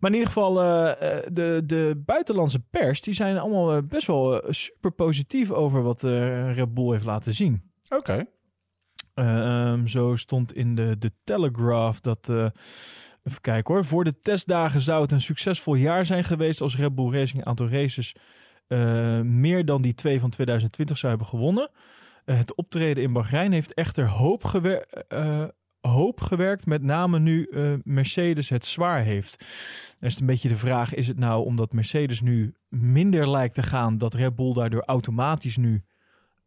Maar 0.00 0.10
in 0.10 0.16
ieder 0.16 0.32
geval, 0.32 0.62
uh, 0.62 0.92
de, 1.32 1.62
de 1.66 2.02
buitenlandse 2.06 2.60
pers, 2.70 3.00
die 3.00 3.14
zijn 3.14 3.38
allemaal 3.38 3.76
eh, 3.76 3.82
best 3.88 4.06
wel 4.06 4.42
super 4.48 4.92
positief 4.92 5.50
over 5.50 5.82
wat 5.82 6.02
Red 6.02 6.74
Bull 6.74 6.92
heeft 6.92 7.04
laten 7.04 7.34
zien. 7.34 7.72
Oké. 7.88 8.26
Okay. 9.14 9.72
Um, 9.72 9.88
zo 9.88 10.16
stond 10.16 10.54
in 10.54 10.74
de, 10.74 10.98
de 10.98 11.12
Telegraph 11.24 12.00
dat... 12.00 12.28
Even 13.24 13.40
kijken 13.40 13.74
hoor. 13.74 13.84
Voor 13.84 14.04
de 14.04 14.18
testdagen 14.18 14.80
zou 14.80 15.02
het 15.02 15.12
een 15.12 15.20
succesvol 15.20 15.74
jaar 15.74 16.04
zijn 16.04 16.24
geweest 16.24 16.60
als 16.60 16.76
Red 16.76 16.94
Bull 16.94 17.12
Racing 17.12 17.40
een 17.40 17.46
aantal 17.46 17.68
races 17.68 18.14
uh, 18.68 19.20
meer 19.20 19.64
dan 19.64 19.82
die 19.82 19.94
twee 19.94 20.20
van 20.20 20.30
2020 20.30 20.98
zou 20.98 21.10
hebben 21.10 21.28
gewonnen. 21.30 21.70
Uh, 22.26 22.36
het 22.36 22.54
optreden 22.54 23.02
in 23.02 23.12
Bahrein 23.12 23.52
heeft 23.52 23.74
echter 23.74 24.08
hoop, 24.08 24.44
gewer 24.44 24.86
uh, 25.08 25.44
hoop 25.80 26.20
gewerkt, 26.20 26.66
met 26.66 26.82
name 26.82 27.18
nu 27.18 27.46
uh, 27.50 27.74
Mercedes 27.84 28.48
het 28.48 28.66
zwaar 28.66 29.02
heeft. 29.02 29.38
Dan 29.98 30.08
is 30.08 30.12
het 30.12 30.20
een 30.20 30.26
beetje 30.26 30.48
de 30.48 30.56
vraag, 30.56 30.94
is 30.94 31.08
het 31.08 31.18
nou 31.18 31.44
omdat 31.44 31.72
Mercedes 31.72 32.20
nu 32.20 32.54
minder 32.68 33.30
lijkt 33.30 33.54
te 33.54 33.62
gaan, 33.62 33.98
dat 33.98 34.14
Red 34.14 34.36
Bull 34.36 34.52
daardoor 34.52 34.82
automatisch 34.86 35.56
nu 35.56 35.84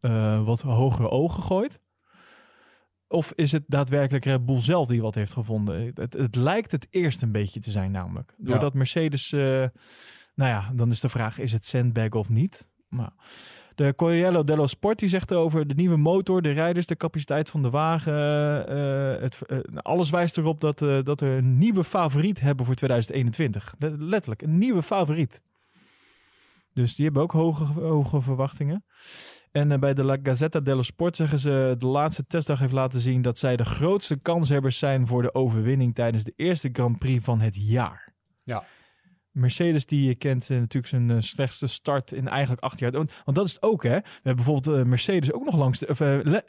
uh, 0.00 0.44
wat 0.44 0.60
hogere 0.60 1.10
ogen 1.10 1.42
gooit? 1.42 1.80
Of 3.08 3.32
is 3.34 3.52
het 3.52 3.64
daadwerkelijk 3.66 4.24
Red 4.24 4.46
Bull 4.46 4.60
zelf 4.60 4.88
die 4.88 5.02
wat 5.02 5.14
heeft 5.14 5.32
gevonden? 5.32 5.92
Het, 5.94 6.12
het 6.12 6.36
lijkt 6.36 6.70
het 6.70 6.86
eerst 6.90 7.22
een 7.22 7.32
beetje 7.32 7.60
te 7.60 7.70
zijn 7.70 7.90
namelijk. 7.90 8.34
Doordat 8.38 8.72
ja. 8.72 8.78
Mercedes, 8.78 9.32
uh, 9.32 9.40
nou 10.34 10.50
ja, 10.50 10.70
dan 10.74 10.90
is 10.90 11.00
de 11.00 11.08
vraag, 11.08 11.38
is 11.38 11.52
het 11.52 11.66
sandbag 11.66 12.10
of 12.10 12.28
niet? 12.28 12.68
Nou, 12.88 13.10
de 13.74 13.94
Corriere 13.94 14.44
dello 14.44 14.66
Sport 14.66 14.98
die 14.98 15.08
zegt 15.08 15.32
over 15.32 15.66
de 15.66 15.74
nieuwe 15.74 15.96
motor, 15.96 16.42
de 16.42 16.50
rijders, 16.50 16.86
de 16.86 16.96
capaciteit 16.96 17.50
van 17.50 17.62
de 17.62 17.70
wagen. 17.70 18.12
Uh, 18.12 19.20
het, 19.22 19.38
uh, 19.46 19.58
alles 19.74 20.10
wijst 20.10 20.38
erop 20.38 20.60
dat, 20.60 20.82
uh, 20.82 21.02
dat 21.02 21.20
we 21.20 21.26
een 21.26 21.58
nieuwe 21.58 21.84
favoriet 21.84 22.40
hebben 22.40 22.66
voor 22.66 22.74
2021. 22.74 23.74
Letterlijk, 23.98 24.42
een 24.42 24.58
nieuwe 24.58 24.82
favoriet. 24.82 25.42
Dus 26.72 26.94
die 26.94 27.04
hebben 27.04 27.22
ook 27.22 27.32
hoge, 27.32 27.64
hoge 27.64 28.20
verwachtingen. 28.20 28.84
En 29.52 29.72
eh, 29.72 29.78
bij 29.78 29.94
de 29.94 30.04
La 30.04 30.16
Gazzetta 30.22 30.60
dello 30.60 30.82
Sport 30.82 31.16
zeggen 31.16 31.38
ze... 31.38 31.74
de 31.78 31.86
laatste 31.86 32.26
testdag 32.26 32.58
heeft 32.58 32.72
laten 32.72 33.00
zien... 33.00 33.22
dat 33.22 33.38
zij 33.38 33.56
de 33.56 33.64
grootste 33.64 34.18
kanshebbers 34.18 34.78
zijn... 34.78 35.06
voor 35.06 35.22
de 35.22 35.34
overwinning 35.34 35.94
tijdens 35.94 36.24
de 36.24 36.32
eerste 36.36 36.68
Grand 36.72 36.98
Prix 36.98 37.24
van 37.24 37.40
het 37.40 37.54
jaar. 37.56 38.12
Ja. 38.42 38.64
Mercedes 39.34 39.86
die 39.86 40.08
je 40.08 40.14
kent 40.14 40.50
eh, 40.50 40.56
natuurlijk 40.56 40.86
zijn 40.86 41.10
eh, 41.10 41.16
slechtste 41.20 41.66
start 41.66 42.12
in 42.12 42.28
eigenlijk 42.28 42.62
acht 42.62 42.78
jaar. 42.78 42.90
Want, 42.90 43.12
want 43.24 43.36
dat 43.36 43.46
is 43.46 43.52
het 43.52 43.62
ook 43.62 43.82
hè. 43.82 43.98
We 43.98 44.10
hebben 44.12 44.44
bijvoorbeeld 44.44 44.76
eh, 44.76 44.84
Mercedes 44.84 45.32
ook 45.32 45.44
nog 45.44 45.56
langs 45.56 45.78
de, 45.78 45.88
of, 45.88 45.98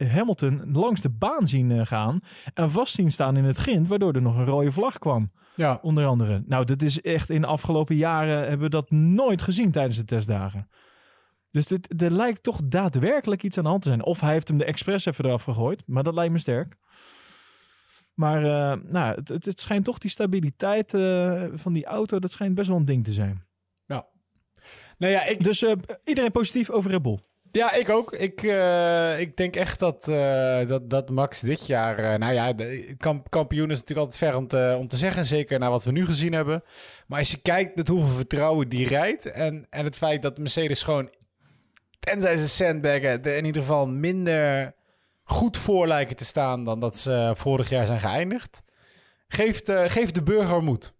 Hamilton 0.09 0.71
langs 0.73 1.01
de 1.01 1.09
baan 1.09 1.47
zien 1.47 1.87
gaan. 1.87 2.19
En 2.53 2.71
vast 2.71 2.93
zien 2.93 3.11
staan 3.11 3.37
in 3.37 3.43
het 3.43 3.57
grind, 3.57 3.87
waardoor 3.87 4.13
er 4.13 4.21
nog 4.21 4.37
een 4.37 4.45
rode 4.45 4.71
vlag 4.71 4.97
kwam. 4.97 5.31
Ja. 5.55 5.79
Onder 5.81 6.05
andere. 6.05 6.43
Nou, 6.45 6.65
dat 6.65 6.81
is 6.81 7.01
echt 7.01 7.29
in 7.29 7.41
de 7.41 7.47
afgelopen 7.47 7.95
jaren 7.95 8.39
hebben 8.39 8.59
we 8.59 8.69
dat 8.69 8.91
nooit 8.91 9.41
gezien 9.41 9.71
tijdens 9.71 9.97
de 9.97 10.05
testdagen. 10.05 10.67
Dus 11.51 11.67
dit, 11.67 12.01
er 12.01 12.11
lijkt 12.11 12.43
toch 12.43 12.61
daadwerkelijk 12.65 13.43
iets 13.43 13.57
aan 13.57 13.63
de 13.63 13.69
hand 13.69 13.81
te 13.81 13.87
zijn. 13.87 14.03
Of 14.03 14.19
hij 14.19 14.31
heeft 14.31 14.47
hem 14.47 14.57
de 14.57 14.65
expres 14.65 15.05
even 15.05 15.25
eraf 15.25 15.43
gegooid, 15.43 15.83
maar 15.87 16.03
dat 16.03 16.13
lijkt 16.13 16.33
me 16.33 16.39
sterk. 16.39 16.77
Maar 18.15 18.43
eh, 18.43 18.79
nou, 18.89 19.15
het, 19.15 19.27
het, 19.27 19.45
het 19.45 19.59
schijnt 19.59 19.85
toch 19.85 19.97
die 19.97 20.09
stabiliteit 20.09 20.93
eh, 20.93 21.43
van 21.53 21.73
die 21.73 21.85
auto, 21.85 22.19
dat 22.19 22.31
schijnt 22.31 22.55
best 22.55 22.67
wel 22.67 22.77
een 22.77 22.85
ding 22.85 23.03
te 23.03 23.11
zijn. 23.11 23.43
Nou 24.97 25.13
ja, 25.13 25.23
ik, 25.25 25.43
Dus 25.43 25.63
eh, 25.63 25.71
iedereen 26.03 26.31
positief 26.31 26.69
over 26.69 26.91
Red 26.91 27.01
Bull. 27.01 27.19
Ja, 27.51 27.73
ik 27.73 27.89
ook. 27.89 28.13
Ik, 28.13 28.41
ik 29.19 29.37
denk 29.37 29.55
echt 29.55 29.79
dat, 29.79 30.05
dat, 30.67 30.89
dat 30.89 31.09
Max 31.09 31.39
dit 31.39 31.67
jaar... 31.67 32.19
nou 32.19 32.33
ja, 32.33 32.53
de 32.53 32.95
kamp- 32.97 33.29
kampioen 33.29 33.71
is 33.71 33.79
natuurlijk 33.79 34.07
altijd 34.07 34.17
ver 34.17 34.39
om 34.39 34.47
te, 34.47 34.75
om 34.79 34.87
te 34.87 34.97
zeggen. 34.97 35.25
Zeker 35.25 35.59
naar 35.59 35.69
wat 35.69 35.83
we 35.83 35.91
nu 35.91 36.05
gezien 36.05 36.33
hebben. 36.33 36.63
Maar 37.07 37.19
als 37.19 37.31
je 37.31 37.41
kijkt 37.41 37.75
met 37.75 37.87
hoeveel 37.87 38.15
vertrouwen 38.15 38.69
die 38.69 38.87
rijdt... 38.87 39.31
en, 39.31 39.67
en 39.69 39.85
het 39.85 39.97
feit 39.97 40.21
dat 40.21 40.37
Mercedes 40.37 40.83
gewoon... 40.83 41.09
tenzij 41.99 42.35
ze 42.35 42.49
sandbaggen... 42.49 43.21
in 43.23 43.45
ieder 43.45 43.61
geval 43.61 43.87
minder 43.87 44.73
goed 45.25 45.57
voor 45.57 45.87
lijken 45.87 46.15
te 46.15 46.25
staan... 46.25 46.65
dan 46.65 46.79
dat 46.79 46.97
ze 46.97 47.33
vorig 47.35 47.69
jaar 47.69 47.85
zijn 47.85 47.99
geëindigd... 47.99 48.63
geeft, 49.27 49.69
eh, 49.69 49.89
geeft 49.89 50.15
de 50.15 50.23
burger 50.23 50.63
moed. 50.63 50.93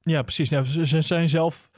Ja, 0.00 0.22
precies. 0.22 0.50
Nou, 0.50 0.64
ze, 0.86 1.00
zijn 1.02 1.28
zelf 1.28 1.70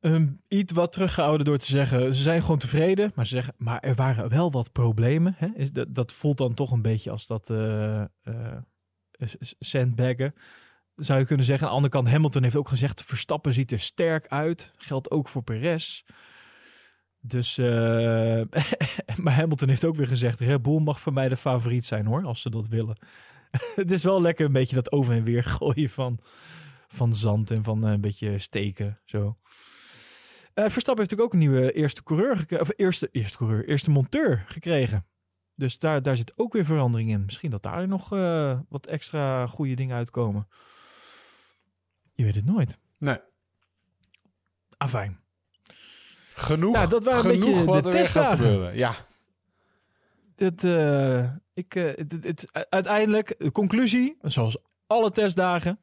ehm, 0.00 0.28
iets 0.48 0.72
wat 0.72 0.92
teruggehouden 0.92 1.46
door 1.46 1.58
te 1.58 1.66
zeggen... 1.66 2.14
ze 2.14 2.22
zijn 2.22 2.40
gewoon 2.40 2.58
tevreden, 2.58 3.12
maar 3.14 3.26
ze 3.26 3.34
zeggen... 3.34 3.54
maar 3.56 3.80
er 3.80 3.94
waren 3.94 4.28
wel 4.28 4.50
wat 4.50 4.72
problemen. 4.72 5.34
Hè? 5.36 5.48
Is 5.54 5.72
dat, 5.72 5.94
dat 5.94 6.12
voelt 6.12 6.38
dan 6.38 6.54
toch 6.54 6.70
een 6.70 6.82
beetje 6.82 7.10
als 7.10 7.26
dat 7.26 7.50
eh, 7.50 8.00
eh, 8.00 8.06
s- 9.18 9.54
sandbaggen. 9.58 10.34
Zou 10.96 11.18
je 11.18 11.24
kunnen 11.26 11.46
zeggen. 11.46 11.66
Aan 11.66 11.72
de 11.72 11.76
andere 11.78 11.94
kant, 11.94 12.08
Hamilton 12.14 12.42
heeft 12.42 12.56
ook 12.56 12.68
gezegd... 12.68 13.02
Verstappen 13.04 13.52
ziet 13.54 13.72
er 13.72 13.80
sterk 13.80 14.26
uit. 14.28 14.72
Geldt 14.76 15.10
ook 15.10 15.28
voor 15.28 15.42
Perez. 15.42 16.02
Dus, 17.20 17.58
eh, 17.58 17.66
maar 19.22 19.34
Hamilton 19.34 19.68
heeft 19.68 19.84
ook 19.84 19.96
weer 19.96 20.06
gezegd... 20.06 20.40
Red 20.40 20.62
Bull 20.62 20.80
mag 20.80 21.00
voor 21.00 21.12
mij 21.12 21.28
de 21.28 21.36
favoriet 21.36 21.86
zijn 21.86 22.06
hoor, 22.06 22.24
als 22.24 22.42
ze 22.42 22.50
dat 22.50 22.68
willen. 22.68 22.98
Het 23.74 23.90
is 23.90 24.04
wel 24.04 24.20
lekker 24.20 24.46
een 24.46 24.52
beetje 24.52 24.74
dat 24.74 24.92
over 24.92 25.14
en 25.14 25.24
weer 25.24 25.44
gooien 25.58 25.90
van 25.90 26.20
van 26.92 27.14
zand 27.14 27.50
en 27.50 27.64
van 27.64 27.86
eh, 27.86 27.90
een 27.90 28.00
beetje 28.00 28.38
steken. 28.38 29.00
Zo. 29.04 29.38
Eh, 30.54 30.68
Verstappen 30.68 30.98
heeft 31.04 31.10
natuurlijk 31.10 31.20
ook 31.20 31.32
een 31.32 31.38
nieuwe 31.38 31.72
eerste 31.72 32.02
coureur 32.02 32.36
gekregen. 32.36 32.66
Of 32.66 32.72
eerste, 32.76 33.08
eerste 33.12 33.36
coureur, 33.36 33.68
eerste 33.68 33.90
monteur 33.90 34.44
gekregen. 34.46 35.06
Dus 35.54 35.78
daar, 35.78 36.02
daar 36.02 36.16
zit 36.16 36.32
ook 36.36 36.52
weer 36.52 36.64
verandering 36.64 37.10
in. 37.10 37.24
Misschien 37.24 37.50
dat 37.50 37.62
daar 37.62 37.88
nog 37.88 38.08
wat 38.68 38.86
extra 38.86 39.46
goede 39.46 39.74
dingen 39.74 39.96
uitkomen. 39.96 40.48
Je 42.14 42.24
weet 42.24 42.34
het 42.34 42.44
nooit. 42.44 42.78
Nee. 42.98 43.18
Afijn. 44.76 45.20
Genoeg, 46.40 46.74
Nou, 46.74 46.88
dat 46.88 47.04
waren 47.04 47.24
een 47.30 47.38
genoeg 47.40 47.50
beetje 47.56 47.64
wat 47.64 47.84
de 47.84 47.90
testdagen. 47.90 48.76
Ja. 48.76 48.94
Het, 50.36 50.64
eh, 50.64 51.30
ik, 51.54 51.74
eh, 51.74 51.84
het, 51.84 52.12
het, 52.12 52.24
het- 52.24 52.66
uiteindelijk, 52.70 53.34
de 53.38 53.52
conclusie, 53.52 54.16
zoals 54.22 54.58
alle 54.86 55.10
testdagen. 55.10 55.80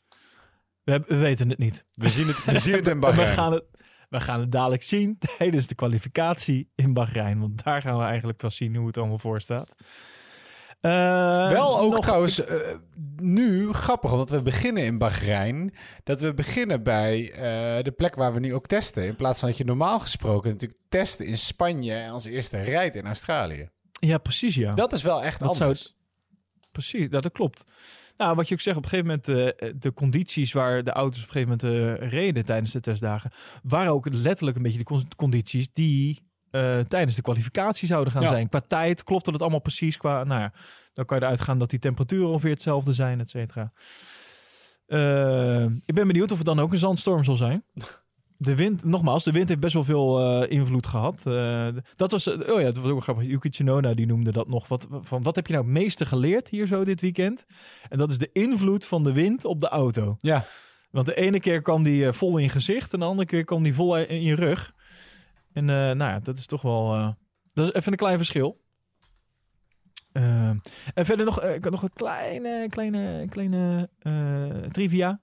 We, 0.84 0.92
hebben- 0.92 1.10
we 1.10 1.18
weten 1.18 1.50
het 1.50 1.58
niet. 1.58 1.86
We 1.92 2.10
zien 2.10 2.28
het, 2.28 2.46
we 2.46 2.58
zien 2.58 2.76
het 2.76 2.88
in 2.88 2.94
we, 3.00 3.00
Bahrein. 3.00 3.28
gaan 3.28 3.52
het, 3.54 3.64
we 4.10 4.20
gaan 4.20 4.40
het 4.40 4.52
dadelijk 4.52 4.84
zien 4.84 5.18
tijdens 5.38 5.68
de 5.68 5.76
kwalificatie 5.76 6.70
in 6.76 6.94
Bahrein. 6.94 7.40
Want 7.40 7.64
daar 7.64 7.82
gaan 7.82 7.98
we 7.98 8.04
eigenlijk 8.04 8.38
pas 8.38 8.56
zien 8.56 8.76
hoe 8.76 8.88
het 8.88 8.98
allemaal 8.98 9.18
voor 9.20 9.42
staat. 9.42 9.76
Eh, 10.82 10.92
Wel 11.52 11.80
ook 11.80 11.92
nog- 11.92 12.00
trouwens 12.02 12.44
eh, 12.46 12.76
nu 13.16 13.74
grappig, 13.74 14.12
omdat 14.12 14.30
we 14.30 14.42
beginnen 14.42 14.84
in 14.84 14.98
Bahrein. 14.98 15.74
Dat 16.04 16.22
we 16.22 16.34
beginnen 16.34 16.84
bij 16.84 17.32
eh, 17.32 17.84
de 17.84 17.92
plek 17.92 18.16
waar 18.16 18.34
we 18.34 18.40
nu 18.40 18.54
ook 18.54 18.68
testen. 18.68 19.06
In 19.06 19.16
plaats 19.16 19.40
van 19.40 19.50
dat 19.50 19.58
je 19.58 19.64
normaal 19.64 20.00
gesproken 20.00 20.52
natuurlijk 20.52 20.80
testen 20.90 21.26
in 21.26 21.38
Spanje 21.38 21.94
en 21.94 22.10
als 22.12 22.26
eerste 22.26 22.62
rijdt 22.62 22.96
in 22.96 23.06
Australië. 23.06 23.70
Ja, 24.00 24.18
precies 24.18 24.56
ja. 24.56 24.72
Dat 24.72 24.94
is 24.94 25.02
wel 25.02 25.24
echt 25.24 25.40
Dat 25.40 25.56
zou 25.56 25.70
anders. 25.70 25.96
Precies, 26.72 27.10
dat 27.10 27.32
klopt. 27.32 27.64
Nou, 28.18 28.36
wat 28.36 28.48
je 28.48 28.54
ook 28.54 28.62
zegt, 28.62 28.78
op 28.78 28.84
een 28.84 28.90
gegeven 28.90 29.22
moment 29.26 29.82
de 29.82 29.94
condities 29.94 30.54
waar 30.54 30.84
de 30.84 30.92
auto's 30.92 31.22
op 31.24 31.28
een 31.28 31.32
gegeven 31.32 31.58
moment 31.70 32.12
reden 32.12 32.46
tijdens 32.46 32.72
de 32.72 32.80
testdagen, 32.80 33.32
waren 33.64 33.92
ook 33.92 34.08
letterlijk 34.12 34.58
een 34.58 34.64
beetje 34.64 34.78
de 34.78 34.84
con- 34.84 35.08
condities 35.16 35.72
die 35.72 36.27
eh, 36.58 36.80
tijdens 36.86 37.16
de 37.16 37.22
kwalificatie 37.22 37.88
zouden 37.88 38.14
gaan 38.14 38.22
Ja. 38.22 38.28
zijn. 38.28 38.50
Qua 38.50 38.62
tijd 38.68 39.04
klopte 39.04 39.32
dat 39.32 39.42
allemaal 39.42 39.60
precies. 39.60 39.98
Qua, 39.98 40.24
nou 40.24 40.42
ja, 40.42 40.52
dan 40.94 41.06
kan 41.06 41.18
je 41.18 41.24
eruit 41.24 41.42
gaan 41.42 41.60
dat 41.60 41.70
die 41.70 41.80
temperaturen 41.80 42.28
ongeveer 42.28 42.52
hetzelfde 42.52 42.94
zijn, 42.94 43.20
et 43.20 43.30
cetera. 43.30 43.72
Eh, 44.88 45.64
ik 45.64 45.94
ben 45.96 46.08
benieuwd 46.08 46.32
of 46.32 46.38
het 46.38 46.46
dan 46.48 46.60
ook 46.60 46.72
een 46.72 46.78
zandstorm 46.78 47.24
zal 47.24 47.36
zijn. 47.36 47.64
De 48.38 48.56
wind, 48.56 48.84
nogmaals, 48.84 49.24
de 49.24 49.32
wind 49.32 49.48
heeft 49.48 49.60
best 49.60 49.74
wel 49.74 49.84
veel 49.84 50.20
eh, 50.44 50.52
invloed 50.52 50.88
gehad. 50.88 51.26
Eh, 51.26 51.68
dat 51.96 52.12
was, 52.12 52.28
oh 52.28 52.60
ja, 52.60 52.64
dat 52.66 52.78
was 52.78 52.92
ook 52.92 53.04
grappig. 53.04 53.26
Yuki 53.26 53.50
Tsunoda 53.50 53.94
die 53.94 54.06
noemde 54.06 54.32
dat 54.32 54.48
nog. 54.48 54.68
Wat, 54.68 54.88
van, 55.02 55.24
wat 55.24 55.36
heb 55.36 55.48
je 55.48 55.54
nou 55.54 55.66
het 55.66 55.74
meeste 55.74 56.06
geleerd 56.06 56.50
hier 56.50 56.68
zo 56.68 56.84
dit 56.84 57.02
weekend? 57.02 57.46
En 57.90 57.98
dat 57.98 58.12
is 58.12 58.18
de 58.18 58.30
invloed 58.34 58.86
van 58.86 59.04
de 59.04 59.12
wind 59.14 59.46
op 59.46 59.60
de 59.60 59.68
auto. 59.68 60.16
Ja. 60.20 60.46
Want 60.92 61.06
de 61.06 61.16
ene 61.16 61.40
keer 61.40 61.62
kwam 61.62 61.84
die 61.84 62.12
vol 62.12 62.38
in 62.38 62.44
je 62.44 62.50
gezicht 62.50 62.94
en 62.94 63.00
de 63.00 63.06
andere 63.06 63.28
keer 63.28 63.44
kwam 63.44 63.64
die 63.64 63.74
vol 63.74 63.98
in 63.98 64.22
je 64.22 64.36
rug. 64.36 64.74
En 65.58 65.70
eh, 65.70 65.76
nou 65.76 66.12
ja, 66.12 66.20
dat 66.20 66.38
is 66.38 66.46
toch 66.46 66.62
wel... 66.62 66.94
eh, 66.94 67.12
dat 67.54 67.68
is 67.68 67.74
even 67.74 67.92
een 67.92 67.98
klein 67.98 68.18
verschil. 68.18 68.62
Eh, 70.12 70.50
en 70.94 71.06
verder 71.06 71.26
nog, 71.26 71.60
nog 71.60 71.82
een 71.82 71.94
kleine, 71.94 72.68
kleine, 72.70 73.26
kleine 73.30 73.90
trivia. 74.72 75.22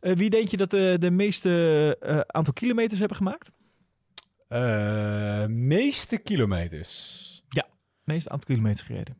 Wie 0.00 0.30
denk 0.30 0.48
je 0.48 0.56
dat 0.56 0.70
de, 0.70 0.96
de 1.00 1.10
meeste 1.10 2.24
aantal 2.26 2.52
kilometers 2.52 2.98
hebben 2.98 3.16
gemaakt? 3.16 3.50
Meeste 5.50 6.18
kilometers. 6.18 7.42
meeste 8.04 8.30
aantal 8.30 8.48
kilometers 8.48 8.86
gereden. 8.86 9.14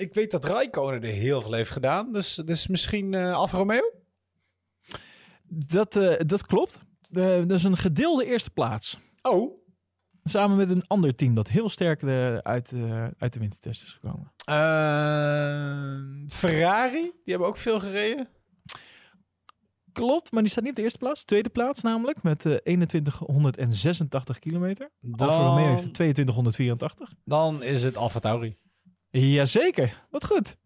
Ik 0.00 0.14
weet 0.14 0.30
dat 0.30 0.44
Raikkonen 0.44 1.02
er 1.02 1.08
heel 1.08 1.40
veel 1.40 1.52
heeft 1.52 1.70
gedaan. 1.70 2.12
Dus, 2.12 2.34
dus 2.34 2.66
misschien 2.66 3.14
Alfa 3.14 3.56
Romeo? 3.56 3.92
Dat, 5.48 5.92
dat 6.26 6.46
klopt. 6.46 6.84
Eh, 7.16 7.36
dat 7.36 7.50
is 7.50 7.64
een 7.64 7.76
gedeelde 7.76 8.26
eerste 8.26 8.50
plaats. 8.50 8.98
Oh. 9.22 9.62
Samen 10.24 10.56
met 10.56 10.70
een 10.70 10.86
ander 10.86 11.14
team 11.14 11.34
dat 11.34 11.48
heel 11.48 11.68
sterk 11.68 12.02
eh, 12.02 12.36
uit, 12.36 12.72
eh, 12.72 13.06
uit 13.18 13.32
de 13.32 13.38
wintertest 13.38 13.82
is 13.82 13.92
gekomen. 13.92 14.32
Eh, 14.44 16.34
Ferrari, 16.36 17.00
die 17.00 17.22
hebben 17.24 17.48
ook 17.48 17.56
veel 17.56 17.80
gereden. 17.80 18.28
Klopt, 19.92 20.32
maar 20.32 20.42
die 20.42 20.50
staat 20.50 20.62
niet 20.62 20.72
op 20.72 20.76
de 20.76 20.82
eerste 20.82 20.98
plaats. 20.98 21.24
Tweede 21.24 21.48
plaats 21.48 21.82
namelijk, 21.82 22.22
met 22.22 22.46
eh 22.46 22.56
2186 22.56 24.38
kilometer. 24.38 24.90
Alfa 25.16 25.48
Romeo 25.48 25.68
heeft 25.68 25.94
2284. 25.94 27.12
dan 27.24 27.62
is 27.62 27.84
het 27.84 27.96
Alfa 27.96 28.18
Tauri. 28.18 28.56
Jazeker, 29.10 30.06
wat 30.10 30.24
goed. 30.24 30.56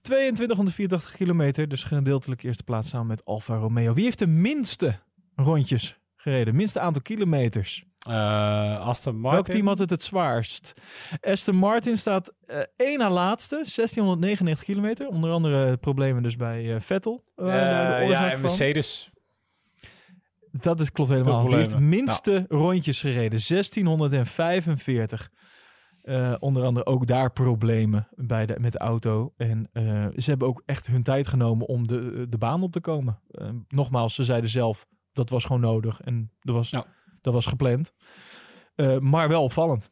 2284 0.00 1.12
kilometer, 1.16 1.68
dus 1.68 1.82
gedeeltelijk 1.82 2.42
eerste 2.42 2.62
plaats 2.62 2.88
samen 2.88 3.06
met 3.06 3.24
Alfa 3.24 3.54
Romeo. 3.56 3.94
Wie 3.94 4.04
heeft 4.04 4.18
de 4.18 4.26
minste 4.26 4.98
rondjes 5.44 5.98
gereden? 6.16 6.56
Minste 6.56 6.80
aantal 6.80 7.02
kilometers? 7.02 7.84
Eh, 7.98 8.80
Aston 8.80 9.16
Martin. 9.20 9.42
Welk 9.42 9.54
team 9.56 9.66
had 9.66 9.78
het 9.78 9.90
het 9.90 10.02
zwaarst? 10.02 10.72
Aston 11.20 11.54
Martin 11.54 11.96
staat 11.96 12.32
eh 12.46 12.60
één 12.76 12.98
na 12.98 13.10
laatste, 13.10 13.54
1699 13.54 14.64
kilometer. 14.64 15.08
Onder 15.08 15.30
andere 15.30 15.76
problemen 15.76 16.22
dus 16.22 16.36
bij 16.36 16.74
eh, 16.74 16.80
Vettel. 16.80 17.24
Ja, 17.36 18.00
en. 18.30 18.40
Mercedes. 18.40 19.10
Dat 20.52 20.80
is, 20.80 20.92
klopt 20.92 21.10
helemaal. 21.10 21.48
Die 21.48 21.56
heeft 21.56 21.78
minste 21.78 22.44
rondjes 22.48 23.00
gereden. 23.00 23.40
1645. 23.48 25.30
Eh, 26.02 26.34
onder 26.38 26.64
andere 26.64 26.86
ook 26.86 27.06
daar 27.06 27.32
problemen 27.32 28.08
bij 28.14 28.46
de, 28.46 28.56
met 28.60 28.72
de 28.72 28.78
auto. 28.78 29.32
En 29.36 29.70
ze 30.16 30.30
hebben 30.30 30.48
ook 30.48 30.62
echt 30.66 30.86
hun 30.86 31.02
tijd 31.02 31.26
genomen 31.26 31.66
om 31.66 31.86
de, 31.86 32.26
de 32.28 32.38
baan 32.38 32.62
op 32.62 32.72
te 32.72 32.80
komen. 32.80 33.20
Nogmaals, 33.68 34.14
ze 34.14 34.24
zeiden 34.24 34.50
zelf, 34.50 34.86
dat 35.12 35.30
was 35.30 35.44
gewoon 35.44 35.60
nodig. 35.60 36.00
En 36.00 36.30
dat 36.40 36.54
was, 36.54 36.70
Ja. 36.70 36.86
dat 37.20 37.32
was 37.32 37.46
gepland. 37.46 37.92
Eh, 38.74 38.98
maar 38.98 39.28
wel 39.28 39.42
opvallend. 39.42 39.90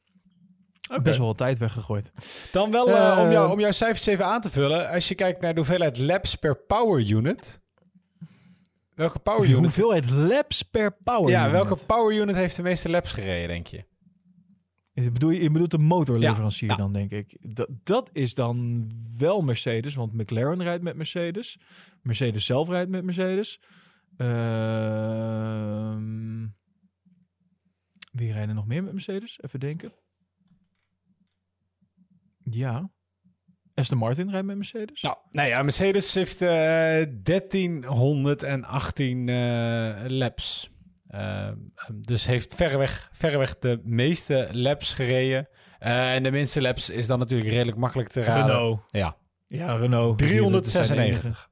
Best 1.02 1.18
wel 1.18 1.26
wat 1.26 1.36
tijd 1.36 1.58
weggegooid. 1.58 2.12
Dan 2.52 2.70
wel, 2.70 2.88
eh, 2.90 3.12
Eh, 3.12 3.18
om, 3.24 3.30
jou, 3.30 3.50
om 3.52 3.60
jouw 3.60 3.70
cijfers 3.70 4.06
even 4.06 4.24
aan 4.26 4.40
te 4.40 4.50
vullen. 4.50 4.90
Als 4.90 5.08
je 5.08 5.14
kijkt 5.14 5.40
naar 5.40 5.52
de 5.54 5.58
hoeveelheid 5.60 5.98
laps 5.98 6.34
per 6.34 6.56
power 6.56 7.08
unit. 7.10 7.60
welke 8.94 9.18
power 9.18 9.44
unit... 9.48 9.56
hoeveelheid 9.58 10.10
laps 10.10 10.62
per 10.62 10.96
power 11.04 11.30
ja, 11.30 11.40
unit. 11.40 11.52
welke 11.52 11.76
power 11.86 12.14
unit 12.16 12.34
heeft 12.36 12.56
de 12.56 12.62
meeste 12.62 12.90
laps 12.90 13.12
gereden, 13.12 13.48
denk 13.48 13.66
je? 13.66 13.84
Je 14.92 15.10
bedoelt, 15.10 15.36
je 15.36 15.50
bedoelt 15.50 15.70
de 15.70 15.78
motorleverancier 15.78 16.68
Ja, 16.68 16.74
ja. 16.76 16.80
dan, 16.82 16.92
denk 16.92 17.10
ik. 17.10 17.36
Dat, 17.40 17.68
dat 17.84 18.10
is 18.12 18.34
dan 18.34 18.86
wel 19.18 19.40
Mercedes, 19.42 19.94
want 19.94 20.12
McLaren 20.12 20.62
rijdt 20.62 20.82
met 20.82 20.96
Mercedes. 20.96 21.58
Mercedes 22.02 22.44
zelf 22.44 22.68
rijdt 22.68 22.90
met 22.90 23.04
Mercedes. 23.04 23.60
Ehm, 24.16 26.06
wie 28.12 28.32
rijden 28.32 28.54
nog 28.54 28.66
meer 28.66 28.82
met 28.82 28.92
Mercedes? 28.92 29.38
Even 29.42 29.60
denken. 29.60 29.92
Ja. 32.50 32.90
Aston 33.74 33.98
Martin 33.98 34.30
rijdt 34.30 34.46
met 34.46 34.56
Mercedes. 34.56 35.02
Nou, 35.02 35.16
nou 35.30 35.48
ja, 35.48 35.62
Mercedes 35.62 36.14
heeft 36.14 36.42
eh 36.42 36.48
1318 37.22 39.28
eh, 39.28 39.94
laps. 40.06 40.70
Eh, 41.06 41.48
dus 41.94 42.26
heeft 42.26 42.54
verreweg, 42.54 43.08
verreweg 43.12 43.58
de 43.58 43.80
meeste 43.84 44.48
laps 44.52 44.94
gereden. 44.94 45.48
Eh, 45.78 46.14
en 46.14 46.22
de 46.22 46.30
minste 46.30 46.60
laps 46.60 46.90
is 46.90 47.06
dan 47.06 47.18
natuurlijk 47.18 47.50
redelijk 47.50 47.76
makkelijk 47.76 48.08
te 48.08 48.22
raden. 48.22 48.46
Renault. 48.46 48.80
Ja, 48.86 49.16
Ja, 49.46 49.74
Renault. 49.74 50.18
396. 50.18 51.50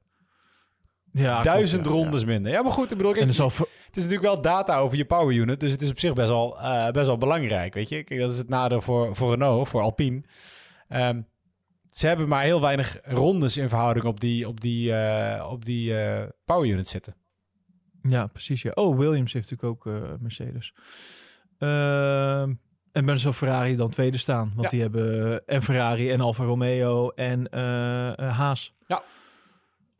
Ja, 1.17 1.41
Duizend 1.41 1.81
klopt, 1.81 1.97
ja, 1.97 2.03
rondes 2.03 2.25
minder. 2.25 2.51
Ja, 2.51 2.61
maar 2.61 2.71
goed, 2.71 2.91
ik 2.91 2.97
bedoel, 2.97 3.15
ja. 3.15 3.21
En 3.21 3.27
dat 3.27 3.51
is 3.51 3.57
het 3.57 3.95
is 3.95 4.03
natuurlijk 4.03 4.33
wel 4.33 4.41
data 4.41 4.77
over 4.77 4.97
je 4.97 5.05
power 5.05 5.35
unit. 5.35 5.59
Dus 5.59 5.71
het 5.71 5.81
is 5.81 5.89
op 5.89 5.99
zich 5.99 6.13
best 6.13 6.27
wel, 6.29 6.59
eh, 6.59 6.91
best 6.91 7.05
wel 7.07 7.17
belangrijk, 7.17 7.73
weet 7.73 7.89
je. 7.89 8.03
Kijk, 8.03 8.19
dat 8.19 8.31
is 8.31 8.37
het 8.37 8.49
nadeel 8.49 8.81
voor, 8.81 9.15
voor 9.15 9.29
Renault, 9.29 9.67
voor 9.67 9.81
Alpine. 9.81 10.23
Ehm, 10.87 11.21
ze 11.89 12.07
hebben 12.07 12.27
maar 12.27 12.43
heel 12.43 12.61
weinig 12.61 12.97
rondes 13.03 13.57
in 13.57 13.69
verhouding 13.69 14.05
op 14.05 14.19
die, 14.19 14.47
op 14.47 14.61
die, 14.61 14.93
eh, 14.93 15.51
op 15.51 15.65
die 15.65 15.97
eh, 15.97 16.27
power 16.45 16.67
unit 16.69 16.87
zitten. 16.87 17.15
Ja, 18.01 18.27
precies. 18.27 18.61
Ja. 18.61 18.71
Oh, 18.73 18.97
Williams 18.97 19.33
heeft 19.33 19.51
natuurlijk 19.51 19.85
ook 19.87 20.19
Mercedes. 20.21 20.73
Ehm, 21.57 22.53
en 22.91 23.05
ben 23.05 23.19
zo 23.19 23.31
Ferrari 23.31 23.75
dan 23.75 23.89
tweede 23.89 24.17
staan. 24.17 24.51
Want 24.55 24.61
Ja. 24.63 24.69
die 24.69 24.81
hebben 24.81 25.41
en 25.47 25.61
Ferrari 25.63 26.11
en 26.11 26.21
Alfa 26.21 26.43
Romeo 26.43 27.09
en 27.09 27.55
Haas. 28.23 28.73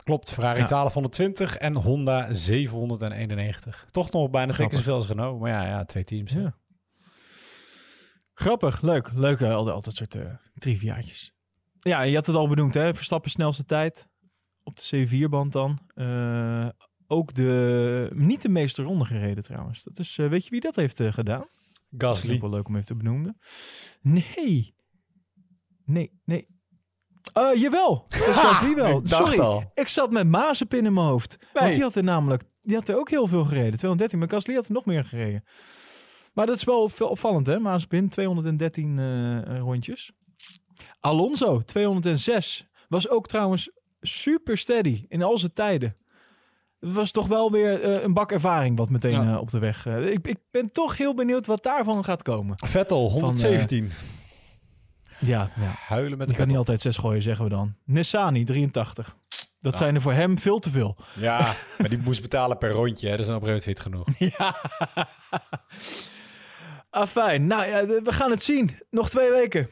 Klopt, 0.06 0.32
Ferrari 0.32 0.60
Ja. 0.60 0.66
1220 0.66 1.58
en 1.58 1.76
Honda 1.76 2.34
791. 2.34 3.86
Toch 3.92 4.12
nog 4.12 4.30
bijna 4.30 4.54
twee 4.54 4.68
keer 4.68 4.78
zoveel 4.78 4.94
als 4.96 5.08
Renault. 5.08 5.40
Maar 5.40 5.50
ja, 5.50 5.66
ja 5.66 5.86
twee 5.86 6.04
teams. 6.04 6.32
Ja. 6.32 6.56
Grappig, 8.34 8.82
leuk. 8.82 9.12
Leuk, 9.14 9.40
eh, 9.42 9.54
al, 9.54 9.72
al 9.72 9.82
dat 9.82 9.96
soort 9.96 10.16
eh 10.16 10.34
triviaatjes. 10.58 11.34
Ja, 11.80 12.02
je 12.02 12.16
had 12.16 12.26
het 12.26 12.36
al 12.36 12.48
benoemd, 12.48 12.74
hè? 12.74 12.94
Verstappen 12.96 13.32
snelste 13.32 13.66
tijd 13.66 14.10
op 14.64 14.76
de 14.76 15.08
C4-band 15.08 15.52
dan. 15.52 15.80
Eh, 15.94 16.70
ook 17.08 17.34
de, 17.34 18.12
niet 18.14 18.42
de 18.42 18.50
meeste 18.50 18.82
ronde 18.84 19.06
gereden 19.06 19.44
trouwens. 19.44 19.84
Dat 19.84 20.00
is, 20.00 20.18
eh, 20.18 20.28
weet 20.30 20.44
je 20.44 20.50
wie 20.50 20.60
dat 20.62 20.76
heeft 20.76 21.02
gedaan? 21.04 21.46
Dat 21.90 22.16
is 22.16 22.22
Gasly. 22.22 22.40
wel 22.40 22.50
leuk 22.50 22.68
om 22.68 22.76
even 22.76 22.88
te 22.88 22.96
benoemen. 22.96 23.38
Nee. 24.02 24.76
Nee, 25.86 26.22
nee. 26.26 26.48
Eh 27.34 27.62
jawel, 27.62 28.06
dat 28.08 28.28
is 28.28 28.36
Gasly 28.38 28.74
wel. 28.76 28.98
ik 28.98 29.08
Sorry, 29.08 29.40
al. 29.40 29.72
ik 29.74 29.88
zat 29.88 30.12
met 30.12 30.28
Mazepin 30.28 30.86
in 30.86 30.94
mijn 30.94 31.06
hoofd. 31.08 31.38
Want 31.54 31.74
die 31.74 31.82
had 31.84 31.96
er 31.96 32.04
namelijk, 32.04 32.44
die 32.62 32.76
had 32.76 32.90
er 32.90 32.98
ook 32.98 33.10
heel 33.10 33.28
veel 33.28 33.44
gereden. 33.44 33.78
213, 33.78 34.20
maar 34.20 34.30
Gasly 34.30 34.54
had 34.56 34.66
er 34.66 34.72
nog 34.74 34.86
meer 34.86 35.04
gereden. 35.04 35.44
Maar 36.34 36.46
dat 36.46 36.56
is 36.56 36.64
wel 36.64 36.90
veel 36.90 37.08
opvallend, 37.08 37.48
hè? 37.48 37.60
Mazepin, 37.60 38.10
213 38.10 38.98
eh, 39.00 39.38
eh, 39.38 39.60
rondjes. 39.60 40.12
Alonso, 41.00 41.60
206. 41.60 42.68
Was 42.88 43.10
ook 43.10 43.28
trouwens 43.28 43.70
super 44.02 44.58
steady 44.58 45.06
in 45.08 45.24
al 45.24 45.38
zijn 45.38 45.54
tijden. 45.54 45.96
Het 46.80 46.94
was 46.94 47.12
toch 47.12 47.28
wel 47.28 47.52
weer 47.52 48.04
een 48.04 48.14
bak 48.14 48.32
ervaring 48.32 48.78
wat 48.78 48.90
meteen 48.90 49.24
Ja. 49.24 49.40
op 49.40 49.52
de 49.52 49.60
weg. 49.60 49.86
ik, 49.86 50.28
ik 50.28 50.38
ben 50.52 50.72
toch 50.72 50.98
heel 50.98 51.14
benieuwd 51.14 51.46
wat 51.46 51.64
daarvan 51.64 52.04
gaat 52.04 52.22
komen. 52.22 52.56
Vettel 52.66 53.10
117. 53.12 53.92
Ja, 55.20 55.50
ja. 55.56 55.76
Huilen 55.88 56.18
met 56.18 56.28
Je 56.28 56.34
de 56.34 56.40
kan 56.40 56.48
niet 56.48 56.58
altijd 56.58 56.82
zes 56.82 56.98
gooien, 56.98 57.22
zeggen 57.22 57.44
we 57.44 57.50
dan. 57.50 57.76
Nissani, 57.84 58.44
83. 58.44 59.16
Dat 59.60 59.78
zijn 59.78 59.96
er 59.96 60.02
voor 60.02 60.14
hem 60.14 60.38
veel 60.38 60.60
te 60.60 60.70
veel. 60.70 60.96
Ja, 61.14 61.38
maar 61.80 61.90
die 61.90 61.98
moest 61.98 62.22
betalen 62.22 62.58
per 62.58 62.72
rondje. 62.72 63.06
Hè. 63.06 63.12
Dat 63.12 63.20
is 63.20 63.28
dan 63.28 63.36
op 63.36 63.48
een 63.48 63.78
genoeg. 63.78 64.08
Ja. 64.18 64.56
ah, 66.90 67.08
fijn. 67.08 67.48
Nou 67.48 67.66
ja, 67.66 67.86
we 67.86 68.12
gaan 68.12 68.32
het 68.32 68.44
zien. 68.44 68.72
Nog 68.90 69.10
twee 69.10 69.30
weken. 69.30 69.70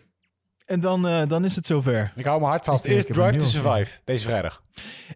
En 0.66 0.80
dan, 0.80 1.08
eh, 1.08 1.28
dan 1.28 1.46
is 1.46 1.56
het 1.56 1.66
zover. 1.66 2.12
Ik 2.16 2.26
hou 2.26 2.40
me 2.40 2.46
hard 2.46 2.66
vast. 2.66 2.86
Eerst 2.86 3.08
Drive 3.08 3.28
een 3.28 3.38
to 3.38 3.46
Survive. 3.46 3.92
Deze 4.04 4.24
vrijdag. 4.24 4.64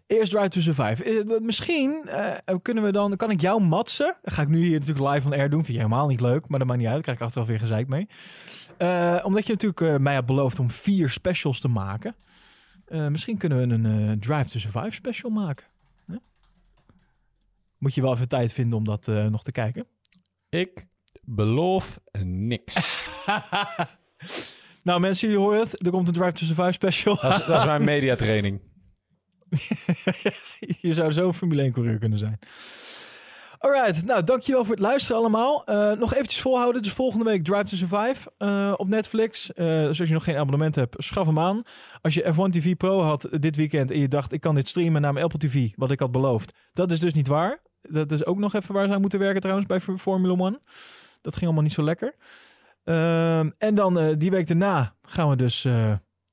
Eerst 0.06 0.30
Drive 0.30 0.48
to 0.48 0.60
Survive. 0.60 1.24
Misschien 1.42 2.08
eh, 2.08 2.56
kunnen 2.62 2.84
we 2.84 2.92
dan, 2.92 3.16
kan 3.16 3.30
ik 3.30 3.40
jou 3.40 3.60
matsen. 3.62 4.16
Dat 4.22 4.34
ga 4.34 4.42
ik 4.42 4.48
nu 4.48 4.58
hier 4.58 4.78
natuurlijk 4.78 5.14
live 5.14 5.26
on 5.26 5.32
air 5.32 5.50
doen. 5.50 5.64
Vind 5.64 5.76
je 5.76 5.82
helemaal 5.82 6.08
niet 6.08 6.20
leuk, 6.20 6.48
maar 6.48 6.58
dat 6.58 6.68
maakt 6.68 6.80
niet 6.80 6.88
uit. 6.88 6.94
Daar 6.94 7.02
krijg 7.04 7.18
ik 7.18 7.24
achteraf 7.24 7.46
weer 7.46 7.58
gezeik 7.58 7.88
mee. 7.88 8.08
Eh, 8.78 9.20
omdat 9.22 9.46
je 9.46 9.52
natuurlijk 9.52 9.80
eh, 9.80 9.96
mij 9.96 10.14
hebt 10.14 10.26
beloofd 10.26 10.58
om 10.58 10.70
vier 10.70 11.10
specials 11.10 11.60
te 11.60 11.68
maken. 11.68 12.14
Eh, 12.86 13.08
misschien 13.08 13.36
kunnen 13.36 13.58
we 13.58 13.88
een 13.88 14.20
Drive 14.20 14.50
to 14.50 14.58
Survive 14.58 14.90
special 14.90 15.30
maken. 15.30 15.66
Moet 17.78 17.94
je 17.94 18.00
wel 18.00 18.12
even 18.12 18.28
tijd 18.28 18.52
vinden 18.52 18.78
om 18.78 18.84
dat 18.84 19.06
nog 19.06 19.42
te 19.42 19.52
kijken. 19.52 19.86
Ik 20.48 20.86
beloof 21.22 22.00
niks. 22.22 22.74
nou 24.82 25.00
mensen, 25.00 25.28
jullie 25.28 25.42
horen 25.42 25.60
het. 25.60 25.86
Er 25.86 25.90
komt 25.90 26.08
een 26.08 26.14
Drive 26.14 26.32
to 26.32 26.44
Survive 26.44 26.72
special. 26.72 27.18
Dat 27.20 27.32
is, 27.32 27.46
dat 27.46 27.58
is 27.58 27.64
mijn 27.64 27.84
mediatraining. 27.94 28.60
je 30.80 30.94
zou 30.94 31.12
zo 31.12 31.26
een 31.26 31.34
Formule 31.34 31.62
1 31.62 31.72
coureur 31.72 31.98
kunnen 31.98 32.18
zijn. 32.18 32.38
Alright, 33.58 34.04
nou 34.04 34.24
dankjewel 34.24 34.64
voor 34.64 34.74
het 34.74 34.84
luisteren 34.84 35.20
allemaal. 35.20 35.64
Eh, 35.64 35.92
nog 35.92 36.14
eventjes 36.14 36.40
volhouden, 36.40 36.82
dus 36.82 36.92
volgende 36.92 37.24
week 37.24 37.44
Drive 37.44 37.64
to 37.64 37.76
Survive 37.76 38.32
eh, 38.38 38.74
op 38.76 38.88
Netflix. 38.88 39.52
Eh, 39.52 39.66
dus 39.66 39.98
als 39.98 40.08
je 40.08 40.14
nog 40.14 40.24
geen 40.24 40.36
abonnement 40.36 40.74
hebt, 40.74 40.94
schaf 40.98 41.26
hem 41.26 41.38
aan. 41.38 41.62
Als 42.02 42.14
je 42.14 42.32
F1 42.32 42.50
TV 42.50 42.76
Pro 42.76 43.00
had 43.00 43.28
dit 43.40 43.56
weekend 43.56 43.90
en 43.90 43.98
je 43.98 44.08
dacht 44.08 44.32
ik 44.32 44.40
kan 44.40 44.54
dit 44.54 44.68
streamen 44.68 45.00
naar 45.00 45.12
mijn 45.12 45.24
Apple 45.24 45.38
TV, 45.38 45.68
wat 45.76 45.90
ik 45.90 45.98
had 45.98 46.12
beloofd. 46.12 46.58
Dat 46.72 46.90
is 46.90 47.00
dus 47.00 47.14
niet 47.14 47.26
waar. 47.26 47.62
Dat 47.80 48.12
is 48.12 48.26
ook 48.26 48.38
nog 48.38 48.54
even 48.54 48.74
waar 48.74 48.86
ze 48.86 48.92
aan 48.92 49.00
moeten 49.00 49.18
werken 49.18 49.40
trouwens 49.40 49.66
bij 49.66 49.80
Formula 49.80 50.44
1. 50.44 50.60
Dat 51.20 51.32
ging 51.32 51.44
allemaal 51.44 51.62
niet 51.62 51.72
zo 51.72 51.82
lekker. 51.82 52.14
Ehm, 52.84 53.50
en 53.58 53.74
dan 53.74 54.14
die 54.18 54.30
week 54.30 54.46
daarna 54.46 54.94
gaan 55.02 55.28
we 55.28 55.36
dus 55.36 55.66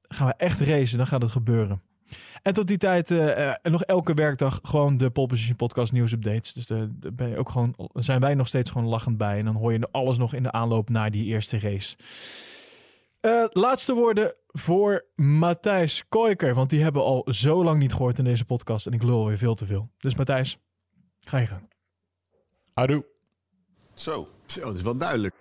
gaan 0.07 0.28
we 0.28 0.34
echt 0.38 0.59
racen. 0.59 0.97
Dan 0.97 1.07
gaat 1.07 1.21
het 1.21 1.32
gebeuren. 1.32 1.82
En 2.41 2.53
tot 2.53 2.68
die 2.68 2.78
tijd 2.78 3.11
eh, 3.11 3.49
eh, 3.49 3.55
nog 3.63 3.84
elke 3.84 4.13
werkdag 4.13 4.59
gewoon 4.63 4.97
de 4.97 5.09
Pole 5.09 5.28
Position 5.28 5.55
Podcast 5.55 5.91
nieuwsupdates. 5.91 6.53
Dus 6.53 6.68
daar 6.68 6.88
ben 7.13 7.30
je 7.30 7.38
ook 7.38 7.49
gewoon, 7.49 7.76
zijn 7.93 8.20
wij 8.20 8.36
nog 8.36 8.47
steeds 8.47 8.72
gewoon 8.72 8.88
lachend 8.88 9.18
bij. 9.18 9.39
En 9.39 9.45
dan 9.45 9.55
hoor 9.55 9.74
je 9.74 9.88
alles 9.91 10.18
nog 10.18 10.34
in 10.34 10.43
de 10.43 10.51
aanloop 10.51 10.89
naar 10.89 11.11
die 11.11 11.26
eerste 11.26 11.59
race. 11.59 11.95
Eh, 13.20 13.43
laatste 13.49 13.93
woorden 13.93 14.36
voor 14.47 15.05
Matthijs 15.16 16.07
Koiker. 16.09 16.53
Want 16.53 16.70
die 16.70 16.84
hebben 16.84 17.01
we 17.01 17.07
al 17.07 17.28
zo 17.30 17.63
lang 17.63 17.80
niet 17.80 17.93
gehoord 17.93 18.18
in 18.18 18.24
deze 18.24 18.45
podcast. 18.45 18.88
En 18.88 18.93
ik 18.93 19.03
lul 19.03 19.26
weer 19.28 19.38
veel 19.38 19.55
te 19.55 19.66
veel. 19.66 19.89
Dus 19.97 20.16
Matthijs, 20.16 20.57
ga 21.20 21.38
je 21.38 21.47
gang. 21.47 21.70
Adoe. 22.74 23.05
Zo. 23.93 24.28
Zo, 24.45 24.66
dat 24.66 24.76
is 24.76 24.82
wel 24.82 24.97
duidelijk. 24.97 25.34